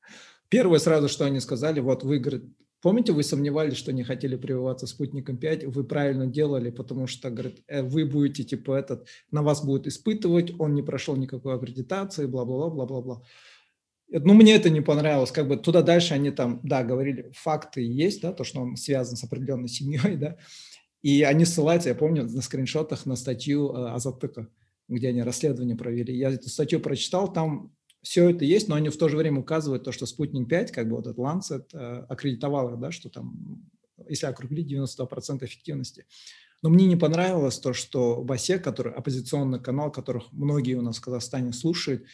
первое 0.50 0.78
сразу, 0.78 1.08
что 1.08 1.24
они 1.24 1.40
сказали, 1.40 1.80
вот 1.80 2.02
вы, 2.02 2.18
говорит, 2.18 2.44
Помните, 2.80 3.12
вы 3.12 3.24
сомневались, 3.24 3.76
что 3.76 3.92
не 3.92 4.04
хотели 4.04 4.36
прививаться 4.36 4.86
спутником 4.86 5.36
5, 5.36 5.64
вы 5.64 5.82
правильно 5.82 6.26
делали, 6.26 6.70
потому 6.70 7.08
что, 7.08 7.28
говорит, 7.30 7.64
э, 7.66 7.82
вы 7.82 8.04
будете, 8.04 8.44
типа, 8.44 8.72
этот, 8.72 9.08
на 9.32 9.42
вас 9.42 9.64
будут 9.64 9.86
испытывать, 9.88 10.52
он 10.60 10.74
не 10.74 10.82
прошел 10.82 11.16
никакой 11.16 11.54
аккредитации, 11.54 12.26
бла-бла-бла, 12.26 12.70
бла-бла-бла. 12.70 13.22
Ну, 14.10 14.34
мне 14.34 14.54
это 14.54 14.70
не 14.70 14.80
понравилось, 14.80 15.30
как 15.30 15.48
бы 15.48 15.56
туда 15.56 15.82
дальше 15.82 16.14
они 16.14 16.30
там, 16.30 16.60
да, 16.62 16.82
говорили, 16.82 17.30
факты 17.34 17.82
есть, 17.82 18.22
да, 18.22 18.32
то, 18.32 18.42
что 18.42 18.60
он 18.60 18.76
связан 18.76 19.16
с 19.16 19.24
определенной 19.24 19.68
семьей, 19.68 20.16
да, 20.16 20.36
и 21.02 21.22
они 21.22 21.44
ссылаются, 21.44 21.90
я 21.90 21.94
помню, 21.94 22.24
на 22.24 22.42
скриншотах 22.42 23.06
на 23.06 23.16
статью 23.16 23.70
э, 23.70 23.90
Азатыка, 23.90 24.48
где 24.88 25.08
они 25.08 25.22
расследование 25.22 25.76
провели. 25.76 26.16
Я 26.16 26.30
эту 26.30 26.48
статью 26.48 26.80
прочитал, 26.80 27.32
там 27.32 27.72
все 28.02 28.30
это 28.30 28.44
есть, 28.44 28.68
но 28.68 28.76
они 28.76 28.88
в 28.88 28.96
то 28.96 29.08
же 29.08 29.16
время 29.16 29.40
указывают 29.40 29.84
то, 29.84 29.92
что 29.92 30.06
спутник 30.06 30.48
5, 30.48 30.72
как 30.72 30.88
бы 30.88 30.96
вот 30.96 31.06
этот 31.06 31.18
Lancet, 31.18 31.66
э, 31.74 32.06
аккредитовал 32.08 32.76
да, 32.78 32.90
что 32.90 33.10
там, 33.10 33.68
если 34.08 34.26
округлить, 34.26 34.72
92% 34.72 35.44
эффективности. 35.44 36.06
Но 36.62 36.70
мне 36.70 36.86
не 36.86 36.96
понравилось 36.96 37.58
то, 37.58 37.72
что 37.72 38.22
БАСЕ, 38.22 38.58
который 38.58 38.92
оппозиционный 38.92 39.60
канал, 39.60 39.92
которых 39.92 40.32
многие 40.32 40.74
у 40.74 40.82
нас 40.82 40.96
в 40.98 41.02
Казахстане 41.02 41.52
слушают, 41.52 42.04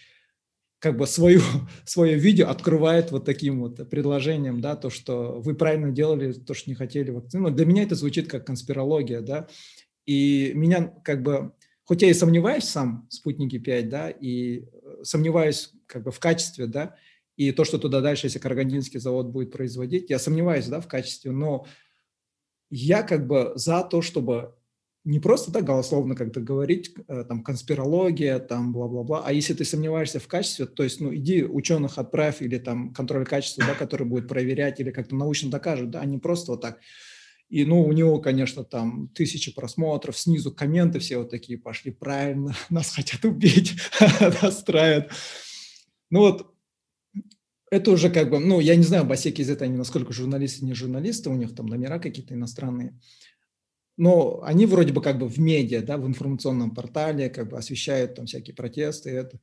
как 0.84 0.98
бы 0.98 1.06
свою, 1.06 1.40
свое 1.86 2.18
видео 2.18 2.50
открывает 2.50 3.10
вот 3.10 3.24
таким 3.24 3.60
вот 3.60 3.88
предложением, 3.88 4.60
да, 4.60 4.76
то, 4.76 4.90
что 4.90 5.40
вы 5.40 5.54
правильно 5.54 5.90
делали, 5.90 6.32
то, 6.32 6.52
что 6.52 6.68
не 6.68 6.76
хотели 6.76 7.10
вакцину. 7.10 7.50
Для 7.50 7.64
меня 7.64 7.84
это 7.84 7.94
звучит 7.94 8.28
как 8.28 8.46
конспирология, 8.46 9.22
да, 9.22 9.48
и 10.04 10.52
меня 10.54 10.92
как 11.02 11.22
бы, 11.22 11.52
хоть 11.84 12.02
я 12.02 12.10
и 12.10 12.12
сомневаюсь 12.12 12.64
сам 12.64 13.08
в 13.08 13.14
спутнике 13.14 13.58
5, 13.58 13.88
да, 13.88 14.10
и 14.10 14.66
сомневаюсь 15.02 15.72
как 15.86 16.02
бы 16.02 16.10
в 16.10 16.20
качестве, 16.20 16.66
да, 16.66 16.96
и 17.38 17.50
то, 17.52 17.64
что 17.64 17.78
туда 17.78 18.02
дальше, 18.02 18.26
если 18.26 18.38
Карагандинский 18.38 19.00
завод 19.00 19.28
будет 19.28 19.52
производить, 19.52 20.10
я 20.10 20.18
сомневаюсь, 20.18 20.66
да, 20.66 20.82
в 20.82 20.86
качестве, 20.86 21.30
но 21.30 21.64
я 22.68 23.02
как 23.02 23.26
бы 23.26 23.52
за 23.54 23.82
то, 23.84 24.02
чтобы 24.02 24.54
не 25.04 25.20
просто 25.20 25.52
так 25.52 25.64
голословно 25.64 26.14
как-то 26.14 26.40
говорить, 26.40 26.94
э, 27.08 27.24
там, 27.28 27.42
конспирология, 27.42 28.38
там, 28.38 28.72
бла-бла-бла, 28.72 29.22
а 29.24 29.32
если 29.32 29.52
ты 29.52 29.64
сомневаешься 29.64 30.18
в 30.18 30.26
качестве, 30.26 30.64
то 30.64 30.82
есть, 30.82 31.00
ну, 31.00 31.14
иди 31.14 31.44
ученых 31.44 31.98
отправь 31.98 32.40
или 32.40 32.58
там 32.58 32.92
контроль 32.94 33.26
качества, 33.26 33.64
да, 33.66 33.74
который 33.74 34.06
будет 34.06 34.28
проверять 34.28 34.80
или 34.80 34.90
как-то 34.90 35.14
научно 35.14 35.50
докажет, 35.50 35.90
да, 35.90 36.00
а 36.00 36.06
не 36.06 36.18
просто 36.18 36.52
вот 36.52 36.62
так. 36.62 36.80
И, 37.50 37.66
ну, 37.66 37.82
у 37.82 37.92
него, 37.92 38.18
конечно, 38.18 38.64
там 38.64 39.08
тысячи 39.08 39.54
просмотров, 39.54 40.18
снизу 40.18 40.50
комменты 40.50 40.98
все 41.00 41.18
вот 41.18 41.30
такие 41.30 41.58
пошли, 41.58 41.92
правильно, 41.92 42.54
нас 42.70 42.94
хотят 42.94 43.24
убить, 43.26 43.74
настраивают. 44.42 45.10
Ну 46.10 46.20
вот, 46.20 46.54
это 47.70 47.90
уже 47.90 48.08
как 48.08 48.30
бы, 48.30 48.38
ну, 48.38 48.60
я 48.60 48.76
не 48.76 48.84
знаю, 48.84 49.04
Басеки 49.04 49.42
из 49.42 49.50
этого, 49.50 49.66
они 49.68 49.76
насколько 49.76 50.12
журналисты, 50.12 50.64
не 50.64 50.74
журналисты, 50.74 51.28
у 51.28 51.34
них 51.34 51.54
там 51.54 51.66
номера 51.66 51.98
какие-то 51.98 52.32
иностранные. 52.32 52.98
Но 53.96 54.42
они 54.42 54.66
вроде 54.66 54.92
бы 54.92 55.00
как 55.00 55.18
бы 55.18 55.28
в 55.28 55.38
медиа, 55.38 55.82
да, 55.82 55.96
в 55.96 56.06
информационном 56.06 56.74
портале 56.74 57.30
как 57.30 57.48
бы 57.48 57.58
освещают 57.58 58.16
там 58.16 58.26
всякие 58.26 58.54
протесты. 58.54 59.10
Это. 59.10 59.38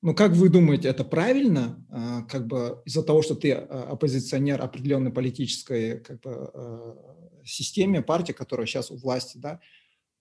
Ну, 0.00 0.14
как 0.14 0.32
вы 0.32 0.48
думаете, 0.48 0.88
это 0.88 1.04
правильно? 1.04 1.84
А, 1.90 2.22
как 2.22 2.46
бы 2.46 2.82
из-за 2.84 3.02
того, 3.02 3.22
что 3.22 3.34
ты 3.34 3.52
а, 3.52 3.90
оппозиционер 3.92 4.60
определенной 4.60 5.12
политической 5.12 6.00
как 6.00 6.20
бы, 6.20 6.30
а, 6.30 7.42
системе, 7.44 8.02
партии, 8.02 8.32
которая 8.32 8.66
сейчас 8.66 8.90
у 8.90 8.96
власти, 8.96 9.38
да, 9.38 9.60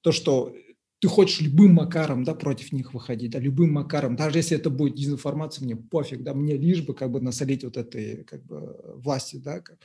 то, 0.01 0.11
что 0.11 0.53
ты 0.99 1.09
хочешь 1.09 1.41
любым 1.41 1.73
макаром, 1.73 2.23
да, 2.23 2.33
против 2.33 2.71
них 2.71 2.93
выходить, 2.93 3.31
да, 3.31 3.39
любым 3.39 3.73
макаром, 3.73 4.15
даже 4.15 4.39
если 4.39 4.57
это 4.57 4.69
будет 4.69 4.95
дезинформация, 4.95 5.65
мне 5.65 5.75
пофиг, 5.75 6.23
да, 6.23 6.33
мне 6.33 6.55
лишь 6.55 6.81
бы 6.81 6.93
как 6.93 7.11
бы 7.11 7.19
насолить 7.19 7.65
вот 7.65 7.75
этой 7.75 8.23
как 8.23 8.45
бы 8.45 8.79
власти, 8.95 9.35
да, 9.35 9.59
как, 9.59 9.79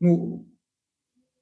ну, 0.00 0.48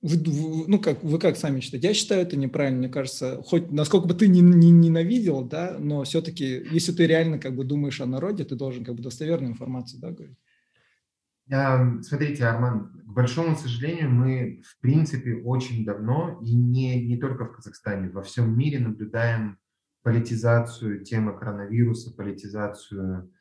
вы, 0.00 0.64
ну, 0.68 0.78
как, 0.78 1.02
вы 1.02 1.18
как 1.18 1.36
сами 1.36 1.60
считаете? 1.60 1.88
Я 1.88 1.94
считаю 1.94 2.22
это 2.22 2.36
неправильно, 2.36 2.78
мне 2.78 2.88
кажется, 2.88 3.42
хоть 3.44 3.72
насколько 3.72 4.06
бы 4.06 4.14
ты 4.14 4.28
не, 4.28 4.40
не 4.40 4.70
ненавидел, 4.70 5.44
да, 5.44 5.76
но 5.78 6.04
все-таки, 6.04 6.64
если 6.70 6.92
ты 6.92 7.06
реально 7.06 7.38
как 7.38 7.56
бы 7.56 7.64
думаешь 7.64 8.00
о 8.00 8.06
народе, 8.06 8.44
ты 8.44 8.54
должен 8.54 8.84
как 8.84 8.94
бы 8.94 9.02
достоверную 9.02 9.52
информацию, 9.52 10.00
да, 10.00 10.10
говорить. 10.10 10.38
Смотрите, 12.04 12.44
Арман, 12.44 12.92
к 13.06 13.12
большому 13.12 13.56
сожалению, 13.56 14.10
мы, 14.10 14.62
в 14.62 14.80
принципе, 14.80 15.36
очень 15.36 15.84
давно, 15.84 16.38
и 16.44 16.54
не, 16.54 17.02
не 17.04 17.16
только 17.16 17.46
в 17.46 17.52
Казахстане, 17.52 18.10
во 18.10 18.22
всем 18.22 18.56
мире 18.56 18.80
наблюдаем 18.80 19.58
политизацию 20.02 21.04
темы 21.04 21.36
коронавируса, 21.36 22.14
политизацию 22.14 23.32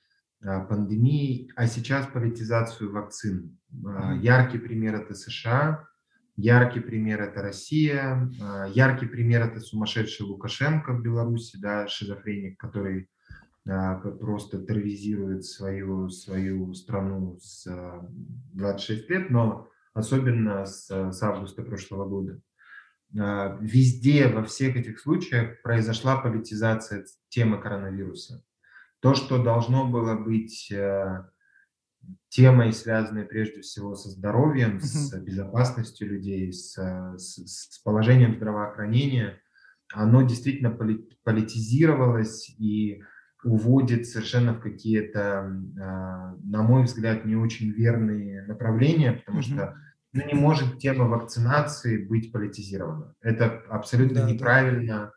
а, 0.42 0.62
пандемии, 0.62 1.52
а 1.56 1.68
сейчас 1.68 2.08
политизацию 2.08 2.92
вакцин. 2.92 3.60
А, 3.86 4.16
яркий 4.16 4.58
пример– 4.58 4.96
это 5.02 5.14
США, 5.14 5.88
яркий 6.38 6.80
пример– 6.80 7.22
это 7.24 7.42
Россия, 7.42 8.32
а, 8.42 8.68
яркий 8.68 9.08
пример– 9.08 9.42
это 9.44 9.60
сумасшедший 9.60 10.26
Лукашенко 10.26 10.94
в 10.94 11.02
Беларуси, 11.02 11.58
да, 11.58 11.88
шизофреник, 11.88 12.60
который 12.60 13.10
просто 14.22 14.66
терроризирует 14.66 15.44
свою, 15.44 16.10
свою 16.10 16.74
страну 16.74 17.38
с 17.42 17.68
26 18.54 19.10
лет, 19.10 19.30
но 19.30 19.68
особенно 19.94 20.66
с, 20.66 20.88
с 20.88 21.22
августа 21.22 21.64
прошлого 21.64 22.08
года. 22.08 22.40
Везде, 23.12 24.30
во 24.30 24.44
всех 24.46 24.78
этих 24.78 25.02
случаях 25.02 25.62
произошла 25.64 26.16
политизация 26.16 27.06
темы 27.28 27.62
коронавируса. 27.62 28.42
То, 29.02 29.16
что 29.16 29.44
должно 29.44 29.86
было 29.86 30.16
быть 30.16 30.72
темой, 32.30 32.74
связанной 32.74 33.26
прежде 33.26 33.62
всего 33.62 33.96
со 33.96 34.10
здоровьем, 34.10 34.80
с 34.80 35.14
безопасностью 35.20 36.10
людей, 36.10 36.52
с, 36.52 36.76
с, 37.18 37.46
с 37.46 37.80
положением 37.80 38.36
здравоохранения, 38.36 39.40
оно 39.94 40.22
действительно 40.22 40.72
политизировалось 41.24 42.50
и 42.58 43.02
уводит 43.44 44.08
совершенно 44.08 44.54
в 44.54 44.60
какие-то, 44.60 45.40
а, 45.80 46.36
на 46.44 46.64
мой 46.64 46.84
взгляд, 46.84 47.26
не 47.26 47.36
очень 47.36 47.72
верные 47.72 48.44
направления, 48.44 49.14
потому 49.14 49.40
mm-hmm. 49.40 49.54
что 49.54 49.76
ну, 50.14 50.26
не 50.26 50.34
может 50.34 50.80
тема 50.80 51.06
вакцинации 51.06 52.04
быть 52.04 52.32
политизирована. 52.32 53.14
Это 53.22 53.64
абсолютно 53.70 54.22
да, 54.22 54.32
неправильно 54.32 55.12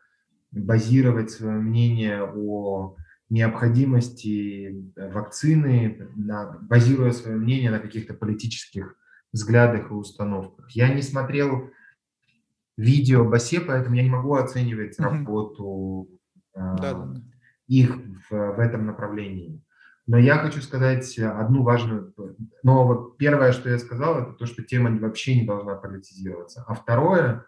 да. 0.51 0.61
базировать 0.61 1.31
свое 1.31 1.59
мнение 1.59 2.23
о 2.23 2.95
необходимости 3.31 4.91
вакцины, 4.95 6.09
на, 6.15 6.59
базируя 6.61 7.11
свое 7.11 7.37
мнение 7.37 7.71
на 7.71 7.79
каких-то 7.79 8.13
политических 8.13 8.95
взглядах 9.33 9.89
и 9.89 9.93
установках. 9.93 10.69
Я 10.71 10.93
не 10.93 11.01
смотрел 11.01 11.71
видео 12.77 13.23
Басе, 13.25 13.61
поэтому 13.61 13.95
я 13.95 14.03
не 14.03 14.09
могу 14.09 14.35
оценивать 14.35 14.99
mm-hmm. 14.99 15.03
работу 15.03 16.09
да, 16.53 16.75
да, 16.75 16.93
да 16.93 17.21
их 17.71 17.95
в, 18.29 18.31
в 18.31 18.59
этом 18.59 18.85
направлении. 18.85 19.63
Но 20.05 20.17
я 20.17 20.39
хочу 20.39 20.61
сказать 20.61 21.17
одну 21.17 21.63
важную... 21.63 22.13
Но 22.63 22.85
вот 22.85 23.17
первое, 23.17 23.53
что 23.53 23.69
я 23.69 23.79
сказал, 23.79 24.19
это 24.19 24.33
то, 24.33 24.45
что 24.45 24.61
тема 24.61 24.91
вообще 24.99 25.39
не 25.39 25.47
должна 25.47 25.75
политизироваться. 25.75 26.65
А 26.67 26.73
второе, 26.73 27.45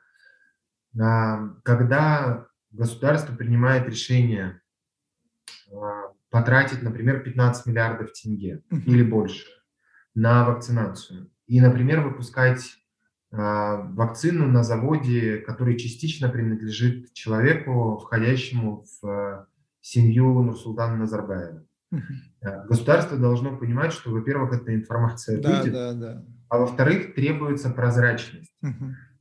а, 0.98 1.50
когда 1.64 2.48
государство 2.72 3.36
принимает 3.36 3.90
решение 3.90 4.62
потратить, 6.30 6.82
например, 6.82 7.22
15 7.22 7.66
миллиардов 7.66 8.12
тенге 8.14 8.64
или 8.70 9.04
больше 9.04 9.46
на 10.16 10.46
вакцинацию, 10.46 11.30
и, 11.48 11.60
например, 11.60 12.02
выпускать 12.02 12.78
а, 13.32 13.78
вакцину 13.78 14.48
на 14.48 14.64
заводе, 14.64 15.38
который 15.38 15.78
частично 15.78 16.30
принадлежит 16.30 17.14
человеку, 17.14 17.98
входящему 17.98 18.86
в 19.02 19.48
семью 19.82 20.42
Нурсултана 20.42 20.96
Назарбаева. 20.98 21.66
Э, 22.42 22.66
государство 22.68 23.18
должно 23.18 23.58
понимать, 23.58 23.94
что, 23.94 24.12
во-первых, 24.12 24.54
эта 24.54 24.74
информация 24.74 25.42
да, 25.42 25.60
будет, 25.60 25.74
да, 25.74 25.94
да. 25.94 26.26
а 26.50 26.58
во-вторых, 26.60 27.16
требуется 27.16 27.70
прозрачность. 27.70 28.54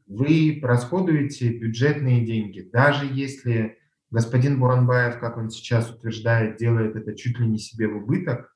Вы 0.06 0.60
расходуете 0.62 1.58
бюджетные 1.58 2.24
деньги, 2.24 2.60
даже 2.60 3.06
если 3.06 3.78
господин 4.12 4.60
Буранбаев, 4.60 5.18
как 5.18 5.36
он 5.36 5.50
сейчас 5.50 5.90
утверждает, 5.90 6.58
делает 6.58 6.94
это 6.94 7.14
чуть 7.14 7.38
ли 7.40 7.46
не 7.46 7.58
себе 7.58 7.88
в 7.88 7.96
убыток. 7.96 8.54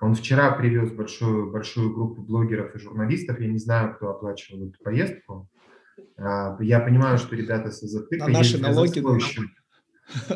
Он 0.00 0.14
вчера 0.14 0.50
привез 0.52 0.90
большую, 0.90 1.52
большую 1.52 1.92
группу 1.92 2.22
блогеров 2.22 2.74
и 2.74 2.78
журналистов, 2.78 3.38
я 3.38 3.48
не 3.48 3.58
знаю, 3.58 3.94
кто 3.94 4.08
оплачивал 4.08 4.68
эту 4.68 4.82
поездку. 4.82 5.48
А, 6.16 6.56
я 6.60 6.80
понимаю, 6.80 7.18
что 7.18 7.36
ребята 7.36 7.70
с 7.70 7.82
АЗТК... 7.82 8.28
наши 8.28 8.58
налоги... 8.58 8.88
За 8.88 9.00
свой 9.00 9.20
счет. 9.20 9.48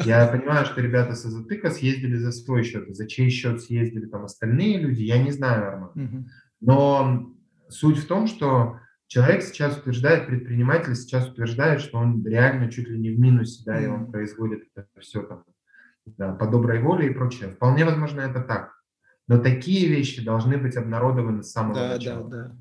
Я 0.05 0.27
понимаю, 0.27 0.64
что 0.64 0.81
ребята 0.81 1.14
с 1.14 1.25
Азатыка 1.25 1.71
съездили 1.71 2.17
за 2.17 2.33
свой 2.33 2.62
счет, 2.62 2.95
за 2.95 3.07
чей 3.07 3.31
счет 3.31 3.62
съездили 3.62 4.07
там 4.07 4.25
остальные 4.25 4.79
люди, 4.79 5.03
я 5.03 5.23
не 5.23 5.33
знаю, 5.33 5.69
Арман. 5.69 6.31
Но 6.61 7.33
суть 7.69 7.99
в 7.99 8.07
том, 8.07 8.27
что 8.27 8.79
человек 9.07 9.43
сейчас 9.43 9.79
утверждает, 9.79 10.27
предприниматель 10.27 10.95
сейчас 10.95 11.29
утверждает, 11.29 11.81
что 11.81 11.99
он 11.99 12.25
реально 12.27 12.71
чуть 12.71 12.89
ли 12.89 12.99
не 12.99 13.11
в 13.11 13.19
минусе, 13.19 13.63
да, 13.65 13.81
и 13.81 13.87
он 13.87 14.11
производит 14.11 14.65
это 14.75 14.89
все 15.01 15.23
там 15.23 15.45
да, 16.07 16.33
по 16.33 16.47
доброй 16.47 16.81
воле 16.81 17.09
и 17.09 17.15
прочее. 17.15 17.51
Вполне 17.51 17.85
возможно, 17.85 18.21
это 18.21 18.41
так. 18.41 18.73
Но 19.29 19.39
такие 19.39 19.89
вещи 19.89 20.25
должны 20.25 20.57
быть 20.57 20.77
обнародованы 20.77 21.43
с 21.43 21.51
самого 21.51 21.75
да, 21.75 21.89
начала. 21.95 22.29
Да, 22.29 22.37
да. 22.49 22.57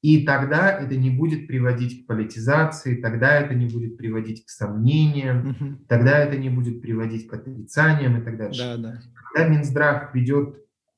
И 0.00 0.26
тогда 0.26 0.72
это 0.72 0.96
не 0.96 1.10
будет 1.10 1.46
приводить 1.46 2.04
к 2.04 2.06
политизации, 2.08 3.00
тогда 3.00 3.34
это 3.34 3.54
не 3.54 3.66
будет 3.66 3.96
приводить 3.96 4.44
к 4.44 4.50
сомнениям, 4.50 5.50
угу. 5.50 5.84
тогда 5.86 6.18
это 6.18 6.36
не 6.36 6.48
будет 6.48 6.82
приводить 6.82 7.28
к 7.28 7.34
отрицаниям 7.34 8.20
и 8.20 8.24
так 8.24 8.36
далее. 8.36 8.58
Да, 8.58 8.76
да. 8.76 9.00
Когда 9.14 9.48
Минздрав 9.48 10.14
ведет... 10.14 10.56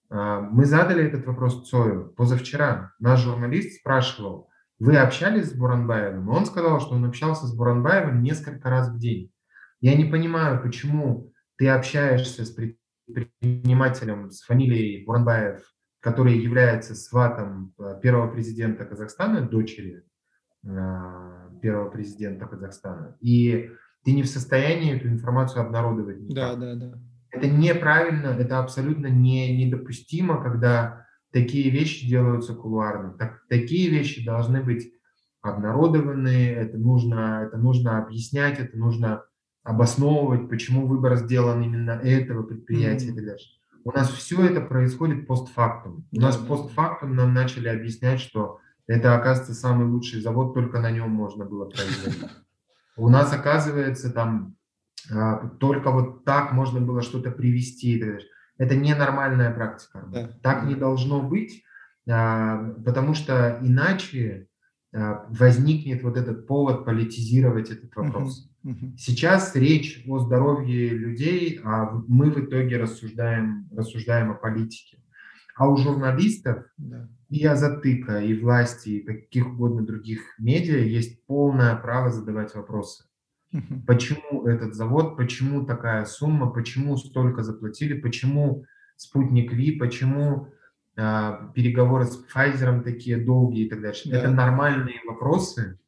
А, 0.09 0.41
мы 0.41 0.65
задали 0.65 1.05
этот 1.05 1.27
вопрос 1.27 1.69
Цою 1.69 2.15
позавчера. 2.17 2.93
Наш 2.99 3.21
журналист 3.21 3.81
спрашивал, 3.81 4.49
вы 4.79 4.97
общались 4.97 5.51
с 5.51 5.55
Буранбаевым? 5.55 6.29
Он 6.29 6.47
сказал, 6.47 6.81
что 6.81 6.95
он 6.95 7.05
общался 7.05 7.47
с 7.47 7.55
Буранбаевым 7.55 8.23
несколько 8.23 8.71
раз 8.71 8.91
в 8.91 8.99
день. 8.99 9.31
Я 9.81 9.95
не 9.97 10.05
понимаю, 10.05 10.63
почему 10.63 11.33
ты 11.57 11.69
общаешься 11.69 12.45
с 12.45 12.51
предпринимателем 13.07 14.31
с 14.31 14.43
фамилией 14.43 15.05
Буранбаев 15.05 15.63
который 16.05 16.39
является 16.39 16.95
сватом 16.95 17.73
э, 17.79 17.99
первого 18.03 18.31
президента 18.31 18.85
Казахстана, 18.85 19.41
дочери 19.41 20.03
э, 20.63 20.69
первого 21.63 21.89
президента 21.89 22.45
Казахстана, 22.45 23.17
и 23.23 23.71
ты 24.05 24.13
не 24.13 24.23
в 24.23 24.27
состоянии 24.27 24.95
эту 24.95 25.09
информацию 25.09 25.63
обнародовать 25.63 26.21
никак. 26.21 26.61
Да, 26.61 26.75
да, 26.75 26.75
да. 26.75 26.99
Это 27.31 27.47
неправильно, 27.49 28.27
это 28.27 28.59
абсолютно 28.59 29.07
не, 29.07 29.65
недопустимо, 29.65 30.43
когда 30.43 31.04
такие 31.35 31.69
вещи 31.69 32.09
делаются 32.09 32.55
кулуарно. 32.55 33.13
Так, 33.19 33.43
такие 33.49 33.91
вещи 33.91 34.25
должны 34.25 34.63
быть 34.63 34.93
обнародованы, 35.43 36.47
это 36.53 36.79
нужно, 36.79 37.43
это 37.45 37.59
нужно 37.59 37.99
объяснять, 37.99 38.61
это 38.61 38.79
нужно 38.79 39.25
обосновывать, 39.65 40.49
почему 40.49 40.87
выбор 40.87 41.17
сделан 41.17 41.61
именно 41.61 41.91
этого 41.91 42.45
предприятия 42.45 43.09
mm-hmm. 43.09 43.13
и 43.13 43.17
так 43.17 43.25
далее. 43.25 43.47
У 43.83 43.91
нас 43.91 44.11
все 44.11 44.47
это 44.47 44.61
происходит 44.61 45.27
постфактум. 45.27 46.07
У 46.13 46.21
нас 46.21 46.37
постфактум 46.37 47.17
нам 47.17 47.35
начали 47.35 47.67
объяснять, 47.67 48.21
что 48.21 48.61
это, 48.87 49.17
оказывается, 49.17 49.55
самый 49.55 49.87
лучший 49.87 50.21
завод, 50.21 50.55
только 50.55 50.81
на 50.81 50.93
нем 50.93 51.11
можно 51.11 51.45
было 51.45 51.65
производить. 51.65 52.31
у 52.97 53.09
нас 53.09 53.33
оказывается 53.33 54.13
там 54.13 54.55
а, 55.13 55.49
только 55.59 55.91
вот 55.91 56.25
так 56.25 56.53
можно 56.53 56.81
было 56.81 57.03
что-то 57.03 57.33
привести. 57.33 58.03
Это 58.59 58.77
ненормальная 58.77 59.53
практика. 59.53 60.05
Да. 60.13 60.31
Так 60.43 60.65
не 60.65 60.75
должно 60.75 61.23
быть, 61.23 61.65
а, 62.09 62.75
потому 62.85 63.15
что 63.15 63.59
иначе 63.63 64.49
а, 64.93 65.27
возникнет 65.29 66.03
вот 66.03 66.17
этот 66.17 66.47
повод 66.47 66.85
политизировать 66.85 67.71
этот 67.71 67.95
вопрос. 67.97 68.49
Uh-huh, 68.65 68.71
uh-huh. 68.71 68.97
Сейчас 68.97 69.57
речь 69.57 70.05
о 70.07 70.19
здоровье 70.21 70.91
людей, 70.91 71.61
а 71.65 71.91
мы 72.07 72.31
в 72.31 72.39
итоге 72.39 72.77
рассуждаем, 72.77 73.69
рассуждаем 73.73 74.31
о 74.31 74.35
политике. 74.35 74.99
А 75.57 75.69
у 75.69 75.77
журналистов 75.77 76.65
да. 76.77 77.09
и 77.29 77.45
Азатыка, 77.45 78.21
и 78.21 78.39
власти, 78.39 78.89
и 78.91 79.05
каких 79.05 79.49
угодно 79.49 79.83
других 79.85 80.21
медиа 80.39 80.79
есть 80.79 81.25
полное 81.27 81.75
право 81.77 82.11
задавать 82.11 82.55
вопросы. 82.55 83.05
Почему 83.87 84.47
этот 84.47 84.75
завод, 84.75 85.17
почему 85.17 85.65
такая 85.65 86.05
сумма, 86.05 86.51
почему 86.51 86.97
столько 86.97 87.43
заплатили, 87.43 88.01
почему 88.01 88.65
спутник 88.97 89.53
Ви, 89.53 89.73
почему 89.73 90.49
а, 90.97 91.51
переговоры 91.55 92.05
с 92.05 92.25
Pfizer 92.25 92.83
такие 92.83 93.17
долгие 93.17 93.67
и 93.67 93.69
так 93.69 93.81
дальше. 93.81 94.09
Да. 94.09 94.19
Это 94.19 94.31
нормальные 94.31 95.01
вопросы, 95.07 95.79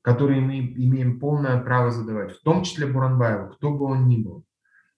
которые 0.00 0.40
мы 0.40 0.58
имеем 0.58 1.20
полное 1.20 1.60
право 1.60 1.90
задавать, 1.90 2.32
в 2.32 2.42
том 2.42 2.62
числе 2.62 2.86
Буранбаеву, 2.86 3.54
кто 3.54 3.76
бы 3.76 3.84
он 3.84 4.08
ни 4.08 4.22
был. 4.22 4.44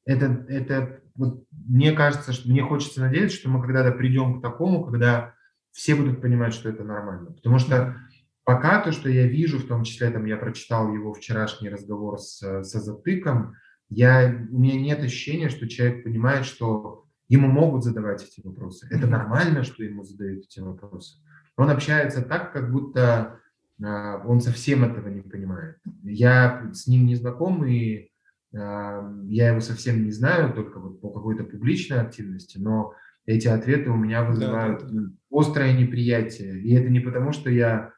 Это, 0.04 0.26
это 0.48 1.00
вот, 1.16 1.44
мне 1.50 1.92
кажется, 1.92 2.32
что 2.32 2.48
мне 2.48 2.62
хочется 2.62 3.00
надеяться, 3.00 3.36
что 3.36 3.48
мы 3.48 3.60
когда-то 3.60 3.92
придем 3.92 4.38
к 4.38 4.42
такому, 4.42 4.84
когда 4.84 5.34
все 5.72 5.96
будут 5.96 6.20
понимать, 6.20 6.54
что 6.54 6.68
это 6.68 6.84
нормально. 6.84 7.32
Потому 7.32 7.58
что 7.58 7.96
пока 8.44 8.80
то, 8.80 8.92
что 8.92 9.08
я 9.08 9.26
вижу, 9.26 9.58
в 9.58 9.66
том 9.66 9.84
числе 9.84 10.10
там 10.10 10.24
я 10.24 10.36
прочитал 10.36 10.92
его 10.92 11.12
вчерашний 11.12 11.68
разговор 11.68 12.18
с, 12.18 12.40
с 12.40 12.74
Азатыком, 12.74 13.54
я, 13.90 14.46
у 14.50 14.58
меня 14.58 14.80
нет 14.80 15.00
ощущения, 15.00 15.48
что 15.48 15.68
человек 15.68 16.04
понимает, 16.04 16.46
что 16.46 17.04
Ему 17.28 17.48
могут 17.48 17.84
задавать 17.84 18.22
эти 18.22 18.46
вопросы. 18.46 18.86
Это 18.90 19.06
нормально, 19.06 19.64
что 19.64 19.82
ему 19.82 20.04
задают 20.04 20.44
эти 20.44 20.60
вопросы. 20.60 21.18
Он 21.56 21.70
общается 21.70 22.22
так, 22.22 22.52
как 22.52 22.70
будто 22.70 23.40
э, 23.82 23.84
он 24.26 24.40
совсем 24.40 24.84
этого 24.84 25.08
не 25.08 25.22
понимает. 25.22 25.78
Я 26.02 26.70
с 26.74 26.86
ним 26.86 27.06
не 27.06 27.14
знаком, 27.14 27.64
и 27.64 27.94
э, 27.96 28.08
я 28.52 29.48
его 29.48 29.60
совсем 29.60 30.04
не 30.04 30.10
знаю, 30.10 30.52
только 30.52 30.80
вот 30.80 31.00
по 31.00 31.10
какой-то 31.10 31.44
публичной 31.44 32.00
активности, 32.00 32.58
но 32.58 32.92
эти 33.24 33.48
ответы 33.48 33.90
у 33.90 33.96
меня 33.96 34.24
вызывают 34.24 34.80
да, 34.80 34.86
да, 34.86 35.00
да. 35.00 35.08
острое 35.30 35.72
неприятие. 35.72 36.60
И 36.60 36.74
это 36.74 36.90
не 36.90 37.00
потому, 37.00 37.32
что 37.32 37.48
я 37.48 37.88
э, 37.88 37.93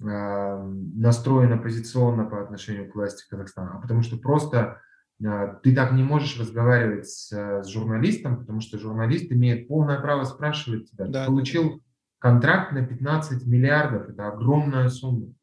настроен 0.00 1.52
оппозиционно 1.52 2.24
по 2.24 2.40
отношению 2.40 2.90
к 2.90 2.94
власти 2.94 3.24
Казахстана, 3.28 3.72
а 3.74 3.80
потому 3.80 4.02
что 4.02 4.16
просто 4.16 4.80
а, 5.24 5.54
ты 5.62 5.74
так 5.74 5.92
не 5.92 6.02
можешь 6.02 6.38
разговаривать 6.38 7.08
с, 7.08 7.32
с 7.32 7.66
журналистом, 7.66 8.38
потому 8.38 8.60
что 8.60 8.78
журналист 8.78 9.32
имеет 9.32 9.66
полное 9.66 10.00
право 10.00 10.24
спрашивать 10.24 10.90
тебя. 10.90 11.06
Да, 11.06 11.24
ты 11.24 11.26
получил 11.26 11.82
контракт 12.18 12.72
на 12.72 12.84
15 12.84 13.46
миллиардов, 13.46 14.08
это 14.08 14.28
огромная 14.28 14.88
сумма. 14.88 15.34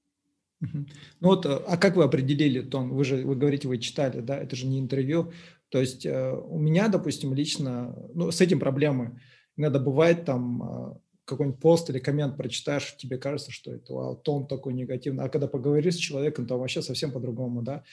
Ну 0.61 0.85
вот, 1.19 1.45
э, 1.45 1.59
а 1.67 1.77
как 1.77 1.95
вы 1.95 2.03
определили 2.03 2.61
тон? 2.61 2.89
Вы 2.89 3.03
же, 3.03 3.17
вы 3.25 3.35
говорите, 3.35 3.67
вы 3.67 3.77
читали, 3.77 4.21
да, 4.21 4.37
это 4.37 4.55
же 4.55 4.65
не 4.65 4.79
интервью. 4.79 5.31
То 5.69 5.79
есть 5.79 6.05
э, 6.05 6.31
у 6.31 6.57
меня, 6.57 6.87
допустим, 6.87 7.33
лично, 7.33 7.95
ну, 8.13 8.31
с 8.31 8.39
этим 8.39 8.59
проблемы. 8.59 9.19
Иногда 9.57 9.79
бывает 9.79 10.25
там 10.25 10.63
э, 10.63 10.95
какой-нибудь 11.25 11.59
пост 11.59 11.89
или 11.89 11.99
коммент 11.99 12.37
прочитаешь, 12.37 12.95
тебе 12.97 13.17
кажется, 13.17 13.51
что 13.51 13.73
это 13.73 13.93
вау, 13.93 14.15
тон 14.15 14.47
такой 14.47 14.73
негативный. 14.73 15.25
А 15.25 15.29
когда 15.29 15.47
поговоришь 15.47 15.95
с 15.95 15.97
человеком, 15.97 16.45
то 16.45 16.57
вообще 16.57 16.81
совсем 16.81 17.11
по-другому, 17.11 17.61
да. 17.61 17.83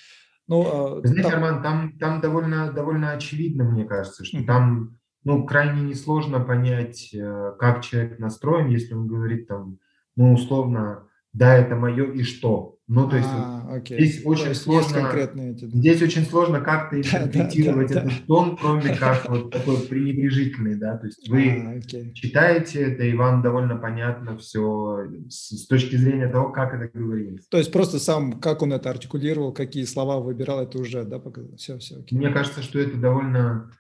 Ну, 0.49 0.99
а, 0.99 1.01
Знаете, 1.07 1.31
там... 1.31 1.45
Арман, 1.45 1.63
там, 1.63 1.99
там 1.99 2.21
довольно, 2.21 2.73
довольно 2.73 3.13
очевидно, 3.13 3.65
мне 3.65 3.85
кажется, 3.85 4.25
что 4.25 4.39
mm-hmm. 4.39 4.47
там 4.47 4.99
ну, 5.25 5.47
крайне 5.47 5.83
несложно 5.83 6.41
понять, 6.41 7.15
э, 7.15 7.53
как 7.59 7.83
человек 7.83 8.19
настроен, 8.19 8.69
если 8.69 8.95
он 8.95 9.07
говорит 9.07 9.47
там, 9.47 9.79
ну, 10.17 10.33
условно, 10.33 11.09
да, 11.33 11.55
это 11.55 11.77
мое 11.77 12.11
и 12.13 12.23
что. 12.23 12.77
Ну, 12.89 13.09
то 13.09 13.17
есть 13.17 13.29
а, 13.77 13.81
здесь 13.81 14.23
очень 14.25 14.49
есть 14.49 14.63
сложно, 14.63 15.11
эти, 15.15 15.65
да. 15.65 15.79
здесь 15.79 16.03
очень 16.03 16.25
сложно 16.25 16.61
как-то 16.61 16.97
интерпретировать 17.01 17.89
да, 17.89 18.03
да, 18.03 18.07
этот 18.07 18.27
тон, 18.27 18.57
кроме 18.57 18.95
как 18.95 19.29
вот 19.29 19.51
такой 19.51 19.79
пренебрежительный, 19.79 20.77
да, 20.77 20.97
то 20.99 21.07
есть 21.07 21.29
вы 21.29 21.51
а, 21.51 21.79
окей. 21.79 22.13
читаете 22.15 22.83
это, 22.83 23.05
и 23.05 23.15
вам 23.15 23.43
довольно 23.43 23.77
понятно 23.77 24.37
все 24.39 25.07
с, 25.29 25.57
с 25.63 25.67
точки 25.67 25.97
зрения 25.97 26.29
того, 26.29 26.51
как 26.51 26.75
это 26.75 26.91
говорилось. 26.97 27.47
То 27.49 27.59
есть 27.59 27.73
просто 27.73 27.99
сам, 27.99 28.41
как 28.41 28.63
он 28.63 28.73
это 28.73 28.91
артикулировал, 28.91 29.53
какие 29.53 29.85
слова 29.85 30.21
выбирал, 30.21 30.63
это 30.63 30.79
уже, 30.79 31.05
да, 31.05 31.21
все, 31.57 31.79
все. 31.79 32.01
Окей. 32.01 32.19
Мне 32.19 32.31
кажется, 32.31 32.63
что 32.63 32.79
это 32.79 32.97
довольно, 32.97 33.71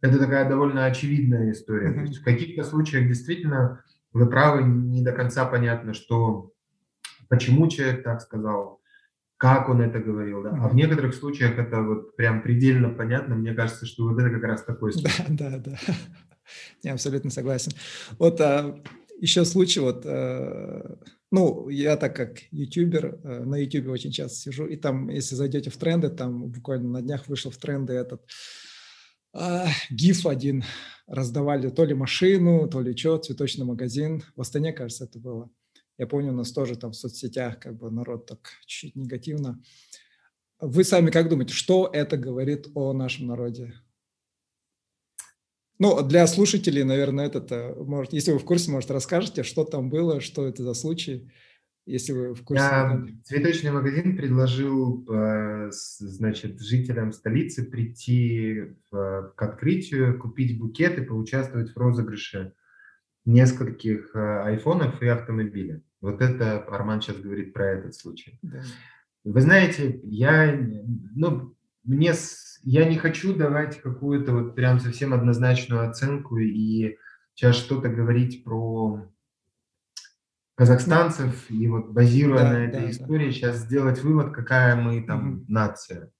это 0.00 0.18
такая 0.18 0.48
довольно 0.48 0.86
очевидная 0.86 1.52
история. 1.52 1.90
Uh-huh. 1.90 1.94
То 1.94 2.00
есть 2.02 2.18
в 2.18 2.24
каких-то 2.24 2.64
случаях 2.64 3.08
действительно 3.08 3.82
вы 4.12 4.28
правы, 4.28 4.62
не 4.62 5.02
до 5.02 5.12
конца 5.12 5.44
понятно, 5.46 5.94
что 5.94 6.52
почему 7.28 7.68
человек 7.68 8.04
так 8.04 8.20
сказал, 8.20 8.81
как 9.42 9.68
он 9.68 9.80
это 9.80 9.98
говорил. 9.98 10.40
Да? 10.40 10.50
А 10.50 10.68
в 10.68 10.76
некоторых 10.76 11.16
случаях 11.16 11.58
это 11.58 11.82
вот 11.82 12.14
прям 12.14 12.42
предельно 12.42 12.90
понятно. 12.90 13.34
Мне 13.34 13.52
кажется, 13.54 13.86
что 13.86 14.04
вот 14.04 14.16
это 14.16 14.30
как 14.30 14.44
раз 14.44 14.62
такой 14.62 14.92
случай. 14.92 15.24
Да, 15.30 15.50
да, 15.50 15.58
да. 15.58 15.78
Я 16.84 16.92
абсолютно 16.92 17.28
согласен. 17.28 17.72
Вот 18.20 18.40
а, 18.40 18.80
еще 19.20 19.44
случай, 19.44 19.80
вот, 19.80 20.04
а, 20.06 20.96
ну, 21.32 21.68
я 21.68 21.96
так 21.96 22.14
как 22.14 22.38
ютубер, 22.52 23.18
а, 23.24 23.44
на 23.44 23.56
ютубе 23.56 23.90
очень 23.90 24.12
часто 24.12 24.38
сижу, 24.38 24.64
и 24.66 24.76
там, 24.76 25.08
если 25.08 25.34
зайдете 25.34 25.70
в 25.70 25.76
тренды, 25.76 26.08
там 26.08 26.46
буквально 26.48 26.90
на 26.90 27.02
днях 27.02 27.26
вышел 27.26 27.50
в 27.50 27.56
тренды 27.56 27.94
этот 27.94 28.22
а, 29.34 29.66
гиф 29.90 30.24
один, 30.24 30.62
раздавали 31.08 31.68
то 31.68 31.84
ли 31.84 31.94
машину, 31.94 32.68
то 32.68 32.80
ли 32.80 32.96
что, 32.96 33.18
цветочный 33.18 33.64
магазин. 33.64 34.22
В 34.36 34.40
Астане, 34.40 34.72
кажется, 34.72 35.06
это 35.06 35.18
было. 35.18 35.50
Я 36.02 36.08
помню, 36.08 36.32
у 36.32 36.36
нас 36.36 36.50
тоже 36.50 36.74
там 36.74 36.90
в 36.90 36.96
соцсетях 36.96 37.60
как 37.60 37.76
бы 37.76 37.88
народ 37.88 38.26
так 38.26 38.40
чуть-чуть 38.66 38.96
негативно. 38.96 39.62
Вы 40.58 40.82
сами 40.82 41.12
как 41.12 41.28
думаете, 41.28 41.54
что 41.54 41.88
это 41.92 42.16
говорит 42.16 42.66
о 42.74 42.92
нашем 42.92 43.28
народе? 43.28 43.74
Ну, 45.78 46.02
для 46.02 46.26
слушателей, 46.26 46.82
наверное, 46.82 47.26
это, 47.26 47.76
может, 47.78 48.14
если 48.14 48.32
вы 48.32 48.40
в 48.40 48.44
курсе, 48.44 48.72
может, 48.72 48.90
расскажете, 48.90 49.44
что 49.44 49.64
там 49.64 49.90
было, 49.90 50.20
что 50.20 50.44
это 50.44 50.64
за 50.64 50.74
случай, 50.74 51.32
если 51.86 52.12
вы 52.12 52.34
в 52.34 52.42
курсе. 52.42 52.64
Я, 52.64 53.06
цветочный 53.22 53.70
магазин 53.70 54.16
предложил, 54.16 55.06
э, 55.08 55.70
значит, 55.70 56.60
жителям 56.60 57.12
столицы 57.12 57.62
прийти 57.62 58.74
к 58.90 59.34
открытию, 59.36 60.18
купить 60.18 60.58
букет 60.58 60.98
и 60.98 61.04
поучаствовать 61.04 61.70
в 61.70 61.76
розыгрыше 61.76 62.54
нескольких 63.24 64.16
э, 64.16 64.42
айфонов 64.42 65.00
и 65.00 65.06
автомобиля. 65.06 65.80
Вот 66.02 66.20
это 66.20 66.58
Арман 66.64 67.00
сейчас 67.00 67.16
говорит 67.16 67.54
про 67.54 67.70
этот 67.70 67.94
случай. 67.94 68.38
Да. 68.42 68.60
Вы 69.24 69.40
знаете, 69.40 70.00
я, 70.02 70.52
ну, 71.14 71.54
мне, 71.84 72.12
я 72.64 72.88
не 72.88 72.98
хочу 72.98 73.34
давать 73.34 73.80
какую-то 73.80 74.32
вот 74.32 74.56
прям 74.56 74.80
совсем 74.80 75.14
однозначную 75.14 75.88
оценку 75.88 76.38
и 76.38 76.98
сейчас 77.34 77.54
что-то 77.54 77.88
говорить 77.88 78.42
про 78.42 79.08
казахстанцев 80.56 81.48
и 81.50 81.68
вот 81.68 81.90
базируя 81.90 82.42
да, 82.42 82.52
на 82.52 82.64
этой 82.64 82.82
да, 82.82 82.90
истории 82.90 83.26
да. 83.26 83.32
сейчас 83.32 83.56
сделать 83.58 84.02
вывод, 84.02 84.34
какая 84.34 84.76
мы 84.76 85.02
там 85.02 85.34
mm 85.36 85.44
нация. 85.48 86.10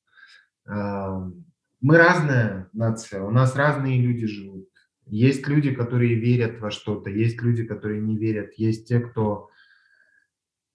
Мы 0.65 1.99
разная 1.99 2.69
нация, 2.73 3.25
у 3.25 3.31
нас 3.31 3.57
разные 3.57 4.01
люди 4.01 4.27
живут. 4.27 4.69
Есть 5.07 5.49
люди, 5.49 5.75
которые 5.75 6.15
верят 6.15 6.61
во 6.61 6.71
что-то, 6.71 7.11
есть 7.11 7.43
люди, 7.43 7.65
которые 7.65 8.01
не 8.01 8.17
верят, 8.17 8.53
есть 8.57 8.87
те, 8.87 9.01
кто 9.01 9.51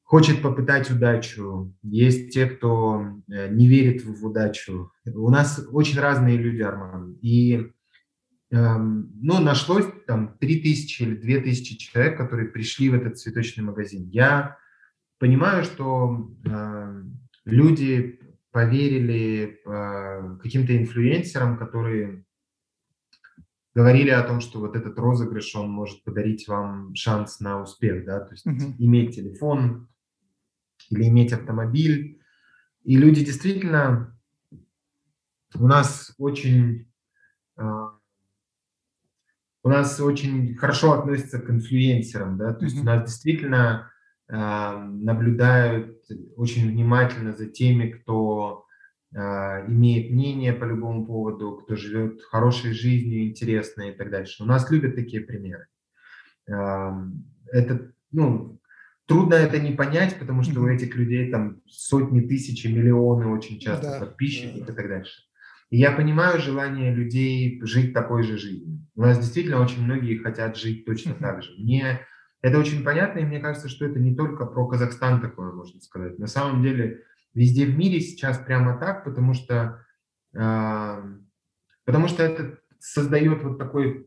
хочет 0.08 0.42
попытать 0.42 0.90
удачу, 0.90 1.76
есть 1.84 2.32
те, 2.34 2.46
кто 2.46 3.20
э, 3.30 3.50
не 3.54 3.68
верит 3.68 4.06
в 4.06 4.26
удачу. 4.26 4.90
У 5.06 5.30
нас 5.30 5.68
очень 5.70 6.00
разные 6.00 6.38
люди, 6.38 6.62
Арман. 6.62 7.18
И 7.22 7.74
эм, 8.52 9.12
ну, 9.22 9.42
нашлось 9.42 9.86
там 10.08 10.38
3000 10.40 11.02
или 11.02 11.16
2000 11.16 11.78
человек, 11.78 12.18
которые 12.18 12.48
пришли 12.48 12.90
в 12.90 12.94
этот 12.94 13.20
цветочный 13.20 13.66
магазин. 13.66 14.08
Я 14.08 14.58
понимаю, 15.20 15.66
что 15.66 16.32
э, 16.46 17.04
люди 17.44 18.22
поверили 18.52 19.60
э, 19.66 20.38
каким-то 20.42 20.78
инфлюенсерам, 20.78 21.58
которые 21.58 22.24
говорили 23.76 24.12
о 24.12 24.24
том, 24.24 24.40
что 24.40 24.62
вот 24.62 24.78
этот 24.78 24.98
розыгрыш, 24.98 25.54
он 25.58 25.70
может 25.70 26.02
подарить 26.06 26.48
вам 26.48 26.96
шанс 26.96 27.42
на 27.42 27.62
успех, 27.62 28.06
да, 28.06 28.22
то 28.22 28.32
есть 28.32 28.48
uh-huh. 28.48 28.74
иметь 28.80 29.14
телефон 29.14 29.90
или 30.90 31.08
иметь 31.08 31.34
автомобиль. 31.34 32.22
И 32.84 32.98
люди 32.98 33.24
действительно, 33.24 34.18
у 35.56 35.68
нас 35.68 36.14
очень, 36.18 36.90
uh, 37.60 37.90
у 39.64 39.70
нас 39.70 40.00
очень 40.00 40.56
хорошо 40.56 40.94
относятся 40.94 41.40
к 41.40 41.50
инфлюенсерам, 41.50 42.38
да, 42.38 42.54
то 42.54 42.66
есть 42.66 42.80
у 42.80 42.84
нас 42.84 43.04
действительно 43.04 43.92
наблюдают 44.30 46.04
очень 46.36 46.70
внимательно 46.70 47.34
за 47.34 47.46
теми, 47.48 47.92
кто 47.92 48.66
имеет 49.14 50.12
мнение 50.12 50.52
по 50.52 50.66
любому 50.66 51.06
поводу, 51.06 51.62
кто 51.64 51.78
живет 51.78 52.22
хорошей 52.24 52.74
жизнью, 52.74 53.30
интересной 53.30 53.92
и 53.92 53.96
так 53.96 54.10
дальше. 54.10 54.44
У 54.44 54.46
нас 54.46 54.70
любят 54.70 54.96
такие 54.96 55.22
примеры. 55.22 55.68
Это, 56.46 57.94
ну, 58.12 58.60
трудно 59.08 59.36
это 59.36 59.60
не 59.60 59.72
понять, 59.72 60.20
потому 60.20 60.44
что 60.44 60.62
у 60.62 60.68
этих 60.68 60.96
людей 60.96 61.32
там 61.32 61.62
сотни 61.68 62.22
тысяч, 62.22 62.66
миллионы 62.66 63.28
очень 63.28 63.60
часто 63.60 63.92
да, 63.92 64.00
подписчиков 64.00 64.66
да. 64.66 64.74
и 64.74 64.76
так 64.76 64.88
дальше. 64.88 65.24
И 65.70 65.78
я 65.78 65.92
понимаю 65.92 66.40
желание 66.40 66.94
людей 66.94 67.60
жить 67.64 67.94
такой 67.94 68.24
же 68.24 68.38
жизнью. 68.38 68.86
У 68.96 69.02
нас 69.02 69.18
действительно 69.18 69.62
очень 69.62 69.84
многие 69.84 70.18
хотят 70.18 70.56
жить 70.56 70.86
точно 70.86 71.14
так 71.14 71.44
же. 71.44 71.52
Мне 71.58 72.02
это 72.42 72.60
очень 72.60 72.84
понятно, 72.84 73.20
и 73.20 73.26
мне 73.26 73.40
кажется, 73.40 73.68
что 73.68 73.86
это 73.86 74.00
не 74.00 74.16
только 74.16 74.46
про 74.46 74.68
Казахстан 74.68 75.20
такое, 75.22 75.52
можно 75.52 75.82
сказать. 75.82 76.20
На 76.20 76.28
самом 76.28 76.62
деле 76.62 77.04
везде 77.34 77.66
в 77.66 77.78
мире 77.78 78.00
сейчас 78.00 78.38
прямо 78.38 78.78
так, 78.78 79.04
потому 79.04 79.34
что, 79.34 79.84
э, 80.34 81.04
потому 81.86 82.08
что 82.08 82.24
это 82.24 82.60
создает 82.80 83.44
вот 83.44 83.58
такой 83.58 84.07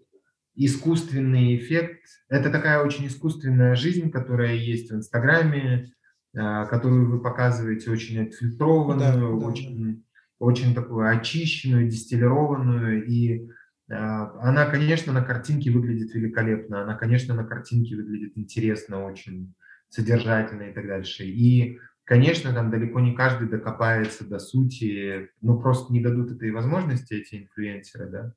искусственный 0.65 1.57
эффект. 1.57 2.01
Это 2.29 2.51
такая 2.51 2.83
очень 2.85 3.07
искусственная 3.07 3.75
жизнь, 3.75 4.11
которая 4.11 4.55
есть 4.55 4.91
в 4.91 4.95
Инстаграме, 4.95 5.93
э, 6.35 6.67
которую 6.67 7.11
вы 7.11 7.21
показываете 7.21 7.91
очень 7.91 8.27
отфильтрованную, 8.27 9.39
да, 9.39 9.47
очень, 9.47 9.95
да. 9.95 10.01
очень 10.39 10.75
такую 10.75 11.09
очищенную, 11.09 11.89
дистиллированную 11.89 13.07
и 13.07 13.49
а, 13.91 14.33
она, 14.41 14.67
конечно, 14.67 15.13
на 15.13 15.23
картинке 15.23 15.71
выглядит 15.71 16.15
великолепно, 16.15 16.83
она, 16.83 16.95
конечно, 16.95 17.35
на 17.35 17.45
картинке 17.45 17.97
выглядит 17.97 18.39
интересно, 18.39 19.05
очень 19.05 19.53
содержательно 19.89 20.65
и 20.65 20.73
так 20.73 20.87
дальше. 20.87 21.25
И, 21.25 21.81
конечно, 22.05 22.53
там 22.53 22.71
далеко 22.71 23.01
не 23.01 23.15
каждый 23.15 23.49
докопается 23.49 24.25
до 24.25 24.39
сути, 24.39 25.31
ну, 25.41 25.61
просто 25.61 25.93
не 25.93 26.01
дадут 26.01 26.31
этой 26.31 26.53
возможности 26.53 27.15
эти 27.15 27.43
инфлюенсеры, 27.43 28.09
да. 28.09 28.35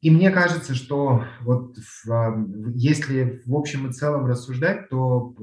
И 0.00 0.10
мне 0.10 0.30
кажется, 0.30 0.74
что 0.74 1.24
вот 1.40 1.76
в, 1.76 2.48
если 2.74 3.42
в 3.44 3.54
общем 3.54 3.88
и 3.88 3.92
целом 3.92 4.26
рассуждать, 4.26 4.88
то 4.88 5.34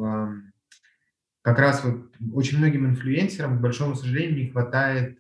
как 1.43 1.59
раз 1.59 1.83
вот 1.83 2.11
очень 2.33 2.57
многим 2.57 2.87
инфлюенсерам, 2.87 3.59
к 3.59 3.61
большому 3.61 3.95
сожалению, 3.95 4.37
не 4.37 4.49
хватает 4.49 5.19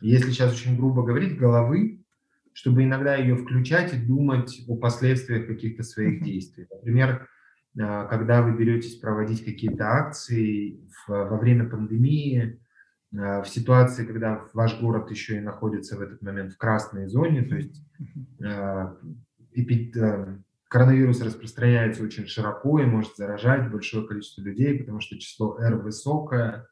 если 0.00 0.30
сейчас 0.30 0.52
очень 0.52 0.76
грубо 0.76 1.02
говорить, 1.02 1.38
головы, 1.38 2.04
чтобы 2.52 2.84
иногда 2.84 3.16
ее 3.16 3.36
включать 3.36 3.94
и 3.94 3.96
думать 3.96 4.62
о 4.68 4.76
последствиях 4.76 5.46
каких-то 5.46 5.82
своих 5.82 6.22
действий. 6.22 6.66
Например, 6.70 7.26
а, 7.80 8.04
когда 8.04 8.42
вы 8.42 8.56
беретесь 8.56 8.96
проводить 8.96 9.44
какие-то 9.44 9.88
акции 9.88 10.80
во 11.08 11.36
время 11.38 11.68
пандемии, 11.68 12.60
в 13.14 13.44
ситуации, 13.46 14.04
когда 14.04 14.44
ваш 14.54 14.80
город 14.80 15.08
еще 15.10 15.36
и 15.36 15.40
находится 15.40 15.96
в 15.96 16.00
этот 16.00 16.20
момент 16.20 16.52
в 16.52 16.58
красной 16.58 17.06
зоне, 17.06 17.42
то 17.42 17.54
есть 17.54 17.80
а, 18.42 18.96
коронавирус 20.68 21.20
распространяется 21.20 22.02
очень 22.02 22.26
широко 22.26 22.80
и 22.80 22.86
может 22.86 23.16
заражать 23.16 23.70
большое 23.70 24.04
количество 24.04 24.42
людей, 24.42 24.76
потому 24.80 24.98
что 24.98 25.16
число 25.16 25.56
R 25.60 25.76
высокое, 25.76 26.66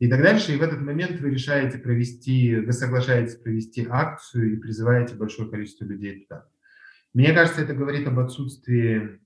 и 0.00 0.08
так 0.08 0.20
дальше. 0.20 0.52
И 0.52 0.56
в 0.56 0.62
этот 0.62 0.80
момент 0.80 1.20
вы 1.20 1.30
решаете 1.30 1.78
провести, 1.78 2.56
вы 2.56 2.72
соглашаетесь 2.72 3.36
провести 3.36 3.86
акцию 3.88 4.54
и 4.54 4.56
призываете 4.56 5.14
большое 5.14 5.48
количество 5.48 5.84
людей 5.84 6.24
туда. 6.24 6.46
Мне 7.14 7.32
кажется, 7.32 7.62
это 7.62 7.74
говорит 7.74 8.06
об 8.08 8.18
отсутствии 8.18 9.20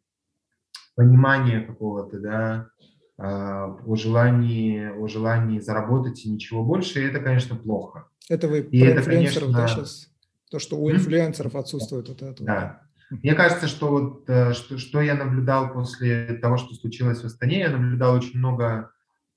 понимания 0.94 1.62
какого-то, 1.62 2.20
да, 2.20 2.70
о 3.18 3.94
желании, 3.94 4.86
о 4.86 5.06
желании 5.06 5.60
заработать 5.60 6.24
и 6.24 6.30
ничего 6.30 6.64
больше, 6.64 7.00
и 7.00 7.06
это, 7.06 7.20
конечно, 7.20 7.56
плохо. 7.56 8.08
Это 8.28 8.48
вы 8.48 8.60
и 8.60 8.80
про 8.80 8.88
это, 8.88 9.00
инфлюенсеров, 9.00 9.52
конечно... 9.52 9.60
да, 9.60 9.68
сейчас? 9.68 10.08
То, 10.50 10.58
что 10.58 10.76
у 10.76 10.90
инфлюенсеров 10.90 11.54
отсутствует 11.54 12.08
вот 12.08 12.22
это. 12.22 12.44
Да. 12.44 12.82
Мне 13.10 13.34
кажется, 13.34 13.68
что 13.68 13.88
вот 13.88 14.24
э, 14.28 14.54
что, 14.54 14.78
что 14.78 15.02
я 15.02 15.14
наблюдал 15.14 15.72
после 15.72 16.38
того, 16.40 16.56
что 16.56 16.74
случилось 16.74 17.20
в 17.20 17.26
Астане, 17.26 17.60
я 17.60 17.70
наблюдал 17.70 18.14
очень 18.14 18.38
много 18.38 18.90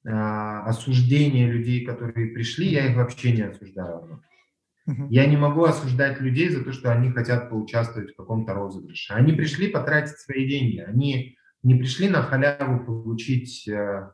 а, 0.07 0.63
осуждение 0.65 1.51
людей, 1.51 1.83
которые 1.83 2.27
пришли, 2.27 2.67
я 2.67 2.87
их 2.87 2.95
вообще 2.95 3.31
не 3.31 3.41
осуждаю. 3.41 4.21
Я 5.09 5.25
не 5.25 5.35
могу 5.35 5.63
осуждать 5.63 6.21
людей 6.21 6.49
за 6.49 6.63
то, 6.63 6.71
что 6.71 6.91
они 6.91 7.09
хотят 7.11 7.49
поучаствовать 7.49 8.13
в 8.13 8.15
каком-то 8.15 8.53
розыгрыше. 8.53 9.13
Они 9.13 9.33
пришли 9.33 9.67
потратить 9.67 10.19
свои 10.19 10.47
деньги. 10.47 10.77
Они 10.77 11.37
не 11.65 11.75
пришли 11.75 12.07
на 12.07 12.21
халяву 12.21 12.85
получить 12.85 13.67
э, 13.67 14.11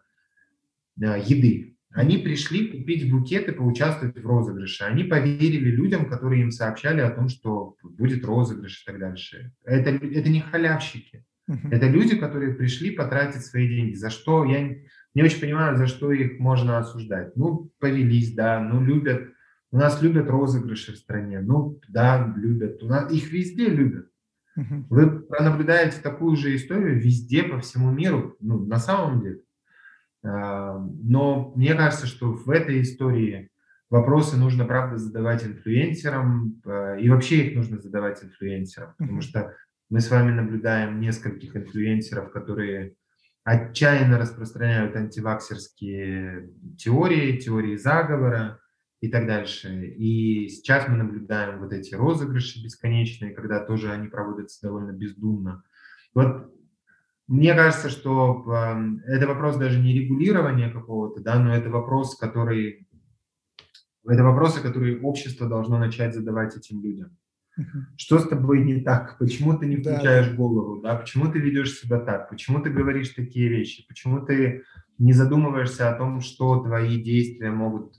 э, 1.01 1.21
еды. 1.25 1.77
Они 1.93 2.17
пришли 2.17 2.67
купить 2.67 3.11
букет 3.11 3.49
и 3.49 3.51
поучаствовать 3.51 4.17
в 4.17 4.25
розыгрыше. 4.25 4.85
Они 4.85 5.03
поверили 5.03 5.69
людям, 5.69 6.07
которые 6.07 6.43
им 6.43 6.51
сообщали 6.51 7.01
о 7.01 7.09
том, 7.11 7.27
что 7.27 7.75
будет 7.83 8.23
розыгрыш 8.23 8.81
и 8.81 8.85
так 8.85 8.99
дальше. 8.99 9.51
Это, 9.65 9.89
это 9.89 10.29
не 10.29 10.39
халявщики. 10.39 11.25
Это 11.69 11.87
люди, 11.87 12.15
которые 12.15 12.53
пришли 12.53 12.91
потратить 12.91 13.43
свои 13.43 13.67
деньги. 13.67 13.95
За 13.95 14.09
что 14.09 14.45
я 14.45 14.77
не 15.13 15.21
очень 15.21 15.41
понимаю, 15.41 15.75
за 15.75 15.87
что 15.87 16.13
их 16.13 16.39
можно 16.39 16.77
осуждать. 16.77 17.35
Ну, 17.35 17.69
повелись, 17.79 18.33
да, 18.33 18.61
ну, 18.61 18.81
любят. 18.81 19.27
У 19.71 19.77
нас 19.77 20.01
любят 20.01 20.29
розыгрыши 20.29 20.93
в 20.93 20.97
стране. 20.97 21.41
Ну, 21.41 21.81
да, 21.89 22.33
любят. 22.37 22.81
У 22.81 22.87
нас 22.87 23.11
их 23.11 23.29
везде 23.33 23.67
любят. 23.67 24.10
Вы 24.55 25.21
пронаблюдаете 25.21 26.01
такую 26.01 26.35
же 26.35 26.55
историю 26.55 26.99
везде, 26.99 27.43
по 27.43 27.59
всему 27.59 27.91
миру, 27.91 28.35
ну, 28.39 28.65
на 28.65 28.77
самом 28.77 29.21
деле. 29.21 29.41
А, 30.23 30.77
но 30.77 31.53
мне 31.55 31.73
кажется, 31.73 32.05
что 32.05 32.33
в 32.33 32.49
этой 32.49 32.81
истории 32.81 33.49
вопросы 33.89 34.37
нужно, 34.37 34.65
правда, 34.65 34.97
задавать 34.97 35.45
инфлюенсерам, 35.45 36.61
а, 36.65 36.95
и 36.95 37.09
вообще 37.09 37.47
их 37.47 37.55
нужно 37.55 37.79
задавать 37.79 38.23
инфлюенсерам, 38.23 38.93
потому 38.97 39.21
что 39.21 39.55
мы 39.89 39.99
с 39.99 40.09
вами 40.09 40.31
наблюдаем 40.31 40.99
нескольких 40.99 41.55
инфлюенсеров, 41.55 42.31
которые 42.31 42.95
отчаянно 43.43 44.17
распространяют 44.17 44.95
антиваксерские 44.95 46.49
теории, 46.77 47.37
теории 47.37 47.75
заговора 47.75 48.60
и 49.01 49.09
так 49.09 49.27
дальше. 49.27 49.87
И 49.97 50.47
сейчас 50.47 50.87
мы 50.87 50.95
наблюдаем 50.95 51.59
вот 51.59 51.73
эти 51.73 51.93
розыгрыши 51.95 52.63
бесконечные, 52.63 53.33
когда 53.33 53.59
тоже 53.59 53.91
они 53.91 54.07
проводятся 54.07 54.61
довольно 54.61 54.91
бездумно. 54.91 55.63
Вот 56.13 56.53
мне 57.27 57.53
кажется, 57.53 57.89
что 57.89 58.43
э, 58.47 59.13
это 59.13 59.27
вопрос 59.27 59.57
даже 59.57 59.79
не 59.79 59.93
регулирования 59.93 60.69
какого-то, 60.69 61.21
да, 61.21 61.39
но 61.39 61.55
это 61.55 61.69
вопрос, 61.69 62.15
который 62.15 62.87
это 64.07 64.23
вопросы, 64.23 64.61
которые 64.61 64.99
общество 65.01 65.47
должно 65.47 65.77
начать 65.77 66.13
задавать 66.13 66.55
этим 66.57 66.81
людям. 66.81 67.17
Что 67.97 68.19
с 68.19 68.27
тобой 68.27 68.63
не 68.63 68.81
так? 68.81 69.17
Почему 69.19 69.57
ты 69.57 69.67
не 69.67 69.75
включаешь 69.75 70.29
да. 70.29 70.35
голову? 70.35 70.81
Да? 70.81 70.95
Почему 70.95 71.31
ты 71.31 71.39
ведешь 71.39 71.77
себя 71.79 71.99
так? 71.99 72.29
Почему 72.29 72.61
ты 72.61 72.69
говоришь 72.69 73.09
такие 73.09 73.49
вещи? 73.49 73.85
Почему 73.87 74.25
ты 74.25 74.63
не 74.97 75.13
задумываешься 75.13 75.89
о 75.89 75.97
том, 75.97 76.21
что 76.21 76.63
твои 76.63 77.01
действия 77.01 77.51
могут, 77.51 77.95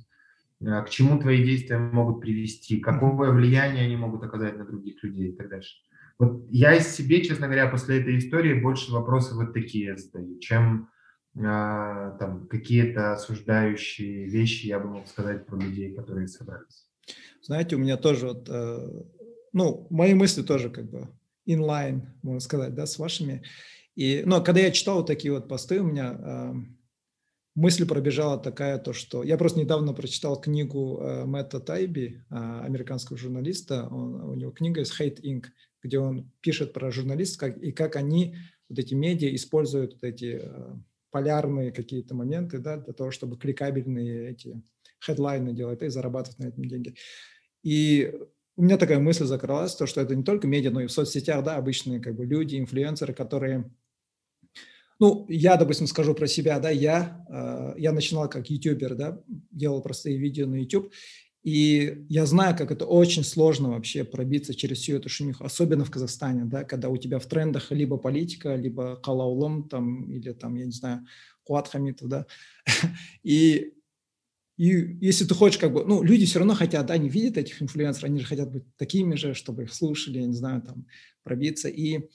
к 0.63 0.87
чему 0.91 1.19
твои 1.19 1.45
действия 1.45 1.79
могут 1.79 2.21
привести, 2.21 2.81
какое 2.81 3.31
влияние 3.31 3.85
они 3.85 3.97
могут 3.97 4.23
оказать 4.23 4.57
на 4.57 4.65
других 4.65 5.03
людей 5.03 5.31
и 5.31 5.37
так 5.37 5.49
дальше. 5.49 5.77
Вот 6.19 6.47
я 6.51 6.75
из 6.75 6.89
себе, 6.89 7.25
честно 7.25 7.47
говоря, 7.47 7.69
после 7.69 8.01
этой 8.01 8.19
истории 8.19 8.61
больше 8.61 8.93
вопросов 8.93 9.39
вот 9.39 9.53
такие 9.53 9.97
задаю, 9.97 10.39
чем 10.39 10.89
а, 11.37 12.11
там 12.19 12.47
какие-то 12.47 13.13
осуждающие 13.13 14.27
вещи 14.27 14.67
я 14.67 14.79
бы 14.79 14.89
мог 14.89 15.09
сказать 15.09 15.47
про 15.47 15.57
людей, 15.57 15.95
которые 15.95 16.29
собрались. 16.29 16.87
Знаете, 17.43 17.77
у 17.77 17.79
меня 17.79 17.97
тоже 17.97 18.29
вот 18.29 18.49
э, 18.49 19.03
ну, 19.53 19.87
мои 19.91 20.15
мысли 20.15 20.43
тоже 20.43 20.71
как 20.71 20.91
бы 20.91 21.09
inline, 21.47 22.03
можно 22.23 22.41
сказать, 22.41 22.75
да, 22.75 22.87
с 22.87 22.99
вашими. 22.99 23.43
И, 23.95 24.23
но 24.25 24.43
когда 24.43 24.61
я 24.61 24.71
читал 24.71 24.99
вот 24.99 25.07
такие 25.07 25.33
вот 25.33 25.49
посты, 25.49 25.81
у 25.81 25.85
меня 25.85 26.17
э, 26.19 26.55
мысль 27.55 27.87
пробежала 27.87 28.39
такая, 28.39 28.79
то 28.79 28.93
что 28.93 29.23
я 29.23 29.37
просто 29.37 29.61
недавно 29.61 29.93
прочитал 29.93 30.41
книгу 30.41 30.99
э, 31.01 31.25
Мэтта 31.25 31.61
Тайби, 31.61 32.23
э, 32.31 32.35
американского 32.35 33.19
журналиста, 33.19 33.89
он, 33.91 34.15
у 34.23 34.35
него 34.35 34.51
книга 34.51 34.81
из 34.81 34.99
Hate 34.99 35.21
Inc., 35.23 35.47
где 35.83 35.99
он 35.99 36.31
пишет 36.41 36.73
про 36.73 36.91
журналистов 36.91 37.41
как, 37.41 37.59
и 37.59 37.73
как 37.73 37.97
они, 37.97 38.37
вот 38.69 38.79
эти 38.79 38.95
медиа, 38.95 39.35
используют 39.35 39.95
вот 39.95 40.05
эти 40.05 40.41
э, 40.43 40.75
полярные 41.11 41.73
какие-то 41.73 42.15
моменты, 42.15 42.59
да, 42.59 42.79
для 42.79 42.93
того, 42.93 43.11
чтобы 43.11 43.37
кликабельные 43.37 44.31
эти 44.31 44.63
хедлайны 45.05 45.53
делать 45.53 45.83
и 45.83 45.89
зарабатывать 45.89 46.39
на 46.39 46.47
этом 46.47 46.65
деньги. 46.65 46.95
И 47.63 48.15
у 48.57 48.63
меня 48.63 48.79
такая 48.79 48.99
мысль 48.99 49.25
закралась, 49.25 49.75
то, 49.75 49.87
что 49.87 50.01
это 50.01 50.15
не 50.15 50.25
только 50.25 50.47
медиа, 50.47 50.71
но 50.71 50.81
и 50.81 50.87
в 50.87 50.93
соцсетях, 50.93 51.45
да, 51.45 51.57
обычные 51.57 52.01
как 52.01 52.15
бы 52.15 52.25
люди, 52.25 52.59
инфлюенсеры, 52.59 53.13
которые, 53.13 53.71
ну, 55.03 55.27
я, 55.29 55.57
допустим, 55.57 55.89
скажу 55.89 56.15
про 56.15 56.29
себя, 56.29 56.61
да, 56.61 56.71
я, 56.71 57.27
э, 57.29 57.75
я 57.77 57.93
начинал 57.93 58.29
как 58.29 58.49
ютубер, 58.51 58.95
да, 58.95 59.21
делал 59.51 59.83
простые 59.83 60.17
видео 60.17 60.47
на 60.47 60.55
YouTube, 60.55 60.93
И 61.43 62.07
я 62.09 62.25
знаю, 62.25 62.57
как 62.57 62.71
это 62.71 62.87
очень 62.87 63.25
сложно 63.25 63.71
вообще 63.71 64.05
пробиться 64.05 64.55
через 64.55 64.79
всю 64.79 64.95
эту 64.95 65.09
шумиху, 65.09 65.45
особенно 65.45 65.85
в 65.85 65.91
Казахстане, 65.91 66.45
да, 66.45 66.63
когда 66.63 66.89
у 66.89 66.97
тебя 66.97 67.19
в 67.19 67.27
трендах 67.27 67.73
либо 67.73 67.97
политика, 67.97 68.55
либо 68.55 68.95
Калаулом, 68.95 69.69
там, 69.69 70.09
или 70.13 70.33
там, 70.35 70.55
я 70.55 70.67
не 70.67 70.73
знаю, 70.73 71.05
Куат 71.43 71.67
Хамитов, 71.67 72.09
да. 72.09 72.27
И, 73.25 73.73
и 74.57 74.67
если 75.01 75.25
ты 75.25 75.35
хочешь, 75.35 75.59
как 75.59 75.73
бы, 75.73 75.85
ну, 75.85 76.05
люди 76.05 76.27
все 76.27 76.39
равно 76.39 76.55
хотят, 76.55 76.87
да, 76.87 76.95
они 76.95 77.09
видят 77.09 77.39
этих 77.39 77.61
инфлюенсеров, 77.61 78.05
они 78.05 78.21
же 78.21 78.27
хотят 78.27 78.53
быть 78.53 78.65
такими 78.77 79.17
же, 79.17 79.35
чтобы 79.35 79.65
их 79.65 79.75
слушали, 79.75 80.21
я 80.21 80.27
не 80.27 80.35
знаю, 80.35 80.63
там, 80.63 80.87
пробиться. 81.25 81.69
И 81.69 82.09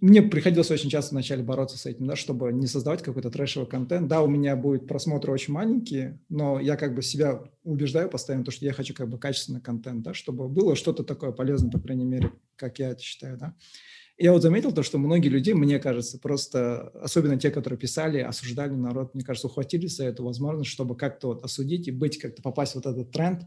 мне 0.00 0.22
приходилось 0.22 0.70
очень 0.70 0.90
часто 0.90 1.14
вначале 1.14 1.42
бороться 1.42 1.76
с 1.76 1.86
этим, 1.86 2.06
да, 2.06 2.14
чтобы 2.14 2.52
не 2.52 2.66
создавать 2.66 3.02
какой-то 3.02 3.30
трэшевый 3.30 3.68
контент. 3.68 4.06
Да, 4.06 4.22
у 4.22 4.28
меня 4.28 4.54
будет 4.54 4.86
просмотры 4.86 5.32
очень 5.32 5.52
маленькие, 5.52 6.20
но 6.28 6.60
я 6.60 6.76
как 6.76 6.94
бы 6.94 7.02
себя 7.02 7.42
убеждаю 7.64 8.08
постоянно, 8.08 8.44
то, 8.44 8.52
что 8.52 8.64
я 8.64 8.72
хочу 8.72 8.94
как 8.94 9.08
бы 9.08 9.18
качественный 9.18 9.60
контент, 9.60 10.02
да, 10.02 10.14
чтобы 10.14 10.48
было 10.48 10.76
что-то 10.76 11.02
такое 11.02 11.32
полезное, 11.32 11.70
по 11.70 11.80
крайней 11.80 12.04
мере, 12.04 12.32
как 12.56 12.78
я 12.78 12.90
это 12.90 13.02
считаю, 13.02 13.36
да. 13.38 13.54
Я 14.20 14.32
вот 14.32 14.42
заметил 14.42 14.72
то, 14.72 14.82
что 14.82 14.98
многие 14.98 15.28
люди, 15.28 15.52
мне 15.52 15.78
кажется, 15.78 16.18
просто, 16.18 16.88
особенно 17.00 17.38
те, 17.38 17.50
которые 17.50 17.78
писали, 17.78 18.18
осуждали 18.18 18.74
народ, 18.74 19.14
мне 19.14 19.24
кажется, 19.24 19.46
ухватились 19.46 19.96
за 19.96 20.06
эту 20.06 20.24
возможность, 20.24 20.70
чтобы 20.70 20.96
как-то 20.96 21.28
вот 21.28 21.44
осудить 21.44 21.86
и 21.86 21.92
быть, 21.92 22.18
как-то 22.18 22.42
попасть 22.42 22.72
в 22.72 22.74
вот 22.76 22.86
этот 22.86 23.12
тренд, 23.12 23.42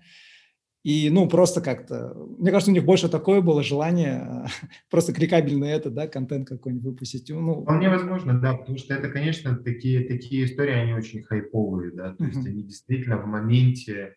и, 0.83 1.09
ну, 1.11 1.29
просто 1.29 1.61
как-то, 1.61 2.15
мне 2.39 2.49
кажется, 2.49 2.71
у 2.71 2.73
них 2.73 2.85
больше 2.85 3.07
такое 3.07 3.41
было 3.41 3.61
желание, 3.61 4.47
просто 4.89 5.13
кликабельный 5.13 5.69
это, 5.69 5.91
да, 5.91 6.07
контент 6.07 6.47
какой-нибудь 6.47 6.85
выпустить. 6.85 7.29
Ну, 7.29 7.61
Вполне 7.61 7.89
возможно, 7.89 8.39
да, 8.39 8.55
потому 8.55 8.77
что 8.77 8.95
это, 8.95 9.09
конечно, 9.09 9.55
такие, 9.55 10.07
такие 10.07 10.45
истории, 10.45 10.73
они 10.73 10.93
очень 10.93 11.23
хайповые, 11.23 11.91
да, 11.91 12.15
то 12.15 12.23
uh-huh. 12.23 12.27
есть 12.27 12.47
они 12.47 12.63
действительно 12.63 13.17
в 13.17 13.27
моменте 13.27 14.15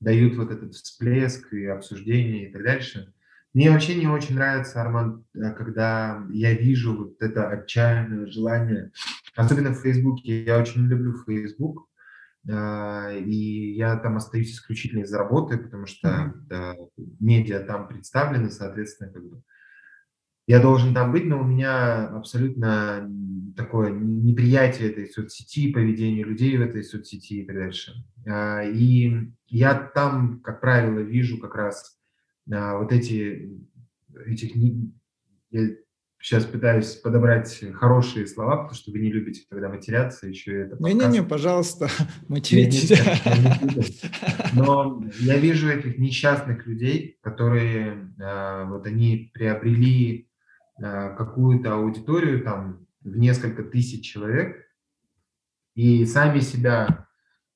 дают 0.00 0.36
вот 0.36 0.50
этот 0.50 0.74
всплеск 0.74 1.52
и 1.52 1.66
обсуждение 1.66 2.48
и 2.48 2.52
так 2.52 2.62
дальше. 2.62 3.12
Мне 3.52 3.70
вообще 3.70 3.94
не 3.94 4.06
очень 4.06 4.34
нравится, 4.34 4.82
Арман, 4.82 5.24
э, 5.34 5.52
когда 5.52 6.22
я 6.30 6.52
вижу 6.52 6.96
вот 6.96 7.16
это 7.20 7.48
отчаянное 7.48 8.26
желание, 8.26 8.90
особенно 9.34 9.70
в 9.70 9.80
Фейсбуке, 9.80 10.44
я 10.44 10.58
очень 10.58 10.86
люблю 10.86 11.14
Фейсбук, 11.26 11.88
и 12.48 13.72
я 13.74 13.96
там 13.96 14.16
остаюсь 14.16 14.52
исключительно 14.52 15.02
из-за 15.02 15.18
работы, 15.18 15.58
потому 15.58 15.86
что 15.86 16.08
mm-hmm. 16.08 16.32
да, 16.48 16.74
медиа 17.18 17.60
там 17.60 17.88
представлены, 17.88 18.50
соответственно, 18.50 19.12
как 19.12 19.24
бы 19.24 19.42
я 20.46 20.60
должен 20.60 20.94
там 20.94 21.10
быть, 21.10 21.24
но 21.24 21.40
у 21.40 21.44
меня 21.44 22.06
абсолютно 22.08 23.10
такое 23.56 23.90
неприятие 23.90 24.90
этой 24.90 25.08
соцсети, 25.08 25.72
поведения 25.72 26.22
людей 26.22 26.56
в 26.56 26.60
этой 26.60 26.84
соцсети 26.84 27.40
и 27.40 27.46
так 27.46 27.56
дальше. 27.56 28.04
А, 28.26 28.62
и 28.62 29.32
я 29.48 29.74
там, 29.74 30.40
как 30.40 30.60
правило, 30.60 31.00
вижу 31.00 31.38
как 31.38 31.56
раз 31.56 31.98
а, 32.52 32.78
вот 32.78 32.92
эти, 32.92 33.50
этих, 34.26 34.54
сейчас 36.26 36.44
пытаюсь 36.44 36.96
подобрать 36.96 37.62
хорошие 37.74 38.26
слова, 38.26 38.56
потому 38.56 38.74
что 38.74 38.90
вы 38.90 38.98
не 38.98 39.12
любите, 39.12 39.46
когда 39.48 39.68
матерятся, 39.68 40.26
еще 40.26 40.62
это 40.62 40.76
Не-не-не, 40.80 41.22
пожалуйста, 41.22 41.88
материтесь. 42.28 43.00
Но 44.52 45.04
я 45.20 45.38
вижу 45.38 45.68
этих 45.68 45.98
несчастных 45.98 46.66
людей, 46.66 47.16
которые 47.22 48.12
а, 48.20 48.64
вот 48.64 48.88
они 48.88 49.30
приобрели 49.34 50.28
а, 50.82 51.10
какую-то 51.10 51.74
аудиторию 51.74 52.42
там 52.42 52.84
в 53.02 53.16
несколько 53.16 53.62
тысяч 53.62 54.04
человек 54.04 54.66
и 55.76 56.04
сами 56.06 56.40
себя 56.40 57.06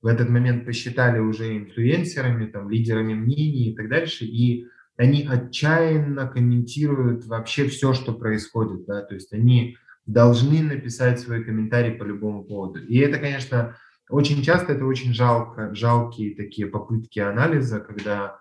в 0.01 0.07
этот 0.07 0.29
момент 0.29 0.65
посчитали 0.65 1.19
уже 1.19 1.57
инфлюенсерами, 1.57 2.47
там, 2.47 2.71
лидерами 2.71 3.15
мнений 3.15 3.73
и 3.73 3.75
так 3.75 3.89
дальше, 3.89 4.27
и 4.27 4.69
они 5.01 5.27
отчаянно 5.27 6.29
комментируют 6.29 7.25
вообще 7.25 7.67
все, 7.69 7.95
что 7.95 8.13
происходит, 8.13 8.85
да, 8.85 9.01
то 9.01 9.15
есть 9.15 9.33
они 9.33 9.79
должны 10.05 10.63
написать 10.63 11.21
свой 11.21 11.43
комментарий 11.43 11.93
по 11.93 12.05
любому 12.05 12.45
поводу. 12.45 12.85
И 12.85 12.99
это, 12.99 13.19
конечно, 13.19 13.77
очень 14.11 14.43
часто 14.43 14.75
это 14.75 14.85
очень 14.85 15.15
жалко, 15.15 15.75
жалкие 15.75 16.37
такие 16.37 16.67
попытки 16.67 17.19
анализа, 17.19 17.81
когда 17.81 18.37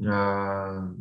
э, 0.00 0.94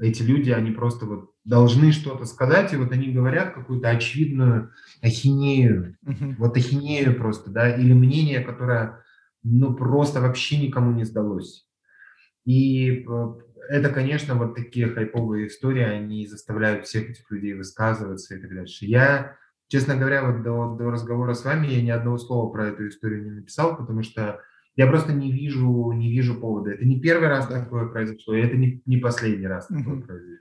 эти 0.00 0.22
люди, 0.24 0.50
они 0.50 0.72
просто 0.72 1.06
вот 1.06 1.30
должны 1.44 1.92
что-то 1.92 2.24
сказать, 2.24 2.72
и 2.72 2.76
вот 2.76 2.90
они 2.90 3.12
говорят 3.12 3.54
какую-то 3.54 3.90
очевидную 3.90 4.72
ахинею, 5.00 5.96
uh-huh. 6.04 6.34
вот 6.36 6.56
ахинею 6.56 7.16
просто, 7.16 7.50
да, 7.50 7.76
или 7.76 7.92
мнение, 7.92 8.40
которое, 8.40 9.04
ну, 9.44 9.72
просто 9.72 10.20
вообще 10.20 10.58
никому 10.58 10.90
не 10.90 11.04
сдалось. 11.04 11.68
И 12.44 13.04
э, 13.06 13.34
это, 13.68 13.90
конечно, 13.90 14.34
вот 14.34 14.54
такие 14.54 14.88
хайповые 14.88 15.48
истории, 15.48 15.82
они 15.82 16.26
заставляют 16.26 16.86
всех 16.86 17.10
этих 17.10 17.30
людей 17.30 17.54
высказываться 17.54 18.34
и 18.34 18.40
так 18.40 18.54
дальше. 18.54 18.86
Я, 18.86 19.36
честно 19.68 19.96
говоря, 19.96 20.24
вот 20.24 20.42
до, 20.42 20.74
до 20.76 20.90
разговора 20.90 21.34
с 21.34 21.44
вами 21.44 21.66
я 21.66 21.82
ни 21.82 21.90
одного 21.90 22.18
слова 22.18 22.50
про 22.50 22.68
эту 22.68 22.88
историю 22.88 23.24
не 23.24 23.30
написал, 23.30 23.76
потому 23.76 24.02
что 24.02 24.40
я 24.74 24.86
просто 24.86 25.12
не 25.12 25.32
вижу, 25.32 25.92
не 25.92 26.10
вижу 26.10 26.40
повода. 26.40 26.70
Это 26.70 26.84
не 26.84 27.00
первый 27.00 27.28
раз 27.28 27.46
такое 27.46 27.88
произошло, 27.88 28.34
и 28.34 28.40
это 28.40 28.56
не, 28.56 28.82
не 28.86 28.96
последний 28.96 29.46
раз 29.46 29.66
такое 29.66 30.00
произошло. 30.00 30.36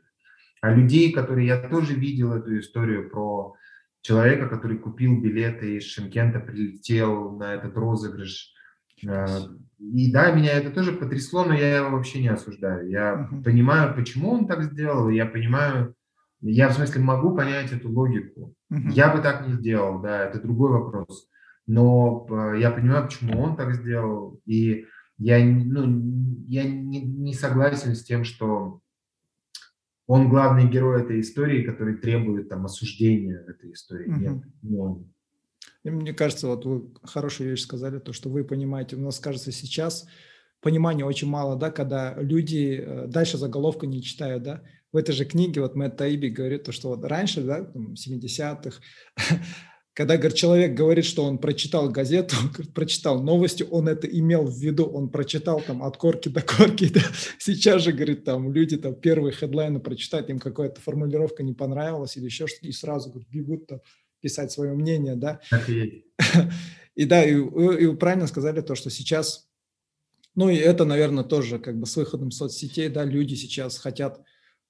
А 0.61 0.73
людей, 0.73 1.11
которые 1.11 1.47
я 1.47 1.69
тоже 1.69 1.93
видел 1.95 2.33
эту 2.33 2.57
историю 2.59 3.09
про 3.09 3.55
человека, 4.01 4.47
который 4.47 4.77
купил 4.77 5.21
билеты 5.21 5.77
из 5.77 5.83
Шимкента, 5.83 6.39
прилетел 6.39 7.37
на 7.37 7.55
этот 7.55 7.75
розыгрыш, 7.75 8.53
э, 9.05 9.25
и 9.79 10.11
да, 10.11 10.31
меня 10.31 10.53
это 10.53 10.71
тоже 10.71 10.91
потрясло, 10.91 11.45
но 11.45 11.53
я 11.53 11.77
его 11.77 11.91
вообще 11.91 12.21
не 12.21 12.29
осуждаю. 12.29 12.89
Я 12.89 13.29
uh-huh. 13.31 13.43
понимаю, 13.43 13.95
почему 13.95 14.31
он 14.31 14.47
так 14.47 14.63
сделал, 14.63 15.09
я 15.09 15.25
понимаю, 15.25 15.95
я 16.41 16.69
в 16.69 16.73
смысле 16.73 17.01
могу 17.01 17.35
понять 17.35 17.71
эту 17.71 17.91
логику. 17.91 18.55
Uh-huh. 18.71 18.91
Я 18.91 19.13
бы 19.15 19.21
так 19.21 19.47
не 19.47 19.53
сделал, 19.53 20.01
да, 20.01 20.25
это 20.25 20.41
другой 20.41 20.71
вопрос. 20.71 21.29
Но 21.67 22.25
э, 22.29 22.59
я 22.59 22.71
понимаю, 22.71 23.05
почему 23.05 23.39
он 23.39 23.55
так 23.55 23.75
сделал, 23.75 24.41
и 24.45 24.85
я, 25.19 25.43
ну, 25.43 26.45
я 26.47 26.63
не, 26.63 27.01
не 27.01 27.33
согласен 27.33 27.95
с 27.95 28.03
тем, 28.03 28.23
что 28.23 28.81
он 30.07 30.29
главный 30.29 30.67
герой 30.67 31.01
этой 31.01 31.19
истории, 31.19 31.63
который 31.63 31.97
требует 31.97 32.49
там 32.49 32.65
осуждения 32.65 33.43
этой 33.47 33.73
истории. 33.73 34.09
Uh-huh. 34.09 34.19
Нет, 34.19 34.43
не 34.63 34.77
он. 34.79 35.11
И 35.87 35.89
мне 35.89 36.11
кажется, 36.11 36.47
вот 36.47 36.65
вы 36.65 36.89
хорошую 37.01 37.51
вещь 37.51 37.61
сказали, 37.61 37.99
то, 37.99 38.11
что 38.11 38.27
вы 38.27 38.43
понимаете, 38.43 38.97
у 38.97 38.99
нас, 38.99 39.19
кажется, 39.19 39.53
сейчас 39.53 40.05
понимания 40.59 41.05
очень 41.05 41.29
мало, 41.29 41.55
да, 41.55 41.71
когда 41.71 42.13
люди 42.19 42.83
э, 42.85 43.07
дальше 43.07 43.37
заголовка 43.37 43.87
не 43.87 44.03
читают, 44.03 44.43
да. 44.43 44.63
В 44.91 44.97
этой 44.97 45.13
же 45.13 45.23
книге 45.23 45.61
вот 45.61 45.75
Мэтт 45.75 45.95
Таиби 45.95 46.27
говорит, 46.27 46.65
то, 46.65 46.73
что 46.73 46.89
вот 46.89 47.05
раньше, 47.05 47.41
да, 47.41 47.71
в 47.73 47.93
70-х, 47.93 48.81
когда 49.93 50.17
говорит, 50.17 50.35
человек 50.35 50.73
говорит, 50.73 51.05
что 51.05 51.23
он 51.23 51.37
прочитал 51.37 51.89
газету, 51.89 52.35
он 52.41 52.49
говорит, 52.49 52.73
прочитал 52.73 53.23
новости, 53.23 53.65
он 53.71 53.87
это 53.87 54.07
имел 54.07 54.45
в 54.45 54.59
виду, 54.59 54.87
он 54.87 55.07
прочитал 55.07 55.61
там 55.61 55.81
от 55.83 55.95
корки 55.95 56.27
до 56.27 56.41
корки. 56.41 56.89
Да. 56.93 56.99
Сейчас 57.39 57.83
же, 57.83 57.93
говорит, 57.93 58.25
там 58.25 58.51
люди 58.51 58.75
там 58.75 58.93
первые 58.93 59.31
хедлайны 59.31 59.79
прочитают, 59.79 60.29
им 60.29 60.39
какая-то 60.39 60.81
формулировка 60.81 61.43
не 61.43 61.53
понравилась 61.53 62.17
или 62.17 62.25
еще 62.25 62.45
что-то, 62.45 62.67
и 62.67 62.73
сразу 62.73 63.09
говорит, 63.09 63.29
бегут 63.29 63.67
там 63.67 63.79
писать 64.27 64.51
свое 64.51 64.73
мнение, 64.73 65.15
да. 65.15 65.39
и. 66.95 67.05
да, 67.05 67.23
и, 67.23 67.31
и 67.31 67.35
вы 67.37 67.95
правильно 67.95 68.27
сказали 68.27 68.59
то, 68.59 68.75
что 68.75 68.89
сейчас, 68.89 69.47
ну 70.35 70.49
и 70.49 70.57
это, 70.57 70.83
наверное, 70.83 71.23
тоже 71.23 71.59
как 71.59 71.79
бы 71.79 71.85
с 71.85 71.95
выходом 71.95 72.31
соцсетей, 72.31 72.89
да, 72.89 73.05
люди 73.05 73.35
сейчас 73.35 73.77
хотят 73.77 74.21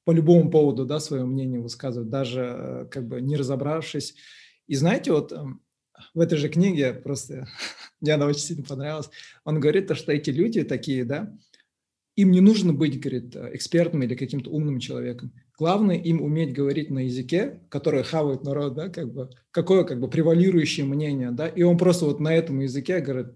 по 0.05 0.12
любому 0.12 0.51
поводу, 0.51 0.86
да, 0.86 0.99
свое 0.99 1.26
мнение 1.26 1.60
высказывать, 1.60 2.10
даже 2.10 2.41
э, 2.41 2.86
как 2.91 3.08
бы 3.08 3.20
не 3.20 3.36
разобравшись. 3.36 4.14
И 4.68 4.76
знаете, 4.76 5.12
вот 5.12 5.32
эм, 5.32 5.62
в 6.14 6.20
этой 6.20 6.38
же 6.38 6.49
книге, 6.49 6.93
просто 6.93 7.47
мне 7.99 8.14
она 8.14 8.28
очень 8.28 8.41
сильно 8.41 8.64
понравилась, 8.64 9.10
он 9.43 9.60
говорит 9.60 9.88
то, 9.88 9.95
что 9.95 10.12
эти 10.12 10.30
люди 10.30 10.64
такие, 10.64 11.03
да, 11.03 11.36
им 12.16 12.30
не 12.30 12.41
нужно 12.41 12.74
быть, 12.74 12.99
говорит, 12.99 13.36
экспертом 13.36 14.03
или 14.03 14.14
каким-то 14.14 14.51
умным 14.51 14.80
человеком. 14.80 15.34
Главное 15.58 15.95
им 15.95 16.22
уметь 16.22 16.53
говорить 16.53 16.91
на 16.91 17.05
языке, 17.05 17.62
который 17.70 18.03
хавает 18.03 18.43
народ, 18.43 18.76
да, 18.76 18.89
как 18.89 19.12
бы, 19.12 19.30
какое 19.49 19.84
как 19.86 19.99
бы 19.99 20.08
превалирующее 20.08 20.86
мнение, 20.86 21.32
да, 21.32 21.47
и 21.47 21.64
он 21.64 21.78
просто 21.78 22.05
вот 22.05 22.20
на 22.20 22.34
этом 22.34 22.60
языке 22.60 22.99
говорит, 22.99 23.34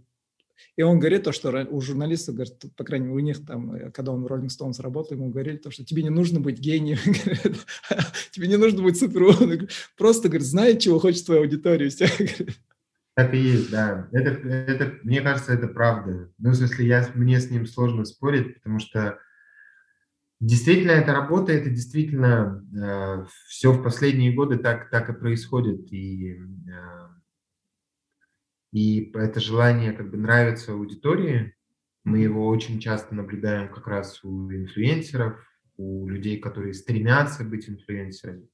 и 0.75 0.83
он 0.83 0.99
говорит 0.99 1.23
то, 1.23 1.31
что 1.31 1.67
у 1.69 1.81
журналистов, 1.81 2.35
говорит, 2.35 2.55
по 2.77 2.83
крайней 2.83 3.07
мере, 3.07 3.17
у 3.17 3.19
них 3.19 3.45
там, 3.45 3.73
э, 3.73 3.91
когда 3.91 4.11
он 4.11 4.23
в 4.23 4.27
Rolling 4.27 4.47
Stones 4.47 4.81
работал, 4.81 5.17
ему 5.17 5.29
говорили 5.29 5.57
то, 5.57 5.71
что 5.71 5.83
тебе 5.83 6.03
не 6.03 6.09
нужно 6.09 6.39
быть 6.39 6.59
гением, 6.59 6.97
тебе 8.31 8.47
не 8.47 8.57
нужно 8.57 8.83
быть 8.83 8.99
суперумным, 8.99 9.67
просто, 9.97 10.29
говорит, 10.29 10.47
знай, 10.47 10.77
чего 10.77 10.99
хочет 10.99 11.25
твоя 11.25 11.41
аудитория. 11.41 11.89
Так 13.13 13.33
и 13.33 13.37
есть, 13.37 13.69
да. 13.69 14.07
Это, 14.13 14.29
это, 14.47 14.93
мне 15.03 15.19
кажется, 15.19 15.51
это 15.51 15.67
правда. 15.67 16.31
Ну, 16.37 16.51
в 16.51 16.55
смысле, 16.55 16.87
я, 16.87 17.11
мне 17.13 17.41
с 17.41 17.51
ним 17.51 17.65
сложно 17.67 18.05
спорить, 18.05 18.55
потому 18.55 18.79
что 18.79 19.19
действительно 20.41 20.91
это 20.91 21.13
работает, 21.13 21.67
и 21.67 21.69
действительно 21.69 22.65
э, 22.75 23.25
все 23.47 23.71
в 23.71 23.81
последние 23.83 24.33
годы 24.33 24.57
так, 24.57 24.89
так 24.89 25.09
и 25.09 25.13
происходит. 25.13 25.93
И, 25.93 26.33
э, 26.33 27.07
и 28.73 29.11
это 29.13 29.39
желание 29.39 29.93
как 29.93 30.09
бы 30.09 30.17
нравиться 30.17 30.73
аудитории, 30.73 31.55
Мы 32.03 32.19
его 32.19 32.47
очень 32.47 32.79
часто 32.79 33.13
наблюдаем 33.13 33.71
как 33.71 33.85
раз 33.85 34.23
у 34.23 34.51
инфлюенсеров, 34.51 35.39
у 35.77 36.07
людей, 36.07 36.39
которые 36.39 36.73
стремятся 36.73 37.43
быть 37.43 37.69
инфлюенсерами. 37.69 38.47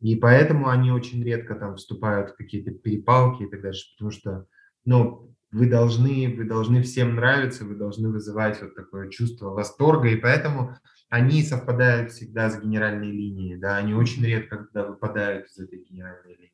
И 0.00 0.16
поэтому 0.16 0.68
они 0.68 0.90
очень 0.90 1.22
редко 1.22 1.54
там 1.54 1.76
вступают 1.76 2.30
в 2.30 2.36
какие-то 2.36 2.72
перепалки 2.72 3.44
и 3.44 3.48
так 3.48 3.62
дальше, 3.62 3.92
потому 3.94 4.10
что, 4.10 4.46
ну, 4.84 5.32
вы 5.52 5.68
должны, 5.68 6.34
вы 6.36 6.44
должны 6.44 6.82
всем 6.82 7.14
нравиться, 7.14 7.64
вы 7.64 7.76
должны 7.76 8.10
вызывать 8.10 8.60
вот 8.60 8.74
такое 8.74 9.08
чувство 9.10 9.50
восторга, 9.50 10.08
и 10.08 10.16
поэтому 10.16 10.76
они 11.08 11.42
совпадают 11.42 12.12
всегда 12.12 12.50
с 12.50 12.60
генеральной 12.60 13.10
линией, 13.10 13.56
да, 13.56 13.76
они 13.76 13.94
очень 13.94 14.24
редко 14.24 14.58
когда 14.58 14.86
выпадают 14.86 15.46
из 15.46 15.58
этой 15.58 15.84
генеральной 15.84 16.34
линии. 16.34 16.52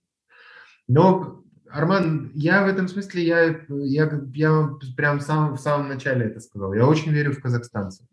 Но, 0.88 1.44
Арман, 1.70 2.30
я 2.34 2.64
в 2.64 2.68
этом 2.68 2.88
смысле, 2.88 3.24
я, 3.24 3.44
я, 3.68 4.22
я 4.34 4.70
прям 4.96 5.18
в 5.20 5.22
самом, 5.22 5.56
в 5.56 5.60
самом 5.60 5.88
начале 5.88 6.26
это 6.26 6.40
сказал, 6.40 6.74
я 6.74 6.86
очень 6.86 7.12
верю 7.12 7.32
в 7.32 7.40
казахстанцев. 7.40 8.06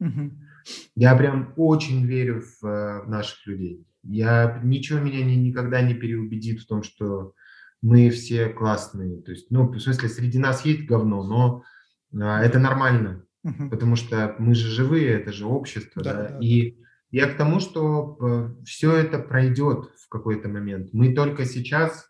Я 0.95 1.15
прям 1.15 1.53
очень 1.57 2.05
верю 2.05 2.41
в, 2.41 2.61
в 2.61 3.09
наших 3.09 3.45
людей. 3.47 3.85
Я, 4.03 4.61
ничего 4.63 4.99
меня 4.99 5.23
не, 5.25 5.35
никогда 5.35 5.81
не 5.81 5.93
переубедит 5.93 6.61
в 6.61 6.67
том, 6.67 6.83
что 6.83 7.33
мы 7.81 8.09
все 8.09 8.49
классные. 8.49 9.21
То 9.21 9.31
есть, 9.31 9.51
ну, 9.51 9.67
в 9.67 9.79
смысле, 9.79 10.09
среди 10.09 10.37
нас 10.37 10.63
есть 10.65 10.85
говно, 10.85 11.23
но 11.23 11.63
а, 12.21 12.41
это 12.43 12.59
нормально, 12.59 13.25
угу. 13.43 13.69
потому 13.69 13.95
что 13.95 14.35
мы 14.39 14.55
же 14.55 14.67
живые, 14.67 15.09
это 15.09 15.31
же 15.31 15.45
общество, 15.45 16.03
да. 16.03 16.13
да? 16.13 16.29
да 16.29 16.37
и 16.39 16.77
я 17.11 17.27
к 17.27 17.37
тому, 17.37 17.59
что 17.59 18.17
э, 18.21 18.63
все 18.65 18.95
это 18.95 19.19
пройдет 19.19 19.89
в 19.97 20.09
какой-то 20.09 20.47
момент. 20.47 20.89
Мы 20.93 21.13
только 21.13 21.45
сейчас 21.45 22.09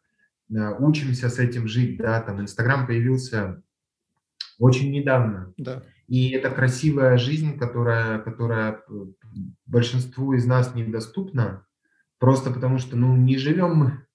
а, 0.54 0.76
учимся 0.78 1.30
с 1.30 1.40
этим 1.40 1.68
жить, 1.68 1.98
да, 1.98 2.22
там 2.22 2.42
Инстаграм 2.42 2.86
появился 2.86 3.64
очень 4.58 4.92
недавно. 4.92 5.54
Да. 5.58 5.84
И 6.08 6.32
это 6.32 6.50
красивая 6.50 7.18
жизнь, 7.18 7.58
которая, 7.58 8.20
которая 8.20 8.82
э, 8.90 8.94
большинству 9.66 10.34
из 10.34 10.46
нас 10.46 10.74
недоступна, 10.74 11.66
просто 12.18 12.52
потому 12.52 12.78
что, 12.78 12.98
ну, 12.98 13.16
не 13.16 13.38
живем 13.38 13.76
мы 13.76 14.06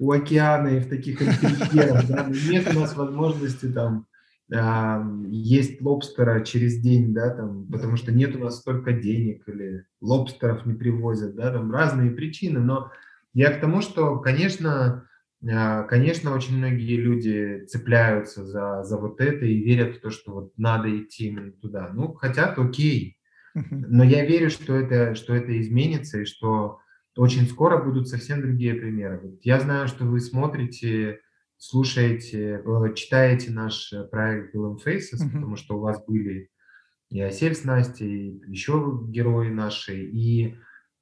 у 0.00 0.10
океана 0.12 0.68
и 0.68 0.80
в 0.80 0.88
таких 0.88 1.20
интерьерах, 1.22 2.06
да, 2.06 2.28
нет 2.28 2.74
у 2.74 2.80
нас 2.80 2.96
возможности 2.96 3.66
там 3.70 4.06
а, 4.52 5.04
есть 5.28 5.80
лобстера 5.82 6.40
через 6.44 6.80
день, 6.80 7.12
да, 7.12 7.30
там, 7.30 7.66
потому 7.66 7.96
что 7.96 8.12
нет 8.12 8.34
у 8.36 8.38
нас 8.38 8.60
столько 8.60 8.92
денег 8.92 9.42
или 9.46 9.84
лобстеров 10.00 10.64
не 10.64 10.74
привозят, 10.74 11.34
да, 11.34 11.52
там 11.52 11.70
разные 11.72 12.10
причины, 12.10 12.60
но 12.60 12.90
я 13.34 13.50
к 13.50 13.60
тому, 13.60 13.82
что, 13.82 14.18
конечно, 14.20 15.08
а, 15.46 15.82
конечно, 15.84 16.34
очень 16.34 16.56
многие 16.56 16.96
люди 16.96 17.64
цепляются 17.66 18.44
за, 18.44 18.82
за 18.84 18.96
вот 18.96 19.20
это 19.20 19.44
и 19.44 19.62
верят 19.62 19.96
в 19.96 20.00
то, 20.00 20.10
что 20.10 20.32
вот 20.32 20.52
надо 20.56 20.96
идти 20.96 21.28
именно 21.28 21.52
туда. 21.52 21.90
Ну, 21.92 22.14
хотят, 22.14 22.58
окей, 22.58 23.18
но 23.54 24.02
я 24.02 24.24
верю, 24.24 24.50
что 24.50 24.74
это, 24.74 25.14
что 25.14 25.34
это 25.34 25.58
изменится 25.60 26.20
и 26.20 26.24
что 26.24 26.80
очень 27.16 27.48
скоро 27.48 27.82
будут 27.82 28.08
совсем 28.08 28.40
другие 28.40 28.74
примеры. 28.74 29.38
Я 29.42 29.60
знаю, 29.60 29.88
что 29.88 30.04
вы 30.04 30.20
смотрите, 30.20 31.20
слушаете, 31.58 32.62
э, 32.64 32.94
читаете 32.94 33.50
наш 33.50 33.92
э, 33.92 34.04
проект 34.04 34.54
Film 34.54 34.76
Faces, 34.76 35.20
mm-hmm. 35.20 35.32
потому 35.34 35.56
что 35.56 35.76
у 35.76 35.80
вас 35.80 36.02
были 36.06 36.50
и 37.10 37.20
Осель 37.20 37.54
с 37.54 37.64
Настей, 37.64 38.28
и 38.28 38.50
еще 38.50 39.00
герои 39.08 39.48
наши. 39.48 40.04
И 40.04 40.56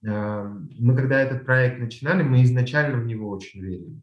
э, 0.04 0.54
мы, 0.78 0.96
когда 0.96 1.20
этот 1.20 1.44
проект 1.44 1.78
начинали, 1.78 2.22
мы 2.22 2.42
изначально 2.42 3.02
в 3.02 3.06
него 3.06 3.28
очень 3.28 3.60
верили. 3.60 4.00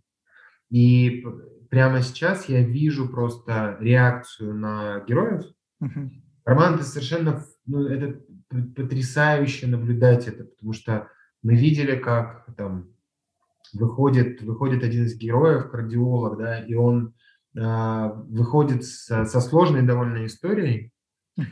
И 0.70 1.26
прямо 1.70 2.02
сейчас 2.02 2.50
я 2.50 2.62
вижу 2.62 3.10
просто 3.10 3.78
реакцию 3.80 4.54
на 4.56 5.04
героев. 5.08 5.44
Mm-hmm. 5.82 6.10
Роман, 6.46 6.76
это 6.76 6.84
совершенно, 6.84 7.44
ну, 7.66 7.88
это 7.88 8.22
потрясающе 8.76 9.68
наблюдать 9.68 10.28
это, 10.28 10.44
потому 10.44 10.74
что 10.74 11.10
мы 11.42 11.56
видели, 11.56 11.98
как 11.98 12.46
там 12.56 12.94
выходит, 13.74 14.42
выходит 14.42 14.84
один 14.84 15.06
из 15.06 15.18
героев, 15.18 15.70
кардиолог, 15.70 16.38
да, 16.38 16.60
и 16.60 16.74
он 16.74 17.14
э, 17.56 18.12
выходит 18.30 18.86
со, 18.86 19.26
со 19.26 19.42
сложной 19.42 19.84
довольно 19.84 20.26
историей, 20.26 20.92
э, 21.38 21.44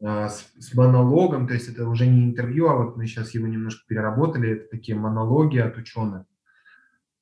с, 0.00 0.50
с 0.58 0.74
монологом, 0.74 1.46
то 1.46 1.54
есть 1.54 1.68
это 1.68 1.88
уже 1.88 2.06
не 2.06 2.24
интервью, 2.24 2.68
а 2.68 2.76
вот 2.76 2.96
мы 2.96 3.06
сейчас 3.06 3.34
его 3.34 3.46
немножко 3.46 3.84
переработали, 3.86 4.50
это 4.50 4.68
такие 4.70 4.98
монологи 4.98 5.58
от 5.58 5.76
ученых. 5.76 6.24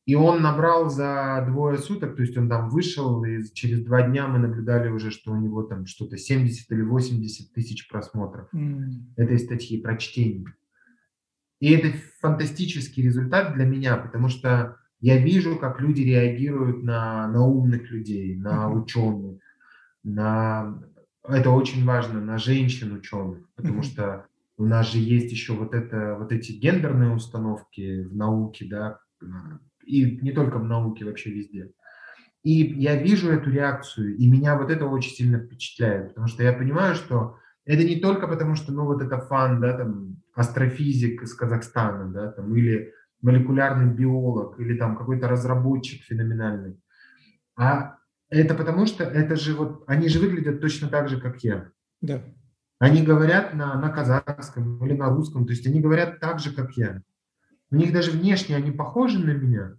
И 0.07 0.15
он 0.15 0.41
набрал 0.41 0.89
за 0.89 1.45
двое 1.49 1.79
суток, 1.79 2.15
то 2.15 2.23
есть 2.23 2.37
он 2.39 2.49
там 2.49 2.71
вышел, 2.71 3.25
и 3.25 3.43
через 3.53 3.85
два 3.85 4.03
дня 4.03 4.29
мы 4.29 4.39
наблюдали 4.39 4.89
уже, 4.89 5.11
что 5.11 5.33
у 5.33 5.37
него 5.37 5.65
там 5.65 5.87
что-то 5.87 6.17
70 6.17 6.71
или 6.71 6.83
80 6.83 7.53
тысяч 7.53 7.89
просмотров 7.89 8.49
mm. 8.55 9.15
этой 9.17 9.37
статьи, 9.41 9.81
прочтений. 9.81 10.47
И 11.61 11.73
это 11.73 11.97
фантастический 12.21 13.03
результат 13.03 13.55
для 13.55 13.65
меня, 13.65 13.97
потому 13.97 14.29
что 14.29 14.77
я 15.01 15.19
вижу, 15.19 15.57
как 15.57 15.81
люди 15.81 16.03
реагируют 16.03 16.83
на, 16.83 17.29
на 17.29 17.45
умных 17.45 17.91
людей, 17.91 18.37
на 18.37 18.71
ученых, 18.71 19.41
на 20.03 20.79
это 21.29 21.51
очень 21.51 21.85
важно, 21.85 22.21
на 22.21 22.39
женщин 22.39 22.93
ученых, 22.93 23.49
потому 23.57 23.83
что 23.83 24.27
у 24.59 24.65
нас 24.65 24.93
же 24.93 24.99
есть 24.99 25.31
еще 25.31 25.53
вот 25.53 25.75
это, 25.75 26.17
вот 26.19 26.33
эти 26.33 26.53
гендерные 26.53 27.15
установки 27.15 28.03
в 28.05 28.17
науке, 28.17 28.67
да, 28.69 29.01
и 29.85 30.19
не 30.23 30.33
только 30.33 30.59
в 30.59 30.65
науке, 30.65 31.05
вообще 31.05 31.31
везде. 31.31 31.71
И 32.43 32.53
я 32.81 33.01
вижу 33.01 33.31
эту 33.31 33.51
реакцию, 33.51 34.17
и 34.17 34.31
меня 34.31 34.57
вот 34.57 34.71
это 34.71 34.87
очень 34.87 35.13
сильно 35.13 35.39
впечатляет, 35.39 36.09
потому 36.09 36.29
что 36.29 36.43
я 36.43 36.53
понимаю, 36.53 36.95
что 36.95 37.37
это 37.65 37.83
не 37.83 37.97
только 37.97 38.29
потому, 38.29 38.55
что, 38.55 38.73
ну, 38.73 38.85
вот 38.85 39.03
это 39.03 39.19
фан, 39.19 39.61
да, 39.61 39.77
там, 39.77 40.16
астрофизик 40.37 41.23
из 41.23 41.35
Казахстана, 41.35 42.13
да, 42.13 42.31
там, 42.31 42.55
или 42.55 42.93
молекулярный 43.23 43.93
биолог, 43.93 44.61
или 44.61 44.77
там 44.77 44.97
какой-то 44.97 45.29
разработчик 45.29 46.03
феноменальный. 46.03 46.79
А 47.57 47.97
это 48.29 48.55
потому, 48.55 48.87
что 48.87 49.05
это 49.05 49.37
же 49.37 49.55
вот, 49.55 49.85
они 49.87 50.09
же 50.09 50.21
выглядят 50.21 50.61
точно 50.61 50.89
так 50.89 51.09
же, 51.09 51.21
как 51.21 51.43
я. 51.43 51.71
Да. 52.01 52.23
Они 52.79 53.03
говорят 53.03 53.55
на, 53.55 53.81
на 53.81 53.89
казахском 53.89 54.85
или 54.87 54.95
на 54.95 55.09
русском, 55.09 55.47
то 55.47 55.53
есть 55.53 55.67
они 55.67 55.81
говорят 55.81 56.21
так 56.21 56.39
же, 56.39 56.55
как 56.55 56.77
я. 56.77 57.03
У 57.71 57.77
них 57.77 57.93
даже 57.93 58.11
внешне 58.11 58.55
они 58.55 58.71
похожи 58.71 59.19
на 59.19 59.31
меня. 59.31 59.79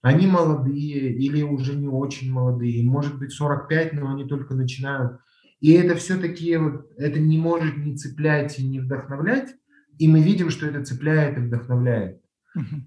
Они 0.00 0.26
молодые 0.26 1.12
или 1.12 1.42
уже 1.42 1.76
не 1.76 1.88
очень 1.88 2.32
молодые, 2.32 2.84
может 2.84 3.18
быть 3.18 3.32
45, 3.32 3.92
но 3.92 4.12
они 4.12 4.24
только 4.26 4.54
начинают 4.54 5.20
и 5.64 5.72
это 5.72 5.94
все-таки 5.94 6.54
вот, 6.58 6.90
это 6.98 7.18
не 7.18 7.38
может 7.38 7.78
не 7.78 7.96
цеплять 7.96 8.58
и 8.58 8.66
не 8.66 8.80
вдохновлять, 8.80 9.54
и 9.98 10.08
мы 10.08 10.22
видим, 10.22 10.50
что 10.50 10.66
это 10.66 10.84
цепляет 10.84 11.36
и 11.36 11.40
вдохновляет. 11.40 12.20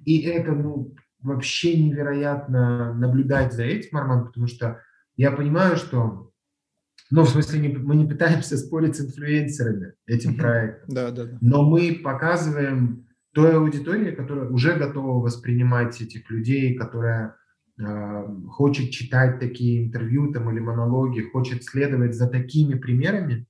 И 0.06 0.22
это 0.22 0.54
ну, 0.54 0.96
вообще 1.22 1.78
невероятно 1.78 2.94
наблюдать 2.94 3.54
за 3.54 3.64
этим, 3.64 3.98
Арман, 3.98 4.26
потому 4.26 4.48
что 4.48 4.82
я 5.18 5.32
понимаю, 5.32 5.76
что, 5.76 6.32
ну, 7.12 7.24
в 7.24 7.30
смысле, 7.30 7.60
не, 7.60 7.70
мы 7.70 7.96
не 7.96 8.08
пытаемся 8.08 8.58
спорить 8.58 8.96
с 8.96 9.02
инфлюенсерами 9.02 9.94
этим 10.06 10.36
проектом, 10.38 10.90
да, 10.90 11.12
да, 11.12 11.26
да. 11.26 11.38
но 11.42 11.64
мы 11.64 12.00
показываем 12.04 13.08
той 13.34 13.56
аудитории, 13.56 14.16
которая 14.16 14.50
уже 14.50 14.76
готова 14.76 15.22
воспринимать 15.22 16.02
этих 16.02 16.30
людей, 16.32 16.76
которая 16.76 17.36
хочет 18.50 18.90
читать 18.90 19.40
такие 19.40 19.86
интервью 19.86 20.34
там, 20.34 20.50
или 20.50 20.60
монологи, 20.60 21.22
хочет 21.22 21.64
следовать 21.64 22.16
за 22.16 22.28
такими 22.28 22.74
примерами, 22.74 23.46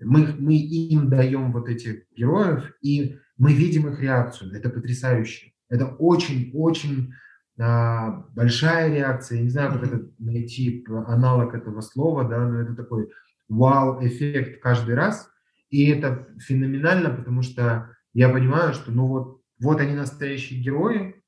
мы, 0.00 0.34
мы 0.38 0.56
им 0.56 1.08
даем 1.08 1.52
вот 1.52 1.68
этих 1.68 2.04
героев, 2.16 2.72
и 2.80 3.18
мы 3.36 3.52
видим 3.52 3.88
их 3.88 4.00
реакцию. 4.00 4.54
Это 4.54 4.70
потрясающе. 4.70 5.52
Это 5.68 5.86
очень-очень 5.86 7.12
а, 7.58 8.24
большая 8.34 8.94
реакция. 8.94 9.38
Я 9.38 9.44
не 9.44 9.50
знаю, 9.50 9.72
как 9.72 9.84
это 9.84 10.08
найти 10.18 10.84
аналог 10.88 11.54
этого 11.54 11.80
слова, 11.80 12.24
да, 12.24 12.48
но 12.48 12.60
это 12.60 12.74
такой 12.74 13.10
вау-эффект 13.48 14.60
каждый 14.60 14.94
раз. 14.94 15.28
И 15.70 15.88
это 15.88 16.28
феноменально, 16.38 17.10
потому 17.10 17.42
что 17.42 17.90
я 18.12 18.28
понимаю, 18.28 18.74
что 18.74 18.92
ну 18.92 19.06
вот, 19.06 19.40
вот 19.60 19.80
они 19.80 19.94
настоящие 19.94 20.60
герои, 20.60 21.22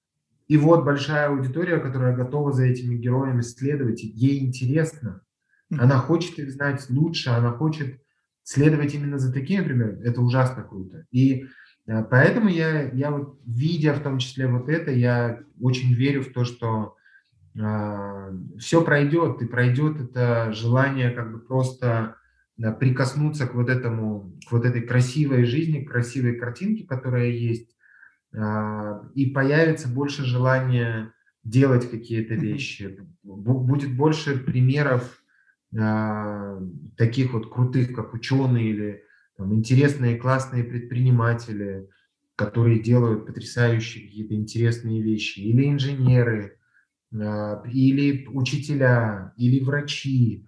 и 0.49 0.57
вот 0.57 0.85
большая 0.85 1.29
аудитория, 1.29 1.79
которая 1.79 2.15
готова 2.15 2.53
за 2.53 2.67
этими 2.67 2.95
героями 2.95 3.41
следовать, 3.41 4.03
ей 4.03 4.47
интересно. 4.47 5.23
Она 5.71 5.99
хочет 5.99 6.39
их 6.39 6.53
знать 6.53 6.89
лучше, 6.89 7.31
она 7.31 7.51
хочет 7.51 8.01
следовать 8.47 8.95
именно 8.95 9.19
за 9.19 9.33
такими 9.33 9.65
примерами. 9.65 10.05
Это 10.05 10.23
ужасно 10.23 10.63
круто. 10.63 11.05
И 11.11 11.47
э, 11.89 12.05
поэтому 12.05 12.49
я, 12.49 12.89
я 12.93 13.11
вот, 13.11 13.41
видя 13.45 13.93
в 13.93 14.01
том 14.01 14.19
числе 14.19 14.47
вот 14.47 14.69
это, 14.69 14.93
я 14.93 15.41
очень 15.61 15.93
верю 15.93 16.23
в 16.23 16.33
то, 16.33 16.45
что 16.45 16.95
э, 17.59 18.33
все 18.61 18.85
пройдет, 18.85 19.43
и 19.43 19.47
пройдет 19.47 20.01
это 20.01 20.53
желание 20.53 21.11
как 21.11 21.33
бы 21.33 21.41
просто 21.41 22.15
да, 22.57 22.71
прикоснуться 22.71 23.49
к 23.49 23.55
вот 23.55 23.69
этому, 23.69 24.33
к 24.49 24.53
вот 24.53 24.65
этой 24.65 24.83
красивой 24.83 25.45
жизни, 25.45 25.83
к 25.83 25.91
красивой 25.91 26.37
картинке, 26.37 26.87
которая 26.87 27.31
есть, 27.31 27.77
а, 28.33 29.03
и 29.15 29.27
появится 29.27 29.89
больше 29.89 30.25
желания 30.25 31.13
делать 31.43 31.91
какие-то 31.91 32.35
вещи, 32.35 32.97
будет 33.25 33.95
больше 33.97 34.39
примеров 34.39 35.21
а, 35.75 36.59
таких 36.97 37.33
вот 37.33 37.53
крутых, 37.53 37.95
как 37.95 38.15
ученые 38.15 38.71
или 38.71 39.03
там, 39.37 39.55
интересные, 39.55 40.17
классные 40.17 40.65
предприниматели, 40.65 41.89
которые 42.37 42.81
делают 42.81 43.27
потрясающие 43.27 44.07
какие-то 44.07 44.35
интересные 44.35 45.03
вещи, 45.03 45.41
или 45.41 45.69
инженеры, 45.69 46.59
а, 47.15 47.63
или 47.67 48.27
учителя, 48.29 49.33
или 49.37 49.65
врачи, 49.65 50.47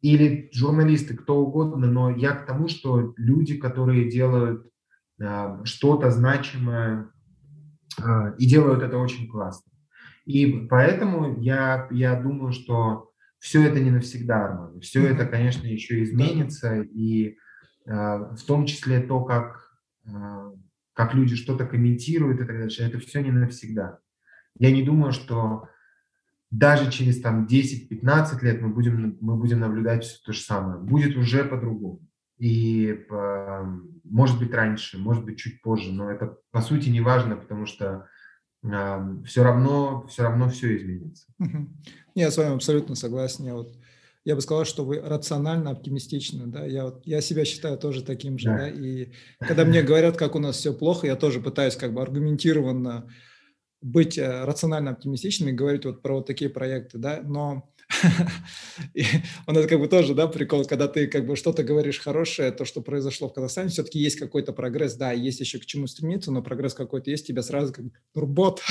или 0.00 0.48
журналисты, 0.52 1.14
кто 1.14 1.40
угодно, 1.40 1.86
но 1.86 2.10
я 2.10 2.32
к 2.32 2.46
тому, 2.46 2.68
что 2.68 3.12
люди, 3.16 3.56
которые 3.56 4.10
делают 4.10 4.66
а, 5.20 5.64
что-то 5.64 6.10
значимое 6.10 7.10
и 8.38 8.46
делают 8.48 8.82
это 8.82 8.96
очень 8.96 9.28
классно. 9.28 9.70
И 10.24 10.66
поэтому 10.70 11.38
я, 11.40 11.88
я 11.90 12.18
думаю, 12.18 12.52
что 12.52 13.09
все 13.40 13.66
это 13.66 13.80
не 13.80 13.90
навсегда, 13.90 14.44
Арман. 14.44 14.80
Все 14.80 15.06
это, 15.06 15.26
конечно, 15.26 15.66
еще 15.66 16.02
изменится, 16.04 16.82
и 16.82 17.36
в 17.84 18.38
том 18.46 18.66
числе 18.66 19.00
то, 19.00 19.24
как 19.24 19.70
как 21.00 21.14
люди 21.14 21.34
что-то 21.34 21.64
комментируют 21.64 22.40
и 22.40 22.44
так 22.44 22.58
далее, 22.58 22.86
это 22.86 22.98
все 22.98 23.22
не 23.22 23.30
навсегда. 23.30 24.00
Я 24.58 24.70
не 24.70 24.82
думаю, 24.82 25.12
что 25.12 25.66
даже 26.50 26.90
через 26.90 27.22
там 27.22 27.46
10-15 27.46 28.42
лет 28.42 28.60
мы 28.60 28.68
будем, 28.68 29.16
мы 29.20 29.36
будем 29.36 29.60
наблюдать 29.60 30.04
все 30.04 30.18
то 30.24 30.32
же 30.32 30.40
самое. 30.40 30.78
Будет 30.78 31.16
уже 31.16 31.44
по-другому. 31.44 32.06
И 32.36 33.06
э, 33.08 33.64
может 34.04 34.38
быть 34.38 34.52
раньше, 34.52 34.98
может 34.98 35.24
быть 35.24 35.38
чуть 35.38 35.62
позже, 35.62 35.92
но 35.92 36.10
это 36.10 36.36
по 36.50 36.60
сути 36.60 36.88
не 36.88 37.00
важно, 37.00 37.36
потому 37.36 37.66
что 37.66 37.86
э, 37.86 38.02
все 38.62 39.42
равно, 39.42 40.06
все 40.08 40.22
равно 40.22 40.48
все 40.48 40.76
изменится. 40.76 41.26
Я 42.14 42.30
с 42.30 42.36
вами 42.36 42.54
абсолютно 42.54 42.94
согласен. 42.94 43.46
Я 43.46 43.54
вот 43.54 43.76
я 44.24 44.34
бы 44.34 44.42
сказал, 44.42 44.64
что 44.64 44.84
вы 44.84 45.00
рационально 45.00 45.70
оптимистичны, 45.70 46.46
да, 46.46 46.66
я, 46.66 46.84
вот, 46.84 47.06
я 47.06 47.20
себя 47.22 47.44
считаю 47.44 47.78
тоже 47.78 48.04
таким 48.04 48.38
же, 48.38 48.48
да. 48.48 48.56
да, 48.58 48.68
и 48.68 49.12
когда 49.38 49.64
мне 49.64 49.82
говорят, 49.82 50.16
как 50.18 50.34
у 50.34 50.38
нас 50.38 50.56
все 50.56 50.74
плохо, 50.74 51.06
я 51.06 51.16
тоже 51.16 51.40
пытаюсь 51.40 51.76
как 51.76 51.94
бы 51.94 52.02
аргументированно 52.02 53.08
быть 53.80 54.18
э, 54.18 54.44
рационально 54.44 54.90
оптимистичным 54.90 55.48
и 55.48 55.52
говорить 55.52 55.86
вот 55.86 56.02
про 56.02 56.16
вот 56.16 56.26
такие 56.26 56.50
проекты, 56.50 56.98
да, 56.98 57.22
но 57.22 57.70
он 59.46 59.56
это 59.56 59.68
как 59.68 59.78
бы 59.80 59.88
тоже, 59.88 60.14
да, 60.14 60.28
прикол, 60.28 60.64
когда 60.64 60.88
ты 60.88 61.06
как 61.06 61.26
бы 61.26 61.36
что-то 61.36 61.62
говоришь 61.62 62.00
хорошее, 62.00 62.52
то, 62.52 62.64
что 62.64 62.80
произошло 62.80 63.28
в 63.28 63.32
Казахстане, 63.32 63.68
все-таки 63.68 63.98
есть 63.98 64.18
какой-то 64.18 64.52
прогресс, 64.52 64.94
да, 64.94 65.12
есть 65.12 65.40
еще 65.40 65.58
к 65.58 65.66
чему 65.66 65.86
стремиться, 65.86 66.30
но 66.30 66.42
прогресс 66.42 66.74
какой-то 66.74 67.10
есть, 67.10 67.26
тебя 67.26 67.42
сразу 67.42 67.72
как 67.72 67.84
турбот, 68.12 68.62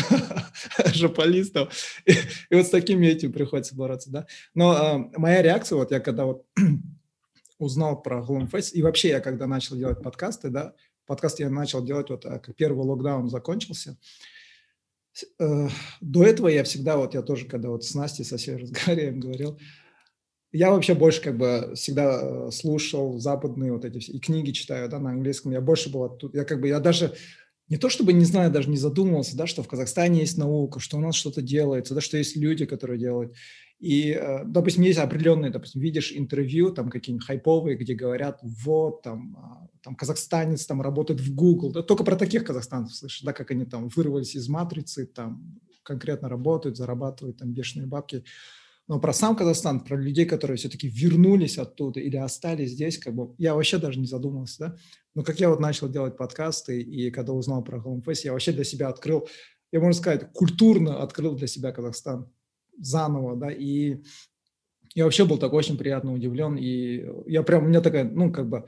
жополистов, 0.93 1.73
и, 2.05 2.13
и 2.49 2.55
вот 2.55 2.65
с 2.65 2.69
такими 2.69 3.07
этим 3.07 3.33
приходится 3.33 3.75
бороться, 3.75 4.09
да. 4.09 4.27
Но 4.53 5.09
э, 5.13 5.19
моя 5.19 5.41
реакция, 5.41 5.77
вот 5.77 5.91
я 5.91 5.99
когда 5.99 6.25
вот 6.25 6.45
узнал 7.59 8.01
про 8.01 8.21
Gloomface, 8.21 8.71
и 8.73 8.81
вообще 8.81 9.09
я 9.09 9.19
когда 9.19 9.47
начал 9.47 9.75
делать 9.75 10.01
подкасты, 10.01 10.49
да, 10.49 10.73
подкаст 11.05 11.39
я 11.39 11.49
начал 11.49 11.83
делать 11.83 12.09
вот, 12.09 12.23
как 12.23 12.55
первый 12.55 12.85
локдаун 12.85 13.29
закончился, 13.29 13.97
до 15.38 16.23
этого 16.23 16.48
я 16.48 16.64
всегда, 16.64 16.98
вот 16.98 17.14
я 17.14 17.22
тоже, 17.22 17.45
когда 17.45 17.69
вот 17.69 17.84
с 17.84 17.94
Настей 17.94 18.26
со 18.26 18.38
всей 18.38 18.56
разговариваем, 18.57 19.19
говорил, 19.19 19.60
я 20.52 20.72
вообще 20.72 20.95
больше 20.95 21.22
как 21.22 21.38
бы 21.38 21.73
всегда 21.76 22.19
э, 22.22 22.52
слушал 22.52 23.19
западные 23.19 23.72
вот 23.72 23.86
эти 23.86 23.99
все, 23.99 24.14
и 24.14 24.19
книги 24.19 24.52
читаю, 24.52 24.90
да, 24.90 24.99
на 24.99 25.11
английском. 25.11 25.52
Я 25.52 25.61
больше 25.61 25.91
был 25.91 26.10
тут, 26.10 26.34
я 26.34 26.44
как 26.44 26.60
бы, 26.60 26.68
я 26.68 26.80
даже 26.80 27.14
не 27.68 27.77
то 27.77 27.90
чтобы 27.90 28.14
не 28.14 28.26
знаю, 28.26 28.52
даже 28.52 28.69
не 28.69 28.77
задумывался, 28.77 29.38
да, 29.38 29.45
что 29.45 29.61
в 29.61 29.68
Казахстане 29.68 30.22
есть 30.22 30.38
наука, 30.38 30.80
что 30.80 30.98
у 30.98 31.02
нас 31.02 31.15
что-то 31.15 31.44
делается, 31.44 31.94
да, 31.94 32.02
что 32.02 32.18
есть 32.18 32.36
люди, 32.36 32.65
которые 32.65 32.99
делают. 32.99 33.36
И, 33.80 34.11
э, 34.11 34.43
допустим, 34.45 34.84
есть 34.84 34.99
определенные, 34.99 35.51
допустим, 35.51 35.80
видишь 35.80 36.11
интервью, 36.14 36.72
там 36.72 36.89
какие-нибудь 36.89 37.26
хайповые, 37.26 37.77
где 37.77 37.93
говорят, 37.93 38.39
вот, 38.43 39.01
там, 39.03 39.38
а, 39.38 39.68
там 39.81 39.95
казахстанец 39.95 40.65
там 40.65 40.81
работает 40.81 41.22
в 41.22 41.34
Google, 41.34 41.72
только 41.72 42.03
про 42.03 42.18
таких 42.18 42.43
казахстанцев 42.43 42.97
слышишь, 42.97 43.22
да, 43.22 43.31
как 43.31 43.51
они 43.51 43.64
там 43.64 43.88
вырвались 43.88 44.35
из 44.35 44.49
матрицы, 44.49 45.06
там 45.06 45.61
конкретно 45.84 46.27
работают, 46.27 46.76
зарабатывают 46.76 47.38
там 47.38 47.53
бешеные 47.53 47.88
бабки. 47.88 48.26
Но 48.89 48.99
про 48.99 49.14
сам 49.14 49.35
Казахстан, 49.35 49.81
про 49.81 49.95
людей, 49.95 50.26
которые 50.26 50.57
все-таки 50.57 50.88
вернулись 50.88 51.60
оттуда 51.60 51.99
или 51.99 52.18
остались 52.18 52.72
здесь, 52.72 52.97
как 52.97 53.14
бы 53.14 53.35
я 53.38 53.53
вообще 53.53 53.77
даже 53.77 53.99
не 53.99 54.07
задумывался, 54.07 54.60
да. 54.60 54.76
Но 55.14 55.23
как 55.23 55.39
я 55.39 55.49
вот 55.49 55.60
начал 55.60 55.88
делать 55.88 56.18
подкасты, 56.18 56.81
и 56.81 57.11
когда 57.11 57.34
узнал 57.34 57.64
про 57.64 57.77
Homeface, 57.77 58.22
я 58.23 58.34
вообще 58.34 58.51
для 58.51 58.64
себя 58.64 58.89
открыл, 58.89 59.27
я, 59.72 59.80
можно 59.80 59.99
сказать, 60.01 60.31
культурно 60.34 61.03
открыл 61.03 61.35
для 61.35 61.45
себя 61.45 61.72
Казахстан 61.72 62.31
заново, 62.80 63.35
да, 63.35 63.51
и 63.51 64.01
я 64.95 65.03
вообще 65.06 65.26
был 65.26 65.38
так 65.38 65.53
очень 65.53 65.77
приятно 65.77 66.14
удивлен, 66.14 66.57
и 66.57 67.06
я 67.27 67.43
прям, 67.43 67.65
у 67.65 67.68
меня 67.68 67.81
такая, 67.81 68.03
ну, 68.03 68.31
как 68.31 68.49
бы, 68.49 68.65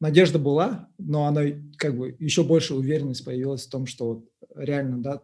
надежда 0.00 0.38
была, 0.38 0.88
но 0.98 1.26
она, 1.26 1.42
как 1.76 1.96
бы, 1.96 2.16
еще 2.18 2.44
больше 2.44 2.74
уверенность 2.74 3.24
появилась 3.24 3.66
в 3.66 3.70
том, 3.70 3.86
что 3.86 4.06
вот 4.06 4.28
реально, 4.54 4.98
да, 4.98 5.22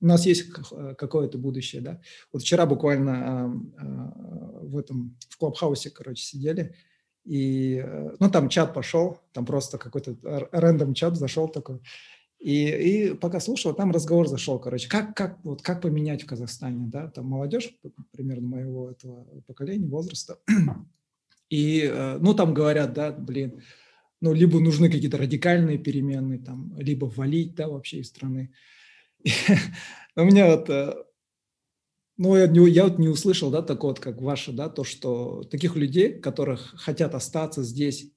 у 0.00 0.06
нас 0.06 0.24
есть 0.24 0.50
какое-то 0.50 1.36
будущее, 1.36 1.82
да. 1.82 2.00
Вот 2.32 2.42
вчера 2.42 2.64
буквально 2.64 3.10
э, 3.10 3.82
э, 3.82 4.66
в 4.66 4.78
этом, 4.78 5.18
в 5.28 5.36
Клабхаусе, 5.36 5.90
короче, 5.90 6.22
сидели, 6.22 6.74
и, 7.24 7.82
э, 7.84 8.16
ну, 8.18 8.30
там 8.30 8.48
чат 8.48 8.72
пошел, 8.72 9.18
там 9.32 9.44
просто 9.44 9.76
какой-то 9.76 10.16
рандом 10.52 10.94
чат 10.94 11.16
зашел 11.16 11.48
такой, 11.48 11.80
и, 12.40 13.10
и 13.10 13.14
пока 13.14 13.38
слушал, 13.38 13.74
там 13.74 13.90
разговор 13.90 14.26
зашел, 14.26 14.58
короче, 14.58 14.88
как, 14.88 15.14
как, 15.14 15.38
вот, 15.44 15.60
как 15.60 15.82
поменять 15.82 16.22
в 16.22 16.26
Казахстане, 16.26 16.86
да, 16.88 17.08
там 17.08 17.26
молодежь 17.26 17.70
примерно 18.12 18.48
моего 18.48 18.90
этого 18.90 19.24
поколения, 19.46 19.86
возраста, 19.86 20.38
и, 21.50 21.82
э, 21.82 22.18
ну, 22.18 22.32
там 22.32 22.54
говорят, 22.54 22.94
да, 22.94 23.12
блин, 23.12 23.62
ну, 24.22 24.32
либо 24.32 24.58
нужны 24.58 24.90
какие-то 24.90 25.18
радикальные 25.18 25.76
перемены, 25.76 26.38
там, 26.38 26.74
либо 26.78 27.04
валить, 27.04 27.54
да, 27.54 27.68
вообще 27.68 27.98
из 27.98 28.08
страны. 28.08 28.54
У 30.16 30.24
меня 30.24 30.46
вот, 30.46 30.70
э, 30.70 30.94
ну, 32.16 32.36
я, 32.36 32.46
не, 32.46 32.70
я 32.70 32.84
вот 32.84 32.98
не 32.98 33.08
услышал, 33.08 33.50
да, 33.50 33.60
такого 33.60 33.90
вот, 33.90 34.00
как 34.00 34.22
ваше, 34.22 34.52
да, 34.52 34.70
то, 34.70 34.82
что 34.82 35.42
таких 35.42 35.76
людей, 35.76 36.18
которых 36.18 36.72
хотят 36.78 37.14
остаться 37.14 37.62
здесь 37.62 38.10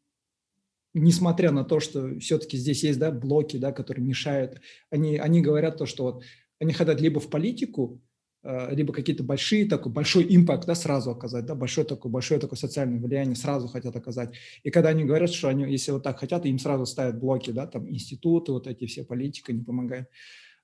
несмотря 0.94 1.52
на 1.52 1.64
то, 1.64 1.80
что 1.80 2.20
все-таки 2.20 2.58
здесь 2.58 2.84
есть 2.84 3.00
да, 3.00 3.12
блоки, 3.12 3.58
да, 3.58 3.72
которые 3.72 4.06
мешают, 4.06 4.62
они, 4.90 5.18
они 5.18 5.42
говорят 5.42 5.78
то, 5.78 5.86
что 5.86 6.04
вот 6.04 6.24
они 6.60 6.74
хотят 6.74 7.02
либо 7.02 7.20
в 7.20 7.30
политику, 7.30 8.02
э, 8.44 8.76
либо 8.76 8.94
какие-то 8.94 9.24
большие, 9.24 9.68
такой 9.68 9.92
большой 9.92 10.26
импакт, 10.36 10.66
да, 10.66 10.76
сразу 10.76 11.12
оказать, 11.12 11.46
да, 11.46 11.56
большое 11.56 11.86
такое, 11.86 12.12
большое 12.12 12.40
такое 12.40 12.58
социальное 12.58 13.00
влияние 13.00 13.36
сразу 13.36 13.68
хотят 13.68 13.96
оказать. 13.96 14.36
И 14.64 14.70
когда 14.70 14.90
они 14.90 15.04
говорят, 15.04 15.32
что 15.32 15.50
они, 15.50 15.70
если 15.72 15.92
вот 15.92 16.04
так 16.04 16.20
хотят, 16.20 16.46
им 16.46 16.60
сразу 16.60 16.86
ставят 16.86 17.20
блоки, 17.20 17.52
да, 17.52 17.68
там 17.68 17.90
институты, 17.90 18.52
вот 18.52 18.68
эти 18.68 18.86
все 18.86 19.04
политика 19.04 19.52
не 19.52 19.64
помогает 19.64 20.08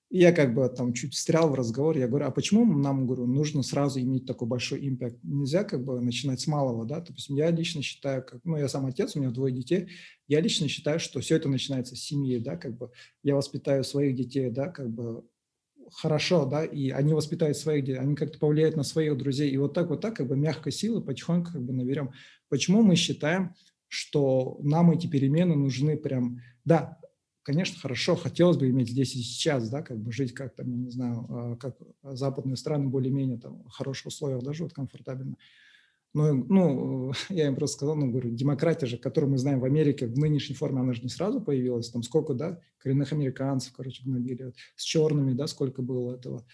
я 0.09 0.31
как 0.31 0.55
бы 0.55 0.67
там 0.69 0.93
чуть 0.93 1.13
встрял 1.13 1.49
в 1.49 1.53
разговор, 1.53 1.95
я 1.97 2.07
говорю, 2.07 2.25
а 2.25 2.31
почему 2.31 2.65
нам, 2.65 3.05
говорю, 3.05 3.27
нужно 3.27 3.61
сразу 3.61 3.99
иметь 3.99 4.25
такой 4.25 4.47
большой 4.47 4.87
импакт? 4.87 5.17
Нельзя 5.23 5.63
как 5.63 5.83
бы 5.83 6.01
начинать 6.01 6.41
с 6.41 6.47
малого, 6.47 6.85
да? 6.85 6.99
То 6.99 7.13
есть 7.13 7.29
я 7.29 7.51
лично 7.51 7.83
считаю, 7.83 8.23
как, 8.23 8.41
ну, 8.43 8.57
я 8.57 8.67
сам 8.67 8.87
отец, 8.87 9.15
у 9.15 9.19
меня 9.19 9.29
двое 9.29 9.53
детей, 9.53 9.89
я 10.27 10.41
лично 10.41 10.67
считаю, 10.67 10.99
что 10.99 11.19
все 11.19 11.35
это 11.35 11.47
начинается 11.47 11.95
с 11.95 11.99
семьи, 11.99 12.39
да, 12.39 12.57
как 12.57 12.75
бы 12.75 12.91
я 13.23 13.35
воспитаю 13.35 13.83
своих 13.83 14.15
детей, 14.15 14.49
да, 14.49 14.69
как 14.69 14.89
бы 14.89 15.23
хорошо, 15.91 16.45
да, 16.45 16.65
и 16.65 16.89
они 16.89 17.13
воспитают 17.13 17.57
своих 17.57 17.85
детей, 17.85 17.99
они 17.99 18.15
как-то 18.15 18.39
повлияют 18.39 18.75
на 18.75 18.83
своих 18.83 19.15
друзей, 19.15 19.51
и 19.51 19.57
вот 19.57 19.73
так 19.73 19.89
вот 19.89 20.01
так 20.01 20.15
как 20.15 20.27
бы 20.27 20.35
мягкой 20.35 20.71
силы 20.71 21.01
потихоньку 21.01 21.53
как 21.53 21.63
бы 21.63 21.73
наберем. 21.73 22.11
Почему 22.49 22.81
мы 22.81 22.95
считаем, 22.95 23.53
что 23.87 24.59
нам 24.61 24.91
эти 24.91 25.07
перемены 25.07 25.55
нужны 25.55 25.97
прям, 25.97 26.39
да, 26.65 26.99
конечно, 27.43 27.79
хорошо, 27.79 28.15
хотелось 28.15 28.57
бы 28.57 28.69
иметь 28.69 28.89
здесь 28.89 29.15
и 29.15 29.21
сейчас, 29.21 29.69
да, 29.69 29.81
как 29.81 29.99
бы 29.99 30.11
жить 30.11 30.33
как 30.33 30.55
там, 30.55 30.69
я 30.69 30.77
не 30.77 30.89
знаю, 30.89 31.25
а, 31.29 31.55
как 31.55 31.77
западные 32.03 32.55
страны 32.55 32.87
более-менее 32.89 33.39
там 33.39 33.63
в 33.63 33.69
хороших 33.69 34.07
условиях, 34.07 34.43
даже 34.43 34.63
вот 34.63 34.73
комфортабельно. 34.73 35.35
Но, 36.13 36.33
ну, 36.33 37.11
я 37.29 37.47
им 37.47 37.55
просто 37.55 37.77
сказал, 37.77 37.95
ну, 37.95 38.09
говорю, 38.09 38.31
демократия 38.31 38.87
же, 38.87 38.97
которую 38.97 39.31
мы 39.31 39.37
знаем 39.37 39.59
в 39.59 39.65
Америке, 39.65 40.07
в 40.07 40.17
нынешней 40.17 40.55
форме, 40.55 40.81
она 40.81 40.93
же 40.93 41.01
не 41.01 41.09
сразу 41.09 41.41
появилась, 41.41 41.89
там 41.89 42.03
сколько, 42.03 42.33
да, 42.33 42.59
коренных 42.79 43.13
американцев, 43.13 43.73
короче, 43.73 44.03
гнобили, 44.03 44.53
с 44.75 44.83
черными, 44.83 45.33
да, 45.33 45.47
сколько 45.47 45.81
было 45.81 46.15
этого. 46.15 46.45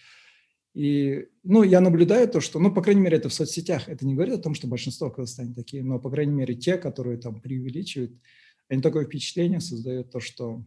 И, 0.74 1.28
ну, 1.42 1.62
я 1.62 1.80
наблюдаю 1.80 2.28
то, 2.28 2.40
что, 2.40 2.58
ну, 2.58 2.70
по 2.70 2.82
крайней 2.82 3.00
мере, 3.00 3.16
это 3.16 3.30
в 3.30 3.34
соцсетях, 3.34 3.88
это 3.88 4.06
не 4.06 4.14
говорит 4.14 4.34
о 4.34 4.42
том, 4.42 4.54
что 4.54 4.66
большинство 4.66 5.08
в 5.08 5.14
Казахстане 5.14 5.54
такие, 5.54 5.82
но, 5.82 5.98
по 5.98 6.10
крайней 6.10 6.34
мере, 6.34 6.54
те, 6.54 6.76
которые 6.76 7.16
там 7.16 7.40
преувеличивают, 7.40 8.12
они 8.68 8.82
такое 8.82 9.06
впечатление 9.06 9.60
создают, 9.60 10.10
то, 10.10 10.20
что 10.20 10.66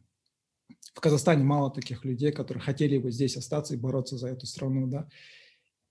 в 0.94 1.02
Казахстане 1.02 1.44
мало 1.44 1.72
таких 1.72 2.06
людей, 2.06 2.32
которые 2.32 2.62
хотели 2.62 2.98
бы 2.98 3.12
здесь 3.12 3.38
остаться 3.38 3.74
и 3.74 3.78
бороться 3.78 4.18
за 4.18 4.30
эту 4.30 4.46
страну, 4.46 4.88
да. 4.88 5.08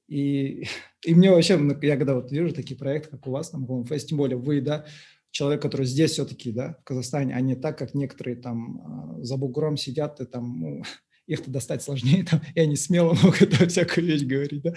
И, 0.08 0.64
и 1.04 1.14
мне 1.14 1.30
вообще, 1.30 1.60
я 1.82 1.96
когда 1.96 2.14
вот 2.14 2.32
вижу 2.32 2.54
такие 2.54 2.76
проекты, 2.76 3.10
как 3.10 3.26
у 3.26 3.30
вас, 3.30 3.50
там, 3.50 3.66
Homeface, 3.66 4.06
тем 4.06 4.18
более 4.18 4.38
вы, 4.38 4.60
да, 4.62 4.86
человек, 5.30 5.60
который 5.60 5.86
здесь 5.86 6.12
все-таки, 6.12 6.50
да, 6.50 6.78
в 6.80 6.84
Казахстане, 6.84 7.34
а 7.34 7.40
не 7.40 7.54
так, 7.54 7.78
как 7.78 7.94
некоторые 7.94 8.36
там 8.36 8.80
а, 9.18 9.22
за 9.22 9.36
бугром 9.36 9.76
сидят 9.76 10.18
и 10.20 10.24
там, 10.24 10.60
ну, 10.60 10.82
их-то 11.26 11.50
достать 11.50 11.82
сложнее, 11.82 12.24
там, 12.24 12.40
и 12.54 12.60
они 12.60 12.76
смело 12.76 13.12
могут 13.22 13.42
это 13.42 13.68
всякую 13.68 14.06
вещь 14.06 14.22
говорить, 14.22 14.62
да. 14.62 14.72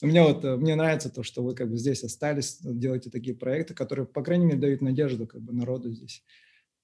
У 0.00 0.06
меня 0.06 0.24
вот, 0.24 0.44
мне 0.60 0.76
нравится 0.76 1.10
то, 1.10 1.24
что 1.24 1.42
вы 1.42 1.56
как 1.56 1.68
бы 1.68 1.76
здесь 1.76 2.04
остались, 2.04 2.58
делаете 2.60 3.10
такие 3.10 3.34
проекты, 3.34 3.74
которые, 3.74 4.06
по 4.06 4.22
крайней 4.22 4.46
мере, 4.46 4.58
дают 4.58 4.82
надежду 4.82 5.26
как 5.26 5.42
бы 5.42 5.52
народу 5.52 5.90
здесь. 5.90 6.22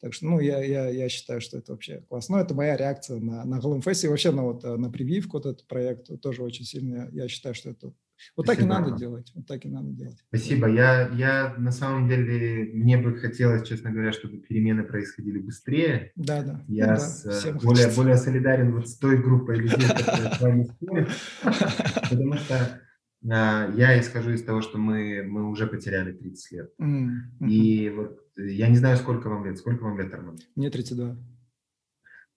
Так 0.02 0.14
что, 0.14 0.26
ну, 0.26 0.40
я, 0.40 0.62
я, 0.64 0.88
я 0.88 1.08
считаю, 1.08 1.40
что 1.40 1.58
это 1.58 1.72
вообще 1.72 2.04
классно. 2.08 2.36
Ну, 2.36 2.42
это 2.42 2.54
моя 2.54 2.76
реакция 2.76 3.20
на, 3.20 3.44
на 3.44 3.60
Глумфесте 3.60 4.08
и 4.08 4.10
вообще 4.10 4.32
на, 4.32 4.42
вот, 4.42 4.64
на 4.64 4.90
прививку, 4.90 5.36
вот 5.36 5.46
этот 5.46 5.66
проект 5.68 6.20
тоже 6.20 6.42
очень 6.42 6.64
сильно, 6.64 7.08
я 7.12 7.28
считаю, 7.28 7.54
что 7.54 7.70
это 7.70 7.94
вот 8.36 8.46
так 8.46 8.60
и 8.60 8.64
надо 8.64 8.96
делать. 8.96 9.30
Вот 9.34 9.46
так 9.46 9.64
и 9.64 9.68
надо 9.68 9.90
делать. 9.90 10.18
Спасибо. 10.28 10.68
Я, 10.68 11.08
я 11.10 11.54
на 11.58 11.70
самом 11.70 12.08
деле, 12.08 12.70
мне 12.72 12.96
бы 12.96 13.16
хотелось, 13.16 13.66
честно 13.66 13.90
говоря, 13.90 14.12
чтобы 14.12 14.38
перемены 14.38 14.84
происходили 14.84 15.38
быстрее. 15.38 16.12
Да, 16.16 16.42
да. 16.42 16.64
Я 16.68 16.94
ну, 16.94 16.98
с, 16.98 17.44
да, 17.44 17.52
более, 17.52 17.88
более 17.88 18.16
солидарен 18.16 18.72
вот 18.74 18.88
с 18.88 18.96
той 18.96 19.20
группой 19.20 19.56
людей, 19.56 19.88
которые 19.88 20.34
с 20.34 20.40
вами 20.40 20.64
спорят. 20.64 21.08
Потому 22.10 22.34
что 22.34 22.80
я 23.22 24.00
исхожу 24.00 24.30
из 24.30 24.42
того, 24.42 24.62
что 24.62 24.78
мы, 24.78 25.22
мы 25.22 25.48
уже 25.48 25.66
потеряли 25.66 26.12
30 26.12 26.52
лет. 26.52 26.70
Mm-hmm. 26.80 27.48
И 27.48 27.90
вот 27.90 28.20
я 28.36 28.68
не 28.68 28.76
знаю, 28.76 28.96
сколько 28.96 29.28
вам 29.28 29.44
лет. 29.44 29.58
Сколько 29.58 29.84
вам 29.84 29.98
лет, 29.98 30.12
Арман? 30.12 30.38
Мне 30.56 30.70
32. 30.70 31.16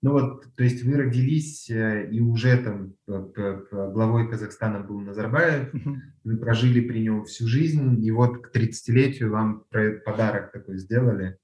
Ну 0.02 0.12
вот, 0.12 0.54
то 0.56 0.64
есть 0.64 0.84
вы 0.84 0.98
родились, 0.98 1.68
э, 1.70 2.10
и 2.12 2.20
уже 2.20 2.58
там 2.58 2.94
главой 3.08 4.30
Казахстана 4.30 4.82
был 4.82 5.00
Назарбаев, 5.00 5.74
uh-huh. 5.74 5.96
вы 6.26 6.38
прожили 6.38 6.82
при 6.82 7.00
нем 7.00 7.24
всю 7.26 7.48
жизнь, 7.48 8.06
и 8.06 8.12
вот 8.12 8.46
к 8.46 8.56
30-летию 8.56 9.32
вам 9.32 9.66
подарок 10.06 10.52
такой 10.52 10.78
сделали, 10.78 11.40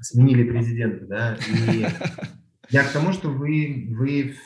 сменили 0.00 0.46
президента, 0.46 1.06
да, 1.06 1.38
и 1.48 1.86
я 2.70 2.84
к 2.84 2.92
тому, 2.92 3.12
что 3.12 3.30
вы, 3.30 3.88
вы 3.90 4.36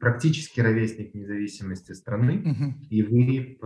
практически 0.00 0.60
ровесник 0.60 1.14
независимости 1.14 1.92
страны, 1.92 2.42
uh-huh. 2.44 2.86
и 2.90 3.02
вы 3.02 3.58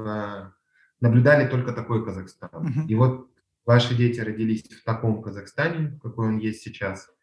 наблюдали 1.00 1.48
только 1.48 1.72
такой 1.72 2.04
Казахстан. 2.04 2.50
Uh-huh. 2.52 2.86
И 2.86 2.94
вот 2.94 3.30
ваши 3.64 3.94
дети 3.94 4.20
родились 4.20 4.64
в 4.64 4.84
таком 4.84 5.22
Казахстане, 5.22 5.98
какой 6.02 6.28
он 6.28 6.38
есть 6.38 6.62
сейчас– 6.62 7.08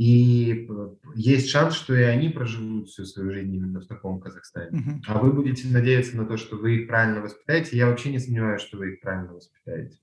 и 0.00 0.66
э, 0.66 0.88
есть 1.14 1.50
шанс, 1.50 1.74
что 1.74 1.94
и 1.94 2.00
они 2.00 2.30
проживут 2.30 2.88
всю 2.88 3.04
свою 3.04 3.32
жизнь 3.32 3.54
именно 3.54 3.80
в 3.80 3.86
таком 3.86 4.18
Казахстане. 4.18 4.80
Uh-huh. 4.80 5.00
А 5.06 5.18
вы 5.18 5.30
будете 5.30 5.68
надеяться 5.68 6.16
на 6.16 6.24
то, 6.24 6.38
что 6.38 6.56
вы 6.56 6.76
их 6.76 6.88
правильно 6.88 7.20
воспитаете. 7.20 7.76
Я 7.76 7.86
вообще 7.86 8.10
не 8.10 8.18
сомневаюсь, 8.18 8.62
что 8.62 8.78
вы 8.78 8.94
их 8.94 9.02
правильно 9.02 9.34
воспитаете. 9.34 9.98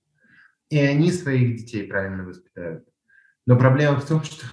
И 0.69 0.77
они 0.77 1.11
своих 1.11 1.57
детей 1.57 1.87
правильно 1.87 2.25
воспитают. 2.25 2.87
Но 3.47 3.57
проблема 3.57 3.99
в 3.99 4.07
том, 4.07 4.21
что 4.21 4.45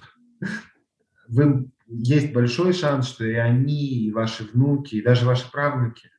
вы, 1.35 1.69
есть 1.87 2.33
большой 2.33 2.73
шанс, 2.73 3.07
что 3.07 3.25
и 3.25 3.33
они, 3.33 4.05
и 4.05 4.11
ваши 4.11 4.43
внуки, 4.43 4.95
и 4.95 5.01
даже 5.01 5.25
ваши 5.25 5.51
правнуки 5.51 6.09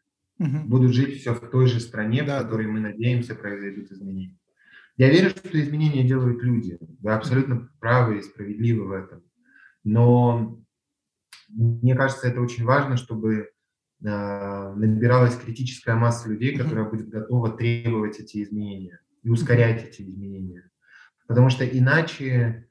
uh-huh. 0.41 0.65
будут 0.65 0.93
жить 0.93 1.21
все 1.21 1.35
в 1.35 1.41
той 1.51 1.67
же 1.67 1.81
стране, 1.81 2.23
да, 2.23 2.41
в 2.41 2.45
которой 2.45 2.67
мы 2.67 2.81
надеемся 2.81 3.35
произойдут 3.35 3.91
изменения. 3.91 4.37
Я 4.97 5.11
верю, 5.11 5.31
что 5.31 5.61
изменения 5.61 6.05
делают 6.05 6.43
люди. 6.43 6.79
Вы 7.01 7.13
абсолютно 7.13 7.69
правы 7.81 8.19
и 8.19 8.23
справедливы 8.23 8.87
в 8.87 8.93
этом. 8.93 9.23
Но 9.85 10.59
мне 11.49 11.95
кажется, 11.95 12.29
это 12.29 12.41
очень 12.41 12.65
важно, 12.65 12.97
чтобы 12.97 13.35
э, 13.37 13.45
набиралась 14.01 15.37
критическая 15.37 15.97
масса 15.97 16.29
людей, 16.31 16.57
которая 16.57 16.89
будет 16.89 17.09
готова 17.09 17.51
требовать 17.57 18.19
эти 18.21 18.43
изменения 18.43 19.01
и 19.23 19.29
ускорять 19.29 19.85
эти 19.85 20.03
изменения. 20.03 20.71
Потому 21.27 21.51
что 21.51 21.67
иначе 21.67 22.66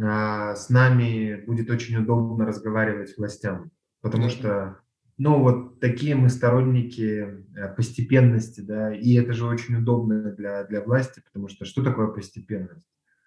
с 0.00 0.68
нами 0.70 1.44
будет 1.46 1.70
очень 1.70 1.96
удобно 1.96 2.46
разговаривать 2.46 3.16
властям. 3.16 3.70
Потому 4.00 4.28
что 4.28 4.80
ну, 5.18 5.38
вот 5.40 5.80
такие 5.80 6.14
мы 6.14 6.30
сторонники 6.30 7.44
э, 7.54 7.74
постепенности, 7.76 8.62
да, 8.62 8.94
и 8.94 9.12
это 9.16 9.34
же 9.34 9.44
очень 9.44 9.76
удобно 9.76 10.32
для, 10.32 10.64
для 10.64 10.80
власти, 10.80 11.20
потому 11.22 11.48
что 11.48 11.66
что 11.66 11.84
такое 11.84 12.06
постепенность? 12.06 12.86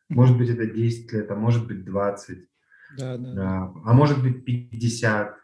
Может 0.10 0.36
быть, 0.36 0.50
это 0.50 0.66
10 0.66 1.14
лет, 1.14 1.30
а 1.30 1.36
может 1.36 1.68
быть, 1.68 1.86
20, 1.86 2.40
да, 2.98 3.18
да. 3.18 3.34
А, 3.38 3.74
а 3.86 3.94
может 3.94 4.24
быть, 4.24 4.44
50. 4.44 5.36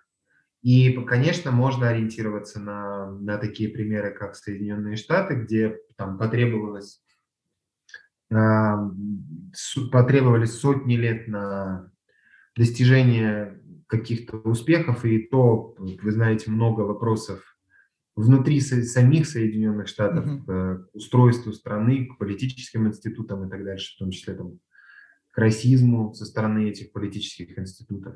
И, 0.63 0.91
конечно, 1.03 1.51
можно 1.51 1.89
ориентироваться 1.89 2.59
на, 2.59 3.11
на 3.11 3.37
такие 3.37 3.69
примеры, 3.69 4.11
как 4.11 4.35
Соединенные 4.35 4.95
Штаты, 4.95 5.35
где 5.35 5.77
там 5.95 6.17
потребовалось, 6.17 6.99
а, 6.99 7.08
потребовались 9.91 10.53
сотни 10.53 10.95
лет 10.95 11.27
на 11.27 11.91
достижение 12.55 13.59
каких-то 13.87 14.37
успехов, 14.37 15.03
и 15.05 15.19
то, 15.27 15.75
вы 15.77 16.11
знаете, 16.11 16.51
много 16.51 16.81
вопросов 16.81 17.57
внутри 18.15 18.59
самих 18.59 19.27
Соединенных 19.27 19.87
Штатов 19.87 20.25
mm-hmm. 20.25 20.43
к 20.45 20.89
устройству 20.93 21.53
страны, 21.53 22.05
к 22.05 22.17
политическим 22.17 22.87
институтам 22.87 23.47
и 23.47 23.49
так 23.49 23.63
дальше, 23.63 23.95
в 23.95 23.99
том 23.99 24.11
числе 24.11 24.35
там, 24.35 24.59
к 25.31 25.37
расизму 25.37 26.13
со 26.13 26.25
стороны 26.25 26.69
этих 26.69 26.91
политических 26.91 27.57
институтов. 27.57 28.15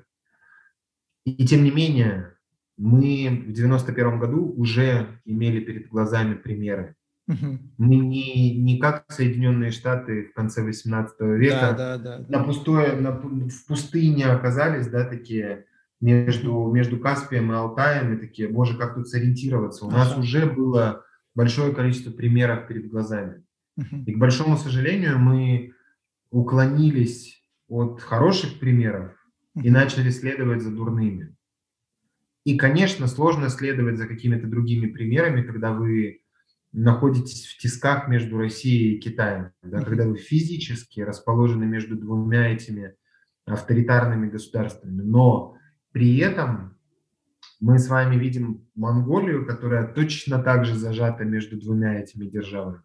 И, 1.25 1.31
и 1.31 1.47
тем 1.47 1.63
не 1.63 1.71
менее, 1.71 2.35
мы 2.77 3.45
в 3.47 3.53
91 3.53 4.19
году 4.19 4.53
уже 4.57 5.21
имели 5.25 5.59
перед 5.59 5.87
глазами 5.87 6.35
примеры 6.35 6.95
Угу. 7.27 7.59
Мы 7.77 7.95
не, 7.95 8.57
не 8.57 8.79
как 8.79 9.05
Соединенные 9.09 9.71
Штаты 9.71 10.25
в 10.25 10.33
конце 10.33 10.61
18 10.61 11.15
века 11.21 11.73
да, 11.77 11.97
да, 11.97 12.19
да, 12.19 12.25
на 12.27 12.43
пустое, 12.43 12.93
на, 12.93 13.11
в 13.11 13.65
пустыне 13.65 14.25
оказались, 14.25 14.87
да, 14.87 15.05
такие 15.05 15.65
между, 16.01 16.69
между 16.69 16.99
Каспием 16.99 17.51
и 17.51 17.55
Алтаем, 17.55 18.13
и 18.13 18.17
такие, 18.19 18.49
боже, 18.49 18.77
как 18.77 18.95
тут 18.95 19.07
сориентироваться. 19.07 19.85
У 19.85 19.87
ага. 19.87 19.99
нас 19.99 20.17
уже 20.17 20.45
было 20.45 21.05
большое 21.33 21.73
количество 21.73 22.11
примеров 22.11 22.67
перед 22.67 22.89
глазами. 22.89 23.43
Угу. 23.77 24.03
И, 24.05 24.13
к 24.13 24.17
большому 24.17 24.57
сожалению, 24.57 25.17
мы 25.17 25.73
уклонились 26.29 27.41
от 27.69 28.01
хороших 28.01 28.59
примеров 28.59 29.11
и 29.55 29.69
начали 29.69 30.09
следовать 30.09 30.61
за 30.61 30.71
дурными. 30.71 31.35
И, 32.43 32.57
конечно, 32.57 33.07
сложно 33.07 33.47
следовать 33.49 33.97
за 33.97 34.07
какими-то 34.07 34.47
другими 34.47 34.87
примерами, 34.87 35.43
когда 35.43 35.71
вы 35.71 36.22
находитесь 36.73 37.45
в 37.45 37.57
тисках 37.59 38.07
между 38.07 38.37
Россией 38.37 38.95
и 38.95 38.99
Китаем, 38.99 39.51
да, 39.61 39.81
когда 39.81 40.07
вы 40.07 40.17
физически 40.17 41.01
расположены 41.01 41.65
между 41.65 41.95
двумя 41.95 42.49
этими 42.49 42.95
авторитарными 43.45 44.29
государствами. 44.29 45.01
Но 45.01 45.55
при 45.91 46.17
этом 46.17 46.77
мы 47.59 47.77
с 47.77 47.87
вами 47.87 48.15
видим 48.15 48.67
Монголию, 48.75 49.45
которая 49.45 49.87
точно 49.87 50.41
так 50.41 50.65
же 50.65 50.75
зажата 50.75 51.23
между 51.23 51.59
двумя 51.59 51.99
этими 51.99 52.25
державами. 52.25 52.81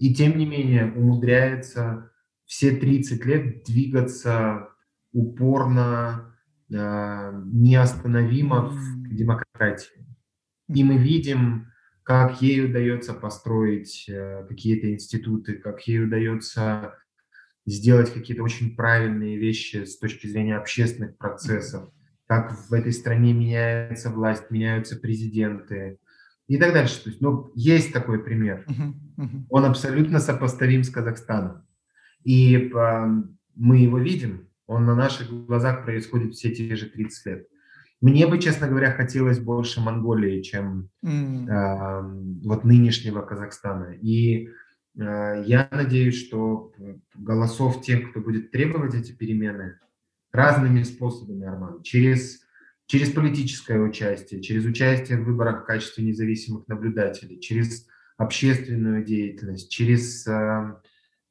И 0.00 0.12
тем 0.12 0.36
не 0.36 0.44
менее 0.44 0.92
умудряется 0.92 2.10
все 2.44 2.72
30 2.72 3.24
лет 3.24 3.64
двигаться 3.64 4.68
упорно, 5.12 6.34
э, 6.70 7.42
неостановимо 7.46 8.70
к 8.70 9.14
демократии. 9.14 10.06
И 10.68 10.84
мы 10.84 10.98
видим 10.98 11.71
как 12.02 12.42
ей 12.42 12.64
удается 12.64 13.14
построить 13.14 14.06
э, 14.08 14.44
какие-то 14.48 14.92
институты, 14.92 15.54
как 15.54 15.86
ей 15.86 16.04
удается 16.04 16.98
сделать 17.64 18.12
какие-то 18.12 18.42
очень 18.42 18.74
правильные 18.74 19.38
вещи 19.38 19.84
с 19.84 19.98
точки 19.98 20.26
зрения 20.26 20.56
общественных 20.56 21.16
процессов, 21.16 21.90
как 22.26 22.52
в 22.68 22.72
этой 22.72 22.92
стране 22.92 23.32
меняется 23.32 24.10
власть, 24.10 24.50
меняются 24.50 24.96
президенты 24.96 25.98
и 26.48 26.58
так 26.58 26.72
дальше. 26.74 27.02
То 27.02 27.10
есть, 27.10 27.20
ну, 27.20 27.52
есть 27.54 27.92
такой 27.92 28.22
пример. 28.22 28.66
Он 29.48 29.64
абсолютно 29.64 30.18
сопоставим 30.18 30.82
с 30.82 30.90
Казахстаном. 30.90 31.64
И 32.24 32.56
э, 32.56 33.06
мы 33.54 33.78
его 33.78 33.98
видим, 33.98 34.48
он 34.66 34.84
на 34.84 34.94
наших 34.94 35.30
глазах 35.30 35.84
происходит 35.84 36.34
все 36.34 36.54
те 36.54 36.74
же 36.76 36.86
30 36.86 37.26
лет. 37.26 37.46
Мне 38.02 38.26
бы, 38.26 38.38
честно 38.40 38.66
говоря, 38.66 38.90
хотелось 38.90 39.38
больше 39.38 39.80
Монголии, 39.80 40.42
чем 40.42 40.90
mm. 41.04 41.48
э, 41.48 42.42
вот 42.44 42.64
нынешнего 42.64 43.22
Казахстана. 43.22 43.94
И 43.94 44.48
э, 44.98 45.44
я 45.46 45.68
надеюсь, 45.70 46.26
что 46.26 46.72
голосов 47.14 47.80
тех, 47.80 48.10
кто 48.10 48.20
будет 48.20 48.50
требовать 48.50 48.94
эти 48.94 49.12
перемены, 49.12 49.78
разными 50.32 50.82
способами, 50.82 51.46
Арман, 51.46 51.82
через, 51.82 52.40
через 52.86 53.10
политическое 53.12 53.78
участие, 53.78 54.42
через 54.42 54.64
участие 54.64 55.18
в 55.18 55.24
выборах 55.24 55.62
в 55.62 55.66
качестве 55.66 56.04
независимых 56.04 56.66
наблюдателей, 56.66 57.38
через 57.38 57.86
общественную 58.16 59.04
деятельность, 59.04 59.70
через 59.70 60.26
э, 60.26 60.74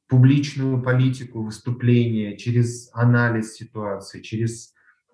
публичную 0.08 0.82
политику, 0.82 1.42
выступления, 1.42 2.38
через 2.38 2.88
анализ 2.94 3.52
ситуации, 3.56 4.22
через 4.22 4.71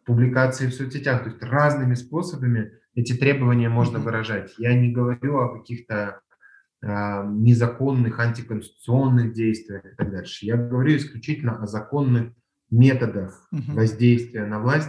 публикации 0.09 0.69
в 0.69 0.75
соцсетях, 0.75 1.23
то 1.23 1.29
есть 1.29 1.43
разными 1.43 1.93
способами 1.93 2.73
эти 2.95 3.13
требования 3.13 3.69
можно 3.69 3.99
выражать. 3.99 4.55
Я 4.57 4.73
не 4.73 4.91
говорю 4.91 5.37
о 5.37 5.59
каких-то 5.59 6.23
э, 6.81 6.87
незаконных, 7.27 8.19
антиконституционных 8.19 9.35
действиях 9.35 9.85
и 9.85 9.95
так 9.95 10.11
дальше. 10.11 10.47
Я 10.47 10.57
говорю 10.57 10.97
исключительно 10.97 11.63
о 11.63 11.67
законных 11.67 12.33
методах 12.71 13.47
воздействия 13.51 14.47
на 14.47 14.61
власть. 14.61 14.89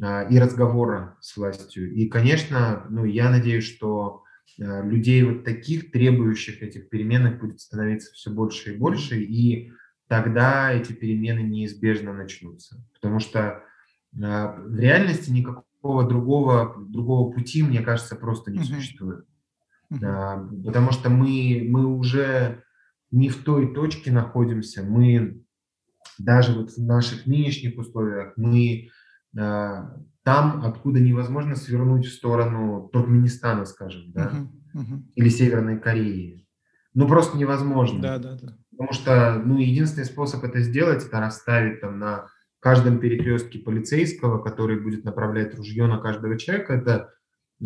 а, 0.00 0.22
и 0.22 0.38
разговора 0.38 1.16
с 1.20 1.36
властью. 1.36 1.92
И, 1.92 2.08
конечно, 2.08 2.86
ну, 2.90 3.04
я 3.04 3.28
надеюсь, 3.28 3.64
что 3.64 4.22
а, 4.60 4.82
людей 4.82 5.24
вот 5.24 5.44
таких, 5.44 5.90
требующих 5.90 6.62
этих 6.62 6.88
перемен, 6.88 7.38
будет 7.38 7.60
становиться 7.60 8.12
все 8.12 8.30
больше 8.30 8.74
и 8.74 8.78
больше, 8.78 9.20
и 9.20 9.72
тогда 10.08 10.72
эти 10.72 10.92
перемены 10.92 11.40
неизбежно 11.40 12.12
начнутся. 12.12 12.84
Потому 12.94 13.18
что 13.18 13.64
в 14.12 14.76
реальности 14.76 15.30
никакого 15.30 16.08
другого, 16.08 16.76
другого 16.78 17.32
пути, 17.32 17.62
мне 17.62 17.80
кажется, 17.80 18.16
просто 18.16 18.50
не 18.50 18.62
существует. 18.62 19.26
Uh-huh. 19.90 20.64
Потому 20.64 20.92
что 20.92 21.10
мы, 21.10 21.66
мы 21.68 21.86
уже 21.86 22.62
не 23.10 23.28
в 23.28 23.42
той 23.44 23.74
точке 23.74 24.10
находимся, 24.10 24.82
мы 24.82 25.42
даже 26.18 26.52
вот 26.52 26.70
в 26.70 26.78
наших 26.78 27.26
нынешних 27.26 27.78
условиях, 27.78 28.32
мы 28.36 28.88
а, 29.36 29.96
там, 30.22 30.64
откуда 30.64 31.00
невозможно 31.00 31.56
свернуть 31.56 32.06
в 32.06 32.12
сторону 32.12 32.88
Туркменистана, 32.92 33.66
скажем, 33.66 34.12
да, 34.12 34.30
uh-huh, 34.30 34.80
uh-huh. 34.80 35.02
или 35.14 35.28
Северной 35.28 35.78
Кореи. 35.78 36.46
Ну, 36.94 37.08
просто 37.08 37.36
невозможно. 37.38 38.00
Да, 38.00 38.18
да, 38.18 38.38
да. 38.40 38.56
Потому 38.70 38.92
что, 38.92 39.42
ну, 39.44 39.58
единственный 39.58 40.04
способ 40.04 40.44
это 40.44 40.60
сделать, 40.60 41.04
это 41.04 41.20
расставить 41.20 41.80
там 41.80 41.98
на 41.98 42.26
каждом 42.62 42.98
перекрестке 42.98 43.58
полицейского, 43.58 44.42
который 44.42 44.80
будет 44.80 45.04
направлять 45.04 45.54
ружье 45.54 45.86
на 45.86 45.98
каждого 45.98 46.38
человека, 46.38 46.74
это 46.74 47.12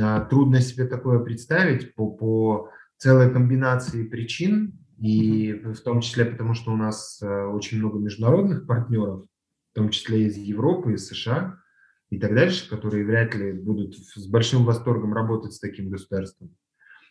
а, 0.00 0.22
трудно 0.22 0.60
себе 0.60 0.86
такое 0.86 1.20
представить 1.20 1.94
по, 1.94 2.10
по 2.10 2.70
целой 2.96 3.30
комбинации 3.30 4.04
причин, 4.04 4.78
и 4.98 5.52
в 5.52 5.80
том 5.80 6.00
числе 6.00 6.24
потому, 6.24 6.54
что 6.54 6.72
у 6.72 6.76
нас 6.76 7.20
а, 7.22 7.48
очень 7.48 7.78
много 7.78 7.98
международных 7.98 8.66
партнеров, 8.66 9.24
в 9.72 9.74
том 9.74 9.90
числе 9.90 10.26
из 10.26 10.36
Европы, 10.36 10.94
из 10.94 11.06
США 11.06 11.58
и 12.10 12.18
так 12.18 12.34
дальше, 12.34 12.68
которые 12.68 13.04
вряд 13.04 13.34
ли 13.34 13.52
будут 13.52 13.96
с 13.96 14.26
большим 14.26 14.64
восторгом 14.64 15.12
работать 15.12 15.52
с 15.52 15.60
таким 15.60 15.90
государством. 15.90 16.56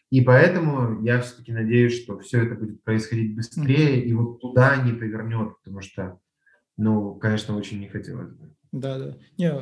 И 0.10 0.22
поэтому 0.22 1.04
я 1.04 1.20
все-таки 1.22 1.52
надеюсь, 1.52 2.02
что 2.02 2.18
все 2.20 2.44
это 2.44 2.56
будет 2.56 2.84
происходить 2.84 3.36
быстрее, 3.36 4.04
и 4.04 4.14
вот 4.14 4.40
туда 4.40 4.78
не 4.78 4.94
повернет, 4.94 5.58
потому 5.58 5.82
что, 5.82 6.20
ну, 6.78 7.16
конечно, 7.16 7.56
очень 7.56 7.80
не 7.80 7.88
хотелось 7.88 8.32
бы. 8.32 8.56
Да, 8.72 8.98
да. 8.98 9.18
Не, 9.38 9.54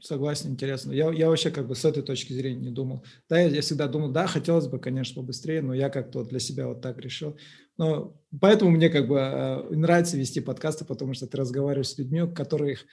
согласен, 0.00 0.50
интересно. 0.50 0.92
Я, 0.92 1.10
я 1.12 1.28
вообще 1.28 1.50
как 1.50 1.66
бы 1.66 1.74
с 1.74 1.84
этой 1.84 2.02
точки 2.02 2.32
зрения 2.32 2.60
не 2.60 2.70
думал. 2.70 3.04
Да, 3.28 3.38
я, 3.38 3.48
я 3.48 3.60
всегда 3.60 3.86
думал, 3.86 4.10
да, 4.10 4.26
хотелось 4.26 4.66
бы, 4.66 4.78
конечно, 4.78 5.20
побыстрее, 5.20 5.62
но 5.62 5.74
я 5.74 5.88
как-то 5.90 6.24
для 6.24 6.40
себя 6.40 6.68
вот 6.68 6.80
так 6.80 6.98
решил. 6.98 7.38
Но 7.78 8.20
поэтому 8.40 8.70
мне 8.70 8.90
как 8.90 9.08
бы 9.08 9.18
э, 9.18 9.74
нравится 9.74 10.16
вести 10.16 10.40
подкасты, 10.40 10.84
потому 10.84 11.14
что 11.14 11.26
ты 11.26 11.36
разговариваешь 11.36 11.88
с 11.88 11.98
людьми, 11.98 12.22
которых 12.34 12.84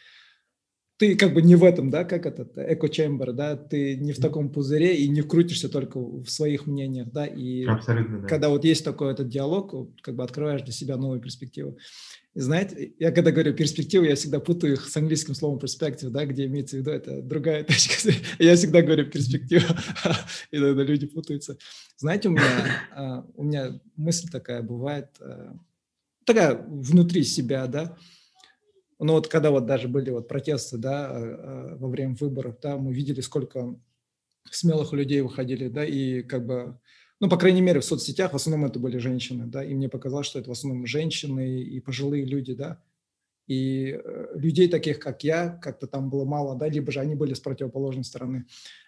ты 0.98 1.16
как 1.16 1.34
бы 1.34 1.44
не 1.44 1.56
в 1.56 1.64
этом, 1.64 1.92
да, 1.92 2.04
как 2.04 2.26
этот 2.26 2.58
эко-чембер, 2.58 3.32
да, 3.34 3.56
ты 3.56 3.96
не 3.98 4.14
в 4.14 4.20
таком 4.20 4.52
пузыре 4.52 4.98
и 4.98 5.08
не 5.08 5.22
крутишься 5.22 5.70
только 5.70 6.00
в 6.00 6.28
своих 6.28 6.66
мнениях, 6.66 7.12
да, 7.12 7.26
и 7.26 7.66
Абсолютно, 7.66 8.22
да. 8.22 8.28
когда 8.28 8.50
вот 8.50 8.66
есть 8.66 8.84
такой 8.84 9.12
этот 9.12 9.30
диалог, 9.30 9.74
как 10.02 10.16
бы 10.16 10.24
открываешь 10.24 10.64
для 10.64 10.74
себя 10.74 10.98
новые 10.98 11.22
перспективы. 11.22 11.78
И 12.34 12.40
знаете, 12.40 12.94
я 12.98 13.12
когда 13.12 13.32
говорю 13.32 13.54
перспективы, 13.54 14.08
я 14.08 14.16
всегда 14.16 14.40
путаю 14.40 14.74
их 14.74 14.90
с 14.90 14.98
английским 14.98 15.36
словом 15.36 15.60
perspective, 15.60 16.10
да, 16.10 16.26
где 16.26 16.46
имеется 16.46 16.78
в 16.78 16.80
виду 16.80 16.92
это 16.92 17.22
другая 17.22 17.64
точка 17.68 18.02
зрения. 18.02 18.26
Я 18.40 18.56
всегда 18.56 18.82
говорю 18.82 19.06
перспектива, 19.06 19.66
и 20.52 20.58
тогда 20.58 20.84
люди 20.84 21.06
путаются. 21.06 21.58
Знаете, 21.98 22.30
у 22.30 22.32
меня, 22.32 22.82
а, 22.92 23.26
у 23.36 23.44
меня 23.44 23.80
мысль 23.96 24.30
такая 24.32 24.64
бывает, 24.64 25.10
а, 25.20 25.56
такая 26.26 26.56
внутри 26.56 27.24
себя, 27.24 27.68
да, 27.68 27.98
ну 29.00 29.14
вот 29.14 29.28
когда 29.28 29.52
вот 29.52 29.66
даже 29.66 29.88
были 29.88 30.10
вот 30.10 30.28
протесты, 30.28 30.78
да, 30.78 31.10
э, 31.12 31.24
э, 31.24 31.76
во 31.78 31.88
время 31.88 32.16
выборов, 32.20 32.58
да, 32.62 32.78
мы 32.78 32.94
видели, 32.94 33.22
сколько 33.22 33.80
смелых 34.52 34.94
людей 34.94 35.22
выходили, 35.22 35.68
да, 35.68 35.86
и 35.86 36.24
как 36.24 36.46
бы, 36.46 36.80
ну, 37.20 37.30
по 37.30 37.38
крайней 37.38 37.62
мере, 37.62 37.80
в 37.80 37.86
соцсетях 37.86 38.34
в 38.34 38.36
основном 38.36 38.70
это 38.70 38.80
были 38.80 38.98
женщины, 38.98 39.46
да, 39.46 39.64
и 39.64 39.74
мне 39.74 39.90
показалось, 39.90 40.28
что 40.28 40.40
это 40.40 40.50
в 40.50 40.54
основном 40.54 40.86
женщины 40.88 41.62
и 41.62 41.80
пожилые 41.80 42.26
люди, 42.26 42.54
да, 42.54 42.82
и 43.48 43.98
э, 44.04 44.28
людей 44.36 44.68
таких, 44.68 45.00
как 45.00 45.24
я, 45.24 45.50
как-то 45.50 45.88
там 45.88 46.10
было 46.10 46.26
мало, 46.26 46.58
да, 46.58 46.68
либо 46.68 46.92
же 46.92 47.00
они 47.00 47.16
были 47.16 47.34
с 47.34 47.40
противоположной 47.40 48.04
стороны. 48.04 48.46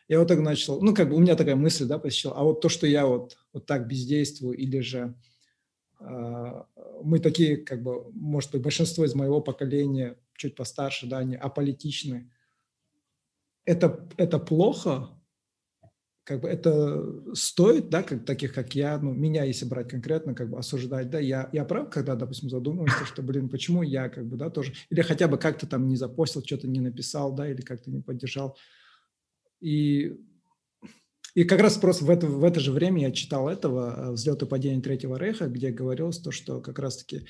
Я 0.07 0.19
вот 0.19 0.27
так 0.27 0.39
начал, 0.39 0.81
ну, 0.81 0.93
как 0.93 1.09
бы 1.09 1.15
у 1.15 1.19
меня 1.19 1.35
такая 1.35 1.55
мысль, 1.55 1.85
да, 1.85 1.97
посещала, 1.97 2.35
а 2.35 2.43
вот 2.43 2.61
то, 2.61 2.67
что 2.67 2.85
я 2.85 3.05
вот, 3.05 3.37
вот 3.53 3.65
так 3.65 3.87
бездействую 3.87 4.57
или 4.57 4.79
же 4.79 5.15
мы 5.99 7.19
такие, 7.19 7.57
как 7.57 7.83
бы, 7.83 8.11
может 8.13 8.51
быть, 8.51 8.61
большинство 8.61 9.05
из 9.05 9.15
моего 9.15 9.41
поколения, 9.41 10.17
чуть 10.35 10.55
постарше, 10.55 11.07
да, 11.07 11.19
они 11.19 11.35
аполитичны. 11.35 12.31
Это, 13.65 14.07
это 14.17 14.39
плохо, 14.39 15.09
как 16.23 16.41
бы 16.41 16.47
это 16.47 17.33
стоит, 17.33 17.89
да, 17.89 18.03
как, 18.03 18.23
таких, 18.23 18.53
как 18.53 18.75
я, 18.75 18.99
ну, 18.99 19.13
меня, 19.13 19.43
если 19.43 19.65
брать 19.65 19.89
конкретно, 19.89 20.35
как 20.35 20.49
бы 20.51 20.59
осуждать, 20.59 21.09
да, 21.09 21.19
я, 21.19 21.49
я 21.53 21.65
прав, 21.65 21.89
когда, 21.89 22.15
допустим, 22.15 22.49
задумываюсь, 22.49 22.93
что, 23.05 23.23
блин, 23.23 23.49
почему 23.49 23.81
я, 23.81 24.09
как 24.09 24.27
бы, 24.27 24.37
да, 24.37 24.49
тоже, 24.51 24.73
или 24.91 25.01
хотя 25.01 25.27
бы 25.27 25.37
как-то 25.37 25.65
там 25.65 25.87
не 25.87 25.95
запостил, 25.95 26.43
что-то 26.45 26.67
не 26.67 26.81
написал, 26.81 27.33
да, 27.33 27.49
или 27.49 27.61
как-то 27.61 27.89
не 27.89 28.01
поддержал. 28.01 28.55
И 29.59 30.17
и 31.35 31.43
как 31.43 31.59
раз 31.61 31.77
просто 31.77 32.05
в 32.05 32.09
это, 32.09 32.27
в 32.27 32.43
это 32.43 32.59
же 32.59 32.71
время 32.71 33.01
я 33.01 33.11
читал 33.11 33.49
этого 33.49 33.93
э, 33.95 34.11
«Взлет 34.11 34.41
и 34.41 34.45
падение 34.45 34.81
Третьего 34.81 35.17
Рейха», 35.17 35.47
где 35.47 35.71
говорилось 35.71 36.19
то, 36.19 36.31
что 36.31 36.61
как 36.61 36.79
раз-таки 36.79 37.17
э, 37.17 37.21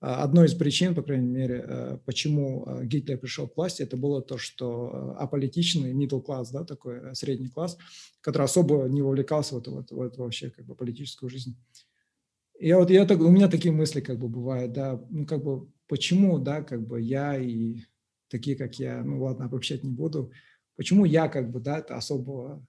одной 0.00 0.46
из 0.46 0.54
причин, 0.54 0.94
по 0.94 1.02
крайней 1.02 1.30
мере, 1.30 1.64
э, 1.66 1.98
почему 2.04 2.66
Гитлер 2.82 3.18
пришел 3.18 3.48
к 3.48 3.56
власти, 3.56 3.82
это 3.82 3.96
было 3.96 4.20
то, 4.20 4.36
что 4.38 5.16
аполитичный 5.18 5.92
middle 5.92 6.22
класс, 6.22 6.50
да, 6.50 6.64
такой 6.64 7.14
средний 7.14 7.48
класс, 7.48 7.78
который 8.20 8.44
особо 8.44 8.84
не 8.88 9.02
вовлекался 9.02 9.54
в 9.54 9.58
эту, 9.58 9.74
в 9.74 9.78
эту, 9.80 9.96
в 9.96 10.02
эту 10.02 10.22
вообще 10.22 10.50
как 10.50 10.66
бы 10.66 10.74
политическую 10.74 11.30
жизнь. 11.30 11.56
Я 12.58 12.78
вот 12.78 12.90
я 12.90 13.06
так, 13.06 13.20
у 13.20 13.30
меня 13.30 13.48
такие 13.48 13.72
мысли 13.72 14.02
как 14.02 14.18
бы 14.18 14.28
бывают, 14.28 14.72
да, 14.72 15.02
ну 15.08 15.24
как 15.24 15.42
бы 15.42 15.70
почему, 15.88 16.38
да, 16.38 16.62
как 16.62 16.86
бы 16.86 17.00
я 17.00 17.38
и 17.38 17.78
такие, 18.28 18.54
как 18.54 18.78
я, 18.78 19.02
ну 19.02 19.22
ладно, 19.22 19.46
обобщать 19.46 19.82
не 19.82 19.90
буду, 19.90 20.30
почему 20.76 21.06
я 21.06 21.28
как 21.28 21.50
бы, 21.50 21.58
да, 21.58 21.78
это 21.78 21.96
особо 21.96 22.62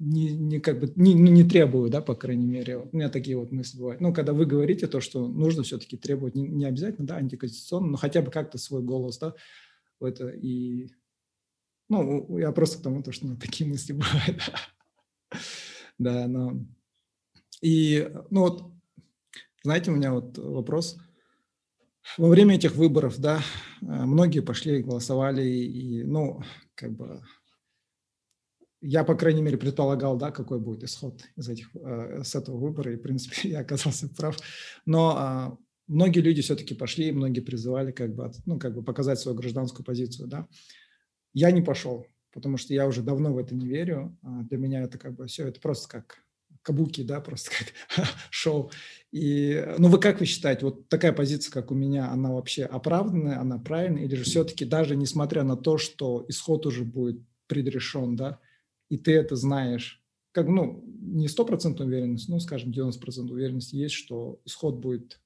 не, 0.00 0.32
не 0.32 0.60
как 0.60 0.80
бы 0.80 0.90
не, 0.96 1.12
не 1.12 1.44
требую, 1.44 1.90
да, 1.90 2.00
по 2.00 2.14
крайней 2.14 2.46
мере. 2.46 2.78
У 2.78 2.96
меня 2.96 3.10
такие 3.10 3.36
вот 3.36 3.52
мысли 3.52 3.78
бывают. 3.78 4.00
Ну, 4.00 4.14
когда 4.14 4.32
вы 4.32 4.46
говорите 4.46 4.86
то, 4.86 5.00
что 5.00 5.28
нужно 5.28 5.62
все-таки 5.62 5.98
требовать, 5.98 6.34
не, 6.34 6.48
не 6.48 6.64
обязательно, 6.64 7.06
да, 7.06 7.16
антиконституционно, 7.16 7.88
но 7.88 7.96
хотя 7.98 8.22
бы 8.22 8.30
как-то 8.30 8.56
свой 8.56 8.82
голос, 8.82 9.18
да, 9.18 9.34
это 10.00 10.30
и 10.30 10.88
ну, 11.90 12.38
я 12.38 12.52
просто 12.52 12.78
к 12.78 12.82
тому, 12.82 13.02
то, 13.02 13.12
что 13.12 13.26
ну, 13.26 13.36
такие 13.36 13.68
мысли 13.68 13.92
бывают. 13.94 14.40
да, 15.98 16.26
но 16.26 16.64
и, 17.60 18.10
ну 18.30 18.40
вот, 18.40 18.72
знаете, 19.62 19.90
у 19.90 19.94
меня 19.96 20.12
вот 20.12 20.38
вопрос. 20.38 20.96
Во 22.16 22.28
время 22.28 22.54
этих 22.54 22.74
выборов, 22.74 23.18
да, 23.18 23.42
многие 23.82 24.40
пошли, 24.40 24.82
голосовали, 24.82 25.42
и, 25.42 26.02
ну, 26.04 26.42
как 26.74 26.92
бы 26.92 27.22
я, 28.80 29.04
по 29.04 29.14
крайней 29.14 29.42
мере, 29.42 29.58
предполагал, 29.58 30.16
да, 30.16 30.30
какой 30.30 30.58
будет 30.58 30.84
исход 30.84 31.22
из 31.36 31.48
этих, 31.48 31.70
э, 31.74 32.22
с 32.24 32.34
этого 32.34 32.56
выбора, 32.56 32.92
и, 32.92 32.96
в 32.96 33.02
принципе, 33.02 33.36
я 33.50 33.60
оказался 33.60 34.08
прав. 34.08 34.36
Но 34.86 35.14
а, 35.16 35.58
многие 35.86 36.20
люди 36.20 36.40
все-таки 36.42 36.74
пошли, 36.74 37.12
многие 37.12 37.40
призывали 37.40 37.92
как 37.92 38.14
бы, 38.14 38.30
ну, 38.46 38.58
как 38.58 38.74
бы 38.74 38.82
показать 38.82 39.18
свою 39.18 39.36
гражданскую 39.36 39.84
позицию, 39.84 40.28
да. 40.28 40.48
Я 41.32 41.50
не 41.50 41.62
пошел, 41.62 42.06
потому 42.32 42.56
что 42.56 42.74
я 42.74 42.86
уже 42.86 43.02
давно 43.02 43.32
в 43.32 43.38
это 43.38 43.54
не 43.54 43.66
верю. 43.66 44.16
А 44.22 44.42
для 44.42 44.58
меня 44.58 44.82
это 44.82 44.98
как 44.98 45.14
бы 45.14 45.26
все, 45.26 45.46
это 45.46 45.60
просто 45.60 45.88
как 45.88 46.18
кабуки, 46.62 47.02
да, 47.02 47.20
просто 47.20 47.50
как 47.50 48.06
шоу. 48.30 48.70
И, 49.12 49.62
ну, 49.78 49.88
вы 49.88 50.00
как 50.00 50.20
вы 50.20 50.26
считаете, 50.26 50.64
вот 50.64 50.88
такая 50.88 51.12
позиция, 51.12 51.52
как 51.52 51.70
у 51.70 51.74
меня, 51.74 52.10
она 52.10 52.32
вообще 52.32 52.64
оправданная, 52.64 53.38
она 53.40 53.58
правильная, 53.58 54.04
или 54.04 54.14
же 54.14 54.24
все-таки 54.24 54.64
даже 54.64 54.96
несмотря 54.96 55.42
на 55.42 55.56
то, 55.56 55.76
что 55.76 56.24
исход 56.28 56.64
уже 56.66 56.84
будет 56.84 57.20
предрешен, 57.46 58.16
да, 58.16 58.38
и 58.90 58.98
ты 58.98 59.12
это 59.12 59.36
знаешь, 59.36 60.04
как, 60.32 60.48
ну, 60.48 60.84
не 61.00 61.28
стопроцентная 61.28 61.86
уверенность, 61.86 62.28
ну, 62.28 62.38
скажем, 62.40 62.72
90% 62.72 63.30
уверенности 63.30 63.76
есть, 63.76 63.94
что 63.94 64.40
исход 64.44 64.76
будет 64.76 65.20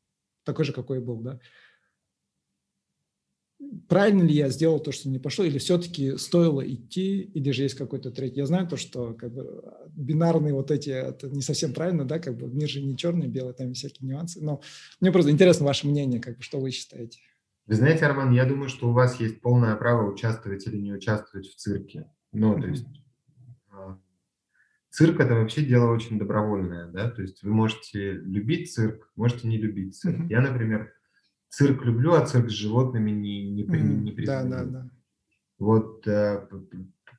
такой 0.44 0.64
же, 0.64 0.72
какой 0.72 0.98
и 0.98 1.00
был, 1.00 1.20
да. 1.20 1.40
Правильно 3.88 4.22
ли 4.22 4.34
я 4.34 4.50
сделал 4.50 4.78
то, 4.78 4.92
что 4.92 5.08
не 5.08 5.18
пошел, 5.18 5.44
или 5.44 5.58
все-таки 5.58 6.16
стоило 6.18 6.60
идти, 6.60 7.22
или 7.22 7.50
же 7.50 7.62
есть 7.62 7.76
какой-то 7.76 8.10
третий? 8.10 8.40
Я 8.40 8.46
знаю 8.46 8.68
то, 8.68 8.76
что 8.76 9.14
как 9.14 9.32
бы, 9.32 9.62
бинарные 9.88 10.52
вот 10.52 10.70
эти, 10.70 10.90
это 10.90 11.28
не 11.30 11.40
совсем 11.40 11.72
правильно, 11.72 12.04
да, 12.04 12.18
как 12.18 12.36
бы 12.36 12.46
мир 12.46 12.68
же 12.68 12.82
не 12.82 12.96
черный, 12.96 13.26
белый, 13.26 13.54
там 13.54 13.72
всякие 13.72 14.08
нюансы, 14.08 14.42
но 14.42 14.60
мне 15.00 15.12
просто 15.12 15.30
интересно 15.30 15.64
ваше 15.64 15.86
мнение, 15.86 16.20
как 16.20 16.36
бы, 16.36 16.42
что 16.42 16.60
вы 16.60 16.70
считаете? 16.70 17.20
Вы 17.66 17.76
знаете, 17.76 18.04
Арман, 18.04 18.32
я 18.32 18.44
думаю, 18.44 18.68
что 18.68 18.90
у 18.90 18.92
вас 18.92 19.18
есть 19.20 19.40
полное 19.40 19.74
право 19.76 20.10
участвовать 20.10 20.66
или 20.66 20.76
не 20.76 20.92
участвовать 20.92 21.46
в 21.46 21.56
цирке. 21.56 22.10
Ну, 22.32 22.60
то 22.60 22.66
есть 22.66 22.84
Цирк 24.94 25.18
это 25.18 25.34
вообще 25.34 25.62
дело 25.62 25.90
очень 25.90 26.20
добровольное, 26.20 26.86
да, 26.86 27.10
то 27.10 27.20
есть 27.20 27.42
вы 27.42 27.52
можете 27.52 28.12
любить 28.12 28.72
цирк, 28.72 29.10
можете 29.16 29.48
не 29.48 29.58
любить 29.58 29.96
цирк. 29.96 30.20
Mm-hmm. 30.20 30.28
Я, 30.28 30.40
например, 30.40 30.92
цирк 31.48 31.84
люблю, 31.84 32.12
а 32.12 32.24
цирк 32.24 32.48
с 32.48 32.52
животными 32.52 33.10
не, 33.10 33.50
не, 33.50 33.64
mm-hmm. 33.64 34.02
не 34.02 34.12
признаю. 34.12 34.48
Да, 34.48 34.64
да, 34.64 34.70
да. 34.70 34.90
вот 35.58 36.06
э, 36.06 36.46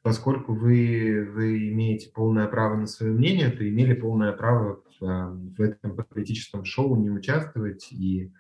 поскольку 0.04 0.54
вы, 0.54 1.30
вы 1.30 1.68
имеете 1.68 2.14
полное 2.14 2.48
право 2.48 2.78
на 2.78 2.88
свое 2.88 3.12
мнение, 3.12 3.50
то 3.50 3.68
имели 3.68 3.94
полное 3.94 4.32
право 4.32 4.82
в, 5.02 5.54
в 5.58 5.60
этом 5.60 5.98
политическом 5.98 6.64
шоу 6.64 6.96
не 6.96 7.10
участвовать 7.10 7.92
и 7.92 8.32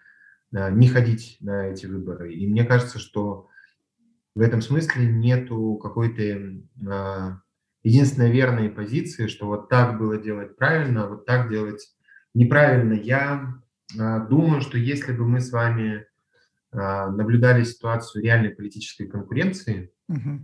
не 0.53 0.87
ходить 0.87 1.35
на 1.41 1.67
эти 1.67 1.87
выборы. 1.87 2.33
И 2.33 2.47
мне 2.47 2.63
кажется, 2.63 2.99
что 2.99 3.49
в 4.33 4.39
этом 4.39 4.61
смысле 4.61 5.11
нету 5.11 5.75
какой-то 5.83 6.61
а, 6.89 7.41
единственной 7.85 8.31
верной 8.31 8.69
позиции, 8.69 9.27
что 9.27 9.45
вот 9.45 9.69
так 9.69 9.99
было 9.99 10.17
делать 10.17 10.57
правильно, 10.57 11.03
а 11.03 11.07
вот 11.07 11.25
так 11.25 11.49
делать 11.49 11.87
неправильно. 12.33 12.93
Я 12.93 13.61
а, 13.97 14.19
думаю, 14.21 14.61
что 14.61 14.79
если 14.79 15.13
бы 15.13 15.27
мы 15.27 15.39
с 15.39 15.51
вами 15.51 16.07
а, 16.71 17.11
наблюдали 17.11 17.63
ситуацию 17.63 18.23
реальной 18.23 18.49
политической 18.49 19.05
конкуренции, 19.05 19.91
угу. 20.09 20.41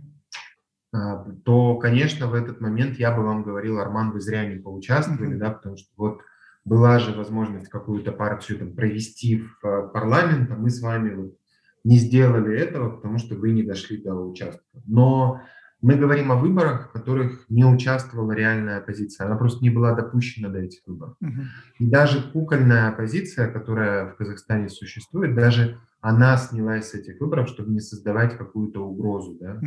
то, 1.44 1.76
конечно, 1.78 2.28
в 2.28 2.34
этот 2.34 2.60
момент 2.60 2.98
я 2.98 3.10
бы 3.10 3.24
вам 3.24 3.42
говорил, 3.42 3.80
Арман, 3.80 4.12
вы 4.12 4.20
зря 4.20 4.46
не 4.46 4.60
поучаствовали, 4.60 5.32
угу. 5.32 5.40
да, 5.40 5.50
потому 5.50 5.76
что 5.76 5.88
вот 5.96 6.20
была 6.64 7.00
же 7.00 7.12
возможность 7.12 7.68
какую-то 7.68 8.12
партию 8.12 8.60
там, 8.60 8.72
провести 8.72 9.42
в 9.42 9.90
парламент, 9.92 10.48
а 10.52 10.54
мы 10.54 10.70
с 10.70 10.80
вами 10.80 11.12
вот 11.12 11.36
не 11.82 11.96
сделали 11.96 12.56
этого, 12.56 12.90
потому 12.90 13.18
что 13.18 13.34
вы 13.34 13.50
не 13.50 13.64
дошли 13.64 13.96
до 13.96 14.14
участка. 14.14 14.62
Но 14.86 15.40
мы 15.82 15.96
говорим 15.96 16.30
о 16.30 16.36
выборах, 16.36 16.88
в 16.88 16.92
которых 16.92 17.44
не 17.48 17.64
участвовала 17.64 18.32
реальная 18.32 18.78
оппозиция. 18.78 19.26
Она 19.26 19.36
просто 19.36 19.64
не 19.64 19.70
была 19.70 19.94
допущена 19.94 20.48
до 20.48 20.60
этих 20.60 20.80
выборов. 20.86 21.16
Uh-huh. 21.22 21.44
И 21.80 21.90
даже 21.90 22.30
кукольная 22.30 22.88
оппозиция, 22.88 23.50
которая 23.50 24.12
в 24.12 24.16
Казахстане 24.16 24.68
существует, 24.68 25.34
даже 25.34 25.80
она 26.00 26.36
снялась 26.36 26.90
с 26.90 26.94
этих 26.94 27.20
выборов, 27.20 27.48
чтобы 27.48 27.72
не 27.72 27.80
создавать 27.80 28.38
какую-то 28.38 28.80
угрозу. 28.80 29.36
Да? 29.40 29.60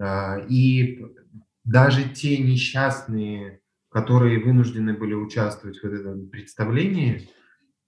Uh-huh. 0.00 0.46
И 0.48 1.04
даже 1.64 2.08
те 2.08 2.38
несчастные, 2.38 3.60
которые 3.90 4.42
вынуждены 4.42 4.94
были 4.94 5.12
участвовать 5.12 5.78
в 5.78 5.84
этом 5.84 6.28
представлении, 6.30 7.28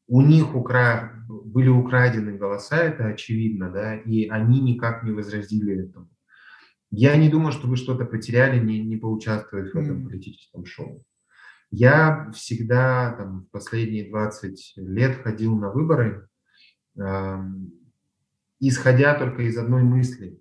у 0.06 0.20
них 0.20 0.54
укра... 0.54 1.12
были 1.28 1.68
украдены 1.68 2.36
голоса, 2.36 2.76
это 2.76 3.06
очевидно, 3.06 3.70
да, 3.70 3.94
и 3.96 4.26
они 4.28 4.60
никак 4.60 5.02
не 5.02 5.12
возразили 5.12 5.88
этому. 5.88 6.08
Я 6.90 7.16
не 7.16 7.28
думаю, 7.28 7.52
что 7.52 7.68
вы 7.68 7.76
что-то 7.76 8.04
потеряли, 8.04 8.58
не, 8.64 8.82
не 8.82 8.96
поучаствовав 8.96 9.72
в 9.72 9.76
этом 9.76 10.04
политическом 10.04 10.64
шоу. 10.64 11.04
Я 11.70 12.30
всегда, 12.34 13.12
там, 13.12 13.46
последние 13.50 14.08
20 14.08 14.74
лет 14.76 15.16
ходил 15.22 15.54
на 15.58 15.70
выборы, 15.70 16.28
э, 16.98 17.36
исходя 18.60 19.18
только 19.18 19.42
из 19.42 19.58
одной 19.58 19.82
мысли. 19.82 20.40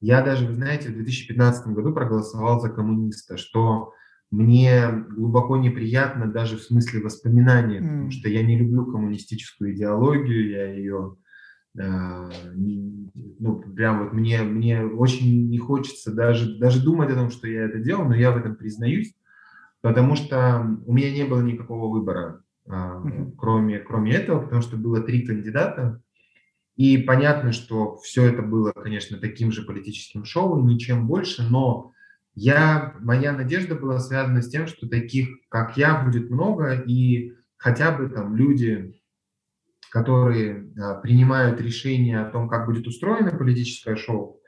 Я 0.00 0.22
даже, 0.22 0.46
вы 0.46 0.54
знаете, 0.54 0.88
в 0.88 0.94
2015 0.94 1.68
году 1.68 1.92
проголосовал 1.92 2.60
за 2.60 2.70
коммуниста, 2.70 3.36
что 3.36 3.92
мне 4.30 4.90
глубоко 4.90 5.56
неприятно 5.56 6.30
даже 6.30 6.56
в 6.56 6.62
смысле 6.62 7.02
воспоминания, 7.02 7.80
mm. 7.80 7.82
потому 7.82 8.10
что 8.10 8.28
я 8.28 8.42
не 8.42 8.58
люблю 8.58 8.86
коммунистическую 8.86 9.74
идеологию, 9.74 10.50
я 10.50 10.72
ее 10.72 11.16
ну, 11.74 13.56
прям 13.74 14.04
вот 14.04 14.12
мне, 14.12 14.42
мне 14.42 14.84
очень 14.84 15.48
не 15.48 15.58
хочется 15.58 16.12
даже, 16.12 16.58
даже 16.58 16.82
думать 16.82 17.10
о 17.10 17.16
том, 17.16 17.30
что 17.30 17.48
я 17.48 17.64
это 17.64 17.78
делал, 17.78 18.04
но 18.04 18.14
я 18.14 18.30
в 18.30 18.36
этом 18.36 18.56
признаюсь, 18.56 19.14
потому 19.80 20.14
что 20.14 20.78
у 20.86 20.92
меня 20.92 21.12
не 21.12 21.24
было 21.24 21.42
никакого 21.42 21.92
выбора, 21.92 22.42
mm-hmm. 22.68 23.32
кроме, 23.36 23.80
кроме 23.80 24.14
этого, 24.14 24.40
потому 24.40 24.62
что 24.62 24.76
было 24.76 25.00
три 25.00 25.26
кандидата, 25.26 26.00
и 26.76 26.98
понятно, 26.98 27.52
что 27.52 27.96
все 27.98 28.24
это 28.24 28.42
было, 28.42 28.72
конечно, 28.72 29.18
таким 29.18 29.52
же 29.52 29.62
политическим 29.62 30.24
шоу, 30.24 30.64
ничем 30.64 31.06
больше, 31.06 31.42
но 31.48 31.92
я, 32.34 32.94
моя 33.00 33.32
надежда 33.32 33.76
была 33.76 34.00
связана 34.00 34.42
с 34.42 34.48
тем, 34.48 34.66
что 34.66 34.88
таких, 34.88 35.28
как 35.48 35.76
я, 35.76 36.02
будет 36.02 36.30
много, 36.30 36.74
и 36.74 37.32
хотя 37.56 37.92
бы 37.92 38.08
там 38.08 38.34
люди, 38.34 38.93
которые 39.94 40.72
а, 40.76 40.96
принимают 40.96 41.60
решения 41.60 42.18
о 42.18 42.28
том, 42.28 42.48
как 42.48 42.66
будет 42.66 42.84
устроено 42.88 43.30
политическое 43.30 43.94
шоу 43.94 44.40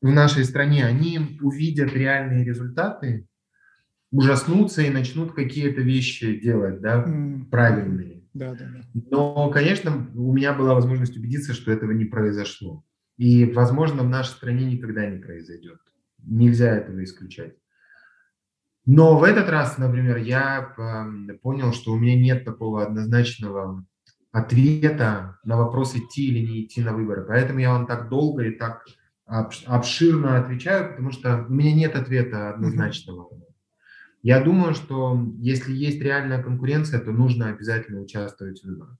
в 0.00 0.08
нашей 0.08 0.44
стране, 0.44 0.86
они 0.86 1.38
увидят 1.42 1.92
реальные 1.92 2.46
результаты, 2.46 3.28
ужаснутся 4.10 4.80
и 4.80 4.88
начнут 4.88 5.34
какие-то 5.34 5.82
вещи 5.82 6.40
делать, 6.40 6.80
да, 6.80 7.04
mm. 7.06 7.50
правильные. 7.50 8.22
Да, 8.32 8.54
да, 8.54 8.64
да. 8.72 8.80
Но, 9.10 9.50
конечно, 9.50 10.08
у 10.14 10.32
меня 10.32 10.54
была 10.54 10.72
возможность 10.72 11.18
убедиться, 11.18 11.52
что 11.52 11.70
этого 11.70 11.90
не 11.90 12.06
произошло. 12.06 12.82
И, 13.18 13.44
возможно, 13.44 14.02
в 14.02 14.08
нашей 14.08 14.30
стране 14.30 14.64
никогда 14.64 15.04
не 15.10 15.18
произойдет. 15.18 15.78
Нельзя 16.24 16.74
этого 16.74 17.04
исключать. 17.04 17.54
Но 18.86 19.18
в 19.18 19.24
этот 19.24 19.50
раз, 19.50 19.76
например, 19.76 20.16
я 20.16 20.74
понял, 21.42 21.74
что 21.74 21.92
у 21.92 21.98
меня 21.98 22.18
нет 22.18 22.46
такого 22.46 22.82
однозначного 22.82 23.84
ответа 24.32 25.38
на 25.44 25.56
вопрос, 25.56 25.96
идти 25.96 26.28
или 26.28 26.46
не 26.46 26.64
идти 26.64 26.82
на 26.82 26.92
выборы. 26.92 27.24
Поэтому 27.26 27.60
я 27.60 27.72
вам 27.72 27.86
так 27.86 28.08
долго 28.08 28.44
и 28.44 28.50
так 28.50 28.84
обширно 29.26 30.38
отвечаю, 30.38 30.90
потому 30.90 31.10
что 31.10 31.44
у 31.48 31.52
меня 31.52 31.74
нет 31.74 31.96
ответа 31.96 32.50
однозначного. 32.50 33.30
Я 34.22 34.40
думаю, 34.40 34.74
что 34.74 35.22
если 35.38 35.72
есть 35.72 36.00
реальная 36.00 36.42
конкуренция, 36.42 37.00
то 37.00 37.12
нужно 37.12 37.50
обязательно 37.50 38.00
участвовать 38.00 38.60
в 38.60 38.64
выборах. 38.66 38.96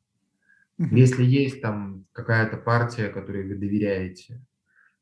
Если 0.79 1.25
есть 1.25 1.61
там 1.61 2.07
какая-то 2.13 2.57
партия, 2.57 3.09
которой 3.09 3.49
вы 3.49 3.57
доверяете, 3.57 4.41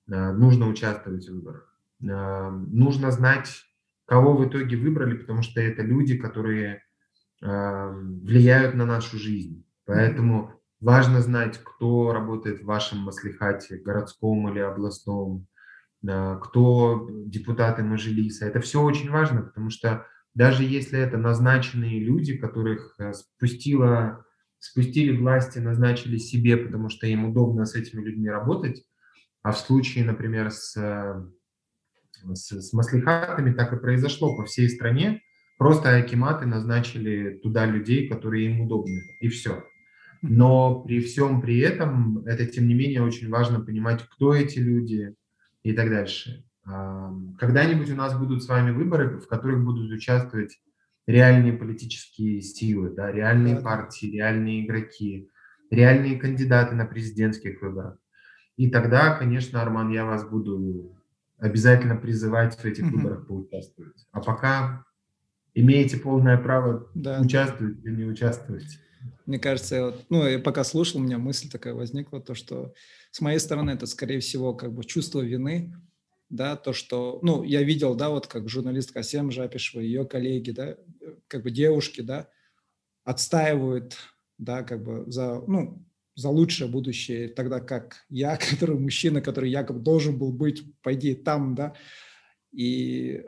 э, 0.09 0.33
нужно 0.33 0.69
участвовать 0.69 1.29
в 1.29 1.35
выборах. 1.35 1.71
Э, 2.03 2.49
нужно 2.51 3.11
знать, 3.11 3.67
кого 4.07 4.35
в 4.35 4.49
итоге 4.49 4.79
выбрали, 4.79 5.19
потому 5.19 5.43
что 5.43 5.61
это 5.61 5.83
люди, 5.83 6.17
которые 6.17 6.83
э, 7.43 7.91
влияют 8.23 8.75
на 8.75 8.87
нашу 8.87 9.19
жизнь. 9.19 9.66
Поэтому 9.87 10.53
важно 10.81 11.21
знать, 11.21 11.61
кто 11.63 12.13
работает 12.13 12.61
в 12.61 12.67
вашем 12.67 12.99
маслихате, 12.99 13.79
городском 13.79 14.51
или 14.51 14.59
областном, 14.59 15.47
кто 16.03 17.09
депутаты 17.27 17.83
Мажилиса. 17.83 18.47
Это 18.47 18.61
все 18.61 18.83
очень 18.83 19.11
важно, 19.11 19.43
потому 19.43 19.71
что 19.71 20.07
даже 20.35 20.65
если 20.65 20.99
это 20.99 21.17
назначенные 21.17 21.99
люди, 21.99 22.37
которых 22.37 22.95
э, 22.99 23.15
спустила, 23.15 24.27
спустили 24.59 25.17
власти, 25.17 25.59
назначили 25.59 26.19
себе, 26.19 26.59
потому 26.59 26.91
что 26.91 27.07
им 27.07 27.25
удобно 27.25 27.65
с 27.65 27.75
этими 27.75 28.03
людьми 28.03 28.29
работать, 28.29 28.85
а 29.43 29.53
в 29.53 29.59
случае, 29.59 30.05
например, 30.05 30.51
с, 30.51 30.75
с, 32.35 32.51
с 32.51 32.73
маслихатами 32.75 33.55
так 33.55 33.73
и 33.73 33.79
произошло 33.79 34.37
по 34.37 34.45
всей 34.45 34.69
стране, 34.69 35.23
просто 35.57 35.97
акиматы 35.97 36.45
назначили 36.45 37.39
туда 37.43 37.65
людей, 37.65 38.07
которые 38.07 38.45
им 38.45 38.61
удобны, 38.61 39.01
и 39.21 39.29
все. 39.29 39.65
Но 40.23 40.83
при 40.83 41.01
всем 41.01 41.41
при 41.41 41.59
этом, 41.59 42.19
это 42.27 42.47
тем 42.47 42.69
не 42.69 42.75
менее 42.75 43.03
очень 43.03 43.29
важно 43.29 43.61
понимать, 43.61 44.03
кто 44.09 44.35
эти 44.35 44.59
люди 44.59 45.15
и 45.63 45.73
так 45.73 45.91
дальше. 45.91 46.45
Когда-нибудь 46.65 47.91
у 47.91 47.95
нас 47.95 48.19
будут 48.19 48.43
с 48.43 48.49
вами 48.49 48.73
выборы, 48.73 49.19
в 49.19 49.29
которых 49.29 49.65
будут 49.65 49.91
участвовать 49.91 50.59
реальные 51.07 51.53
политические 51.53 52.41
силы, 52.41 52.91
да, 52.91 53.13
реальные 53.13 53.57
партии, 53.57 54.07
реальные 54.07 54.67
игроки, 54.67 55.31
реальные 55.71 56.19
кандидаты 56.19 56.75
на 56.75 56.85
президентских 56.85 57.63
выборах. 57.63 57.99
И 58.57 58.71
тогда, 58.71 59.17
конечно, 59.17 59.63
Арман, 59.63 59.91
я 59.91 60.05
вас 60.05 60.29
буду 60.29 60.97
обязательно 61.39 61.95
призывать 61.97 62.57
в 62.57 62.65
этих 62.65 62.91
выборах 62.91 63.27
поучаствовать. 63.27 64.07
А 64.11 64.21
пока 64.21 64.85
имеете 65.55 65.99
полное 65.99 66.39
право 66.39 66.91
да. 66.95 67.21
участвовать 67.21 67.79
или 67.85 67.95
не 67.95 68.05
участвовать. 68.05 68.81
Мне 69.27 69.39
кажется, 69.39 69.87
вот, 69.87 70.05
ну, 70.09 70.27
я 70.27 70.39
пока 70.39 70.65
слушал, 70.65 71.01
у 71.01 71.03
меня 71.03 71.19
мысль 71.19 71.49
такая 71.51 71.75
возникла, 71.75 72.21
то, 72.21 72.35
что 72.35 72.75
с 73.11 73.21
моей 73.21 73.39
стороны 73.39 73.73
это, 73.73 73.87
скорее 73.87 74.21
всего, 74.21 74.55
как 74.55 74.73
бы 74.73 74.85
чувство 74.85 75.21
вины, 75.21 75.75
да, 76.29 76.57
то, 76.57 76.73
что, 76.73 77.19
ну, 77.23 77.43
я 77.43 77.63
видел, 77.63 77.95
да, 77.95 78.11
вот 78.11 78.27
как 78.27 78.49
журналист 78.49 78.93
Касем 78.93 79.31
Жапишева, 79.31 79.81
ее 79.81 80.05
коллеги, 80.05 80.51
да, 80.51 80.77
как 81.29 81.43
бы 81.43 81.51
девушки, 81.51 82.01
да, 82.01 82.29
отстаивают, 83.05 83.97
да, 84.39 84.63
как 84.63 84.83
бы 84.83 85.11
за, 85.11 85.41
ну, 85.47 85.85
за 86.15 86.31
лучшее 86.31 86.69
будущее, 86.69 87.29
тогда 87.29 87.61
как 87.61 88.05
я, 88.09 88.37
который 88.51 88.79
мужчина, 88.79 89.21
который 89.21 89.51
якобы 89.51 89.81
должен 89.81 90.19
был 90.19 90.33
быть, 90.33 90.65
по 90.83 90.95
там, 90.95 91.55
да, 91.55 91.75
и 92.53 93.23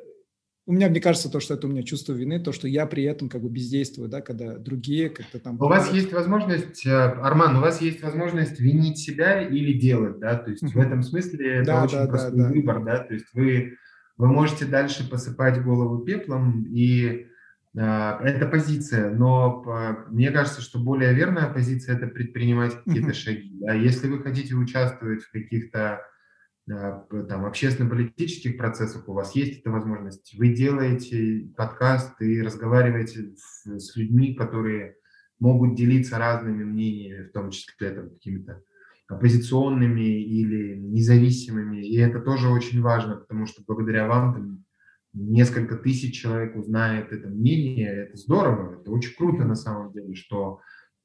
у 0.68 0.72
меня, 0.74 0.90
мне 0.90 1.00
кажется, 1.00 1.30
то, 1.30 1.40
что 1.40 1.54
это 1.54 1.66
у 1.66 1.70
меня 1.70 1.82
чувство 1.82 2.12
вины, 2.12 2.38
то, 2.40 2.52
что 2.52 2.68
я 2.68 2.84
при 2.84 3.02
этом 3.04 3.30
как 3.30 3.40
бы 3.40 3.48
бездействую, 3.48 4.10
да, 4.10 4.20
когда 4.20 4.58
другие 4.58 5.08
как-то 5.08 5.38
там... 5.38 5.54
У 5.58 5.66
вас 5.66 5.90
есть 5.94 6.12
возможность, 6.12 6.84
э, 6.84 6.90
Арман, 6.90 7.56
у 7.56 7.60
вас 7.62 7.80
есть 7.80 8.02
возможность 8.02 8.60
винить 8.60 8.98
себя 8.98 9.40
или 9.40 9.72
делать, 9.72 10.18
да, 10.18 10.36
то 10.36 10.50
есть 10.50 10.62
в 10.62 10.78
этом 10.78 11.02
смысле 11.02 11.60
это 11.60 11.66
да, 11.66 11.84
очень 11.84 11.96
да, 11.96 12.06
простой 12.06 12.42
да, 12.42 12.48
выбор, 12.50 12.84
да, 12.84 12.98
то 12.98 13.14
есть 13.14 13.28
вы, 13.32 13.78
вы 14.18 14.26
можете 14.26 14.66
дальше 14.66 15.08
посыпать 15.08 15.62
голову 15.62 16.04
пеплом, 16.04 16.66
и 16.68 17.28
э, 17.74 17.80
это 17.80 18.46
позиция, 18.46 19.10
но 19.10 19.62
по, 19.62 20.04
мне 20.10 20.30
кажется, 20.30 20.60
что 20.60 20.78
более 20.78 21.14
верная 21.14 21.50
позиция– 21.50 21.96
это 21.96 22.08
предпринимать 22.08 22.74
какие-то 22.84 23.14
шаги, 23.14 23.56
да, 23.62 23.72
если 23.72 24.06
вы 24.06 24.22
хотите 24.22 24.54
участвовать 24.54 25.22
в 25.22 25.32
каких-то 25.32 26.02
там, 26.68 27.46
общественно-политических 27.46 28.56
процессах 28.58 29.08
у 29.08 29.14
вас 29.14 29.34
есть 29.34 29.60
эта 29.60 29.70
возможность. 29.70 30.36
Вы 30.38 30.54
делаете 30.54 31.50
подкаст 31.56 32.20
и 32.20 32.42
разговариваете 32.42 33.34
с 33.34 33.96
людьми, 33.96 34.34
которые 34.34 34.96
могут 35.40 35.76
делиться 35.76 36.18
разными 36.18 36.64
мнениями, 36.64 37.28
в 37.28 37.32
том 37.32 37.50
числе 37.50 37.90
там, 37.90 38.10
какими-то 38.10 38.62
оппозиционными 39.08 40.22
или 40.22 40.76
независимыми. 40.76 41.86
И 41.86 41.96
это 41.96 42.20
тоже 42.20 42.48
очень 42.48 42.82
важно, 42.82 43.16
потому 43.16 43.46
что 43.46 43.62
благодаря 43.66 44.06
вам 44.06 44.34
там, 44.34 44.64
несколько 45.14 45.76
тысяч 45.76 46.20
человек 46.20 46.54
узнает 46.56 47.12
это 47.12 47.28
мнение. 47.28 48.04
Это 48.04 48.16
здорово, 48.16 48.80
это 48.80 48.90
очень 48.90 49.16
круто 49.16 49.44
на 49.44 49.54
самом 49.54 49.92
деле, 49.92 50.14
что 50.14 50.60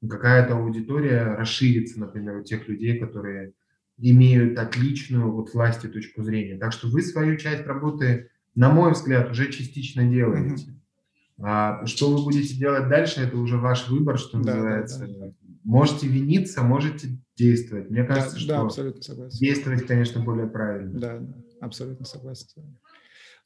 какая-то 0.06 0.58
аудитория 0.58 1.34
расширится, 1.36 1.98
например, 1.98 2.36
у 2.36 2.42
тех 2.42 2.68
людей, 2.68 2.98
которые 2.98 3.54
имеют 3.98 4.58
отличную 4.58 5.36
от 5.36 5.54
власти 5.54 5.86
точку 5.86 6.22
зрения. 6.22 6.58
Так 6.58 6.72
что 6.72 6.88
вы 6.88 7.02
свою 7.02 7.36
часть 7.36 7.64
работы, 7.64 8.30
на 8.54 8.70
мой 8.70 8.92
взгляд, 8.92 9.30
уже 9.30 9.52
частично 9.52 10.04
делаете. 10.04 10.70
Mm-hmm. 10.70 11.44
А 11.46 11.86
что 11.86 12.10
вы 12.14 12.22
будете 12.22 12.54
делать 12.56 12.88
дальше, 12.88 13.20
это 13.20 13.36
уже 13.36 13.56
ваш 13.56 13.88
выбор, 13.88 14.18
что 14.18 14.38
да, 14.38 14.54
называется. 14.54 15.06
Да, 15.06 15.26
да. 15.26 15.32
Можете 15.64 16.06
виниться, 16.06 16.62
можете 16.62 17.18
действовать. 17.36 17.90
Мне 17.90 18.04
кажется, 18.04 18.34
да, 18.34 18.40
что 18.40 18.48
да, 18.48 18.60
абсолютно 18.60 19.02
согласен. 19.02 19.38
действовать, 19.38 19.86
конечно, 19.86 20.22
более 20.22 20.46
правильно. 20.46 20.98
Да, 20.98 21.18
да 21.18 21.34
абсолютно 21.64 22.04
согласен. 22.04 22.46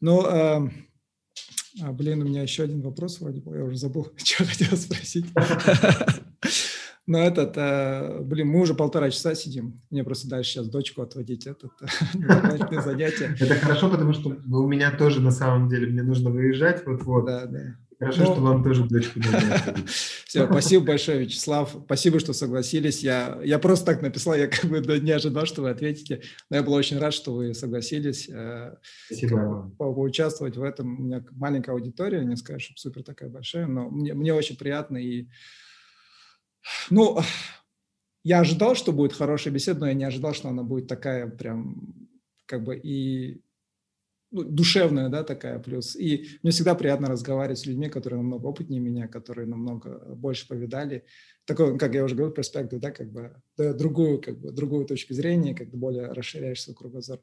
Ну, 0.01 0.27
э, 0.27 0.71
а, 1.83 1.93
блин, 1.93 2.23
у 2.23 2.25
меня 2.25 2.43
еще 2.43 2.65
один 2.65 2.83
вопрос 2.83 3.21
вроде 3.21 3.41
бы, 3.41 3.57
я 3.57 3.65
уже 3.65 3.77
забыл, 3.77 4.13
что 4.17 4.45
хотел 4.45 4.77
спросить. 4.77 5.27
Но 7.09 7.19
этот, 7.21 7.55
э, 7.57 8.21
блин, 8.21 8.49
мы 8.49 8.61
уже 8.61 8.75
полтора 8.75 9.11
часа 9.11 9.35
сидим. 9.35 9.81
Мне 9.89 10.05
просто 10.05 10.29
дальше 10.29 10.51
сейчас 10.51 10.69
дочку 10.69 11.01
отводить, 11.01 11.47
этот 11.47 11.73
дополнительное 12.15 12.83
занятие. 12.83 13.35
Это 13.41 13.55
хорошо, 13.55 13.89
потому 13.89 14.13
что 14.13 14.37
у 14.47 14.69
меня 14.69 14.91
тоже 14.91 15.23
на 15.23 15.31
самом 15.31 15.71
деле, 15.71 15.87
мне 15.87 16.03
нужно 16.03 16.29
выезжать 16.29 16.85
вот-вот. 16.85 17.25
Да, 17.25 17.47
да. 17.47 17.77
Хорошо, 17.99 18.21
ну, 18.21 18.33
что 18.33 18.41
вам 18.43 18.63
тоже 18.63 18.85
дочку 18.85 19.21
Все, 20.27 20.45
спасибо 20.45 20.85
большое, 20.85 21.21
Вячеслав. 21.21 21.75
Спасибо, 21.87 22.21
что 22.21 22.35
согласились. 22.35 23.03
Я, 23.03 23.41
я 23.43 23.59
просто 23.59 23.87
так 23.87 24.03
написал, 24.03 24.35
я 24.35 24.47
как 24.47 24.71
бы 24.71 25.01
не 25.01 25.11
ожидал, 25.11 25.47
что 25.47 25.63
вы 25.63 25.71
ответите. 25.71 26.21
Но 26.51 26.59
я 26.59 26.63
был 26.63 26.75
очень 26.75 26.99
рад, 26.99 27.15
что 27.15 27.33
вы 27.35 27.55
согласились 27.55 28.29
э, 28.31 28.75
спасибо. 29.07 29.73
По 29.79 29.95
поучаствовать 29.95 30.59
в 30.59 30.63
этом. 30.63 31.01
У 31.01 31.03
меня 31.05 31.25
маленькая 31.31 31.73
аудитория, 31.73 32.23
не 32.23 32.37
скажу, 32.37 32.61
что 32.61 32.75
супер 32.77 33.03
такая 33.03 33.31
большая, 33.31 33.67
но 33.67 33.89
мне, 33.89 34.13
мне 34.13 34.35
очень 34.35 34.59
приятно 34.59 34.99
и 34.99 35.27
ну, 36.91 37.19
я 38.25 38.41
ожидал, 38.41 38.75
что 38.75 38.93
будет 38.93 39.13
хорошая 39.13 39.53
беседа, 39.53 39.81
но 39.81 39.89
я 39.89 39.95
не 39.95 40.05
ожидал, 40.05 40.35
что 40.35 40.49
она 40.49 40.63
будет 40.63 40.87
такая 40.87 41.29
прям 41.29 42.09
как 42.47 42.65
бы 42.65 42.77
и 42.77 43.43
ну, 44.31 44.43
душевная, 44.43 45.09
да, 45.09 45.25
такая 45.25 45.59
плюс. 45.59 45.97
И 45.97 46.27
мне 46.43 46.53
всегда 46.53 46.75
приятно 46.75 47.09
разговаривать 47.09 47.61
с 47.61 47.67
людьми, 47.67 47.89
которые 47.89 48.21
намного 48.21 48.47
опытнее 48.47 48.81
меня, 48.81 49.09
которые 49.09 49.47
намного 49.47 50.15
больше 50.15 50.47
повидали. 50.47 51.07
Такой, 51.47 51.79
как 51.79 51.95
я 51.95 52.05
уже 52.05 52.15
говорил, 52.15 52.35
перспектив, 52.35 52.79
да, 52.79 52.91
как 52.91 53.11
бы 53.11 53.41
да, 53.57 53.73
другую, 53.73 54.21
как 54.21 54.39
бы 54.39 54.51
другую 54.53 54.85
точку 54.85 55.15
зрения, 55.15 55.55
как 55.55 55.71
бы 55.71 55.79
более 55.79 56.13
расширяешь 56.13 56.63
свой 56.63 56.77
кругозор. 56.77 57.21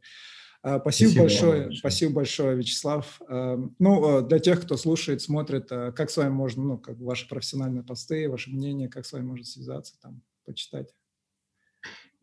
А, 0.67 0.79
спасибо, 0.79 1.09
спасибо 1.09 1.21
большое, 1.21 1.51
большое, 1.51 1.77
спасибо 1.77 2.13
большое, 2.13 2.57
Вячеслав. 2.57 3.21
Эм, 3.29 3.75
ну, 3.77 4.17
э, 4.17 4.27
для 4.27 4.39
тех, 4.39 4.63
кто 4.63 4.77
слушает, 4.77 5.21
смотрит, 5.21 5.71
э, 5.71 5.91
как 5.91 6.09
с 6.09 6.17
вами 6.17 6.31
можно, 6.31 6.63
ну, 6.63 6.77
как 6.79 6.97
ваши 6.97 7.29
профессиональные 7.29 7.83
посты, 7.83 8.27
ваше 8.27 8.49
мнение, 8.49 8.89
как 8.89 9.05
с 9.05 9.13
вами 9.13 9.25
можно 9.25 9.45
связаться, 9.45 9.93
там, 10.01 10.23
почитать. 10.43 10.95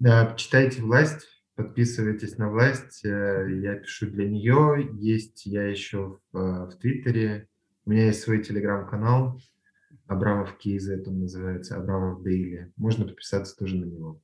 Да, 0.00 0.34
читайте 0.36 0.82
«Власть», 0.82 1.20
подписывайтесь 1.54 2.36
на 2.36 2.50
«Власть», 2.50 3.04
э, 3.04 3.60
я 3.62 3.76
пишу 3.76 4.10
для 4.10 4.28
нее, 4.28 4.90
есть 4.94 5.46
я 5.46 5.62
еще 5.68 6.18
в, 6.32 6.66
в 6.66 6.78
Твиттере, 6.80 7.46
у 7.84 7.90
меня 7.90 8.06
есть 8.06 8.22
свой 8.22 8.42
телеграм-канал, 8.42 9.40
Абрамов 10.08 10.58
Кейзет 10.58 11.06
он 11.06 11.20
называется, 11.20 11.76
Абрамов 11.76 12.24
Дейли, 12.24 12.72
можно 12.74 13.04
подписаться 13.04 13.56
тоже 13.56 13.76
на 13.76 13.84
него. 13.84 14.20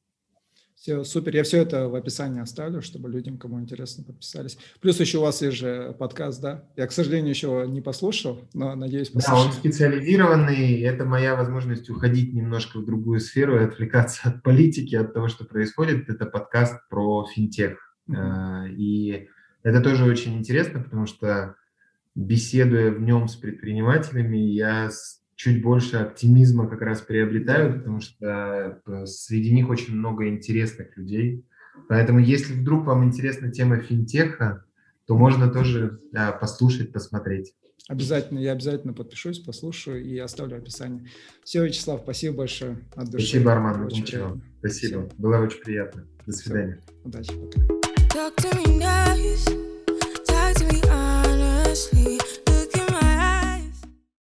Все, 0.80 1.02
супер. 1.02 1.34
Я 1.34 1.42
все 1.42 1.62
это 1.62 1.88
в 1.88 1.96
описании 1.96 2.40
оставлю, 2.40 2.82
чтобы 2.82 3.10
людям, 3.10 3.36
кому 3.36 3.60
интересно, 3.60 4.04
подписались. 4.04 4.56
Плюс 4.80 5.00
еще 5.00 5.18
у 5.18 5.22
вас 5.22 5.42
есть 5.42 5.56
же 5.56 5.96
подкаст, 5.98 6.40
да? 6.40 6.64
Я, 6.76 6.86
к 6.86 6.92
сожалению, 6.92 7.30
еще 7.30 7.66
не 7.68 7.80
послушал, 7.80 8.48
но 8.54 8.76
надеюсь, 8.76 9.08
послушаю. 9.08 9.42
Да, 9.42 9.50
он 9.50 9.52
специализированный. 9.54 10.80
Это 10.82 11.04
моя 11.04 11.34
возможность 11.34 11.90
уходить 11.90 12.32
немножко 12.32 12.78
в 12.78 12.86
другую 12.86 13.18
сферу 13.18 13.56
и 13.56 13.64
отвлекаться 13.64 14.28
от 14.28 14.44
политики, 14.44 14.94
от 14.94 15.12
того, 15.12 15.26
что 15.26 15.44
происходит. 15.44 16.08
Это 16.08 16.26
подкаст 16.26 16.76
про 16.88 17.26
финтех. 17.26 17.96
Mm-hmm. 18.08 18.70
И 18.76 19.28
это 19.64 19.80
тоже 19.80 20.04
очень 20.04 20.38
интересно, 20.38 20.80
потому 20.80 21.06
что 21.06 21.56
беседуя 22.14 22.92
в 22.92 23.00
нем 23.00 23.26
с 23.26 23.34
предпринимателями, 23.34 24.36
я 24.36 24.90
чуть 25.38 25.62
больше 25.62 25.96
оптимизма 25.98 26.68
как 26.68 26.82
раз 26.82 27.00
приобретают, 27.00 27.78
потому 27.78 28.00
что 28.00 28.80
э, 28.84 29.06
среди 29.06 29.54
них 29.54 29.68
очень 29.68 29.94
много 29.94 30.28
интересных 30.28 30.96
людей. 30.96 31.44
Поэтому, 31.88 32.18
если 32.18 32.54
вдруг 32.54 32.84
вам 32.86 33.04
интересна 33.04 33.52
тема 33.52 33.78
финтеха, 33.78 34.64
то 35.06 35.16
можно 35.16 35.48
тоже 35.48 36.00
да, 36.10 36.32
послушать, 36.32 36.92
посмотреть. 36.92 37.54
Обязательно, 37.86 38.40
я 38.40 38.50
обязательно 38.50 38.92
подпишусь, 38.92 39.38
послушаю 39.38 40.04
и 40.04 40.18
оставлю 40.18 40.56
описание. 40.56 41.06
Все, 41.44 41.64
Вячеслав, 41.64 42.00
спасибо 42.02 42.38
большое 42.38 42.78
от 42.96 43.08
души. 43.08 43.24
Спасибо, 43.24 43.52
Арман, 43.52 43.84
очень 43.86 44.04
Спасибо. 44.58 45.06
Все. 45.06 45.08
Было 45.18 45.36
очень 45.38 45.60
приятно. 45.60 46.04
До 46.26 46.32
свидания. 46.32 46.80
Все. 46.84 46.94
Удачи, 47.04 47.32
пока. 47.32 47.60